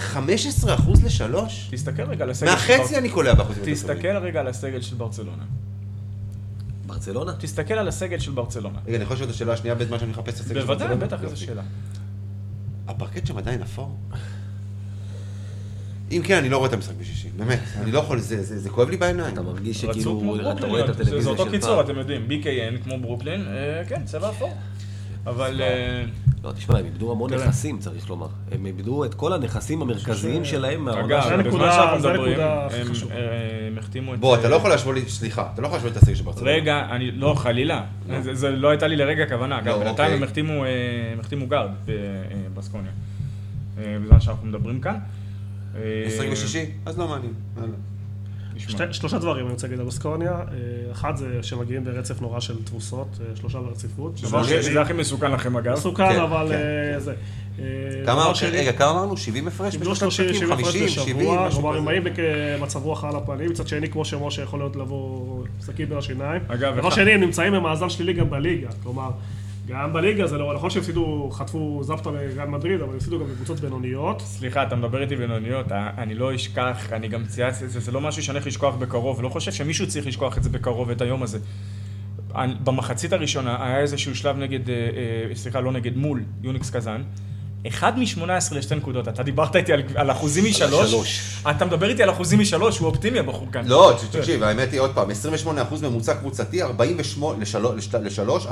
15 0.00 0.74
אחוז 0.74 1.04
לשלוש? 1.04 1.68
תסתכל 1.70 2.02
רגע 2.02 2.24
על 2.24 2.30
הסגל 2.30 2.48
של 2.50 2.54
מהחצי 2.54 2.92
בר- 2.92 2.98
אני 2.98 3.08
קולע 3.10 3.34
באחוזים 3.34 3.62
יותר 3.62 3.74
תסתכל. 3.74 4.16
רגע 4.16 4.40
על 4.40 4.46
הסגל 4.48 4.80
של 4.80 4.94
ברצלונה. 4.96 5.42
ברצלונה? 6.86 7.32
תסתכל 7.38 7.74
על 7.74 7.88
הסגל 7.88 8.18
של 8.18 8.30
ברצלונה. 8.30 8.78
רגע, 8.86 8.96
אני 8.96 9.04
יכול 9.04 9.14
לשאול 9.16 9.28
את 9.30 9.34
השאלה 9.34 9.52
השנייה 9.52 9.74
בזמן 9.74 9.98
שאני 9.98 10.10
מחפש 10.10 10.34
את 10.34 10.40
הסגל 10.40 10.60
של 10.60 10.66
בוודאי, 10.66 10.88
ברצלונה? 10.88 11.06
בטח, 11.06 11.24
איזו. 11.24 11.36
שאלה. 11.36 11.62
הפרקט 12.88 13.26
שם 13.26 13.36
עדיין 13.38 13.62
אפור? 13.62 13.96
אם 16.12 16.22
כן, 16.24 16.36
אני 16.38 16.48
לא 16.48 16.56
רואה 16.56 16.68
את 16.68 16.74
המשחק 16.74 16.94
בשישי, 17.00 17.28
באמת, 17.36 17.60
אני 17.80 17.92
לא 17.92 17.98
יכול, 17.98 18.18
זה- 18.20 18.42
זה 18.42 18.58
זה 18.58 18.70
כואב 18.70 18.88
לי 18.90 18.96
בעיניים. 18.96 19.32
אתה 19.34 19.42
מרגיש 19.42 19.80
שכאילו, 19.80 20.20
כמו 20.20 20.36
אתה 20.52 20.66
רואה 20.66 20.80
את 20.80 20.86
זה- 20.86 20.92
הטלוויזיה 20.92 21.22
זה 21.22 21.28
אותו 21.30 21.44
של 21.44 21.50
קיצור, 21.50 21.76
פעם. 21.82 21.84
אתם 21.90 21.98
יודעים, 21.98 22.28
BKN 22.28 22.84
כמו 22.84 23.00
ברוקלין, 23.00 23.46
אה, 23.48 23.82
כן, 23.88 24.02
צבע 24.04 24.30
אפור. 24.30 24.54
אבל... 25.26 25.60
אה, 25.62 26.04
לא, 26.44 26.52
תשמע, 26.52 26.78
הם 26.78 26.84
איבדו 26.84 27.12
המון 27.12 27.30
תראה. 27.30 27.46
נכסים, 27.46 27.78
צריך 27.78 28.10
לומר. 28.10 28.26
הם 28.52 28.66
איבדו 28.66 29.04
את 29.04 29.14
כל 29.14 29.32
הנכסים 29.32 29.82
המרכזיים 29.82 30.44
שלהם 30.44 30.84
מהעונה 30.84 31.04
אגב, 31.06 31.22
שלהם. 31.22 31.38
בזמן 31.38 31.46
הנקודה- 31.52 31.72
שאנחנו 31.72 31.98
מדברים, 31.98 32.40
הם. 32.40 32.40
אה, 33.10 33.26
הם 33.66 33.78
החתימו 33.78 34.14
את... 34.14 34.18
בוא, 34.20 34.34
אתה 34.36 34.44
אה, 34.44 34.48
לא 34.48 34.56
יכול 34.56 34.70
להשוות 34.70 34.94
לי, 34.94 35.08
סליחה, 35.08 35.48
אתה 35.54 35.62
לא 35.62 35.66
יכול 35.66 35.78
להשוות 35.78 35.92
את 35.96 36.02
הסגל 36.02 36.14
של 36.14 36.24
ברצלונה. 36.24 36.50
רגע, 36.50 36.86
אני, 36.90 37.10
לא, 37.10 37.34
חלילה. 37.36 37.84
זה- 38.22 38.34
זה 38.34 38.50
לא 38.50 38.68
הייתה 38.68 38.86
לי 38.86 38.96
לרגע 38.96 39.26
כוונה. 39.28 39.58
אגב, 39.58 39.66
לא, 39.66 39.72
בינתיים 39.78 39.92
אוקיי. 39.92 40.14
הם 40.16 40.22
החתימו, 40.22 40.64
אה, 40.64 40.68
הם 41.12 41.20
החתימו 41.20 41.46
גארד 41.46 41.70
בבסקוניה. 42.54 42.90
בזמן 43.78 44.20
שאנחנו 44.20 44.46
מדברים 44.48 44.80
כאן. 44.80 44.98
משחק 46.06 46.26
בשישי? 46.32 46.64
אז 46.86 46.98
לא 46.98 47.08
מעניין. 47.08 47.32
שתי- 48.68 48.82
שלושה 48.92 49.18
דברים 49.18 49.44
אני 49.46 49.52
רוצה 49.52 49.66
להגיד 49.66 49.80
על 49.80 49.86
בסקוניה. 49.86 50.30
אה, 50.32 50.44
אחד 50.92 51.16
זה 51.16 51.38
שמגיעים 51.42 51.84
ברצף 51.84 52.20
נורא 52.20 52.40
של 52.40 52.64
תבוסות, 52.64 53.06
אה, 53.20 53.36
שלושה 53.36 53.58
ברציפות. 53.60 54.20
דבר 54.22 54.42
שזה 54.44 54.80
הכי 54.80 54.92
מסוכן 54.92 55.30
לכם 55.32 55.56
אגב. 55.56 55.72
מסוכן, 55.72 56.08
כן, 56.12 56.20
אבל 56.20 56.46
כן, 56.48 56.54
אה, 56.94 57.00
זה. 57.00 57.14
אה, 57.58 57.64
כמה, 58.06 58.34
שני- 58.34 58.48
רגע, 58.50 58.72
כמה 58.72 58.90
אמרנו? 58.90 59.16
70 59.16 59.48
הפרש? 59.48 59.76
בשלושה 59.76 60.10
30 60.10 60.24
משחקים? 60.24 60.34
70 60.48 60.52
הפרש 60.52 60.64
50, 60.74 60.88
70, 60.88 61.16
בשבוע, 61.16 61.46
משהו 61.46 61.60
כלומר 61.60 61.76
הם. 61.78 61.84
באים 61.84 62.02
במצב 62.58 62.82
רוח 62.84 63.04
על 63.04 63.16
הפנים, 63.16 63.50
מצד 63.50 63.68
שני 63.68 63.88
כמו 63.88 64.04
שמשה 64.04 64.42
יכול 64.42 64.58
להיות 64.58 64.76
לבוא 64.76 65.44
סכין 65.60 65.88
בין 65.88 65.98
השיניים. 65.98 66.42
אגב, 66.48 66.76
דבר 66.76 66.90
שני, 66.90 67.10
הם 67.12 67.20
נמצאים 67.20 67.52
במאזן 67.52 67.90
שלילי 67.90 68.12
גם 68.12 68.30
בליגה, 68.30 68.68
כלומר, 68.82 69.10
גם 69.70 69.92
בליגה 69.92 70.26
זה 70.26 70.38
לא, 70.38 70.54
נכון 70.54 70.70
שהם 70.70 70.80
הפסידו, 70.80 71.30
חטפו 71.32 71.80
זפטה 71.82 72.10
לריאל 72.10 72.48
מדריד, 72.48 72.80
אבל 72.80 72.96
הפסידו 72.96 73.20
גם 73.20 73.26
בקבוצות 73.26 73.60
בינוניות. 73.60 74.20
סליחה, 74.20 74.62
אתה 74.62 74.76
מדבר 74.76 75.02
איתי 75.02 75.16
בינוניות, 75.16 75.72
אה, 75.72 75.90
אני 75.98 76.14
לא 76.14 76.34
אשכח, 76.34 76.92
אני 76.92 77.08
גם 77.08 77.26
צייצתי 77.26 77.64
את 77.64 77.70
זה, 77.70 77.80
זה 77.80 77.92
לא 77.92 78.00
משהו 78.00 78.22
שאני 78.22 78.38
הולך 78.38 78.46
לשכוח 78.46 78.74
בקרוב, 78.74 79.18
ולא 79.18 79.28
חושב 79.28 79.52
שמישהו 79.52 79.88
צריך 79.88 80.06
לשכוח 80.06 80.38
את 80.38 80.42
זה 80.42 80.50
בקרוב, 80.50 80.90
את 80.90 81.00
היום 81.00 81.22
הזה. 81.22 81.38
במחצית 82.64 83.12
הראשונה 83.12 83.66
היה 83.66 83.80
איזשהו 83.80 84.16
שלב 84.16 84.36
נגד, 84.36 84.70
אה, 84.70 84.74
אה, 84.74 85.34
סליחה, 85.34 85.60
לא 85.60 85.72
נגד, 85.72 85.96
מול 85.96 86.22
יוניקס 86.42 86.70
קזאן, 86.70 87.02
אחד 87.66 87.98
מ-18 87.98 88.54
לשתי 88.54 88.74
נקודות. 88.74 89.08
אתה 89.08 89.22
דיברת 89.22 89.56
איתי 89.56 89.72
על, 89.72 89.82
על 89.94 90.10
אחוזים 90.10 90.44
משלוש. 90.44 90.90
שלוש. 90.90 91.42
אתה 91.50 91.64
מדבר 91.64 91.88
איתי 91.88 92.02
על 92.02 92.10
אחוזים 92.10 92.38
משלוש, 92.38 92.78
הוא 92.78 92.88
אופטימי 92.88 93.18
הבחור 93.18 93.48
כאן. 93.52 93.66
לא, 93.66 93.92
תקשיב, 94.10 94.42
האמת 94.42 94.72
היא 94.72 94.80
עוד 94.80 94.90
פעם, 94.94 95.10
28% 95.10 95.46
ממוצע 95.82 96.14
קבוצתי, 96.14 96.62
48 96.62 97.38
לשלוש, 98.02 98.46
48% 98.46 98.50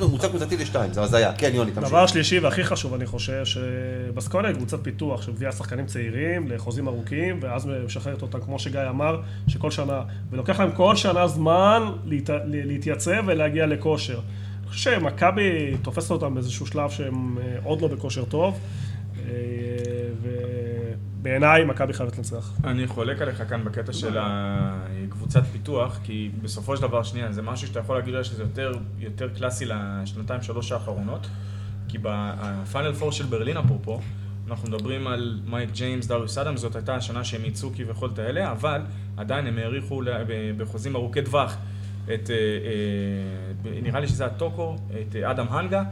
ממוצע 0.00 0.28
קבוצתי 0.28 0.56
לשתיים, 0.56 0.92
זה 0.92 1.02
הזיה. 1.02 1.32
כן, 1.32 1.50
יוני, 1.54 1.70
תמשיך. 1.70 1.88
דבר 1.88 2.06
שלישי 2.06 2.38
והכי 2.38 2.64
חשוב, 2.64 2.94
אני 2.94 3.06
חושב, 3.06 3.44
שבסקונה 3.44 4.48
היא 4.48 4.56
קבוצת 4.56 4.78
פיתוח 4.82 5.22
שמביאה 5.22 5.52
שחקנים 5.52 5.86
צעירים 5.86 6.50
לחוזים 6.50 6.88
ארוכים, 6.88 7.38
ואז 7.42 7.66
משחררת 7.66 8.22
אותם, 8.22 8.40
כמו 8.40 8.58
שגיא 8.58 8.80
אמר, 8.90 9.20
שכל 9.48 9.70
שנה, 9.70 10.00
ולוקח 10.30 10.60
להם 10.60 10.72
כל 10.72 10.96
שנה 10.96 11.26
זמן 11.26 11.92
להת... 12.04 12.30
להתייצב 12.44 13.22
ולהגיע 13.26 13.66
לכושר. 13.66 14.20
אני 14.68 14.74
חושב 14.74 15.00
שמכבי 15.00 15.76
תופסת 15.82 16.10
אותם 16.10 16.34
באיזשהו 16.34 16.66
שלב 16.66 16.90
שהם 16.90 17.38
אה, 17.38 17.56
עוד 17.64 17.80
לא 17.80 17.88
בכושר 17.88 18.24
טוב, 18.24 18.58
אה, 19.18 19.22
ובעיניי 21.20 21.64
מכבי 21.64 21.92
חייבת 21.92 22.16
לנצח. 22.16 22.52
אני 22.64 22.86
חולק 22.86 23.22
עליך 23.22 23.42
כאן 23.48 23.64
בקטע 23.64 23.92
של 23.92 24.16
הקבוצת 24.20 25.42
פיתוח, 25.52 25.98
כי 26.04 26.30
בסופו 26.42 26.76
של 26.76 26.82
דבר, 26.82 27.02
שנייה, 27.02 27.32
זה 27.32 27.42
משהו 27.42 27.66
שאתה 27.66 27.78
יכול 27.80 27.96
להגיד 27.96 28.14
אולי 28.14 28.24
שזה 28.24 28.42
יותר, 28.42 28.72
יותר 28.98 29.28
קלאסי 29.28 29.64
לשנתיים, 29.66 30.42
שלוש 30.42 30.72
האחרונות, 30.72 31.26
כי 31.88 31.98
בפיינל 32.02 32.92
פור 32.92 33.12
של 33.12 33.26
ברלין, 33.26 33.56
אפרופו, 33.56 34.00
אנחנו 34.48 34.68
מדברים 34.68 35.06
על 35.06 35.40
מייק 35.46 35.70
ג'יימס, 35.72 36.06
דריוס 36.06 36.38
אדם, 36.38 36.56
זאת 36.56 36.76
הייתה 36.76 36.94
השנה 36.94 37.24
שהם 37.24 37.44
ייצאו 37.44 37.70
כביכול 37.74 38.10
את 38.14 38.18
האלה, 38.18 38.50
אבל 38.52 38.80
עדיין 39.16 39.46
הם 39.46 39.58
האריכו 39.58 40.02
בחוזים 40.56 40.96
ארוכי 40.96 41.22
טווח 41.22 41.56
את, 42.14 42.30
אה, 42.30 42.36
אה, 42.36 43.80
נראה 43.82 44.00
לי 44.00 44.08
שזה 44.08 44.26
הטוקו, 44.26 44.76
את 44.90 45.16
אה, 45.16 45.30
אדם 45.30 45.46
הנגה, 45.50 45.82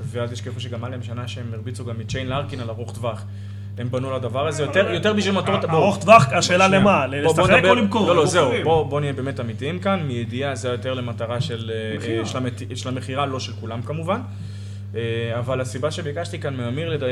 ואל 0.00 0.28
תשכחו 0.28 0.60
שגם 0.60 0.84
היה 0.84 0.90
להם 0.90 1.02
שנה 1.02 1.28
שהם 1.28 1.46
הרביצו 1.52 1.84
גם 1.84 1.98
מצ'יין 1.98 2.26
לארקין 2.26 2.60
על 2.60 2.70
ארוך 2.70 2.94
טווח. 2.94 3.24
הם 3.78 3.90
בנו 3.90 4.08
על 4.08 4.14
הדבר 4.14 4.46
הזה 4.46 4.62
יותר, 4.62 4.90
יותר 4.90 5.12
בשביל 5.12 5.34
מטרות... 5.34 5.64
ארוך 5.64 5.98
טווח, 6.00 6.32
השאלה. 6.32 6.68
למה? 6.68 7.06
לשחק 7.06 7.62
או 7.64 7.74
למכור? 7.74 8.08
לא, 8.08 8.16
לא, 8.16 8.26
זהו, 8.26 8.44
מוכרים. 8.44 8.64
בוא, 8.64 8.86
בוא 8.86 9.00
נהיה 9.00 9.12
באמת 9.12 9.40
אמיתיים 9.40 9.78
כאן, 9.78 10.00
מידיעה 10.06 10.54
זה 10.54 10.68
יותר 10.68 10.94
למטרה 10.94 11.40
של, 11.40 11.70
של, 12.24 12.38
המת... 12.38 12.62
של 12.74 12.88
המכירה, 12.88 13.26
לא 13.26 13.40
של 13.40 13.52
כולם 13.52 13.82
כמובן. 13.82 14.20
אבל 15.38 15.60
הסיבה 15.60 15.90
שביקשתי 15.90 16.38
כאן 16.38 16.56
מאמיר 16.56 16.88
לד... 16.88 17.02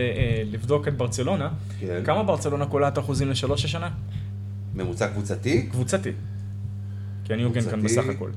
לבדוק 0.52 0.88
את 0.88 0.96
ברצלונה, 0.96 1.48
כן. 1.80 2.00
כמה 2.04 2.22
ברצלונה 2.22 2.66
קולעת 2.66 2.98
אחוזים 2.98 3.30
לשלוש 3.30 3.64
השנה? 3.64 3.88
ממוצע 4.74 5.08
קבוצתי, 5.08 5.66
קבוצתי. 5.70 6.10
כי 7.24 7.34
אני 7.34 7.42
הוגן 7.42 7.60
כאן. 7.70 7.82
בסך 7.82 8.04
הכל. 8.14 8.30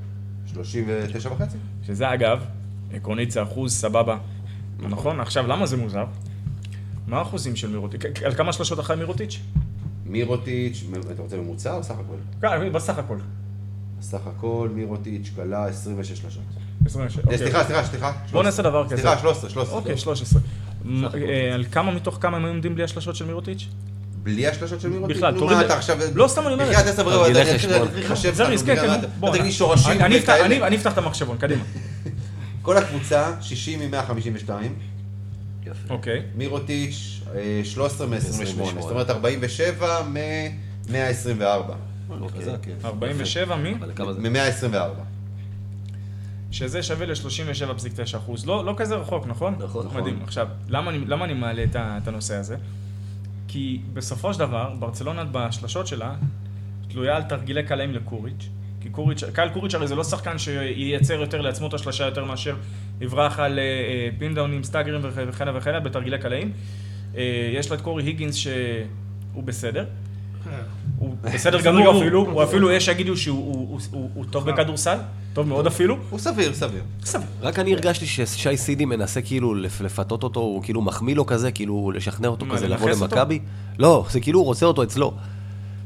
39 0.52 1.32
וחצי. 1.32 1.56
שזה 1.86 2.14
אגב, 2.14 2.44
עקרונית 2.92 3.30
זה 3.30 3.42
אחוז 3.42 3.72
סבבה. 3.74 4.18
נכון? 4.80 5.20
עכשיו, 5.20 5.46
למה 5.46 5.66
זה 5.66 5.76
מוזר? 5.76 6.04
מה 7.06 7.18
האחוזים 7.18 7.56
של 7.56 7.68
מירוטיץ'? 7.70 8.00
על 8.24 8.34
כמה 8.34 8.52
שלושות 8.52 8.80
אחרי 8.80 8.96
מירוטיץ'? 8.96 9.40
מירוטיץ', 10.06 10.84
אתה 11.12 11.22
רוצה 11.22 11.36
ממוצע 11.36 11.74
או 11.74 11.82
סך 11.82 11.94
הכל? 11.98 12.16
כן, 12.40 12.72
בסך 12.72 12.98
הכל. 12.98 13.16
סך 14.00 14.20
הכל 14.26 14.68
מירוטיץ' 14.74 15.30
כלה 15.36 15.66
26 15.66 16.18
שלשות. 16.18 16.42
26, 16.86 17.18
אה, 17.18 17.22
אוקיי. 17.24 17.38
סליחה, 17.38 17.64
סליחה, 17.64 17.84
סליחה. 17.84 18.12
בוא 18.12 18.18
13. 18.28 18.42
נעשה 18.42 18.62
דבר 18.62 18.84
כזה. 18.86 18.96
סליחה, 18.96 19.18
13, 19.18 19.50
13. 19.50 19.78
אוקיי, 19.78 19.98
13. 19.98 20.40
מ- 20.84 21.04
אה, 21.04 21.54
על 21.54 21.64
כמה 21.72 21.90
מתוך 21.92 22.18
כמה 22.20 22.36
הם 22.36 22.44
היו 22.44 22.52
עומדים 22.52 22.74
בלי 22.74 22.84
השלשות 22.84 23.16
של 23.16 23.26
מירוטיץ'? 23.26 23.68
בלי 24.26 24.46
השלשות 24.46 24.80
של 24.80 24.88
מירוטיץ'? 24.88 25.16
בכלל, 25.16 25.38
תוריד 25.38 25.58
אתה 25.58 25.76
עכשיו... 25.76 25.98
לא, 26.14 26.28
סתם 26.28 26.42
אני 26.46 26.52
אומר. 26.54 26.64
בחייאת 26.70 26.86
עשר 26.86 27.02
תרגילי 27.02 27.42
אתה 27.42 27.58
כן, 28.64 28.86
נו, 28.86 28.94
אתה- 28.94 29.06
בוא. 29.20 29.28
אתה 29.30 29.38
תגיד 29.38 29.52
שורשים 29.52 29.90
אני- 29.92 30.04
אני 30.04 30.16
אפתח- 30.18 30.22
וכאלה. 30.22 30.46
אני- 30.46 30.62
אני 30.62 30.76
אפתח 30.76 30.92
את 30.92 30.98
המחשבון, 30.98 31.38
קדימה. 31.38 31.62
כל 32.62 32.76
הקבוצה, 32.76 33.32
60 33.40 33.80
מ-152, 33.90 34.50
יפה. 35.66 35.94
אוקיי. 35.94 36.22
מירוטיץ', 36.36 37.20
אה, 37.34 37.60
13 37.64 38.06
מ-28, 38.06 38.16
28. 38.16 38.80
זאת 38.82 38.90
אומרת 38.90 39.10
47 39.10 40.02
מ-124. 40.02 40.92
אוקיי. 42.20 42.40
חזק, 42.42 42.56
כן. 42.62 42.72
47 42.84 43.56
מי? 43.56 43.74
אבל 43.80 43.90
כמה 43.96 44.12
זה? 44.12 44.20
מ-124. 44.20 44.76
שזה 46.50 46.82
שווה 46.82 47.06
ל-37.9 47.06 48.16
אחוז. 48.16 48.46
לא, 48.46 48.64
לא 48.64 48.74
כזה 48.76 48.94
רחוק, 48.94 49.26
נכון? 49.26 49.54
נכון. 49.58 49.86
מדהים. 49.94 50.18
עכשיו, 50.24 50.46
למה 50.68 50.90
אני, 50.90 50.98
למה 51.06 51.24
אני 51.24 51.34
מעלה 51.34 51.64
את, 51.64 51.76
ה, 51.76 51.98
את 52.02 52.08
הנושא 52.08 52.34
הזה? 52.34 52.56
כי 53.48 53.80
בסופו 53.94 54.34
של 54.34 54.38
דבר, 54.40 54.74
ברצלונה 54.78 55.24
בשלשות 55.24 55.86
שלה 55.86 56.14
תלויה 56.88 57.16
על 57.16 57.22
תרגילי 57.22 57.62
קלעים 57.62 57.92
לקוריץ'. 57.94 58.48
כי 58.80 58.88
קוריץ', 58.90 59.24
קייל 59.34 59.48
קוריץ' 59.48 59.74
הרי 59.74 59.86
זה 59.86 59.94
לא 59.94 60.04
שחקן 60.04 60.38
שייצר 60.38 61.14
יותר 61.20 61.40
לעצמו 61.40 61.66
את 61.68 61.74
השלשה 61.74 62.04
יותר 62.04 62.24
מאשר 62.24 62.56
יברח 63.00 63.38
על 63.38 63.58
אה, 63.58 63.62
אה, 63.64 64.08
פינדאונים, 64.18 64.64
סטאגרים 64.64 65.00
וכ- 65.04 65.28
וכן 65.28 65.44
וכן 65.54 65.82
בתרגילי 65.84 66.18
קלעים. 66.18 66.52
אה, 67.16 67.22
יש 67.54 67.70
לה 67.70 67.76
את 67.76 67.82
קורי 67.82 68.02
היגינס 68.02 68.34
שהוא 68.34 69.44
בסדר. 69.44 69.84
הוא 71.00 71.14
בסדר 71.34 71.60
גמור. 71.60 71.98
אפילו, 71.98 72.26
הוא 72.30 72.42
אפילו, 72.42 72.70
יש 72.70 72.84
שיגידו 72.84 73.16
שהוא 73.16 73.38
הוא- 73.38 73.68
הוא- 73.70 73.80
הוא- 73.90 74.10
הוא 74.14 74.24
טוב 74.30 74.50
בכדורסל, 74.50 74.96
טוב 75.34 75.48
מאוד 75.48 75.66
אפילו. 75.66 75.96
הוא 76.10 76.18
סביר, 76.18 76.52
סביר. 76.54 76.82
רק 77.42 77.58
אני 77.58 77.72
הרגשתי 77.74 78.06
ששי 78.06 78.56
סידי 78.56 78.84
מנסה 78.84 79.20
כאילו 79.22 79.54
לפ- 79.54 79.80
לפתות 79.80 80.22
אותו, 80.22 80.40
הוא 80.40 80.62
כאילו 80.62 80.82
מחמיא 80.82 81.14
לו 81.16 81.26
כזה, 81.26 81.50
כאילו 81.50 81.90
לשכנע 81.94 82.28
אותו 82.28 82.46
כזה 82.50 82.68
לבוא? 82.68 82.90
למכבי. 82.90 83.38
לא, 83.78 84.04
זה 84.10 84.20
כאילו 84.20 84.38
הוא 84.38 84.46
רוצה 84.46 84.66
אותו 84.66 84.82
אצלו. 84.82 85.12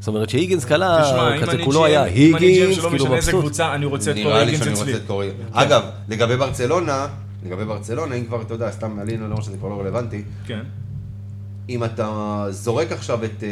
זאת 0.01 0.09
אומרת 0.09 0.31
שהיגינס 0.31 0.65
קלה, 0.65 1.03
אם 1.37 1.47
כזה 1.47 1.59
כולו 1.65 1.85
היה 1.85 2.05
אם 2.05 2.35
היגינס, 2.35 2.75
שלא 2.77 2.83
כאילו 2.83 2.95
משנה 3.05 3.17
איזה 3.17 3.31
מבסוט. 3.33 3.41
קבוצה, 3.45 3.75
אני 3.75 3.87
רוצה 3.87 4.11
את 4.11 4.17
נראה 4.17 4.31
קורי 4.33 4.45
לי 4.45 4.51
היגינס 4.53 4.65
שאני 4.65 4.73
אצלי. 4.75 4.93
רוצה 4.93 5.03
את 5.05 5.09
קורי. 5.09 5.29
אגב, 5.53 5.83
לגבי 6.09 6.37
ברצלונה, 6.37 7.07
לגבי 7.47 7.65
ברצלונה, 7.65 8.15
אם 8.15 8.25
כבר, 8.25 8.43
אתה 8.43 8.55
יודע, 8.55 8.71
סתם 8.71 8.99
עלינו, 8.99 9.25
למרות 9.27 9.43
שזה 9.45 9.57
כבר 9.57 9.69
לא 9.69 9.81
רלוונטי, 9.81 10.23
כן. 10.47 10.61
אם 11.71 11.85
אתה 11.85 12.07
זורק 12.51 12.93
עכשיו 12.93 13.25
את 13.25 13.43
אה, 13.43 13.49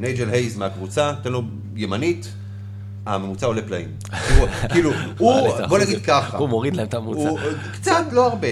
נייג'ל 0.00 0.28
הייז 0.30 0.56
מהקבוצה, 0.56 1.12
תן 1.22 1.32
לו 1.32 1.42
ימנית, 1.76 2.32
הממוצע 3.06 3.46
עולה 3.46 3.62
פלאים. 3.62 3.88
כאילו, 4.28 4.46
כאילו, 4.72 4.90
הוא, 5.18 5.50
בוא 5.68 5.78
נגיד 5.78 6.04
ככה, 6.04 6.38
הוא 6.38 6.48
מוריד 6.48 6.76
להם 6.76 6.86
את 6.86 6.94
הממוצע. 6.94 7.28
הוא 7.28 7.38
קצת, 7.72 8.04
לא 8.12 8.26
הרבה. 8.28 8.48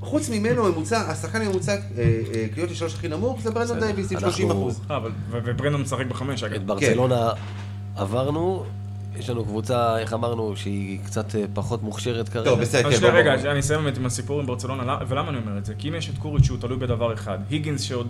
חוץ 0.00 0.28
ממנו, 0.28 0.72
ממוצע, 0.72 0.98
השחקן 1.00 1.42
הממוצע, 1.42 1.72
אה, 1.72 1.78
אה, 2.34 2.46
קליעות 2.54 2.70
לשלוש 2.70 2.94
הכי 2.94 3.08
נמוך, 3.08 3.40
זה 3.42 3.50
ברנדון 3.50 3.80
דייוויס 3.80 4.10
עם 4.12 4.18
אנחנו- 4.18 4.30
30 4.32 4.50
אחוז. 4.50 4.80
אה, 4.90 4.98
וברנדון 5.30 5.80
משחק 5.82 6.06
בחמש, 6.06 6.42
אגב. 6.42 6.54
את 6.54 6.66
ברצלונה 6.66 7.30
עברנו, 7.96 8.64
יש 9.16 9.30
לנו 9.30 9.44
קבוצה, 9.44 9.98
איך 9.98 10.12
אמרנו, 10.12 10.56
שהיא 10.56 10.98
קצת 11.06 11.34
אה, 11.34 11.44
פחות 11.54 11.82
מוכשרת 11.82 12.28
כרגע. 12.28 12.44
טוב, 12.50 12.60
בסדר, 12.60 12.86
אז 12.88 12.94
כן, 12.94 12.98
שנייה, 13.00 13.14
רגע. 13.14 13.50
אני 13.50 13.60
אסיים 13.60 13.84
באמת 13.84 13.98
עם 13.98 14.06
הסיפור 14.06 14.40
עם 14.40 14.46
ברצלונה, 14.46 14.82
למה- 14.82 14.98
ולמה 15.08 15.28
אני 15.30 15.38
אומר 15.38 15.58
את 15.58 15.64
זה? 15.64 15.74
כי 15.78 15.88
אם 15.88 15.94
יש 15.94 16.08
את 16.10 16.18
קוריץ' 16.18 16.44
שהוא 16.44 16.58
תלוי 16.60 16.76
בדבר 16.78 17.14
אחד, 17.14 17.38
היגינס 17.50 17.80
שעוד 17.80 18.06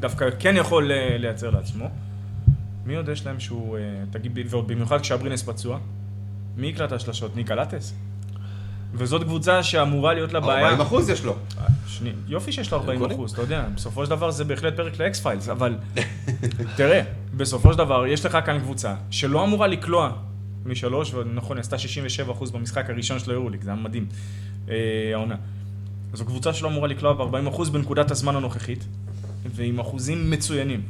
דווקא 0.00 0.26
כן 0.38 0.56
יכול 0.56 0.92
אה, 0.92 1.16
לייצר 1.18 1.50
לעצמו, 1.50 1.88
מי 2.86 2.96
עוד 2.96 3.08
יש 3.08 3.26
להם 3.26 3.40
שהוא, 3.40 3.78
אה, 3.78 3.82
תגיד, 4.10 4.38
ועוד 4.46 4.68
במיוחד 4.68 5.00
כשאברינס 5.00 5.42
פצוע, 5.42 5.78
מי 6.56 6.66
יקלע 6.66 6.84
את 6.84 6.92
השלשות? 6.92 7.36
ניקה 7.36 7.54
לטס? 7.54 7.94
וזאת 8.94 9.22
קבוצה 9.22 9.62
שאמורה 9.62 10.14
להיות 10.14 10.32
לה 10.32 10.40
בעיה. 10.40 10.66
40 10.66 10.80
אחוז 10.80 11.08
יש 11.08 11.24
לו. 11.24 11.36
שני, 11.86 12.12
יופי 12.28 12.52
שיש 12.52 12.72
לו 12.72 12.78
40 12.78 13.00
קונה. 13.00 13.14
אחוז, 13.14 13.32
אתה 13.32 13.42
יודע, 13.42 13.64
בסופו 13.74 14.04
של 14.04 14.10
דבר 14.10 14.30
זה 14.30 14.44
בהחלט 14.44 14.76
פרק 14.76 15.00
לאקס 15.00 15.20
פיילס, 15.20 15.48
אבל 15.48 15.76
תראה, 16.76 17.02
בסופו 17.36 17.72
של 17.72 17.78
דבר 17.78 18.06
יש 18.06 18.26
לך 18.26 18.38
כאן 18.46 18.58
קבוצה 18.58 18.94
שלא 19.10 19.44
אמורה 19.44 19.66
לקלוע 19.66 20.10
משלוש, 20.66 21.14
ונכון, 21.14 21.56
היא 21.56 21.60
עשתה 21.60 21.78
67 21.78 22.32
אחוז 22.32 22.50
במשחק 22.50 22.90
הראשון 22.90 23.18
של 23.18 23.30
היורוליג, 23.30 23.62
זה 23.62 23.70
היה 23.70 23.80
מדהים, 23.80 24.06
אה, 24.68 24.74
העונה. 25.14 25.36
זו 26.12 26.24
קבוצה 26.24 26.52
שלא 26.52 26.68
אמורה 26.68 26.88
לקלוע 26.88 27.12
ב-40 27.12 27.48
אחוז 27.48 27.70
בנקודת 27.70 28.10
הזמן 28.10 28.36
הנוכחית, 28.36 28.86
ועם 29.44 29.80
אחוזים 29.80 30.30
מצוינים. 30.30 30.82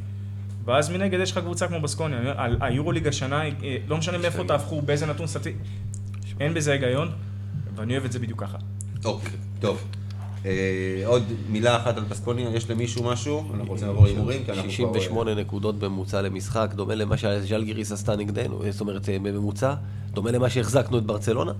ואז 0.65 0.89
מנגד 0.89 1.19
יש 1.19 1.31
לך 1.31 1.37
קבוצה 1.37 1.67
כמו 1.67 1.81
בסקוניה, 1.81 2.33
היורוליג 2.61 3.07
השנה, 3.07 3.41
אה, 3.43 3.77
לא 3.87 3.97
משנה 3.97 4.17
מאיפה 4.17 4.43
תהפכו, 4.43 4.81
באיזה 4.81 5.05
נתון 5.05 5.27
סטי, 5.27 5.53
אין 6.39 6.53
בזה 6.53 6.71
היגיון, 6.71 7.11
ואני 7.75 7.93
אוהב 7.93 8.05
את 8.05 8.11
זה 8.11 8.19
בדיוק 8.19 8.43
ככה. 8.43 8.57
אוקיי, 9.05 9.31
טוב. 9.59 9.83
אה, 10.45 11.01
עוד 11.05 11.23
מילה 11.49 11.77
אחת 11.77 11.97
על 11.97 12.05
פסקוניה, 12.09 12.49
יש 12.49 12.69
למישהו 12.69 13.03
משהו? 13.03 13.43
אנחנו 13.53 13.71
רוצים 13.71 13.87
לעבור 13.87 14.05
להימורים, 14.05 14.45
כי 14.45 14.51
אנחנו 14.51 14.63
כבר... 14.63 14.71
68 14.71 15.35
נקודות 15.35 15.79
בממוצע 15.79 16.21
למשחק, 16.21 16.69
דומה 16.75 16.95
למה 16.95 17.17
שז'לגיריס 17.17 17.91
עשתה 17.91 18.15
נגדנו, 18.15 18.61
זאת 18.69 18.81
אומרת, 18.81 19.09
אה, 19.09 19.19
בממוצע, 19.19 19.73
דומה 20.11 20.31
למה 20.31 20.49
שהחזקנו 20.49 20.97
את 20.97 21.03
ברצלונה. 21.03 21.51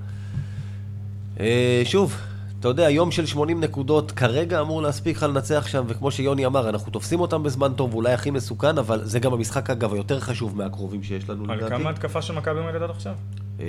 אה, 1.39 1.81
שוב, 1.85 2.17
אתה 2.59 2.67
יודע, 2.67 2.89
יום 2.89 3.11
של 3.11 3.25
80 3.25 3.61
נקודות 3.61 4.11
כרגע 4.11 4.61
אמור 4.61 4.81
להספיק 4.81 5.17
לך 5.17 5.23
לנצח 5.23 5.67
שם, 5.67 5.83
וכמו 5.87 6.11
שיוני 6.11 6.45
אמר, 6.45 6.69
אנחנו 6.69 6.91
תופסים 6.91 7.19
אותם 7.19 7.43
בזמן 7.43 7.73
טוב, 7.73 7.93
אולי 7.93 8.13
הכי 8.13 8.31
מסוכן, 8.31 8.77
אבל 8.77 9.01
זה 9.03 9.19
גם 9.19 9.33
המשחק, 9.33 9.69
אגב, 9.69 9.93
היותר 9.93 10.19
חשוב 10.19 10.57
מהקרובים 10.57 11.03
שיש 11.03 11.29
לנו, 11.29 11.51
על 11.51 11.57
לדעתי. 11.57 11.75
כמה 11.75 11.89
התקפה 11.89 12.21
של 12.21 12.33
מכבי 12.33 12.59
עומדת 12.59 12.81
עד 12.81 12.89
עכשיו? 12.89 13.15
אה, 13.59 13.65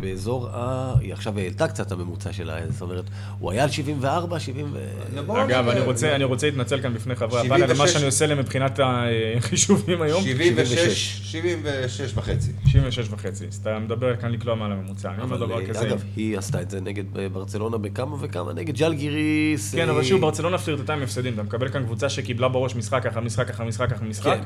באזור 0.00 0.48
ה... 0.52 0.94
היא 1.00 1.12
עכשיו 1.12 1.38
העלתה 1.38 1.68
קצת 1.68 1.86
את 1.86 1.92
הממוצע 1.92 2.32
שלה, 2.32 2.56
זאת 2.70 2.82
אומרת, 2.82 3.04
הוא 3.38 3.50
היה 3.50 3.62
על 3.62 3.70
74, 3.70 4.40
70 4.40 4.66
ו... 4.72 4.78
אגב. 5.44 5.68
אני 5.68 5.80
רוצה, 5.80 6.14
אני 6.14 6.24
רוצה 6.24 6.46
להתנצל 6.46 6.80
כאן 6.80 6.94
בפני 6.94 7.14
חברי 7.14 7.40
הפאנל, 7.40 7.66
76. 7.66 7.80
למה 7.80 7.88
שאני 7.88 8.04
עושה 8.04 8.26
להם 8.26 8.38
מבחינת 8.38 8.80
החישובים 9.36 10.02
היום. 10.02 10.22
76, 10.22 11.20
76 11.22 12.12
וחצי. 12.14 12.52
96 12.64 13.08
וחצי. 13.10 13.46
אז 13.46 13.54
אתה 13.62 13.78
מדבר 13.78 14.16
כאן 14.16 14.32
לקלוע 14.32 14.54
מעל 14.54 14.72
הממוצע, 14.72 15.10
אני 15.10 15.22
אומר 15.22 15.36
דבר 15.36 15.60
אה, 15.60 15.66
כזה. 15.66 15.88
אגב, 15.88 16.04
היא 16.16 16.38
עשתה 16.38 16.62
את 16.62 16.70
זה 16.70 16.80
נגד 16.80 17.18
אה, 17.18 17.28
ברצלונה 17.28 17.78
בכמה 17.78 18.16
וכמה, 18.20 18.52
נגד 18.52 18.76
ג'לגיריס. 18.76 19.74
כן, 19.74 19.88
אה, 19.88 19.94
אבל 19.94 20.04
שוב, 20.04 20.20
ברצלונה 20.20 20.58
פלירטטה 20.58 20.92
עם 20.92 21.02
הפסדים. 21.02 21.34
אתה 21.34 21.42
מקבל 21.42 21.68
כאן 21.68 21.84
קבוצה 21.84 22.08
שקיבלה 22.08 22.48
בראש 22.48 22.76
משחק 22.76 23.06
אחר 23.06 23.20
משחק 23.20 23.50
אחר 23.50 23.64
משחק 23.64 23.92
אחר 23.92 24.04
משחק. 24.04 24.38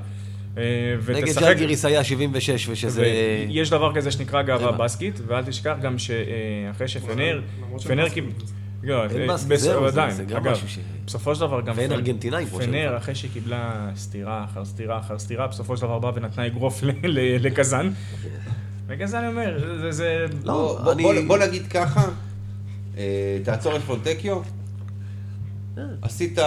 אה, 0.59 0.63
נגד 1.09 1.23
ותשחק... 1.23 1.43
ג'לגיריס 1.43 1.85
היה 1.85 2.05
76, 2.05 2.69
ושזה... 2.69 3.03
ויש 3.49 3.71
דבר 3.71 3.95
כזה 3.95 4.11
שנקרא 4.11 4.43
גאווה. 4.43 4.73
בסקית, 4.73 5.21
ואל 5.27 5.45
תשכח 5.45 5.77
גם 5.83 5.97
שאחרי 5.99 6.89
שפנר, 6.89 7.41
למרות 7.67 7.83
פנר 7.83 8.09
קיבל... 8.09 8.29
לא, 8.83 9.05
אין 9.05 9.21
אה, 9.31 9.35
בסקית, 9.35 9.49
בס- 9.53 9.61
זהו, 9.61 9.81
זה- 9.83 9.87
עדיין, 9.89 10.15
זה 10.15 10.25
גם 10.25 10.37
אגב, 10.43 10.53
משהו 10.53 10.69
ש- 10.69 10.79
בסופו 11.07 11.35
של 11.35 11.41
דבר 11.41 11.61
גם 11.61 11.75
ואין 11.79 11.93
ארגנטינאים 11.93 12.47
פנר. 12.47 12.97
אחרי 12.97 13.15
שהיא 13.15 13.31
קיבלה 13.33 13.91
סטירה 13.97 14.45
אחר 14.45 14.65
סטירה 14.65 14.99
אחר 14.99 15.19
סטירה, 15.19 15.47
בסופו 15.47 15.77
של 15.77 15.83
דבר 15.83 15.99
באה 15.99 16.13
ונתנה 16.15 16.47
אגרוף 16.47 16.81
לקזאן. 17.39 17.91
בגלל 18.87 19.07
זה 19.09 19.19
אני 19.19 19.29
אומר, 19.29 19.79
זה- 19.81 19.93
זה... 19.93 20.27
לא, 20.45 20.79
אני- 20.93 21.03
בוא- 21.03 21.15
בוא 21.27 21.39
נגיד 21.39 21.67
ככה, 21.67 22.05
אה, 22.99 23.03
תעצור 23.45 23.77
את 23.77 23.83
פונטקיו, 23.83 24.41
עשית 26.03 26.39
40% 26.39 26.43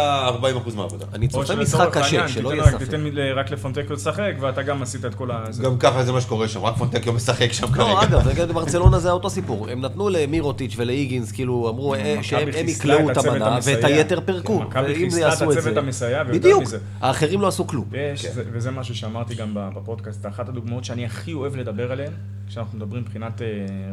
מהעבודה. 0.75 1.05
אני 1.13 1.27
צופה 1.27 1.55
משחק 1.55 1.97
קשה, 1.97 2.27
שלא 2.27 2.53
יהיה 2.53 2.63
ספק. 2.63 2.77
תיתן 2.77 3.01
לי 3.01 3.31
רק 3.31 3.51
לפונטקו 3.51 3.93
לשחק, 3.93 4.33
ואתה 4.39 4.63
גם 4.63 4.81
עשית 4.81 5.05
את 5.05 5.15
כל 5.15 5.31
ה... 5.31 5.43
גם 5.63 5.77
ככה 5.77 6.03
זה 6.03 6.11
מה 6.11 6.21
שקורה 6.21 6.47
שם, 6.47 6.63
רק 6.63 6.77
פונטקיו 6.77 7.13
משחק 7.13 7.51
שם 7.51 7.65
לא, 7.65 7.71
כרגע. 7.71 8.03
אגב, 8.03 8.27
נגד 8.27 8.51
ברצלונה 8.51 8.99
זה 8.99 9.11
אותו 9.11 9.29
סיפור. 9.29 9.69
הם 9.69 9.81
נתנו 9.81 10.09
למירוטיץ' 10.09 10.73
ולהיגינס, 10.77 11.31
כאילו, 11.31 11.69
אמרו 11.69 11.95
אה, 11.95 12.17
שהם 12.21 12.67
יקלעו 12.67 13.11
את 13.11 13.17
המנה. 13.17 13.59
ואת 13.63 13.83
היתר 13.83 14.19
פירקו. 14.25 14.59
כן, 14.59 14.65
מכבי 14.65 14.95
חיסלה 14.95 15.33
את 15.33 15.41
הצוות. 15.41 15.77
המסייע, 15.77 16.23
בדיוק. 16.23 16.63
האחרים 17.01 17.41
לא 17.41 17.47
עשו 17.47 17.67
כלום. 17.67 17.89
זה, 18.15 18.43
וזה 18.51 18.71
משהו 18.71 18.95
שאמרתי 18.95 19.35
גם 19.35 19.51
בפודקאסט, 19.75 20.25
אחת 20.25 20.49
הדוגמאות 20.49 20.83
שאני 20.83 21.05
הכי 21.05 21.33
אוהב 21.33 21.55
לדבר 21.55 21.91
עליהן, 21.91 22.11
כשאנחנו 22.47 22.77
מדברים 22.77 23.01
מבחינת 23.01 23.41
אה, 23.41 23.47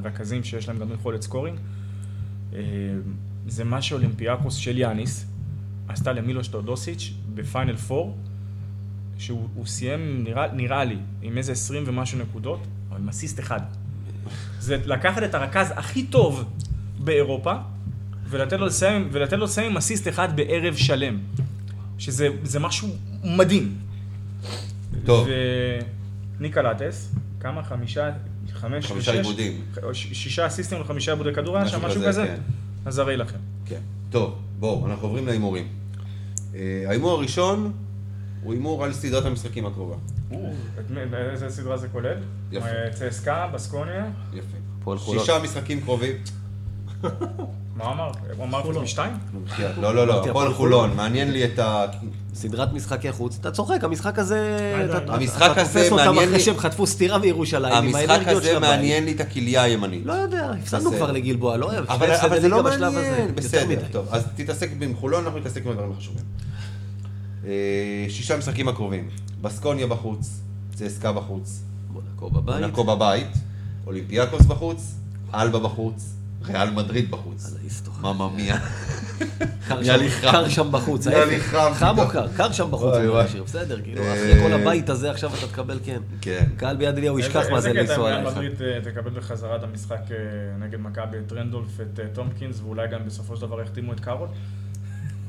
רכזים 0.04 0.44
שיש 0.44 0.68
להם 0.68 0.78
גם 0.78 0.92
יכולת 0.92 1.22
סקורינג, 1.22 1.58
אה, 2.54 2.60
זה 3.48 3.64
מה 3.64 3.82
שאולימפיאקוס 3.82 4.54
של 4.54 4.78
יאניס 4.78 5.26
עשתה 5.88 6.12
למילוש 6.12 6.48
טודוסיץ' 6.48 7.12
בפיינל 7.34 7.74
4, 7.90 8.12
שהוא 9.18 9.48
הוא 9.54 9.66
סיים, 9.66 10.24
נראה, 10.24 10.52
נראה 10.52 10.84
לי, 10.84 10.96
עם 11.22 11.38
איזה 11.38 11.52
20 11.52 11.84
ומשהו 11.86 12.18
נקודות, 12.18 12.60
אבל 12.90 12.98
עם 12.98 13.08
אסיסט 13.08 13.40
אחד. 13.40 13.60
זה 14.60 14.76
לקחת 14.86 15.22
את 15.22 15.34
הרכז 15.34 15.72
הכי 15.76 16.06
טוב 16.06 16.44
באירופה, 16.98 17.54
ולתת 18.28 18.52
לו 18.58 18.66
לסיים, 18.66 19.08
ולתת 19.12 19.32
לו 19.32 19.44
לסיים 19.44 19.70
עם 19.70 19.76
אסיסט 19.76 20.08
אחד 20.08 20.36
בערב 20.36 20.76
שלם. 20.76 21.18
שזה 21.98 22.28
זה 22.42 22.60
משהו 22.60 22.88
מדהים. 23.24 23.76
טוב. 25.04 25.28
וניקה 26.38 26.62
לטס, 26.62 27.14
כמה? 27.40 27.62
חמישה, 27.62 28.10
חמש 28.52 28.86
חמישה? 28.86 29.12
עיבודים. 29.12 29.60
שישה 29.92 30.46
אסיסטים 30.46 30.80
וחמישה 30.80 31.12
עיבודי 31.12 31.34
כדור, 31.34 31.56
היה 31.56 31.68
שם 31.68 31.84
משהו 31.84 32.02
כזה? 32.06 32.26
כן. 32.26 32.40
אז 32.86 32.98
הרי 32.98 33.16
לכם. 33.16 33.38
כן. 33.64 33.80
טוב, 34.10 34.38
בואו, 34.58 34.86
אנחנו 34.86 35.06
עוברים 35.06 35.26
להימורים. 35.26 35.68
אה, 36.54 36.84
ההימור 36.86 37.10
הראשון 37.10 37.72
הוא 38.42 38.52
הימור 38.52 38.84
על 38.84 38.92
סדרת 38.92 39.24
המשחקים 39.24 39.66
הקרובה. 39.66 39.96
איזה 41.12 41.50
סדרה 41.50 41.76
זה 41.76 41.88
כולל? 41.88 42.16
יפה. 42.52 42.66
אה, 42.66 42.90
צסקה, 42.92 43.50
בסקוניה, 43.54 44.06
יפה. 44.34 44.96
שישה 44.98 45.38
משחקים 45.42 45.80
קרובים. 45.80 46.16
מה 47.76 47.84
אמר? 47.92 48.10
הוא 48.36 48.44
אמר 48.44 48.62
חולון. 48.62 48.82
משתיים? 48.84 49.12
לא, 49.80 49.94
לא, 49.94 50.06
לא, 50.06 50.24
הפועל 50.24 50.54
חולון, 50.54 50.96
מעניין 50.96 51.30
לי 51.32 51.44
את 51.44 51.58
ה... 51.58 51.84
סדרת 52.34 52.72
משחקי 52.72 53.12
חוץ, 53.12 53.36
אתה 53.40 53.50
צוחק, 53.50 53.84
המשחק 53.84 54.18
הזה... 54.18 54.56
די, 54.78 54.92
די. 54.92 54.96
אתה- 54.96 55.14
המשחק 55.14 55.48
אתה 55.52 55.60
הזה 55.60 55.72
תופס 55.80 55.92
אותם 55.92 56.04
מעניין 56.04 56.24
אחרי 56.24 56.38
לי- 56.38 56.40
שהם 56.44 56.56
חטפו 56.58 56.86
סטירה 56.86 57.18
מירושלים, 57.18 57.72
עם 57.74 57.84
המשחק 57.96 58.28
הזה. 58.28 58.58
מעניין 58.58 59.04
לי 59.04 59.12
את 59.12 59.20
הכליה 59.20 59.62
הימנית. 59.62 60.06
לא 60.06 60.12
יודע, 60.12 60.50
הפסדנו 60.62 60.90
בסדר. 60.90 60.96
כבר 60.96 61.12
לגלבוע, 61.12 61.56
לא? 61.56 61.70
שני 61.70 61.78
אבל 62.20 62.40
זה 62.40 62.48
לא 62.48 62.62
מעניין, 62.62 63.34
בסדר. 63.34 63.80
טוב, 63.92 64.06
אז 64.10 64.24
תתעסק 64.36 64.70
עם 64.80 64.94
חולון, 64.96 65.24
אנחנו 65.24 65.38
נתעסק 65.38 65.64
עם 65.64 65.70
הדברים 65.70 65.92
החשובים. 65.92 66.24
אה, 67.46 67.50
שישה 68.08 68.36
משחקים 68.36 68.68
הקרובים, 68.68 69.08
בסקוניה 69.42 69.86
בחוץ, 69.86 70.40
צסקה 70.74 71.12
בחוץ, 71.12 71.60
מונקו 71.92 72.30
בבית, 72.30 72.60
מונקו 72.60 72.84
בבית, 72.84 73.28
אולימפיאקוס 73.86 74.42
בחוץ, 74.42 74.94
אלבה 75.34 75.58
בחוץ, 75.58 76.12
ריאל 76.48 76.70
מדריד 76.70 77.10
בחוץ. 77.10 77.46
על 77.46 77.58
ההיסטוריה. 77.60 78.00
ממא 78.02 78.28
מיה. 78.36 78.56
קר 79.68 79.80
נהיה 79.80 79.96
לי 79.96 80.10
שם- 80.10 80.20
חם. 80.20 80.32
קר 80.32 80.48
שם 80.48 80.68
בחוץ, 80.72 81.06
נהיה 81.06 81.24
לי 81.24 81.34
ההפך. 81.34 81.46
חם 81.46 81.72
חם 81.74 81.98
או. 81.98 82.08
קר? 82.08 82.26
קר 82.36 82.52
שם 82.52 82.70
בחוץ, 82.70 82.94
בסדר, 83.44 83.80
כאילו, 83.82 84.02
אה, 84.02 84.12
אחרי 84.14 84.42
כל 84.42 84.52
הבית 84.52 84.90
הזה 84.90 85.10
עכשיו 85.10 85.30
אתה 85.38 85.46
תקבל 85.46 85.78
כן. 85.84 85.98
כן. 86.20 86.44
קהל 86.56 86.76
ביד 86.76 86.96
אליהו 86.98 87.18
ישכח 87.18 87.36
איזה- 87.36 87.50
מה 87.50 87.60
זה 87.60 87.68
איזה 87.68 87.80
קטע 87.82 87.90
לנסוע 87.92 88.08
אם 88.10 88.14
ריאל 88.14 88.26
אליך. 88.26 88.36
מדריד 88.36 88.62
אה, 88.62 88.78
תקבל 88.92 89.10
בחזרה 89.10 89.56
את 89.56 89.62
המשחק 89.62 90.00
אה, 90.10 90.16
נגד 90.66 90.80
מכבי, 90.80 91.16
את 91.26 91.32
רנדולף, 91.32 91.80
את 91.80 92.14
טומפקינס, 92.14 92.60
ואולי 92.64 92.88
גם 92.88 93.00
בסופו 93.06 93.36
של 93.36 93.42
דבר 93.42 93.60
יחתימו 93.62 93.92
את 93.92 94.00
קארול? 94.00 94.28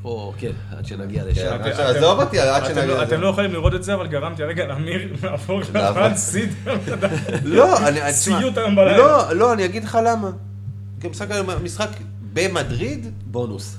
או, 0.03 0.33
כן, 0.37 0.51
עד 0.77 0.85
שנגיע 0.85 1.23
כן, 1.23 1.29
לשם. 1.29 1.55
אתם- 1.61 1.69
עזוב 1.83 2.19
אותי, 2.19 2.39
עד 2.39 2.65
שנגיע 2.65 2.85
לא- 2.85 2.93
לזה. 2.93 3.03
אתם 3.03 3.21
לא 3.21 3.27
יכולים 3.27 3.51
לראות 3.53 3.73
את 3.75 3.83
זה, 3.83 3.93
אבל 3.93 4.07
גרמתי 4.07 4.43
הרגע 4.43 4.65
לאמיר 4.67 5.13
לעבור? 5.23 5.61
לבן 5.73 6.15
כסיד. 6.15 6.75
לא, 7.43 7.87
אני... 7.87 8.13
סיוט 8.13 8.57
היום 8.57 8.75
בלילה. 8.75 8.97
לא, 8.97 9.33
לא, 9.33 9.53
אני 9.53 9.65
אגיד 9.65 9.83
לך 9.83 9.97
למה. 10.05 10.29
כי 11.01 11.07
משחק, 11.07 11.27
משחק 11.63 11.89
במדריד, 12.33 13.07
בונוס. 13.25 13.77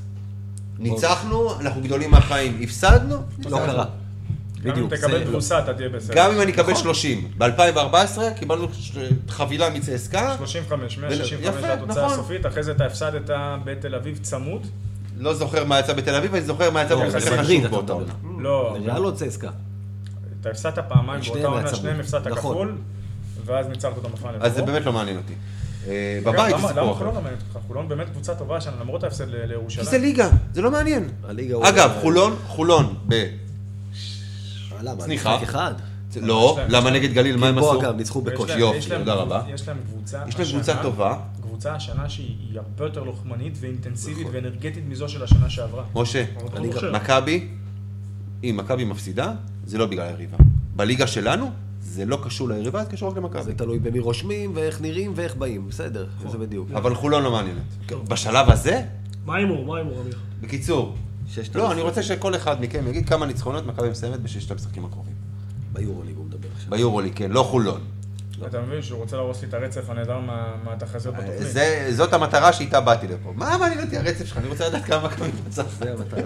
ניצחנו, 0.78 1.61
אנחנו 1.61 1.82
גדולים 1.82 2.11
מהחיים. 2.11 2.59
הפסדנו? 2.62 3.16
לא. 3.45 3.57
קרה. 3.57 3.85
גם 4.62 4.66
אם 4.66 4.73
בדיוק, 4.73 4.95
תקבל 4.95 5.24
תבוסה, 5.24 5.59
אתה 5.59 5.74
תהיה 5.74 5.89
בסדר. 5.89 6.15
גם 6.16 6.31
אם 6.31 6.40
אני 6.40 6.53
אקבל 6.53 6.74
30. 6.74 7.31
ב-2014 7.39 8.19
קיבלנו 8.39 8.66
חבילה 9.28 9.70
מצסקה, 9.70 10.36
35, 10.39 10.93
יפה, 10.93 11.01
165 11.01 11.61
זה 11.61 11.73
התוצאה 11.73 12.05
נכון. 12.05 12.19
הסופית, 12.19 12.47
אחרי 12.47 12.62
זה 12.62 12.73
אתה 12.73 12.86
הפסדת 12.86 13.31
בתל 13.65 13.95
אביב 13.95 14.19
צמוד. 14.23 14.66
לא 15.19 15.35
זוכר 15.35 15.65
מה 15.65 15.78
יצא 15.81 15.93
בתל 15.93 16.15
אביב, 16.15 16.35
אני 16.35 16.43
זוכר 16.43 16.70
מה 16.70 16.82
יצא 16.82 16.95
לא, 16.95 17.05
במשחק 17.05 17.20
זה 17.20 17.31
מדריד 17.31 17.66
חשוב 17.66 17.78
אתה 17.78 17.93
באותה. 17.93 17.93
עונה. 17.93 18.43
לא, 18.43 18.77
ריאל 18.82 19.05
או 19.05 19.15
צסקה? 19.15 19.51
אתה 20.40 20.51
הפסדת 20.51 20.78
פעמיים 20.89 21.20
באותה 21.27 21.47
עונה. 21.47 21.74
שניהם 21.74 22.01
הפסדת 22.01 22.27
נכון. 22.27 22.55
כפול, 22.55 22.77
ואז 23.45 23.66
ניצחת 23.66 23.97
אותם 23.97 24.12
בפאנל. 24.12 24.36
אז 24.40 24.55
זה 24.55 24.62
באמת 24.62 24.85
לא 24.86 24.93
מעניין 24.93 25.16
אותי. 25.16 25.35
אה, 25.87 26.21
בבית 26.25 26.35
למה- 26.53 26.61
זה 26.61 26.69
סיפור 26.69 26.83
למה 26.83 26.93
אחר. 26.93 26.99
חולון 26.99 27.15
לא 27.15 27.21
מעניינת 27.21 27.43
אותך? 27.55 27.67
חולון 27.67 27.89
באמת 27.89 28.09
קבוצה 28.09 28.35
טובה 28.35 28.57
השנה, 28.57 28.73
למרות 28.81 29.05
ההפסד 29.05 29.29
ל- 29.29 29.41
כי 29.43 29.47
לירושלים. 29.47 29.87
זה 29.87 29.99
ליגה, 29.99 30.29
זה 30.55 30.63
לא 30.63 30.71
מעניין. 30.71 31.09
אגב, 31.63 31.91
חולון, 32.01 32.37
חולון, 32.47 32.95
ב... 33.09 33.15
למה? 34.83 35.05
אחד? 35.43 35.75
לא, 36.23 36.59
למה 36.69 36.91
נגד 36.91 37.13
גליל, 37.13 37.37
מה 37.37 37.49
הם 37.49 37.55
גלבוע 37.55 37.71
עשו? 37.73 37.81
גם 37.81 37.97
ניצחו 37.97 38.21
בקושי. 38.23 38.59
יופי, 38.59 38.81
תודה 38.99 39.15
רבה. 39.15 39.43
יש 39.55 39.69
להם 39.69 39.77
קבוצה 39.87 40.23
יש 40.29 40.39
להם 40.39 40.49
קבוצה 40.49 40.83
טובה. 40.83 41.19
קבוצה 41.43 41.73
השנה 41.75 42.09
שהיא 42.09 42.37
הרבה 42.59 42.85
יותר 42.85 43.03
לוחמנית 43.05 43.53
ואינטנסיבית 43.61 44.21
נכון. 44.21 44.35
ואנרגטית 44.35 44.85
מזו 44.89 45.09
של 45.09 45.23
השנה 45.25 45.51
שעברה. 45.51 45.85
משה, 45.95 46.25
מוכשר. 46.61 46.93
מכבי, 46.93 47.49
אם 48.45 48.55
מכבי 48.59 48.85
מפסידה, 48.85 49.33
זה 49.67 49.79
לא 49.79 49.87
בגלל 49.87 50.07
היריבה. 50.07 50.37
בליגה 50.77 51.07
שלנו, 51.07 51.51
זה 51.99 52.05
לא 52.05 52.19
קשור 52.25 52.49
ליריבה, 52.49 52.85
זה 52.85 52.91
קשור 52.91 53.11
רק 53.11 53.16
למכבי. 53.16 53.43
זה 53.43 53.55
תלוי 53.55 53.79
במי 53.79 53.99
רושמים 53.99 54.53
ואיך 54.55 54.81
נראים 54.81 55.12
ואיך 55.16 55.37
באים, 55.37 55.69
בסדר, 55.69 56.07
נכון. 56.19 56.31
זה 56.31 56.39
בדיוק. 56.39 56.69
אבל 56.75 56.95
חולון 56.95 57.23
לא 57.23 57.31
מעניינת. 57.31 57.62
בשלב 58.09 58.51
הזה, 58.51 58.83
מה 59.27 59.35
ההימור? 59.35 59.65
מה 59.66 59.75
ההימור, 59.77 60.01
אמיר? 60.03 60.19
בקיצור, 60.41 60.95
לא. 61.55 61.73
אני 61.73 61.81
רוצה 61.81 62.03
שכל 62.03 62.35
אחד 62.35 62.61
מכם 62.61 62.87
יגיד 62.89 63.09
כמה 63.09 63.27
ניצחונות 63.27 63.66
מכבי 63.66 63.91
מסיימת 63.91 64.20
בששת 64.20 64.51
המשחקים 64.51 64.85
הקרובים. 64.85 65.12
ביורוליג 65.73 66.16
הוא 66.16 66.25
מדבר 66.25 66.49
עכשיו. 66.57 66.70
ביורוליג, 66.70 67.12
כן, 67.16 67.31
לא 67.31 67.43
חולון. 67.43 67.81
אתה 68.47 68.61
מבין 68.61 68.83
שהוא 68.83 68.99
רוצה 69.01 69.16
להרוס 69.16 69.43
לי 69.43 69.49
את 69.49 69.55
הרצף 69.55 69.91
הנהדר 69.91 70.19
מה- 70.19 70.55
מהתחזיות 70.65 71.15
אה, 71.15 71.20
בתוכנית. 71.20 71.53
זה- 71.53 71.89
זאת 71.97 72.12
המטרה 72.12 72.53
שאיתה 72.53 72.81
באתי 72.81 73.07
לפה. 73.09 73.33
מה 73.37 73.57
מעניין 73.59 73.81
אותי 73.85 73.97
הרצף 73.97 74.25
שלך? 74.27 74.39
אני 74.39 74.49
רוצה 74.49 74.69
לדעת 74.69 74.85
כמה 74.85 75.07
מכבי 75.09 75.29
מצב. 75.49 75.65
זה 75.79 75.93
המטרה. 75.93 76.20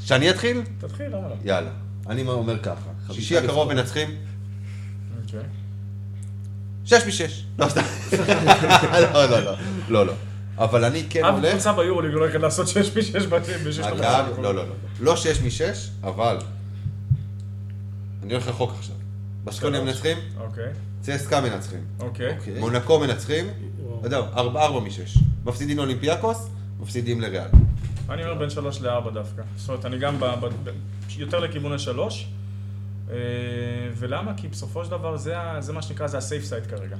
שאני 0.00 0.30
אתחיל? 0.30 0.62
תתחיל, 0.80 1.06
למה 1.06 1.28
לא? 1.28 1.34
יאללה. 1.44 1.70
אני 2.06 2.22
אומר 2.26 2.58
ככה. 2.62 2.90
שישי 3.12 3.38
הקרוב. 3.38 3.72
מנצחים? 3.72 4.08
אוקיי. 5.24 5.40
שש 6.84 7.06
משש. 7.06 7.44
לא, 7.58 7.68
סתם. 7.68 7.80
לא, 9.12 9.24
לא, 9.30 9.40
לא. 9.40 9.52
לא, 9.88 10.06
לא. 10.06 10.12
אבל 10.58 10.84
אני 10.84 11.04
כן 11.10 11.24
אף 11.24 11.34
הולך... 11.34 11.52
קבוצה 11.52 11.72
ביורוליג 11.72 12.14
הולכת 12.14 12.40
לעשות 12.40 12.68
6 12.68 12.96
מ-6 12.96 13.26
בתים 13.26 13.64
בשש. 13.66 13.78
לא, 13.78 14.54
לא, 14.54 14.54
לא. 14.54 14.74
לא 15.00 15.16
שש 15.16 15.40
משש, 15.40 15.90
אבל... 16.02 16.38
אני 18.22 18.32
הולך 18.32 18.48
רחוק 18.48 18.72
עכשיו. 18.78 18.94
בסקוניה 19.44 19.80
שלוש. 19.80 19.88
מנצחים, 19.88 20.18
אוקיי, 20.40 20.72
צסקה 21.00 21.40
מנצחים. 21.40 21.84
אוקיי. 22.00 22.36
אוקיי. 22.38 22.60
מונקו 22.60 23.00
מנצחים, 23.00 23.46
יודע, 24.04 24.18
ארבע 24.18 24.62
ארבע 24.62 24.80
משש. 24.80 25.18
מפסידים 25.44 25.76
לאולימפיאקוס, 25.76 26.48
מפסידים 26.80 27.20
לריאל. 27.20 27.48
אני 28.10 28.24
אומר 28.24 28.34
בין 28.34 28.50
3 28.50 28.80
ל-4 28.80 29.10
דווקא. 29.10 29.42
זאת 29.56 29.68
אומרת, 29.68 29.84
אני 29.84 29.98
גם 29.98 30.16
יותר 31.16 31.40
לכיוון 31.40 31.72
השלוש. 31.72 32.28
אה, 33.10 33.16
ולמה? 33.96 34.32
כי 34.36 34.48
בסופו 34.48 34.84
של 34.84 34.90
דבר 34.90 35.16
זה, 35.16 35.34
זה 35.58 35.72
מה 35.72 35.82
שנקרא, 35.82 36.06
זה 36.06 36.18
ה 36.18 36.23
safe 36.23 36.44
side 36.44 36.66
כרגע. 36.66 36.96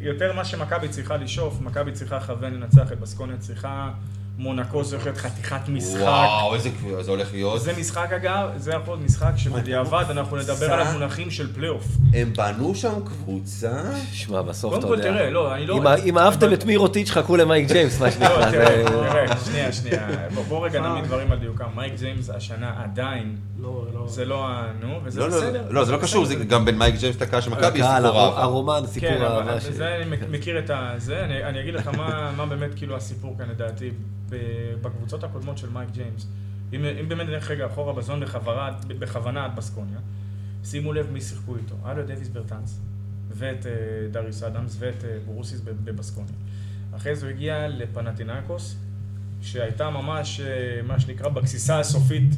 יותר 0.00 0.32
מה 0.32 0.44
שמכבי 0.44 0.88
צריכה 0.88 1.16
לשאוף, 1.16 1.60
מכבי 1.60 1.92
צריכה 1.92 2.16
לכוון 2.16 2.54
לנצח 2.54 2.92
את 2.92 3.00
בסקוניה, 3.00 3.36
צריכה 3.36 3.90
מונקו, 4.38 4.84
זה 4.84 4.96
הולך 4.96 5.06
להיות 5.06 5.18
חתיכת 5.18 5.68
משחק. 5.68 6.00
וואו, 6.00 6.54
איזה 6.54 6.70
זה 7.00 7.10
הולך 7.10 7.32
להיות. 7.32 7.60
זה 7.62 7.72
משחק 7.78 8.12
אגב, 8.12 8.48
זה 8.56 8.70
יכול 8.72 8.94
להיות 8.94 9.04
משחק 9.04 9.32
שבדיעבד 9.36 10.04
אנחנו 10.10 10.36
נדבר 10.36 10.72
עליו 10.72 10.92
מונחים 10.92 11.30
של 11.30 11.54
פלייאוף. 11.54 11.84
הם 12.14 12.32
בנו 12.36 12.74
שם 12.74 12.92
קבוצה. 13.04 13.82
שמע, 14.12 14.42
בסוף 14.42 14.70
קודם 14.74 14.78
אתה 14.84 14.88
כל 14.88 14.98
יודע. 14.98 15.10
תראה, 15.18 15.30
לא, 15.30 15.54
אני 15.54 15.66
לא... 15.66 15.80
אם- 16.04 16.18
אהבתם 16.18 16.52
את 16.52 16.64
מירוטיץ', 16.64 17.10
חכו 17.10 17.36
למייק 17.36 17.68
ג'יימס, 17.68 18.00
מה 18.00 18.06
לא, 18.06 18.12
שנקרא. 18.12 18.50
תראה, 18.50 18.66
זה- 18.84 18.90
תראה, 18.90 19.36
שנייה, 19.44 19.72
שנייה. 19.72 20.08
בוא- 20.48 20.66
רגע 20.66 20.80
נעמיד 20.80 21.04
דברים 21.04 21.32
על 21.32 21.38
דיוקם. 21.38 21.64
מייק 21.76 21.92
ג'יימס 21.98 22.30
השנה 22.30 22.72
עדיין, 22.84 23.24
לא, 23.24 23.32
לא. 23.32 23.45
זה 24.06 24.24
לא 24.24 24.48
ה... 24.48 24.72
נו, 24.80 25.00
וזה 25.04 25.20
לא, 25.20 25.28
לא, 25.28 25.36
בסדר. 25.36 25.66
לא, 25.70 25.84
זה 25.84 25.92
לא 25.92 25.98
קשור, 26.02 26.24
זה 26.24 26.34
גם 26.34 26.64
בין 26.64 26.78
מייק 26.78 26.94
ג'יימס 27.00 27.22
לקהל 27.22 27.40
של 27.40 27.50
מכבי, 27.50 27.78
יש 27.78 27.84
סיפור 27.84 27.88
אהבה. 27.88 28.42
הרומן, 28.42 28.80
סיפור 28.86 29.08
כן, 29.08 29.22
אהבה. 29.22 29.42
אבל 29.52 29.60
ש- 29.60 29.64
זה 29.64 29.96
אני 29.96 30.16
מכ- 30.16 30.28
מכיר 30.30 30.58
את. 30.58 30.70
זה, 30.96 31.24
אני 31.24 31.44
אני 31.44 31.60
אגיד 31.60 31.74
לך 31.74 31.86
מה 31.88 32.32
מה 32.36 32.46
באמת 32.46 32.70
כאילו 32.76 32.96
הסיפור 32.96 33.34
כאן 33.38 33.48
לדעתי. 33.48 33.90
בקבוצות 34.82 35.24
הקודמות 35.24 35.58
של 35.58 35.70
מייק 35.70 35.88
ג'יימס, 35.92 36.26
אם 36.72 36.84
אם 37.00 37.08
באמת 37.08 37.26
נלך 37.26 37.50
רגע 37.50 37.66
אחורה 37.66 37.92
בזון 37.92 38.20
בכוונה- 38.98 39.44
עד 39.44 39.56
בסקוניה, 39.56 39.98
שימו 40.64 40.92
לב 40.92 41.10
מי 41.12 41.20
שיחקו 41.20 41.56
איתו. 41.56 41.74
היה 41.84 41.94
לו 41.94 42.00
את 42.02 42.06
דוויס 42.06 42.28
ברטנס, 42.28 42.80
ואת 43.30 43.66
אה, 43.66 43.72
דריוס 44.10 44.42
אדמס, 44.42 44.76
ואת 44.78 45.04
אה, 45.04 45.16
בורוסיס 45.26 45.60
בב- 45.60 45.84
בבסקוניה. 45.84 46.32
אחרי 46.96 47.16
זה 47.16 47.26
הוא 47.26 47.34
הגיע 47.34 47.68
לפנאתינייקוס, 47.68 48.76
שהייתה 49.42 49.90
ממש, 49.90 50.40
אה, 50.40 50.46
מה 50.86 51.00
שנקרא, 51.00 51.28
בגסיסה 51.28 51.80
הסופית, 51.80 52.30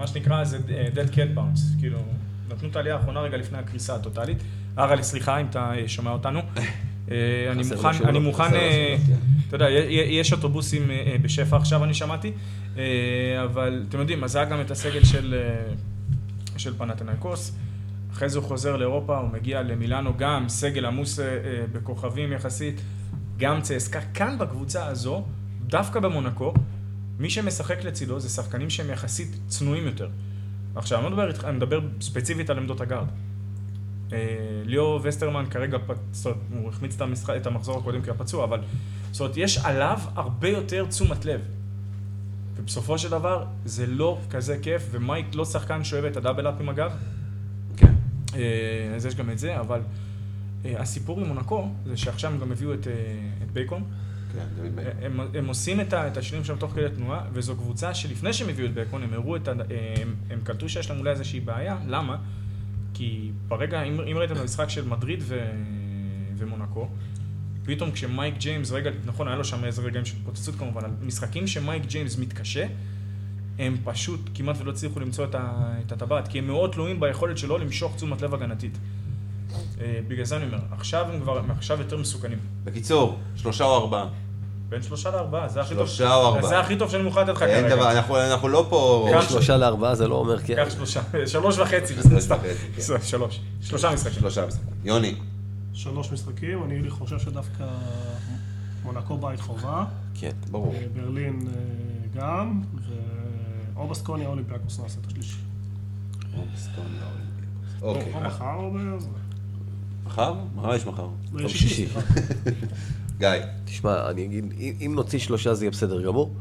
מה 0.00 0.06
שנקרא 0.06 0.44
זה 0.44 0.58
אה, 0.70 0.86
dead 0.94 1.14
cat 1.14 1.38
bounce, 1.38 1.80
כאילו, 1.80 1.98
נתנו 2.48 2.68
את 2.68 2.76
העלייה 2.76 2.96
האחרונה 2.96 3.20
רגע 3.20 3.36
לפני 3.36 3.58
הקריסה 3.58 3.94
הטוטאלית. 3.94 4.38
אראלי, 4.78 5.02
סליחה 5.02 5.40
אם 5.40 5.46
אתה 5.50 5.72
אה, 5.74 5.88
שומע 5.88 6.10
אותנו. 6.10 6.40
אה, 7.10 7.52
אני 7.52 7.62
מוכן, 7.70 8.06
אני 8.08 8.18
מוכן, 8.18 8.44
אתה 9.48 9.56
יודע, 9.56 9.70
יש 9.90 10.32
אוטובוסים 10.32 10.90
בשפע 11.22 11.56
עכשיו, 11.56 11.84
אני 11.84 11.94
שמעתי, 11.94 12.32
אבל 13.44 13.84
אתם 13.88 13.98
יודעים, 13.98 14.24
אז 14.24 14.36
היה 14.36 14.44
גם 14.44 14.60
את 14.60 14.70
הסגל 14.70 15.04
של, 15.04 15.34
של 16.56 16.74
פנתנאיקוס. 16.78 17.56
אחרי 18.12 18.28
זה 18.28 18.38
הוא 18.38 18.46
חוזר 18.46 18.76
לאירופה, 18.76 19.18
הוא 19.18 19.28
מגיע 19.28 19.62
למילאנו, 19.62 20.12
גם 20.16 20.48
סגל 20.48 20.86
עמוס 20.86 21.18
בכוכבים 21.72 22.32
יחסית, 22.32 22.80
גם 23.38 23.60
צסקה. 23.60 24.00
כאן 24.14 24.38
בקבוצה 24.38 24.86
הזו, 24.86 25.24
דווקא 25.66 26.00
במונקו, 26.00 26.54
מי 27.20 27.30
שמשחק 27.30 27.84
לצידו 27.84 28.20
זה 28.20 28.28
שחקנים 28.28 28.70
שהם 28.70 28.90
יחסית 28.90 29.36
צנועים 29.48 29.86
יותר. 29.86 30.08
עכשיו, 30.74 30.98
אני 30.98 31.04
לא 31.04 31.10
מדבר 31.10 31.28
איתך, 31.28 31.44
אני 31.44 31.56
מדבר 31.56 31.80
ספציפית 32.00 32.50
על 32.50 32.58
עמדות 32.58 32.80
הגארד. 32.80 33.06
אה, 34.12 34.18
ליאור 34.64 35.00
וסטרמן 35.02 35.44
כרגע, 35.50 35.78
פ- 35.78 35.90
זאת 36.12 36.26
אומרת, 36.26 36.38
הוא 36.52 36.68
החמיץ 36.68 36.94
את 36.94 37.00
המשחק- 37.00 37.36
את 37.36 37.46
המחזור 37.46 37.78
הקודם 37.78 38.02
כי 38.02 38.10
הוא 38.10 38.18
פצוע, 38.18 38.44
אבל 38.44 38.60
זאת 39.12 39.20
אומרת, 39.20 39.36
יש 39.36 39.58
עליו 39.58 39.98
הרבה 40.14 40.48
יותר 40.48 40.86
תשומת 40.86 41.24
לב. 41.24 41.40
ובסופו 42.56 42.98
של 42.98 43.10
דבר, 43.10 43.44
זה 43.64 43.86
לא 43.86 44.18
כזה 44.30 44.58
כיף, 44.62 44.88
ומייק 44.90 45.26
לא 45.34 45.44
שחקן 45.44 45.84
שאוהב 45.84 46.04
את 46.04 46.16
הדאבל-אפים 46.16 46.68
אגב, 46.68 46.92
כן. 47.76 47.92
אה, 48.34 48.40
אז 48.96 49.06
יש 49.06 49.14
גם 49.14 49.30
את 49.30 49.38
זה, 49.38 49.60
אבל 49.60 49.80
אה, 50.64 50.80
הסיפור 50.82 51.20
עם 51.20 51.26
מונקו, 51.26 51.68
זה 51.86 51.96
שעכשיו 51.96 52.32
הם 52.32 52.38
גם 52.40 52.52
הביאו 52.52 52.74
את, 52.74 52.86
אה, 52.86 52.92
את 53.44 53.52
בייקון. 53.52 53.84
כן. 54.32 54.44
הם, 55.34 55.46
עושים 55.46 55.80
את, 55.80 56.16
השינויים 56.16 56.44
שם 56.44 56.56
תוך 56.56 56.72
כדי 56.72 56.86
תנועה, 56.96 57.24
וזו 57.32 57.56
קבוצה 57.56 57.94
שלפני 57.94 58.32
שהם 58.32 58.48
הביאו 58.48 58.66
את 58.66 58.74
בייקון, 58.74 59.02
הם 59.02 59.12
הראו 59.12 59.36
את 59.36 59.48
ה... 59.48 59.52
הם, 60.30 60.40
קלטו 60.44 60.68
שיש 60.68 60.90
להם 60.90 60.98
אולי 60.98 61.10
איזושהי 61.10 61.40
בעיה, 61.40 61.78
למה? 61.86 62.16
כי 62.94 63.30
ברגע, 63.48 63.82
אם, 63.82 64.16
ראיתם 64.18 64.34
את 64.34 64.40
המשחק 64.40 64.68
של 64.68 64.88
מדריד 64.88 65.24
ומונקו, 66.36 66.88
פתאום 67.64 67.90
כשמייק 67.90 68.34
ג'יימס, 68.38 68.72
רגע, 68.72 68.90
נכון, 69.04 69.28
היה 69.28 69.36
לו 69.36 69.44
שם 69.44 69.64
איזה 69.64 69.82
רגעים 69.82 70.04
של 70.04 70.16
התפוצצות 70.16 70.54
כמובן, 70.54 70.84
על 70.84 70.90
משחקים 71.02 71.46
שמייק 71.46 71.82
ג'יימס 71.86 72.18
מתקשה, 72.18 72.66
הם 73.58 73.76
פשוט 73.84 74.30
כמעט 74.34 74.56
ולא 74.60 74.70
הצליחו 74.70 75.00
למצוא 75.00 75.26
את 75.34 75.92
הטבעת, 75.92 76.28
כי 76.28 76.38
הם 76.38 76.46
מאוד 76.46 76.72
תלויים 76.72 77.00
ביכולת 77.00 77.38
שלו 77.38 77.58
למשוך 77.58 77.96
תשומת 77.96 78.22
לב 78.22 78.34
הגנתית. 78.34 78.78
אה, 79.80 80.00
בגלל 80.08 80.24
זה 80.24 80.36
אני 80.36 80.44
אומר, 80.44 80.58
עכשיו 80.70 81.06
הם 81.12 81.20
כבר, 81.20 81.38
הם 81.38 81.50
עכשיו 81.50 81.78
יותר 81.78 81.96
מסוכנים. 81.96 82.38
בקיצור, 82.64 83.18
שלושה 83.36 83.64
או 83.64 83.76
ארבעה. 83.76 84.06
בין 84.68 84.82
שלושה 84.82 85.10
לארבעה, 85.10 85.48
זה 85.48 85.60
הכי 85.60 85.74
טוב. 85.74 85.86
שלושה 85.86 86.14
או 86.14 86.26
ארבעה. 86.26 86.48
זה 86.48 86.58
הכי 86.58 86.76
טוב 86.76 86.90
שאני 86.90 87.02
מוכן 87.02 87.20
לתת 87.20 87.32
לך 87.32 87.42
אין 87.42 87.64
כרגע. 87.64 87.76
דבר, 87.76 87.92
אנחנו 87.92 88.20
אנחנו 88.20 88.48
לא 88.48 88.66
פה... 88.68 89.08
קח 89.12 89.28
שלושה 89.28 89.56
לארבעה 89.56 89.94
זה 89.94 90.08
לא 90.08 90.14
אומר 90.14 90.38
כן. 90.38 90.64
קח 90.64 90.70
שלושה, 90.70 91.00
שלוש 91.26 91.58
וחצי, 91.58 91.94
שלוש 92.02 92.26
כן. 92.26 92.96
שלוש, 93.10 93.40
שלושה 93.62 93.90
משחקים. 93.94 94.20
שלושה 94.20 94.46
משחקים. 94.46 94.74
יוני, 94.84 95.14
שלוש 95.72 96.12
משחקים, 96.12 96.64
אני 96.64 96.90
חושב 96.90 97.18
שדווקא 97.18 97.64
מונקו 98.82 99.18
בית 99.18 99.40
חובה, 99.40 99.84
כן, 100.14 100.32
ברור. 100.50 100.74
אה, 100.74 100.86
ברלין 100.94 101.40
אה, 101.46 102.20
גם, 102.20 102.60
או 103.76 103.88
בסקוניה 103.88 104.26
או 104.26 104.32
אולימפיאקוס 104.32 104.80
נעשה 104.80 104.98
את 105.00 105.06
השלישי. 105.06 105.36
אוקיי. 107.82 108.12
או 108.14 108.20
מחר 108.20 108.54
או 108.54 108.70
ב... 108.70 108.76
מחר? 110.10 110.34
מה 110.54 110.76
יש 110.76 110.86
מחר? 110.86 111.08
יום 111.38 111.48
שישי. 111.48 111.86
גיא. 113.18 113.28
תשמע, 113.64 114.10
אני 114.10 114.24
אגיד, 114.24 114.44
אם- 114.60 114.74
אם 114.86 114.92
נוציא 114.94 115.18
שלושה 115.18 115.54
זה 115.54 115.64
יהיה 115.64 115.70
בסדר 115.70 116.02
גמור. 116.02 116.34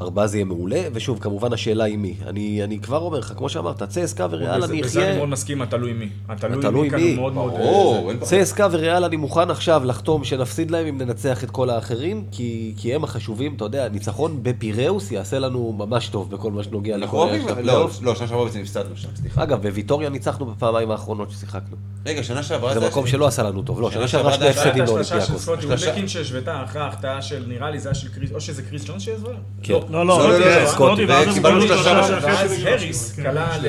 ארבעה 0.00 0.26
זה 0.26 0.36
יהיה 0.36 0.44
מעולה, 0.44 0.82
ושוב, 0.92 1.18
כמובן 1.18 1.52
השאלה 1.52 1.84
היא 1.84 1.98
מי. 1.98 2.14
אני, 2.26 2.64
אני 2.64 2.78
כבר 2.78 2.98
אומר 2.98 3.18
לך, 3.18 3.32
כמו 3.36 3.48
שאמרת, 3.48 3.82
צסקה 3.82 4.26
וריאל 4.30 4.60
בזה- 4.60 4.72
אני 4.72 4.82
בזה 4.82 4.98
אני 5.00 5.08
אחיה... 5.08 5.18
מאוד 5.18 5.28
מסכים, 5.28 5.62
התלוי 5.62 5.92
מי. 5.92 6.08
התלוי 6.28 6.82
מי 6.82 6.90
כאן 6.90 7.00
מי. 7.00 7.08
הוא 7.08 7.16
מאוד 7.16 7.32
מאוד... 7.32 7.50
ברור. 7.52 8.12
צסקה 8.20 8.68
וריאל 8.70 9.04
אני 9.04 9.16
מוכן 9.16 9.50
עכשיו 9.50 9.82
לחתום 9.84 10.24
שנפסיד 10.24 10.70
להם 10.70 10.86
אם 10.86 10.98
ננצח 10.98 11.44
את 11.44 11.50
כל 11.50 11.70
האחרים, 11.70 12.24
כי, 12.30 12.74
כי 12.76 12.94
הם 12.94 13.04
החשובים, 13.04 13.54
אתה 13.54 13.64
יודע, 13.64 13.88
ניצחון 13.88 14.38
בפיראוס 14.42 15.10
יעשה 15.10 15.38
לנו 15.38 15.72
ממש 15.78 16.08
טוב 16.08 16.30
בכל 16.30 16.52
מה 16.52 16.62
שנוגע 16.62 16.94
אנחנו 16.94 17.06
לכל 17.06 17.16
אוהבים... 17.16 17.40
הערך 17.40 17.58
של 17.58 17.64
לא, 17.64 17.72
הפלייאוף. 17.72 18.02
לא, 18.02 18.14
שנה 18.14 18.26
שעברה 18.28 18.44
בעצם 18.44 18.60
הפסדנו 18.60 18.96
שם, 18.96 19.08
סליחה. 19.14 19.42
אגב, 19.42 19.62
בוויטוריה 19.62 20.08
ניצחנו 20.08 20.46
בפעמיים 20.46 20.90
האחרונות 20.90 21.30
ששיחקנו. 21.30 21.76
רגע, 22.06 22.22
שנה 22.22 22.42
שעברה 22.42 22.74
זה 22.74 22.80
היה 22.80 22.88
מקום 22.88 23.06
שלא 23.06 23.26
עשה 23.26 23.42
לנו 23.42 23.62
טוב. 23.62 23.80
לא, 23.80 23.90
שנה 23.90 24.08
שעברה 24.08 24.32
שני 24.32 24.38
זה 24.38 24.44
היה 24.44 24.52
הפסדים 24.52 24.82
הייתה 24.82 25.00
השלושה 25.00 25.20
של 25.26 25.32
לאולימפיאקוס. 25.32 25.42
סקוטי. 25.42 25.66
וולקין 25.86 26.08
שהשוותה 26.08 26.64
אחרי 26.64 26.82
ההחטאה 26.82 27.22
של 27.22 27.44
נראה 27.48 27.70
לי 27.70 27.78
זה 27.80 27.88
היה 27.88 27.94
של 27.94 28.08
קריס, 28.08 28.32
או 28.32 28.40
שזה 28.40 28.62
קריס 28.62 28.84
ג'ונס 28.86 29.02
שהזוהר? 29.02 29.34
כן. 29.62 29.74
לא, 29.90 30.06
לא, 30.06 30.18
לא, 30.18 30.38
לא, 30.38 30.60
לא, 30.62 30.66
סקוטי, 30.66 31.04
ואז 31.04 31.26
הם 31.26 31.30
וקיבלנו 31.32 31.62
שלושה 31.62 32.02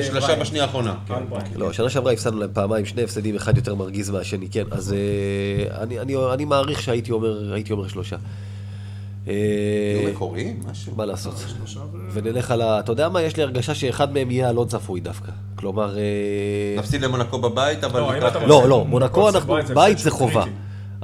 שלושה 0.02 0.26
כן. 0.34 0.40
בשנייה 0.40 0.64
האחרונה. 0.64 0.94
כן. 1.08 1.14
על 1.14 1.22
ביירן. 1.28 1.46
לא, 1.56 1.72
שנה 1.72 1.90
שעברה 1.90 2.12
הפסדנו 2.12 2.40
להם 2.40 2.50
פעמיים, 2.52 2.86
שני 2.86 3.02
הפסדים, 3.02 3.36
אחד 3.36 3.56
יותר 3.56 3.74
מרגיז 3.74 4.10
מהשני, 4.10 4.48
כן. 4.50 4.64
אז 4.70 4.92
אה, 4.92 5.82
אני- 5.82 6.44
מעריך 6.44 6.82
שהייתי 6.82 7.12
אומר 7.12 7.88
שלושה. 7.88 8.16
אה, 9.28 9.34
מקוריים, 10.10 10.60
משהו. 10.70 10.92
מה 10.96 11.04
לעשות? 11.04 11.34
ו- 11.34 11.88
ונלך 12.12 12.50
על 12.50 12.62
ה... 12.62 12.80
אתה 12.80 12.92
יודע 12.92 13.08
מה? 13.08 13.22
יש 13.22 13.36
לי 13.36 13.42
הרגשה 13.42 13.74
שאחד 13.74 14.12
מהם 14.12 14.30
יהיה 14.30 14.48
הלא 14.48 14.66
צפוי 14.68 15.00
דווקא. 15.00 15.32
כלומר... 15.56 15.96
אה, 15.98 16.02
נפסיד 16.78 17.02
למונקו 17.02 17.38
בבית, 17.38 17.84
אבל... 17.84 18.00
לא, 18.00 18.12
לא, 18.46 18.68
לא, 18.68 18.84
מונקו 18.84 19.28
אנחנו... 19.28 19.56
בית 19.74 19.98
זה 19.98 20.10
חובה. 20.10 20.44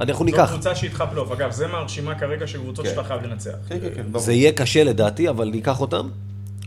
אנחנו 0.03 0.19
זו 0.19 0.25
ניקח. 0.25 0.51
קבוצה 0.51 0.75
שאיתך 0.75 1.05
פלייאוף. 1.11 1.33
אגב, 1.33 1.51
זה 1.51 1.67
מהרשימה 1.67 2.15
כרגע 2.15 2.47
של 2.47 2.59
קבוצות 2.59 2.85
כן. 2.87 2.91
שאתה 2.91 3.05
חייב 3.05 3.23
לנצח. 3.23 3.51
כן, 3.69 3.79
כן, 3.81 3.89
כן. 4.13 4.19
זה 4.19 4.33
יהיה 4.33 4.53
קשה 4.53 4.85
לדעתי, 4.85 5.29
אבל 5.29 5.51
ניקח 5.51 5.81
אותם. 5.81 6.09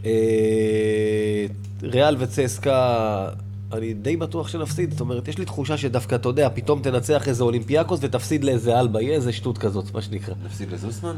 אה, 0.05 1.45
ריאל 1.83 2.15
וצסקה, 2.19 3.29
אני 3.73 3.93
די 3.93 4.17
בטוח 4.17 4.47
שנפסיד. 4.47 4.91
זאת 4.91 4.99
אומרת, 4.99 5.27
יש 5.27 5.37
לי 5.37 5.45
תחושה 5.45 5.77
שדווקא, 5.77 6.15
אתה 6.15 6.29
יודע, 6.29 6.49
פתאום 6.53 6.81
תנצח 6.81 7.27
איזה 7.27 7.43
אולימפיאקוס 7.43 7.99
ותפסיד 8.03 8.43
לאיזה 8.43 8.79
אלבה, 8.79 9.01
יהיה 9.01 9.15
איזה 9.15 9.33
שטות 9.33 9.57
כזאת, 9.57 9.93
מה 9.93 10.01
שנקרא. 10.01 10.33
נפסיד 10.45 10.71
לזוסמן? 10.71 11.15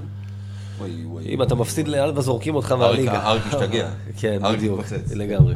וואי, 0.80 1.06
וואי. 1.06 1.26
אם 1.26 1.42
אתה 1.42 1.56
מפסיד 1.56 1.88
לאלבה, 1.88 2.22
זורקים 2.22 2.56
אותך 2.56 2.72
מהליגה. 2.72 3.28
אריק 3.28 3.44
השתגע. 3.46 3.90
כן, 4.20 4.40
בדיוק. 4.54 4.80
לגמרי. 5.16 5.56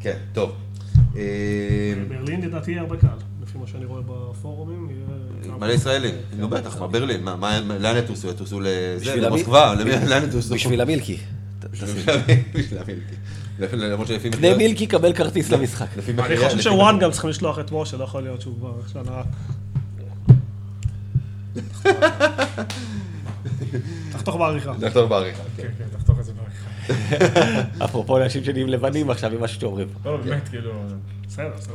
כן, 0.00 0.16
טוב. 0.32 0.52
ברלין 2.08 2.40
לדעתי 2.40 2.70
יהיה 2.70 2.80
הרבה 2.80 2.96
קל, 2.96 3.06
לפי 3.42 3.58
מה 3.58 3.66
שאני 3.66 3.84
רואה 3.84 4.00
בפורומים. 4.06 4.88
מלא 5.60 5.72
ישראלים, 5.72 6.14
נו 6.38 6.48
בטח, 6.48 6.80
מה 6.80 6.86
ברלין, 6.86 7.24
לאן 7.80 7.96
יטוסו? 7.96 8.28
יטוסו 8.28 8.60
לזה, 8.60 9.16
למוסקבה, 9.16 9.74
לאן 10.08 10.24
יטוסו? 10.24 10.54
בשביל 10.54 10.80
המילקי. 10.80 11.16
בשביל 11.70 12.78
המילקי. 12.78 13.14
למרות 13.72 14.06
שלפי 14.06 14.30
קנה 14.30 14.56
מילקי, 14.56 14.86
קבל 14.86 15.12
כרטיס 15.12 15.50
למשחק. 15.50 15.86
לפי 15.96 16.12
אני 16.12 16.36
חושב 16.36 16.60
שוואן 16.60 16.98
גם 16.98 17.10
צריכים 17.10 17.30
לשלוח 17.30 17.58
את 17.58 17.72
משה, 17.72 17.96
לא 17.96 18.04
יכול 18.04 18.22
להיות 18.22 18.40
שהוא 18.40 18.54
כבר 18.58 18.72
שנה... 18.92 19.22
תחתוך 24.12 24.36
בעריכה. 24.36 24.72
דוקטור 24.80 25.06
בעריכה, 25.06 25.42
כן. 25.56 25.62
כן, 25.62 25.68
כן, 25.78 25.84
תחתוך 25.98 26.18
את 26.18 26.24
זה 26.24 26.32
בעריכה. 26.32 26.64
אפרופו 27.84 28.22
אנשים 28.22 28.44
שנהיים 28.44 28.68
לבנים 28.68 29.10
עכשיו 29.10 29.32
עם 29.32 29.40
מה 29.40 29.48
שאומרים. 29.48 29.88
לא, 30.04 30.16
באמת, 30.16 30.48
כאילו... 30.48 30.72
בסדר, 31.28 31.50
בסדר. 31.56 31.74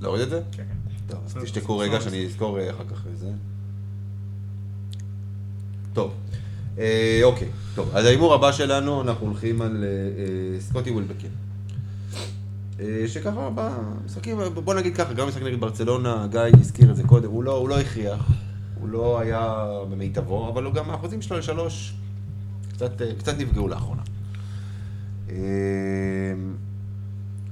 להוריד 0.00 0.22
את 0.22 0.30
זה? 0.30 0.40
כן, 0.52 0.62
כן. 0.68 0.83
טוב, 1.06 1.20
אז 1.26 1.34
תשתקו. 1.42 1.78
רגע 1.78 2.00
שאני 2.00 2.26
אזכור 2.26 2.58
אה, 2.58 2.70
אחר 2.70 2.84
כך 2.84 3.06
זה. 3.14 3.30
טוב, 5.92 6.12
אה, 6.78 7.20
אוקיי, 7.22 7.48
טוב, 7.74 7.90
אז 7.94 8.04
ההימור 8.04 8.34
הבא 8.34 8.52
שלנו, 8.52 9.02
אנחנו 9.02 9.26
הולכים 9.26 9.62
על 9.62 9.84
אה, 9.84 9.88
אה, 9.88 10.60
סקוטי 10.60 10.90
וילבקין. 10.90 11.30
אה, 12.80 13.04
שככה 13.06 13.50
במשחקים, 13.54 14.38
בוא 14.54 14.74
נגיד 14.74 14.96
ככה, 14.96 15.12
גם 15.12 15.28
משחק 15.28 15.42
נגד 15.42 15.60
ברצלונה, 15.60 16.26
גיא 16.30 16.40
הזכיר 16.60 16.90
את 16.90 16.96
זה 16.96 17.02
קודם, 17.02 17.30
הוא 17.30 17.44
לא, 17.44 17.56
הוא 17.56 17.68
לא 17.68 17.80
הכריח, 17.80 18.30
הוא 18.80 18.88
לא 18.88 19.20
היה 19.20 19.66
במיטבו, 19.90 20.48
אבל 20.48 20.64
הוא 20.64 20.74
גם 20.74 20.90
האחוזים 20.90 21.22
שלו 21.22 21.38
לשלוש 21.38 21.94
קצת, 22.72 23.02
אה, 23.02 23.14
קצת 23.18 23.38
נפגעו 23.38 23.68
לאחרונה. 23.68 24.02
אה, 25.30 25.36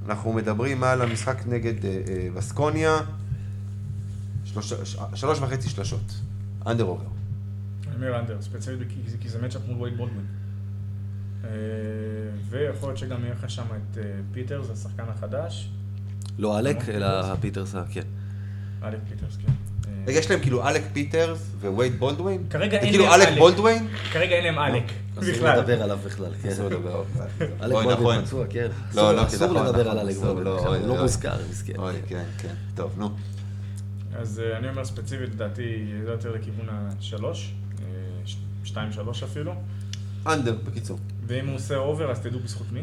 אנחנו 0.05 0.33
מדברים 0.33 0.83
על 0.83 1.01
המשחק 1.01 1.43
נגד 1.47 1.85
אה, 1.85 1.91
אה, 1.91 2.27
בסקוניה, 2.33 2.97
שלוש, 5.15 5.39
וחצי 5.41 5.69
שלשות, 5.69 6.13
under 6.67 6.83
over. 6.83 7.03
אני 7.87 7.95
אומר 7.95 8.19
under, 8.19 8.37
ספציפית 8.41 8.87
כי 9.21 9.29
זה- 9.29 9.41
matchup 9.41 9.61
מול 9.67 9.81
וייד 9.81 9.97
בולדווין. 9.97 10.25
אה, 11.43 11.49
ויכול 12.49 12.89
להיות 12.89 12.97
שגם 12.97 13.23
יהיה 13.23 13.33
לך 13.33 13.49
שם 13.49 13.63
את 13.63 13.97
אה, 13.97 14.03
פיטרס, 14.33 14.69
השחקן 14.69 15.03
החדש. 15.09 15.69
לא 16.39 16.59
אלק, 16.59 16.89
אלא 16.89 17.05
הפיטרס, 17.05 17.75
כן. 17.91 18.01
אלק 18.83 18.99
פיטרס, 19.09 19.37
כן. 19.45 19.51
אה, 19.87 20.03
רגע, 20.07 20.19
יש 20.19 20.31
להם 20.31 20.39
כאילו 20.39 20.67
אלק 20.67 20.83
פיטרס 20.93 21.39
ווייד 21.61 21.99
בולדווין? 21.99 22.43
כרגע 22.49 22.71
זה 22.71 22.77
אין 22.77 22.89
כאילו 22.89 23.03
להם 23.05 23.13
אלק 23.21 23.27
אלק. 23.27 23.37
בולדווין? 23.37 23.87
כרגע 24.11 24.35
אין 24.35 24.43
להם 24.43 24.59
אלק, 24.59 24.83
אסור. 25.17 25.47
לדבר 25.49 25.83
עליו 25.83 25.99
בכלל, 26.05 26.31
כן. 26.41 26.49
אסור 26.49 26.65
לדבר. 26.69 27.03
אלק 27.41 27.73
בולדווין 27.73 27.93
נכון. 27.93 28.25
פצוע, 28.25 28.45
כן. 28.49 28.67
לא, 28.95 29.15
לא, 29.15 29.25
אסור 29.27 29.47
נכון, 29.47 29.65
לדבר 29.65 29.81
נכון, 29.83 29.97
על 29.97 29.99
אלק 29.99 30.15
בולדווין, 30.17 30.43
לא, 30.43 30.67
אוי, 30.67 30.79
הוא 30.79 30.87
לא. 30.87 31.01
מוזכר, 31.01 31.35
מסכן. 31.51 31.73
אוי, 31.77 31.93
כן, 32.07 32.23
כן. 32.37 32.53
טוב, 32.75 32.91
נו. 32.97 33.09
אז 34.15 34.39
אה, 34.39 34.57
אני 34.57 34.69
אומר 34.69 34.85
ספציפית, 34.85 35.29
לדעתי, 35.29 35.85
זה 36.05 36.11
יותר 36.11 36.31
לכיוון 36.31 36.65
השלוש, 36.69 37.53
אה, 37.81 37.85
שתיים 38.63 38.91
שלוש 38.91 39.23
אפילו. 39.23 39.53
under, 40.27 40.55
בקיצור. 40.65 40.99
ואם 41.27 41.47
הוא 41.47 41.55
עושה 41.55 41.77
over, 41.77 42.11
אז 42.11 42.19
תדעו 42.19 42.39
בזכות 42.39 42.71
מי. 42.71 42.81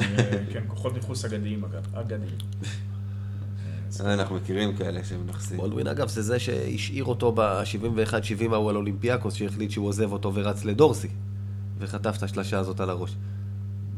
אה, 0.00 0.44
כן, 0.52 0.64
כוחות 0.68 0.94
ניחוס 0.94 1.24
אגדיים 1.24 1.64
אגב, 1.64 1.94
אגדיים. 1.94 2.36
אנחנו 4.00 4.36
מכירים 4.36 4.76
כאלה 4.76 5.04
שמנחסים. 5.04 5.56
בולדווין 5.56 5.86
אגב 5.86 6.08
זה 6.08 6.22
זה 6.22 6.38
שהשאיר 6.38 7.04
אותו 7.04 7.32
ב-71-70 7.32 8.52
ההוא 8.52 8.70
על 8.70 8.76
אולימפיאקוס, 8.76 9.34
שהחליט 9.34 9.70
שהוא 9.70 9.88
עוזב 9.88 10.12
אותו 10.12 10.34
ורץ 10.34 10.64
לדורסי, 10.64 11.08
וחטף 11.78 12.14
את 12.18 12.22
השלשה 12.22 12.58
הזאת 12.58 12.80
על 12.80 12.90
הראש. 12.90 13.16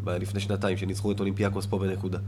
לפני 0.07 0.41
שנתיים, 0.41 0.77
שניצחו 0.77 1.13
את 1.13 1.21
אולימפיאקוס 1.21 1.67
פה 1.67 1.79
בנקודה. 1.79 2.19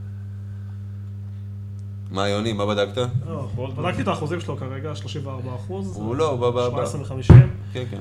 מה, 2.11 2.29
יוני, 2.29 2.53
מה 2.53 2.67
בדקת? 2.67 2.99
לא. 3.29 3.49
בדקתי 3.77 4.03
את 4.03 4.09
האחוזים 4.09 4.41
שלו 4.41 4.57
כרגע, 4.57 4.97
34 4.97 5.55
אחוז. 5.55 5.97
הוא 5.97 6.17
לא, 6.17 6.37
ב- 6.37 6.45
ב- 6.45 6.59
ב- 6.59 6.71
17 6.71 7.01
מ-50. 7.01 7.33
כן, 7.73 7.85
כן. 7.91 8.01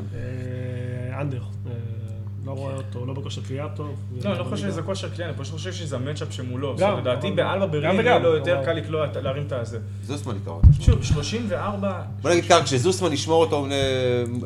אנדר. 1.21 1.41
אה, 1.67 1.71
לא 2.45 2.51
רואה 2.51 2.75
אותו, 2.75 3.05
לא 3.05 3.13
בכושר 3.13 3.41
קריאה 3.41 3.67
טוב. 3.75 3.95
לא, 4.23 4.29
אני 4.29 4.39
לא 4.39 4.43
חושב 4.43 4.69
שזה 4.69 4.81
כושר 4.81 5.09
כלי, 5.09 5.25
אני 5.25 5.33
פשוט 5.37 5.53
חושב 5.53 5.73
שזה 5.73 5.95
המצ'אפ 5.95 6.27
שמולו. 6.33 6.75
גם, 6.77 6.97
לדעתי 6.97 7.31
באלבה 7.31 7.65
גם 7.65 7.71
ברין 7.71 8.05
יהיה 8.05 8.19
לו 8.19 8.35
יותר 8.35 8.61
קל 8.65 8.73
לקלוע, 8.73 9.05
להרים 9.21 9.43
את 9.47 9.51
הזה. 9.51 9.79
זוסמן 10.03 10.35
יקרא 10.41 10.53
אותו. 10.53 10.67
שוב, 10.79 11.03
34... 11.03 12.01
בוא 12.21 12.31
נגיד 12.31 12.45
ככה, 12.45 12.63
כשזוסמן 12.63 13.13
ישמור 13.13 13.43
אותו 13.43 13.65
אה, 13.65 13.71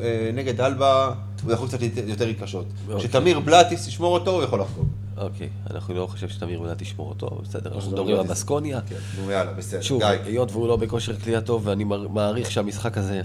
אה, 0.02 0.30
נגד 0.34 0.60
אלבה, 0.60 1.12
הוא 1.44 1.52
יכול 1.52 1.68
קצת 1.68 1.78
יותר 2.06 2.26
להתקשות. 2.26 2.66
אוקיי. 2.88 3.00
כשתמיר 3.00 3.40
בלאט 3.40 3.88
ישמור 3.88 4.14
אותו, 4.18 4.30
הוא 4.30 4.42
יכול 4.42 4.60
לחגוג. 4.60 4.88
אוקיי, 5.20 5.48
אנחנו 5.70 5.94
לא 5.94 6.06
חושב 6.06 6.28
שתמיר 6.28 6.60
בלאט 6.60 6.78
תשמור 6.82 7.08
אותו, 7.08 7.28
אבל 7.28 7.44
בסדר, 7.44 7.74
אנחנו 7.74 7.90
לא, 7.90 7.96
מדברים 7.96 8.14
לא, 8.16 8.20
על 8.20 8.26
זה- 8.26 8.32
בסקוניה. 8.32 8.80
כן, 8.88 8.96
נו 9.24 9.30
יאללה, 9.30 9.52
בסדר. 9.52 9.80
שוב. 9.80 10.02
היות 10.02 10.52
והוא 10.52 10.68
לא 10.68 10.76
בכושר 10.76 11.16
קליעה 11.16 11.40
טוב, 11.40 11.66
ואני 11.66 11.84
מעריך 11.84 12.50
שהמשחק 12.50 12.98
הזה, 12.98 13.20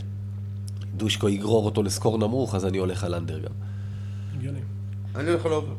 דושקו 0.95 1.29
יגרור 1.29 1.65
אותו 1.65 1.83
ל 1.83 1.89
score 1.89 2.17
נמוך, 2.17 2.55
אז 2.55 2.65
אני 2.65 2.77
הולך 2.77 3.03
על 3.03 3.15
under 3.15 3.39
גם. 3.39 3.51
הגיוני. 4.37 4.59
אני 5.15 5.29
הולך 5.29 5.45
על 5.45 5.51
אובר. 5.53 5.73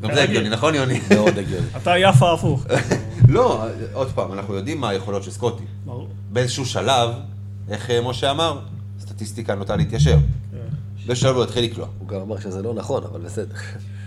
גם 0.00 0.14
זה 0.14 0.22
הגיוני, 0.22 0.48
נכון 0.48 0.74
יוני? 0.74 1.00
מאוד 1.14 1.38
הגיוני. 1.38 1.66
אתה 1.76 1.98
יפה 1.98 2.32
הפוך. 2.32 2.66
לא, 3.28 3.64
עוד 3.92 4.08
פעם, 4.08 4.32
אנחנו 4.32 4.54
יודעים 4.54 4.80
מה 4.80 4.88
היכולות 4.88 5.22
של 5.22 5.30
סקוטי. 5.30 5.64
ברור. 5.84 6.08
באיזשהו 6.32 6.66
שלב, 6.66 7.10
איך 7.68 7.90
אה, 7.90 8.00
משה 8.08 8.30
אמר, 8.30 8.60
סטטיסטיקה 9.00 9.54
נוטה 9.54 9.76
להתיישר. 9.76 10.16
כן. 10.50 10.56
באיזשהו 11.06 11.26
שלב 11.28 11.36
הוא 11.36 11.44
יתחיל 11.44 11.64
לקלוע. 11.64 11.88
הוא 11.98 12.08
גם 12.08 12.20
אמר 12.20 12.40
שזה 12.40 12.62
לא 12.62 12.74
נכון, 12.74 13.04
אבל 13.04 13.20
בסדר. 13.20 13.54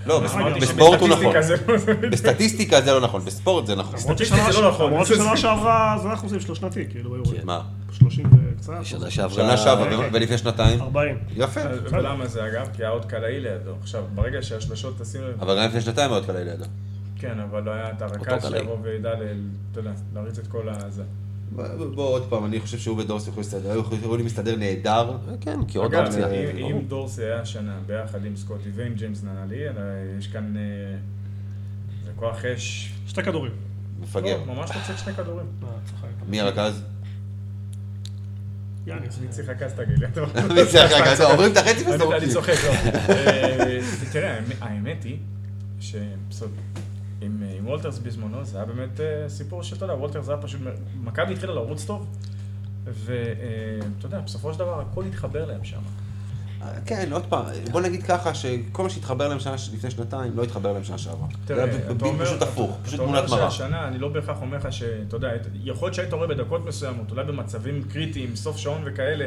לא, 0.09 0.21
אמרתי 0.33 0.59
בספורט 0.59 0.99
הוא 0.99 1.09
נכון. 1.09 1.35
לא- 1.35 2.09
בסטטיסטיקה 2.11 2.81
זה 2.81 2.91
לא 2.93 3.01
נכון, 3.01 3.25
בספורט 3.25 3.65
זה 3.65 3.75
נכון. 3.75 3.99
סטטיסטית 3.99 4.39
זה 4.51 4.61
לא 4.61 4.69
נכון. 4.69 4.91
למרות 4.91 5.07
ששנה 5.07 5.37
שעברה 5.37 5.97
זה 6.01 6.09
האחוזים 6.09 6.39
שלו 6.39 6.55
שנתי, 6.55 6.85
כאילו 6.89 7.15
היו 7.15 7.23
מה? 7.43 7.61
30 7.91 8.25
וקצת. 8.55 8.73
שנה 8.83 9.09
שעברה... 9.09 9.35
שנה 9.35 9.57
שעברה 9.57 9.99
ו- 9.99 10.09
ולפני 10.13 10.37
שנתיים? 10.37 10.81
40. 10.81 11.17
יפה. 11.35 11.61
ולמה 11.91 12.27
זה 12.27 12.45
אגב? 12.45 12.69
כי 12.73 12.81
היה 12.83 12.89
עוד 12.91 13.05
קלעי 13.05 13.39
לידו. 13.39 13.71
עכשיו, 13.81 14.03
ברגע 14.15 14.41
שהשלשות 14.41 15.01
תשים 15.01 15.21
לב... 15.21 15.41
אבל 15.41 15.57
גם 15.57 15.67
לפני 15.67 15.81
שנתיים 15.81 16.09
מאוד 16.09 16.25
קלה 16.25 16.43
לידו. 16.43 16.65
כן, 17.19 17.39
אבל 17.39 17.63
לא 17.63 17.71
היה 17.71 17.91
את 17.91 18.01
הרכז 18.01 18.45
קלעי. 18.45 18.59
שיבוא 18.59 18.77
וידע, 18.81 19.09
להריץ 20.15 20.37
את 20.39 20.47
כל 20.47 20.69
הזה. 20.69 21.03
בוא 21.55 21.65
בוא 21.95 22.07
עוד 22.09 22.29
פעם, 22.29 22.45
אני 22.45 22.59
חושב 22.59 22.77
שהוא 22.77 22.97
ודורס 23.01 23.21
יכולים 23.27 23.37
להסתדר, 23.43 23.71
היו 23.71 23.79
יכולים 24.03 24.25
להסתדר 24.25 24.55
נהדר. 24.55 25.17
כן, 25.41 25.59
כי 25.67 25.77
עוד 25.77 25.93
אגב, 25.93 26.05
אופציה. 26.05 26.27
אם- 26.51 26.65
אם 26.65 26.81
דורסי 26.87 27.23
היה 27.23 27.41
השנה 27.41 27.79
ביחד 27.85 28.25
עם 28.25 28.35
סקוטי 28.35 28.69
ועם 28.75 28.93
ג'יימס 28.93 29.23
ננלי, 29.23 29.57
יש 30.19 30.27
כאן... 30.27 30.57
אה, 30.57 30.61
זה 32.05 32.11
כוח 32.15 32.45
אש. 32.45 32.93
שתי 33.07 33.23
כדורים. 33.23 33.51
מפגר. 34.01 34.37
לא, 34.47 34.53
ממש 34.55 34.69
רוצה 34.75 34.97
שני 34.97 35.13
כדורים. 35.13 35.45
אה. 35.63 35.67
מי 36.27 36.41
הרכז? 36.41 36.81
מי 39.21 39.27
צריך 39.29 39.49
רכז 39.49 39.71
תגיד 39.73 39.99
לי? 39.99 40.05
אתה. 40.05 40.21
מי 40.53 40.65
זה 40.65 40.83
הרכז? 40.83 41.21
עוברים 41.21 41.51
את 41.51 41.57
החצי 41.57 41.83
וזורקים. 41.93 42.23
אני 42.23 42.33
צוחק, 42.33 42.53
לא. 42.63 42.69
אה, 43.13 43.79
תראה, 44.11 44.35
האמת- 44.35 44.55
האמת 44.61 45.03
היא, 45.03 45.17
שבסוף, 45.79 46.49
עם 47.21 47.43
עם 47.57 47.67
וולטרס 47.67 47.97
בזמנו, 47.97 48.45
זה 48.45 48.57
היה 48.57 48.65
באמת 48.65 48.99
אה, 48.99 49.29
סיפור 49.29 49.63
שאתה 49.63 49.85
יודע, 49.85 49.93
וולטרס 49.95 50.29
היה 50.29 50.37
פשוט, 50.37 50.61
מכבי 51.03 51.33
התחילה 51.33 51.53
לרוץ 51.53 51.85
טוב, 51.85 52.07
ואתה 52.85 53.15
יודע, 54.05 54.19
בסופו 54.19 54.53
של 54.53 54.59
דבר 54.59 54.81
הכל 54.81 55.03
התחבר 55.05 55.45
להם 55.45 55.63
שם. 55.63 55.79
כן, 56.85 57.09
עוד 57.11 57.25
פעם, 57.29 57.45
בוא 57.71 57.81
נגיד 57.81 58.03
ככה, 58.03 58.33
שכל 58.33 58.83
מה 58.83 58.89
שהתחבר 58.89 59.27
להם 59.27 59.39
שנה 59.39 59.53
לפני 59.73 59.91
שנתיים, 59.91 60.31
לא 60.37 60.43
התחבר 60.43 60.71
להם 60.73 60.83
שנה 60.83 60.97
שעברה. 60.97 61.27
תראה, 61.45 61.65
אתה 61.91 62.05
אומר, 62.05 62.25
פשוט 62.25 62.41
הפוך, 62.41 62.71
אתה- 62.75 62.83
פשוט 62.87 62.99
אתה 62.99 63.03
תמונת 63.03 63.23
אומר 63.23 63.37
מראה. 63.37 63.51
שהשנה, 63.51 63.87
אני 63.87 63.97
לא 63.97 64.07
בהכרח 64.09 64.41
אומר 64.41 64.57
לך 64.57 64.73
שאתה 64.73 65.15
יודע, 65.15 65.29
יכול 65.63 65.85
להיות 65.85 65.95
שהיית 65.95 66.13
רואה 66.13 66.27
בדקות 66.27 66.65
מסוימות, 66.65 67.11
אולי 67.11 67.23
במצבים 67.23 67.83
קריטיים, 67.83 68.35
סוף 68.35 68.57
שעון 68.57 68.81
וכאלה, 68.85 69.25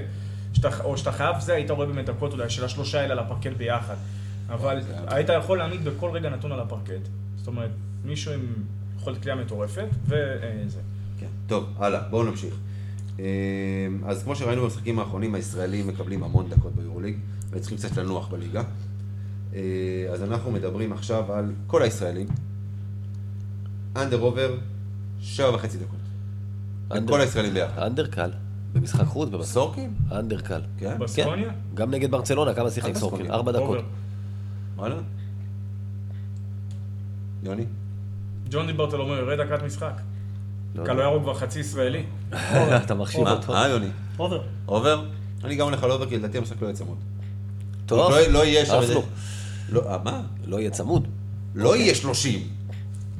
או 0.84 0.96
שאתה 0.98 1.12
חייב 1.12 1.40
זה, 1.40 1.54
היית 1.54 1.70
רואה 1.70 1.86
באמת 1.86 2.06
דקות 2.06 2.32
אולי 2.32 2.50
של 2.50 2.64
השלושה 2.64 3.00
האלה 3.00 3.12
על 3.12 3.18
הפרקט 3.18 3.52
ביחד. 3.58 3.96
אבל 4.48 4.76
היה- 4.88 5.00
היית 5.06 5.28
יכול 5.38 5.58
להעמיד 5.58 5.84
בכל 5.84 6.10
רגע 6.10 6.28
נתון 6.30 6.52
על 6.52 6.60
הפרקט. 6.60 7.08
זאת 7.42 7.48
אומרת, 7.48 7.70
מישהו 8.04 8.32
עם 8.32 8.40
יכולת 8.96 9.18
קליעה 9.18 9.36
מטורפת, 9.36 9.88
וזה. 10.06 10.80
כן, 11.18 11.26
טוב, 11.46 11.64
הלאה, 11.78 12.00
בואו 12.08 12.22
נמשיך. 12.24 12.54
אה, 13.20 13.24
אז 14.06 14.22
כמו 14.22 14.36
שראינו 14.36 14.62
במשחקים 14.62 14.98
האחרונים, 14.98 15.34
הישראלים 15.34 15.86
מקבלים 15.86 16.22
המון 16.24 16.48
דקות 16.48 16.72
ביורוליג, 16.74 17.16
וצריכים 17.50 17.78
קצת 17.78 17.96
לנוח 17.96 18.28
בליגה. 18.28 18.62
אה, 19.54 19.60
אז 20.12 20.22
אנחנו 20.22 20.50
מדברים 20.50 20.92
עכשיו 20.92 21.32
על 21.32 21.52
כל 21.66 21.82
הישראלים. 21.82 22.26
אנדר 23.96 24.20
עובר, 24.20 24.54
שבע 25.20 25.54
וחצי 25.54 25.78
דקות. 25.78 25.98
אנדר- 26.92 27.12
כל 27.12 27.20
הישראלים 27.20 27.54
ביחד. 27.54 27.82
אנדר 27.82 28.06
קל, 28.06 28.30
במשחק 28.72 29.04
חוץ, 29.06 29.28
במשחק... 29.28 29.52
סורקין? 29.52 29.94
אנדר 30.12 30.40
קל. 30.40 30.60
כן? 30.78 30.98
בסקוניה? 30.98 31.50
גם 31.74 31.90
נגד 31.90 32.10
ברצלונה, 32.10 32.54
כמה 32.54 32.70
שיחק 32.70 32.96
סורקין? 32.96 33.30
ארבע 33.30 33.52
דקות. 33.52 33.78
וואלה? 34.76 34.96
יוני? 37.42 37.64
ג'ון 38.50 38.66
דיברטלומו 38.66 39.14
יורד 39.14 39.40
דקת 39.40 39.62
משחק. 39.62 39.92
לא, 40.74 40.84
קלו 40.84 41.02
ירוק 41.02 41.22
כבר 41.22 41.34
חצי 41.34 41.58
ישראלי. 41.60 42.02
אתה 42.84 42.94
מחשיב? 42.94 43.28
אותו. 43.28 43.54
אה, 43.54 43.68
יוני? 43.68 43.88
אובר. 44.18 44.42
עובר? 44.66 45.04
אני 45.44 45.54
גם 45.56 45.66
הולך 45.66 45.82
על 45.84 45.90
עובר, 45.90 46.08
כי 46.08 46.16
לדעתי 46.18 46.38
המשחק 46.38 46.62
לא 46.62 46.66
יהיה 46.66 46.76
צמוד. 46.76 46.96
טוב, 47.86 47.98
לא- 48.10 48.26
לא 48.28 48.44
יהיה 48.44 48.66
שם. 48.66 48.80
לא, 49.68 49.82
אה, 49.90 49.98
מה? 50.04 50.20
לא 50.46 50.60
יהיה 50.60 50.70
צמוד. 50.70 51.08
לא 51.54 51.76
יהיה 51.76 51.94
30, 51.94 52.48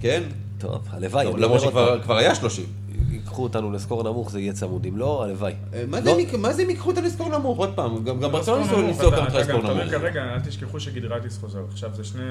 כן? 0.01 0.23
טוב, 0.59 0.89
הלוואי. 0.90 1.27
למרות 1.27 1.62
אומר 1.62 1.99
שכבר 2.01 2.16
היה 2.16 2.35
30. 2.35 2.65
ייקחו 3.10 3.42
אותנו 3.42 3.72
לסקור 3.72 4.02
נמוך, 4.02 4.30
זה 4.30 4.40
יהיה 4.40 4.52
צמוד. 4.52 4.84
אם 4.86 4.96
לא, 4.96 5.24
הלוואי. 5.24 5.54
אה, 5.74 5.84
מה 5.88 6.00
לא. 6.00 6.04
זה 6.04 6.52
זה 6.52 6.62
הם 6.62 6.70
ייקחו 6.70 6.90
אותנו 6.90 7.06
לסקור 7.06 7.38
נמוך? 7.38 7.58
עוד 7.58 7.74
פעם, 7.74 8.04
גם 8.04 8.20
גם 8.20 8.32
ברצלונה 8.32 8.64
score 8.66 8.82
ניסו 8.82 9.08
אתה- 9.08 9.18
אותנו 9.18 9.38
ל 9.39 9.43
score 9.43 9.62
נמוך. 9.62 9.90
כרגע, 9.90 10.22
אל 10.34 10.40
תשכחו 10.40 10.80
שגידרייטיס 10.80 11.38
חוזר. 11.38 11.64
עכשיו 11.68 11.90
זה 11.94 12.04
שני, 12.04 12.22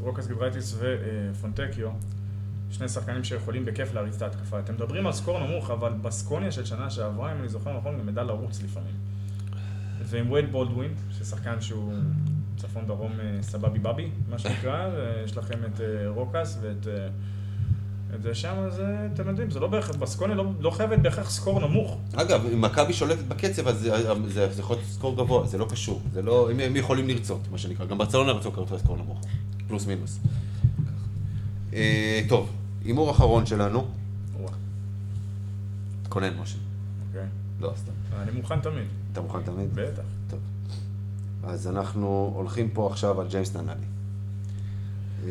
רוקאס 0.00 0.26
גידרייטיס 0.26 0.78
ופונטקיו, 0.78 1.88
שני 2.70 2.88
שחקנים 2.88 3.24
שיכולים 3.24 3.64
בכיף 3.64 3.94
להריץ 3.94 4.16
את 4.16 4.22
ההתקפה. 4.22 4.58
אתם 4.58 4.74
מדברים 4.74 5.06
על 5.06 5.12
score 5.12 5.38
נמוך, 5.46 5.70
אבל 5.70 5.92
בסקוניה 6.02 6.52
של 6.52 6.64
שנה 6.64 6.90
שעברה, 6.90 7.32
אם 7.32 7.40
אני 7.40 7.48
זוכר 7.48 7.76
נכון, 7.78 7.98
גם 7.98 8.08
ידע 8.08 8.22
לרוץ 8.22 8.62
לפעמים. 8.62 8.94
ועם 10.04 10.30
וייד 10.32 10.52
בולדווין, 10.52 10.94
ששחקן 11.10 11.60
שהוא 11.60 11.92
צפון 12.56 12.86
דרום 12.86 13.12
אה, 13.20 13.42
סבבי 13.42 13.78
בבי, 13.78 14.10
מה 14.30 14.38
שנקרא, 14.38 14.88
ויש 14.96 15.36
לכם 15.36 15.58
את 15.64 15.80
אה, 15.80 15.86
רוקאס 16.08 16.58
ואת... 16.62 16.86
אה, 18.12 18.16
את 18.16 18.22
זה 18.22 18.32
אה, 18.84 19.06
אתם 19.14 19.28
יודעים, 19.28 19.50
זה 19.50 19.60
לא 19.60 19.66
בהכרח, 19.68 19.96
בסקוניה 19.96 20.36
לא, 20.36 20.44
לא 20.60 20.70
חייבת 20.70 20.98
בהכרח 20.98 21.30
score 21.30 21.60
נמוך. 21.68 21.98
אגב, 22.14 22.46
אם 22.52 22.60
מכבי 22.60 22.92
שולטת 22.92 23.22
בקצב, 23.24 23.68
אז 23.68 23.78
זה- 23.80 23.90
זה 24.28 24.52
זה 24.52 24.60
יכול 24.60 24.76
להיות 24.76 24.88
סקור 24.88 25.16
גבוה, 25.16 25.46
זה 25.46 25.58
לא 25.58 25.66
קשור. 25.70 26.02
זה 26.12 26.22
לא, 26.22 26.50
הם 26.50 26.60
הם 26.60 26.76
יכולים 26.76 27.08
לרצות, 27.08 27.40
מה 27.52 27.58
שנקרא. 27.58 27.86
גם 27.86 27.98
ברצלונה 27.98 28.32
רצו 28.32 28.52
כרגע 28.52 28.74
לסקור 28.76 28.96
נמוך. 28.96 29.20
פלוס 29.68 29.86
מינוס. 29.86 30.18
אה, 31.74 32.20
טוב, 32.28 32.50
הימור 32.84 33.10
אחרון 33.10 33.46
שלנו. 33.46 33.86
תכונן, 36.02 36.36
משה. 36.42 36.58
אוקיי. 37.08 37.26
לא, 37.60 37.72
סתם. 37.76 37.92
אני 38.22 38.30
מוכן 38.30 38.60
תמיד, 38.60 38.84
אתה 39.12 39.20
מוכן 39.20 39.42
תמיד? 39.42 39.68
בטח. 39.74 40.02
טוב. 40.30 40.38
אז 41.44 41.66
אנחנו 41.68 42.32
הולכים 42.36 42.70
פה 42.70 42.86
עכשיו 42.90 43.20
על 43.20 43.28
ג'יימס 43.28 43.56
ננלי. 43.56 43.74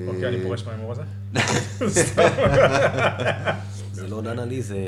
אוקיי, 0.08 0.24
אה, 0.24 0.30
אני 0.30 0.44
פורש 0.44 0.64
מההימור 0.66 0.92
הזה. 0.92 1.02
זה 3.94 4.08
לא 4.08 4.22
ננה 4.22 4.46
לי, 4.46 4.62
זה... 4.62 4.86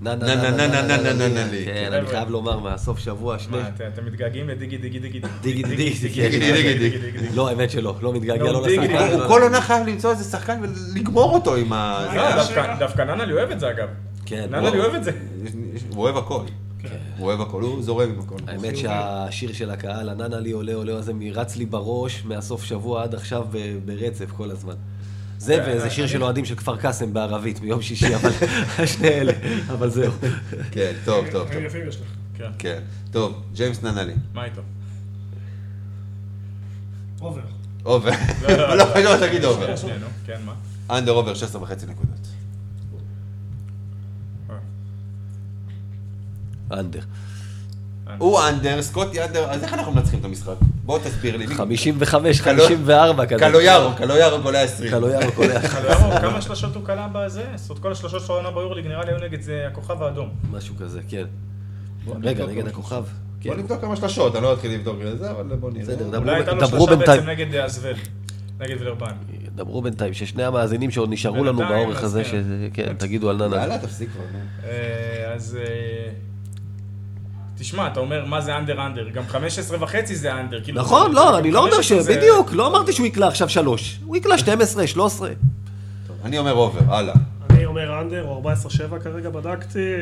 ננה, 0.00 0.14
ננה, 0.14 0.66
ננה, 0.66 1.12
ננה 1.12 1.46
לי. 1.50 1.64
כן, 1.64 1.86
כן. 1.88 1.92
אני 1.92 2.06
חייב 2.06 2.30
לומר, 2.30 2.58
מהסוף 2.58 2.98
שבוע, 2.98 3.38
שני... 3.38 3.56
מה, 3.56 3.68
אתם- 3.68 4.06
מתגעגעים 4.06 4.48
לדיגי 4.48 4.76
דיגי 4.78 4.98
דיגי 4.98 5.20
דיגי 5.42 5.62
דיגי 5.62 5.98
דיגי. 5.98 6.28
דיגי 6.28 6.74
דיגי 6.78 6.98
דיגי. 6.98 7.28
לא, 7.34 7.48
האמת 7.48 7.70
שלא, 7.70 7.96
לא 8.02 8.12
מתגעגע 8.12 8.42
לא, 8.44 8.52
לא 8.52 8.64
דיגי, 8.66 8.78
לשחקן. 8.78 8.98
דיגי. 9.04 9.14
הוא 9.14 9.28
כל 9.28 9.42
עונה 9.42 9.60
חייב 9.60 9.86
למצוא 9.86 10.10
איזה 10.10 10.24
שחקן 10.24 10.60
ולגמור 10.62 11.34
אותו 11.34 11.54
עם 11.54 11.72
ה... 11.72 12.06
לא, 12.16 12.42
זה- 12.44 12.52
דווקא- 12.78 13.02
ננה 13.02 13.24
לי 13.24 13.32
אוהב 13.32 13.50
את 13.50 13.60
זה 13.60 13.70
אגב. 13.70 13.88
כן, 14.26 14.46
ננה 14.50 14.70
לי 14.70 14.78
אוהב 14.80 14.94
את 14.94 15.04
זה. 15.04 15.10
הוא 15.94 16.02
אוהב 16.04 16.16
הכל. 16.16 16.44
הוא 17.18 17.26
אוהב 17.26 17.40
הכל, 17.40 17.62
הוא 17.62 17.82
זורם 17.82 18.10
עם 18.10 18.20
הכל. 18.20 18.34
האמת 18.46 18.76
שהשיר 18.76 19.52
של 19.52 19.70
הקהל, 19.70 20.08
הננה 20.08 20.40
לי 20.40 20.50
עולה 20.50 20.74
עולה 20.74 20.96
הזה, 20.96 21.12
רץ 21.32 21.56
לי 21.56 21.66
בראש 21.66 22.22
מהסוף 22.24 22.64
שבוע 22.64 23.02
עד 23.02 23.14
עכשיו 23.14 23.44
ברצף 23.84 24.30
כל 24.36 24.50
הזמן. 24.50 24.74
זה 25.38 25.62
ואיזה 25.66 25.90
שיר 25.90 26.06
של 26.06 26.22
אוהדים 26.22 26.44
של 26.44 26.54
כפר 26.54 26.76
קאסם 26.76 27.12
בערבית 27.12 27.60
ביום 27.60 27.82
שישי, 27.82 28.14
אבל 28.14 28.30
שני 28.94 29.08
אלה, 29.08 29.32
אבל 29.68 29.90
זהו. 29.90 30.12
כן, 30.70 30.92
טוב, 31.04 31.26
טוב, 31.32 31.48
טוב. 31.48 31.56
הם 31.56 31.64
יפים 31.64 31.88
יש 31.88 31.96
לך. 31.96 32.06
כן. 32.38 32.50
כן. 32.58 32.80
טוב, 33.10 33.42
ג'יימס 33.54 33.82
ננלי. 33.82 34.14
מה 34.34 34.44
איתו? 34.44 34.60
אובר. 37.20 37.40
אובר. 37.84 38.10
לא, 38.42 38.48
לא, 38.48 38.68
לא 38.68 38.76
לא. 38.76 38.84
חשוב, 38.84 39.26
תגיד 39.28 39.44
over. 39.44 39.74
נו, 40.00 40.06
כן, 40.26 40.40
מה? 40.44 40.54
under 40.90 41.12
over 41.12 41.34
16 41.34 41.62
וחצי 41.62 41.86
נקודות. 41.86 42.28
under. 46.72 47.00
הוא 48.18 48.40
under, 48.48 48.82
סקוטי 48.82 49.24
under, 49.24 49.50
אז 49.50 49.62
איך 49.64 49.74
אנחנו 49.74 49.92
מנצחים 49.92 50.20
את 50.20 50.24
המשחק? 50.24 50.52
בוא 50.84 50.98
תסביר 50.98 51.36
לי. 51.36 51.46
55, 51.46 52.40
קלו- 52.40 52.64
54 52.64 53.26
כזה. 53.26 53.38
קלויארו, 53.40 53.90
קלויארו 53.96 54.42
קולע 54.42 54.60
20. 54.60 54.90
קלויארו 54.90 55.32
קולע. 55.32 55.60
קלויארו, 55.68 56.20
כמה 56.20 56.42
שלשות 56.42 56.74
הוא 56.74 56.84
קלע 56.84 57.06
בזה? 57.12 57.44
זאת 57.56 57.70
אומרת, 57.70 57.82
כל 57.82 57.92
השלשות 57.92 58.22
של 58.26 58.32
העונה 58.32 58.50
ביורליג 58.50 58.86
נראה 58.86 59.04
לי 59.04 59.10
היו 59.12 59.18
נגד 59.18 59.40
זה 59.42 59.64
הכוכב 59.72 60.02
האדום. 60.02 60.28
משהו 60.52 60.74
כזה, 60.80 61.00
כן. 61.08 61.24
רגע, 62.22 62.46
נגד 62.46 62.66
הכוכב. 62.68 63.04
כן. 63.40 63.50
בוא 63.50 63.58
נבדוק 63.58 63.80
כמה 63.80 63.96
שלשות, 63.96 64.34
אני 64.36 64.42
לא 64.42 64.52
אתחיל 64.52 64.72
לבדוק 64.72 64.96
את 65.12 65.18
זה, 65.18 65.30
אבל 65.30 65.42
בוא 65.60 65.70
נראה. 65.70 65.82
בסדר, 65.84 66.04
דברו- 66.08 66.16
אולי 66.22 66.34
הייתה 66.34 66.52
לו 66.52 66.66
שלושה 66.66 66.96
בינתיים. 66.96 67.20
בעצם 67.20 67.30
נגד 67.30 67.54
אה, 67.54 67.64
אזבל. 67.64 67.92
נגד 68.60 68.76
וילרבן. 68.78 69.10
דברו 69.56 69.82
בינתיים, 69.82 70.14
ששני 70.14 70.44
המאזינים 70.44 70.90
שעוד 70.90 71.10
נשארו 71.10 71.44
לנו 71.44 71.58
בינתיים, 71.58 71.82
באורך 71.84 72.02
הזה, 72.02 72.24
כן. 72.24 72.42
שכן, 72.72 72.94
תגידו 72.98 73.30
על 73.30 73.36
ננה. 73.36 73.56
יאללה, 73.56 73.78
תפסיק 73.78 74.08
כבר. 74.12 74.22
אה, 74.70 75.32
אז... 75.34 75.58
אה, 77.54 77.58
תשמע, 77.58 77.86
אתה 77.86 78.00
אומר, 78.00 78.24
מה 78.24 78.40
זה 78.40 78.56
under 78.56 78.86
under? 78.86 79.08
גם 79.08 79.22
15 79.26 79.76
וחצי 79.82 80.16
זה 80.16 80.34
under. 80.40 80.64
כאילו, 80.64 80.80
נכון, 80.80 81.12
לא, 81.12 81.38
אני 81.38 81.50
לא 81.50 81.58
אומר 81.58 81.70
15 81.72 82.02
זה- 82.02 82.12
שבדיוק, 82.14 82.52
לא 82.52 82.66
אמרתי 82.66 82.92
שהוא 82.92 83.06
יקלע 83.06 83.28
עכשיו 83.28 83.48
שלוש. 83.48 84.00
הוא 84.04 84.16
יקלע 84.16 84.38
12, 84.38 84.86
13. 84.86 85.28
טוב, 86.06 86.16
אני 86.24 86.38
אומר 86.38 86.52
over, 86.52 86.94
הלאה. 86.94 87.14
אני 87.50 87.64
אומר 87.66 88.00
under, 88.00 88.22
הוא 88.22 88.50
14-7 88.50 88.98
כרגע 89.02 89.30
בדקתי. 89.30 89.94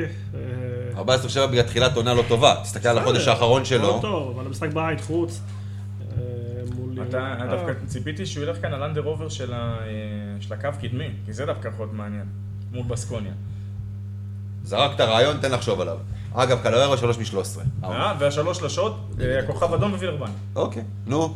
אה, 0.97 1.01
14-7 1.03 1.03
בגלל 1.51 1.63
תחילת 1.63 1.97
עונה 1.97 2.15
לא 2.15 2.23
טובה. 2.29 2.55
תסתכל 2.63 2.89
על 2.89 2.99
החודש 2.99 3.29
האחרון 3.29 3.59
לא 3.61 3.65
שלו. 3.65 3.99
טוב, 4.03 4.37
אבל 4.37 4.47
המשחק 4.47 4.69
בית, 4.73 5.01
חוץ. 5.01 5.41
אה. 6.01 7.03
אתה 7.09 7.19
אה, 7.41 7.47
דווקא 7.47 7.73
ציפיתי 7.87 8.27
שהוא 8.27 8.45
ילך 8.45 8.57
כאן 8.63 8.73
על 8.75 8.83
under 8.83 9.05
over 9.05 9.29
של 9.29 9.53
אה, 9.53 9.59
הקו 10.51 10.69
קדמי, 10.83 11.09
כי 11.27 11.33
זה 11.33 11.47
דווקא 11.47 11.69
יכול 11.69 11.87
להיות 11.87 11.97
מעניין. 11.97 12.25
מול 12.73 12.85
בסקוניה. 12.89 13.33
זרקת 14.65 15.01
רעיון, 15.01 15.37
תן 15.41 15.53
לחשוב 15.53 15.81
עליו. 15.81 15.99
אגב, 16.35 16.59
קלויארו 16.63 16.97
3 16.99 17.19
מ-13. 17.19 17.61
אה, 17.85 18.15
והשלוש 18.19 18.59
שלשות, 18.59 18.97
אה, 19.21 19.39
הכוכב 19.39 19.73
אדום 19.75 19.93
ווילרבן. 19.93 20.31
אוקיי, 20.57 20.83
נו. 21.07 21.35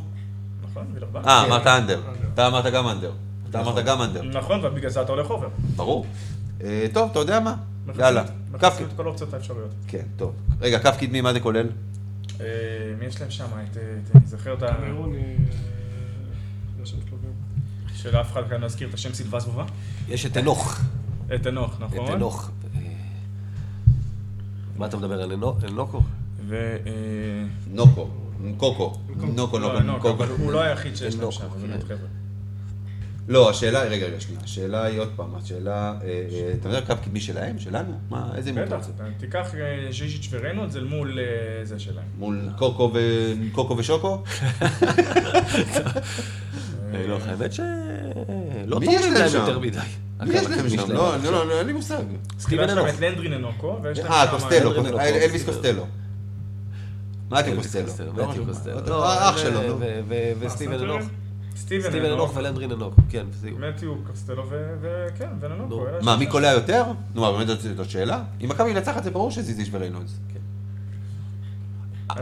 נכון, 0.70 0.86
וילרבן? 0.94 1.20
אה, 1.28 1.44
אמרת 1.46 1.66
under. 1.66 2.00
אתה 2.34 2.46
אמרת 2.46 2.64
גם 2.72 2.88
under. 2.88 3.12
אתה 3.50 3.60
אמרת 3.60 3.84
גם 3.84 4.02
under. 4.02 4.22
נכון, 4.22 4.64
ובגלל 4.64 4.90
זה 4.90 5.02
אתה 5.02 5.12
הולך 5.12 5.30
over. 5.30 5.48
ברור. 5.76 6.06
אה, 6.64 6.86
טוב, 6.92 7.10
אתה 7.10 7.18
יודע 7.18 7.40
מה? 7.40 7.54
יאללה. 7.98 8.24
כף... 8.58 8.78
את 8.80 8.96
כל 8.96 9.04
האופציות 9.04 9.34
האפשריות. 9.34 9.70
כן, 9.88 10.02
טוב. 10.16 10.32
רגע, 10.60 10.78
קו 10.78 10.96
קדמי, 11.00 11.20
מה 11.20 11.32
זה 11.32 11.40
כולל? 11.40 11.66
אה, 12.40 12.46
מי 12.98 13.04
יש 13.04 13.20
להם 13.20 13.30
שם? 13.30 13.44
אה, 13.56 13.62
את- 13.62 13.76
אני 14.16 14.26
זוכר 14.26 14.54
את 14.54 14.62
ה... 14.62 14.66
אה. 14.66 14.72
שלאף 17.94 18.32
אחד 18.32 18.42
כאן 18.48 18.60
לא 18.60 18.66
הזכיר 18.66 18.88
את 18.88 18.94
השם 18.94 19.14
סילבס 19.14 19.44
בובה. 19.44 19.64
יש 20.08 20.26
את 20.26 20.36
אנוך. 20.36 20.80
את 21.34 21.46
אנוך, 21.46 21.76
נכון? 21.80 22.04
את 22.08 22.14
אנוך. 22.14 22.50
מה 24.78 24.86
אתה 24.86 24.96
מדבר 24.96 25.22
על 25.22 25.32
אנוקו? 25.32 26.00
ו... 26.46 26.76
אה, 26.86 26.92
נוקו. 27.70 28.08
קוקו. 28.56 28.92
נוקו, 29.34 29.58
לא, 29.58 29.68
נוקו, 29.68 29.78
אנוך, 29.78 30.02
קוקו. 30.02 30.10
אבל 30.10 30.28
הוא 30.38 30.52
לא 30.52 30.60
היחיד 30.60 30.96
שיש 30.96 31.16
להם 31.16 31.30
שם, 31.30 31.44
כן. 31.48 31.66
באמת 31.66 31.82
חבר'ה. 31.82 32.08
לא, 33.28 33.50
השאלה 33.50 33.80
היא, 33.82 33.90
רגע, 33.90 34.06
רגע, 34.06 34.20
שנייה. 34.20 34.40
השאלה 34.44 34.84
היא 34.84 35.00
עוד 35.00 35.08
פעם, 35.16 35.34
השאלה, 35.34 35.94
אה, 36.02 36.26
אה, 36.32 36.52
אתה 36.60 36.68
יודע 36.68 36.80
קו 36.80 36.94
קדמי 37.04 37.20
שלהם? 37.20 37.58
שלנו? 37.58 37.92
מה, 38.10 38.30
איזה 38.36 38.50
אתה 38.50 38.64
בטח, 38.64 38.76
רוצה? 38.76 38.88
אתה 38.96 39.04
תיקח 39.18 39.54
ז'יז'יץ' 39.90 40.28
וריינולדס 40.30 40.76
אל 40.76 40.84
מול 40.84 41.18
זה 41.62 41.78
שלהם. 41.78 42.04
מול 42.18 42.40
קוקו 43.52 43.76
ושוקו? 43.76 44.22
לא, 47.08 47.18
האמת 47.26 47.52
ש... 47.52 47.60
לא 48.66 48.74
טובים 48.74 49.00
להם? 49.14 49.34
יותר 49.34 49.58
מדי. 49.58 50.05
יש 50.26 50.46
להם 50.46 50.68
שם? 50.68 50.92
לא, 50.92 51.14
אני 51.14 51.24
לא, 51.24 51.46
לא, 51.48 51.58
אין 51.58 51.66
לי 51.66 51.72
מושג. 51.72 52.02
סטיבן 52.38 52.64
יש 52.64 52.70
להם 52.70 52.78
אנוך. 52.86 52.94
את 52.94 53.00
לנדרין 53.00 53.32
אנוקו, 53.32 53.78
ויש 53.82 53.98
להם 53.98 54.12
אה, 54.12 54.26
קוסטלו, 54.30 54.72
אלוויס 54.74 55.44
קוסטלו. 55.44 55.86
אלוויס 57.32 57.76
קוסטלו. 57.76 58.02
לא 58.16 58.32
לא, 58.86 59.08
האח 59.12 59.34
ו- 59.34 59.38
שלו, 59.38 59.60
ו- 59.80 60.32
וסטיבן? 60.40 60.74
אנוך. 60.84 61.02
סטיבן 61.56 62.04
אנוך, 62.12 62.36
ולנדרין 62.36 62.72
אנוך. 62.72 62.94
כן. 63.08 63.26
מתיו 63.58 63.94
קוסטלו 64.06 64.44
ו- 64.50 64.74
וכן, 64.80 65.28
וננוקו. 65.40 65.86
מה. 66.02 66.16
מי 66.16 66.26
קולע 66.26 66.50
יותר? 66.52 66.84
נו, 67.14 67.20
מה, 67.20 67.32
באמת 67.32 67.46
זאת- 67.46 67.90
שאלה? 67.90 68.22
אם 68.44 68.48
מכבי 68.48 68.72
מנצחת 68.72 69.04
זה 69.04 69.10
ברור 69.10 69.30
שזיזיש 69.30 69.68
וריינולדס. 69.72 70.18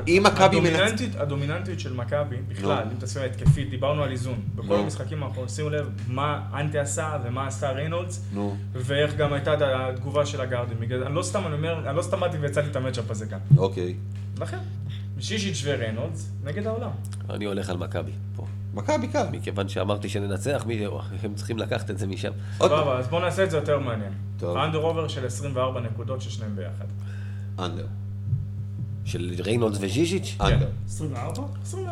אם 0.08 0.22
מכבי 0.26 0.60
מנצחת... 0.60 1.20
הדומיננטיות- 1.20 1.80
של 1.80 1.92
מכבי, 1.92 2.36
בכלל, 2.48 2.84
נו. 2.84 2.90
אם 2.92 2.96
תעשו 2.98 3.20
התקפית, 3.20 3.70
דיברנו 3.70 4.02
על 4.02 4.10
איזון. 4.10 4.40
בכל 4.54 4.66
נו. 4.68 4.74
המשחקים 4.82 5.22
האחרונים, 5.22 5.48
שימו 5.48 5.70
לב 5.70 5.88
מה 6.08 6.40
אנטה 6.54 6.80
עשה 6.80 7.16
ומה 7.24 7.46
עשה 7.46 7.70
ריינולדס, 7.70 8.24
נו, 8.32 8.56
ואיך 8.72 9.16
גם 9.16 9.32
הייתה 9.32 9.54
התגובה 9.88 10.26
של 10.26 10.40
הגארדים. 10.40 10.76
אני 11.06 11.14
לא 11.14 11.22
סתם, 11.22 11.46
אני 11.46 11.54
אומר, 11.54 11.88
אני 11.88 11.96
לא 11.96 12.02
סתם 12.02 12.20
באתי 12.20 12.38
והצעתי 12.38 12.68
את 12.70 12.76
ה 12.76 12.80
matchup 12.80 13.10
הזה 13.10 13.26
כאן. 13.26 13.38
אוקיי. 13.56 13.94
לכן, 14.40 14.58
ז'יז'יץ' 15.20 15.62
וריינולדס 15.64 16.30
נגד 16.44 16.66
העולם. 16.66 16.90
אני 17.30 17.44
הולך 17.44 17.70
על 17.70 17.76
מכבי 17.76 18.12
פה. 18.36 18.46
מכבי 18.74 19.08
קל. 19.08 19.26
מכיוון 19.32 19.68
שאמרתי 19.68 20.08
שננצח, 20.08 20.64
מי- 20.66 20.84
הם 21.22 21.34
צריכים 21.34 21.58
לקחת 21.58 21.90
את 21.90 21.98
זה 21.98 22.06
משם. 22.06 22.32
סבבה, 22.58 22.98
אז 22.98 23.08
בואו 23.08 23.20
נעשה 23.22 23.44
את 23.44 23.50
זה 23.50 23.56
יותר 23.56 23.78
מעניין. 23.78 24.12
טוב. 24.38 24.56
ה 24.56 24.60
under 24.60 24.78
over 24.78 25.08
של 25.08 25.26
24 25.26 25.80
נקודות 25.80 26.20
של 26.22 26.30
שניהם 26.30 26.56
ביחד. 26.56 26.84
under. 27.58 27.86
של 29.04 29.34
ריינולדס 29.44 29.78
וז'יז'יץ'? 29.80 30.36
under. 30.40 30.66
24? 30.88 31.42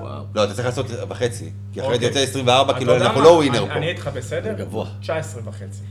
וואו. 0.01 0.25
לא, 0.35 0.45
אתה 0.45 0.55
צריך 0.55 0.67
לעשות 0.67 0.87
בחצי. 1.09 1.51
כי 1.73 1.81
אחרת 1.81 1.93
אוקיי. 1.93 2.07
יוצא 2.09 2.19
24, 2.21 2.71
אתה 2.71 2.79
כאילו 2.79 2.97
אנחנו? 2.97 3.21
לא 3.21 3.29
ווינר 3.29 3.59
אני- 3.65 3.71
אני 3.73 3.81
פה. 3.81 3.91
איתך 3.91 4.11
בסדר? 4.15 4.55
זה 4.57 4.65
גבוה. 4.65 4.87
19 5.01 5.43
וחצי. 5.45 5.83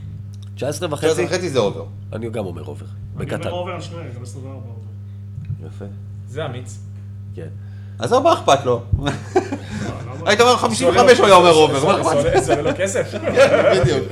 19 0.54 0.88
אחרי 0.94 1.10
וחצי? 1.10 1.24
וחצי 1.24 1.48
זה 1.50 1.58
over. 1.58 1.84
אני 2.12 2.30
גם 2.30 2.46
אומר 2.46 2.64
over. 2.64 2.86
אני. 3.20 3.34
אומר 3.34 3.50
over 3.50 3.72
על 3.72 3.80
שניהם, 3.80 4.06
גם 4.16 4.22
24 4.22 4.54
over. 4.56 5.66
יפה. 5.68 5.84
זה 6.28 6.46
אמיץ. 6.46 6.78
כן. 7.34 7.48
עזוב, 7.98 8.22
מה 8.24 8.32
אכפת 8.32 8.64
לו? 8.64 8.82
לא, 8.98 9.04
למה? 9.04 9.10
היית 10.30 10.40
אומר 10.40 10.56
55 10.56 11.18
הוא 11.18 11.26
היה 11.26 11.34
אומר 11.36 11.52
over, 11.52 11.74
מה 11.74 11.80
זה 11.80 12.00
אכפת? 12.10 12.16
עולה- 12.26 12.40
זה 12.40 12.54
עולה 12.56 12.72
כסף. 12.74 13.14
בדיוק. 13.80 14.04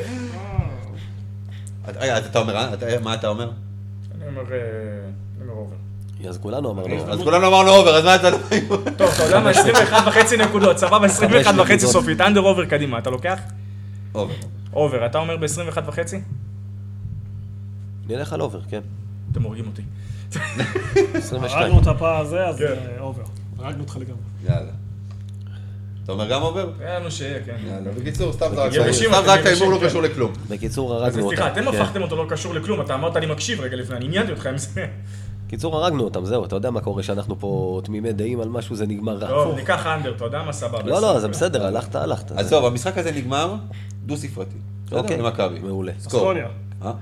אה, 1.89 1.93
רגע, 2.01 2.19
אתה 2.19 2.39
אומר, 2.39 2.75
אתה- 2.75 2.87
מה 3.03 3.15
אתה 3.15 3.29
אומר? 3.29 3.51
אני 4.15 4.29
אומר 4.29 4.53
אה, 4.53 4.59
אני 5.37 5.49
אומר 5.49 5.61
over. 5.61 5.77
אז 6.29 6.39
כולנו 6.39 6.71
אמרנו 6.71 6.99
over. 6.99 7.13
אז 7.13 7.21
כולנו 7.25 7.47
אמרנו 7.47 7.71
over, 7.71 7.97
אז 7.97 8.05
מה 8.05 8.15
אתה... 8.15 8.31
טוב, 8.97 9.11
אתה 9.15 9.23
יודע 9.23 9.41
מה? 9.41 9.51
21 9.51 10.03
וחצי 10.07 10.37
נקודות, 10.37 10.79
סבבה, 10.79 11.07
21 11.07 11.55
וחצי. 11.59 11.87
סופית. 11.87 12.21
under 12.21 12.41
over 12.41 12.65
קדימה, 12.65 12.99
אתה 12.99 13.11
לוקח? 13.11 13.39
over. 14.15 14.35
over, 14.73 15.07
אתה 15.07 15.19
אומר 15.19 15.37
ב-21 15.37 15.79
וחצי? 15.87 16.21
נלך 18.09 18.33
על 18.33 18.41
over, 18.41 18.61
כן. 18.71 18.81
אתם 19.33 19.43
הורגים 19.43 19.67
אותי. 19.67 19.83
22. 21.15 21.63
הרגנו 21.63 21.81
את 21.83 21.87
הפער 21.87 22.17
הזה, 22.21 22.47
אז 22.47 22.59
כן. 22.59 22.65
אה, 22.65 23.01
over. 23.01 23.23
הרגנו 23.59 23.83
אותך 23.83 23.97
לגמרי. 23.97 24.21
יאללה. 24.45 24.71
אתה 26.05 26.13
אומר 26.13 26.31
גם 26.31 26.43
over? 26.43 26.71
היה 26.81 26.99
לנו 26.99 27.11
שיהיה, 27.11 27.43
כן. 27.47 27.57
יאללה, 27.67 27.91
בקיצור, 27.93 28.33
סתם 28.33 28.47
זרקת 28.55 28.75
יבשים, 28.75 29.11
סתם 29.11 29.19
אתם 29.19 29.27
זרקת 29.27 29.47
יבשים, 29.47 29.67
הימור 29.67 29.81
לא. 29.83 29.89
קשור 29.89 30.03
לכלום. 30.03 30.33
בקיצור, 30.49 30.95
הרגנו 30.95 31.23
אותם. 31.25 31.37
סליחה, 31.37 31.49
אתם 31.53 31.61
כן. 31.63 31.69
הפכתם 31.69 32.03
אותו 32.03 32.17
לא 32.17 32.27
קשור 32.29 32.55
לכלום, 32.55 32.81
אתה 32.81 32.95
אמרת 32.95 33.17
אני 33.17 33.27
מקשיב 33.27 33.61
רגע 33.61 33.77
לפני, 33.77 33.97
אני 33.97 34.05
עניינתי 34.05 34.33
אותך 34.33 34.47
עם 34.47 34.59
זה. 34.59 34.87
קיצור, 35.51 35.77
הרגנו 35.77 36.05
אותם, 36.05 36.25
זהו. 36.25 36.45
אתה 36.45 36.57
יודע 36.57 36.71
מה 36.71 36.81
קורה 36.81 37.03
שאנחנו 37.03 37.41
פה 37.41 37.81
תמימי 37.85 38.13
דעים 38.13 38.41
על 38.41 38.49
משהו, 38.49 38.77
זה 38.77 38.87
נגמר 38.87 39.17
רע. 39.17 39.29
טוב, 39.29 39.55
ניקח 39.55 39.87
אנדר, 39.87 40.15
אתה 40.17 40.25
יודע 40.25 40.43
מה 40.43 40.53
סבבה. 40.53 40.83
לא, 40.83 41.03
לא, 41.03 41.21
זה 41.21 41.29
בסדר, 41.29 41.67
הלכת, 41.67 41.95
הלכת. 41.95 42.33
עזוב, 42.33 42.65
המשחק 42.65 42.99
הזה 42.99 43.13
נגמר 43.13 43.55
דו 44.07 44.17
ספרתי. 44.17 44.57
בסדר? 44.87 45.17
למכבי. 45.19 45.59
מעולה. 45.59 45.93
סקור. 45.99 46.21
בסקוניה. 46.21 46.47
אה? 46.83 46.93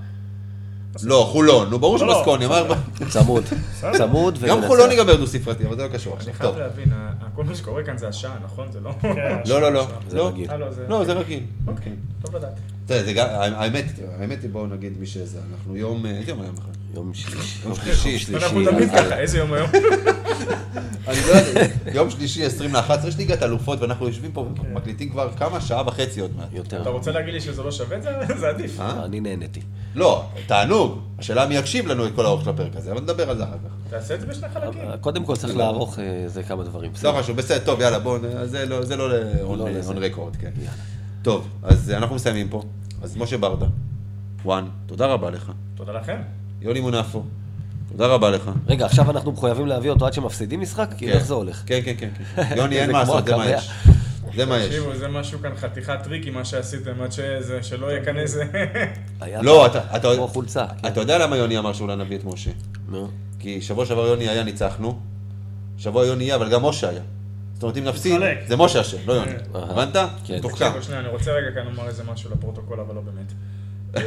לא, 1.03 1.29
חולון, 1.33 1.71
נו 1.71 1.79
ברור 1.79 1.99
לא, 1.99 2.07
לא. 2.07 2.15
שבסקוניה, 2.15 2.49
מה... 2.49 2.63
צמוד. 3.13 3.45
צמוד 3.93 4.39
גם. 4.39 4.59
חולון 4.67 4.91
ייגמר 4.91 5.17
דו 5.17 5.27
ספרתי, 5.27 5.67
אבל 5.67 5.77
זה 5.77 5.83
לא 5.83 5.89
קשור 5.89 6.15
עכשיו. 6.17 6.29
אני 6.29 6.39
חייב 6.39 6.51
טוב. 6.51 6.59
להבין, 6.59 6.93
כל 7.35 7.45
מה 7.45 7.55
שקורה 7.55 7.85
כאן 7.85 7.99
זה 7.99 8.09
השעה, 8.09 8.37
נכון? 8.45 8.73
זה 8.73 8.81
לא... 8.81 8.91
לא, 9.47 9.61
לא, 9.61 9.73
לא. 9.73 9.87
זה 10.09 10.17
לא. 10.17 10.29
רגיל. 10.29 10.51
אה, 10.51 10.57
לא, 10.57 10.71
זה... 10.71 10.87
לא, 10.89 11.05
זה 11.05 11.13
רגיל. 11.13 11.43
אוקיי, 11.67 11.93
טוב 12.23 12.37
לדעת. 12.37 12.61
תראה, 12.89 13.05
זה 13.05 13.13
גם, 13.13 13.27
האמת, 13.31 13.85
האמת 14.21 14.43
היא, 14.43 14.51
בואו 14.51 14.67
נגיד 14.67 14.93
מי 15.01 15.07
שזה, 15.07 15.39
אנחנו 15.53 15.77
יום, 15.77 16.07
איזה 16.07 16.31
יום 16.31 16.41
היום 16.41 16.55
בכלל? 16.55 16.71
יום 16.95 17.15
שלישי. 17.15 17.59
יום 17.65 17.75
שלישי. 17.95 18.35
אנחנו 18.37 18.65
תמיד 18.65 18.89
ככה, 18.91 19.19
איזה 19.19 19.39
יום 19.39 19.53
היום? 19.53 19.69
אני 21.09 21.17
לא 21.29 21.33
יודע, 21.33 21.67
יום 21.95 22.11
שלישי 22.11 22.45
20 22.45 22.75
ל-11 22.77 23.09
יש 23.09 23.17
ליגת 23.17 23.43
אלופות 23.43 23.81
ואנחנו 23.81 24.07
יושבים 24.07 24.33
פה 24.33 24.41
ומקליטים 24.41 25.11
כבר 25.11 25.31
כמה, 25.37 25.61
שעה 25.61 25.87
וחצי 25.87 26.21
עוד 26.21 26.31
מעט. 26.37 26.49
יותר. 26.53 26.83
אתה 26.83 26.91
רוצה 26.91 27.11
להגיד 27.11 27.35
לי 27.35 27.41
שזה 27.41 27.63
לא 27.63 27.71
שווה 27.73 27.97
את 27.97 28.03
זה? 28.03 28.11
זה 28.41 28.49
עדיף. 28.49 28.81
אה? 28.81 29.05
אני 29.05 29.21
נהניתי. 29.21 29.61
לא, 29.95 30.25
תענוג. 30.47 30.99
השאלה 31.19 31.47
מי 31.47 31.57
יקשיב 31.57 31.87
לנו 31.87 32.07
את 32.07 32.13
כל 32.15 32.25
האורך 32.25 32.45
של 32.45 32.51
הפרק 32.51 32.77
הזה, 32.77 32.93
אבל 32.93 33.01
נדבר 33.01 33.31
על 33.31 33.37
זה 33.37 33.45
אחר 33.45 33.53
כך. 33.53 33.91
תעשה 33.91 34.15
את 34.15 34.21
זה 34.21 34.27
בשני 34.27 34.49
חלקים. 34.49 34.83
קודם 35.01 35.25
כל 35.25 35.37
צריך 35.37 35.57
לערוך 35.57 35.99
אה, 35.99 36.05
זה 36.27 36.43
כמה 36.43 36.65
דברים. 36.65 36.91
לא 37.03 37.13
חשוב, 37.19 37.37
בסדר, 37.37 37.65
טוב, 37.65 37.81
יאללה, 37.81 37.99
בואו, 37.99 38.19
זה 38.45 38.67
לא- 38.67 38.85
זה 38.85 38.97
לא 38.97 39.11
לא. 39.11 39.17
on 39.87 39.99
record, 39.99 40.37
כן. 40.37 40.51
יאללה. 40.57 40.71
טוב, 41.23 41.49
אז 41.63 41.91
אנחנו 41.91 42.15
מסיימים 42.17 42.49
פה. 42.49 42.63
אז 43.03 43.17
משה 43.17 43.39
ברדה, 43.39 43.67
וואן, 44.45 44.65
תודה 44.87 45.07
רבה 45.07 45.31
לך. 45.31 45.53
תודה 45.75 45.93
לכם. 45.93 46.17
יוני 46.63 46.81
מונפו, 46.81 47.23
תודה 47.93 48.07
רבה 48.07 48.31
לך. 48.31 48.51
רגע, 48.67 48.87
עכשיו 48.87 49.11
אנחנו 49.11 49.33
מחויבים 49.33 49.67
להביא 49.67 49.91
אותו 49.91 50.07
עד 50.07 50.13
שמפסידים 50.13 50.61
משחק? 50.61 50.89
כאילו, 50.97 51.13
איך 51.13 51.25
זה 51.25 51.35
הולך? 51.35 51.63
כן, 51.67 51.81
כן, 51.85 51.95
כן. 51.99 52.09
כן. 52.37 52.43
יוני, 52.59 52.77
אין 52.79 52.87
זה 52.87 52.93
מה 52.93 53.01
לעשות, 53.01 53.27
זה 53.27 53.37
מה. 53.37 53.47
יש. 53.51 53.71
זה 54.37 54.47
מה 54.47 54.59
יש. 54.59 54.67
תקשיבו, 54.67 54.95
זה 54.97 55.09
משהו 55.09 55.39
כאן 55.39 55.51
חתיכת 55.57 55.99
tricky 56.03 56.31
מה 56.31 56.45
שעשיתם, 56.45 57.01
עד 57.03 57.13
שזה, 57.13 57.63
שלא. 57.63 57.89
היה 59.21 59.43
לא, 59.43 59.67
אתה- 59.67 59.97
אתה- 59.97 60.15
כמו 60.17 60.29
חולצה. 60.29 60.67
כן. 60.83 60.89
אתה 60.89 61.01
יודע 61.01 61.19
למה 61.19 61.37
יוני 61.37 61.59
אמר 61.59 61.73
שאולי 61.73 61.97
נביא 61.97 62.17
את 62.19 62.25
משה? 62.25 62.51
נו. 62.89 63.09
כי 63.39 63.61
שבוע 63.61 63.87
שעבר 63.87 64.07
יוני 64.07 64.29
היה, 64.29 64.43
ניצחנו. 64.43 64.99
שבוע 65.79 66.07
יוני 66.07 66.25
יהיה, 66.25 66.35
אבל 66.37 66.51
גם 66.51 66.65
משה 66.65 66.89
היה. 66.89 67.01
זאת 67.59 67.63
אומרת, 67.63 67.77
אם 67.77 67.85
נפסיד. 67.85 68.21
זה 68.49 68.57
משה 68.57 68.81
אשם, 68.81 68.97
לא 69.07 69.13
יוני. 69.13 69.31
אהה. 69.55 69.71
הבנת? 69.71 69.97
כן. 70.25 70.37
מתוחכם. 70.37 70.71
שנייה, 70.83 71.01
אני 71.01 71.09
רוצה 71.09 71.31
רגע 71.33 71.51
כאן 71.55 71.65
לומר 71.65 71.89
איזה 71.89 72.03
משהו 72.05 72.31
לפרוטוקול, 72.31 72.81
אבל 72.81 72.95
לא 72.95 73.01
באמת. 73.01 73.33
אמ, 73.97 74.03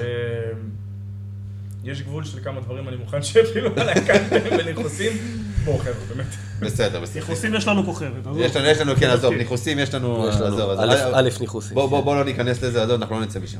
יש 1.84 2.02
גבול 2.02 2.26
של 2.26 2.40
כמה 2.44 2.62
דברים 2.62 2.88
אני 2.88 2.96
מוכן 2.96 3.24
שיפעילו 3.24 3.70
עליי 3.78 3.96
כאן 4.06 4.24
בניחוסים. 4.58 5.12
בואו 5.66 5.78
חבר'ה, 5.78 5.94
באמת. 6.16 6.26
בסדר, 6.60 7.00
בסדר. 7.02 7.20
ניחוסים 7.20 7.54
יש 7.56 7.68
לנו 7.68 7.86
כוכבת. 7.86 8.12
עזוב. 8.28 8.38
יש 8.42 8.56
לנו, 8.56 8.66
יש 8.68 8.78
לנו, 8.82 8.96
כן, 8.96 9.10
עזוב, 9.10 9.34
ניחוסים 9.44 9.80
יש 9.80 9.94
לנו, 9.94 10.28
יש 10.30 10.36
לנו 10.36 10.46
עזוב. 10.56 10.70
א'- 10.80 11.16
אה, 11.16 11.22
ניחוסים. 11.42 11.76
בוא, 11.76 11.90
בוא, 11.90 12.02
בוא 12.02 12.16
לא 12.16 12.24
ניכנס 12.26 12.62
לזה, 12.64 12.84
עזוב, 12.84 13.02
אנחנו 13.02 13.20
לא 13.20 13.26
נצא 13.26 13.40
משם. 13.40 13.60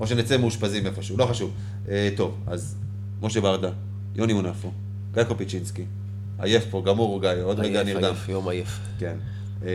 או 0.00 0.06
שנצא 0.06 0.36
מאושפזים 0.36 0.86
איפשהו, 0.86 1.16
לא 1.16 1.24
חשוב. 1.26 1.52
אה, 1.88 2.08
טוב, 2.16 2.36
אז 2.46 2.76
משה 3.22 3.40
ברדה, 3.40 3.70
יוני 4.16 4.32
מונפו, 4.32 4.72
גיא 5.14 5.22
קופיצ'ינסקי, 5.22 5.84
עייף 6.38 6.64
פה, 6.70 6.82
גמור 6.86 7.20
גיא, 7.20 7.30
עוד 7.42 7.60
רגע 7.60 7.80
עייף, 7.82 7.88
נרדם. 7.96 8.04
עייף, 8.14 8.28
יום 8.28 8.48
עייף. 8.48 8.78
כן. 8.98 9.16
אה, 9.66 9.68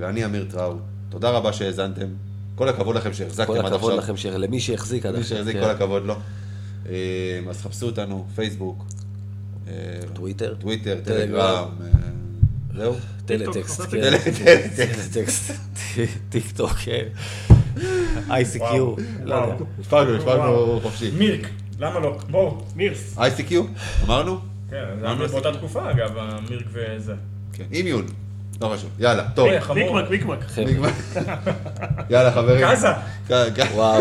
ואני 0.00 0.24
אמיר 0.24 0.46
טראו, 0.50 0.74
תודה 1.08 1.30
רבה 1.30 1.52
שהאזנתם. 1.52 2.06
כל 2.54 2.68
הכבוד 2.68 2.96
לכם 2.96 3.12
שהחזקתם 3.12 3.46
כל 3.52 3.58
עד 3.58 3.64
הכבוד 3.72 3.92
עכשיו. 3.92 3.98
לכם, 4.04 4.16
ש- 4.16 4.26
למי 4.26 4.60
שהחזיק 4.60 5.06
עד 5.06 5.14
עכשיו. 5.14 5.36
שהחזיק 5.36 5.56
כן. 5.56 5.62
כל 5.62 5.70
הכבוד 5.70 6.06
לו. 6.06 6.14
אה, 6.88 6.92
אז 7.50 7.60
חפשו 7.62 7.86
אותנו, 7.86 8.26
פייסבוק, 8.34 8.84
אה, 9.68 9.72
טוויטר. 10.14 10.54
טוויטר, 10.60 10.98
טלגרם. 11.04 11.68
זהו. 12.76 12.94
טלטקסט, 13.26 13.80
טיקטוק, 13.90 14.34
כן. 14.44 14.68
טלטקסט. 14.76 15.52
טיק 16.28 16.44
טוק, 16.56 16.70
כן. 16.70 17.04
ICQ. 18.28 18.58
וואו. 18.60 18.96
לא 19.24 19.34
יודע. 19.34 19.54
הספקנו 19.80 20.22
וואו. 20.24 20.80
חופשי. 20.80 21.10
mIRC, 21.18 21.46
למה 21.80 22.00
לא? 22.00 22.18
בואו. 22.30 22.62
מירס. 22.76 23.18
ICQ, 23.18 23.52
אמרנו? 24.04 24.38
כן, 24.70 24.84
זה 25.00 25.06
היה 25.06 25.14
באותה 25.28 25.52
תקופה 25.52 25.90
אגב, 25.90 26.10
ה 26.18 26.27
mIRC 26.27 26.64
וזה. 26.72 27.14
כן, 27.52 27.64
אימיון. 27.72 28.06
לא 28.60 28.68
חשוב. 28.76 28.90
יאללה, 28.98 29.24
טוב. 29.34 29.48
ויקמק. 30.10 30.38
חבר'ה, 30.48 30.64
נגמר. 30.66 30.88
יאללה 32.10 32.32
חברים. 32.32 32.60
Kazaa. 32.68 32.88
וואו. 33.74 34.00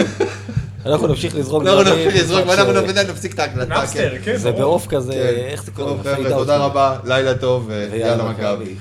אנחנו 0.86 1.08
נמשיך 1.08 1.36
לזרוק 1.36 1.64
אנחנו 1.64 1.84
דברים, 1.84 2.06
נמשיך 2.06 2.24
לזרוק 2.24 2.46
ואנחנו 2.48 2.74
ש- 2.74 2.76
נפסיק- 3.10 3.34
את 3.34 3.40
ההקלטה. 3.40 3.66
Napster, 3.66 4.10
כן. 4.16 4.22
כן, 4.24 4.38
זה. 4.38 4.52
בעוף 4.52 4.88
כזה, 4.88 5.14
כן. 5.14 5.44
איך 5.52 5.64
זה 5.64 5.72
חבר'ה, 5.72 6.30
תודה 6.30 6.58
רבה, 6.58 6.98
לילה 7.06 7.36
טוב, 7.38 7.70
ויאללה 7.92 8.30
מכבי. 8.32 8.76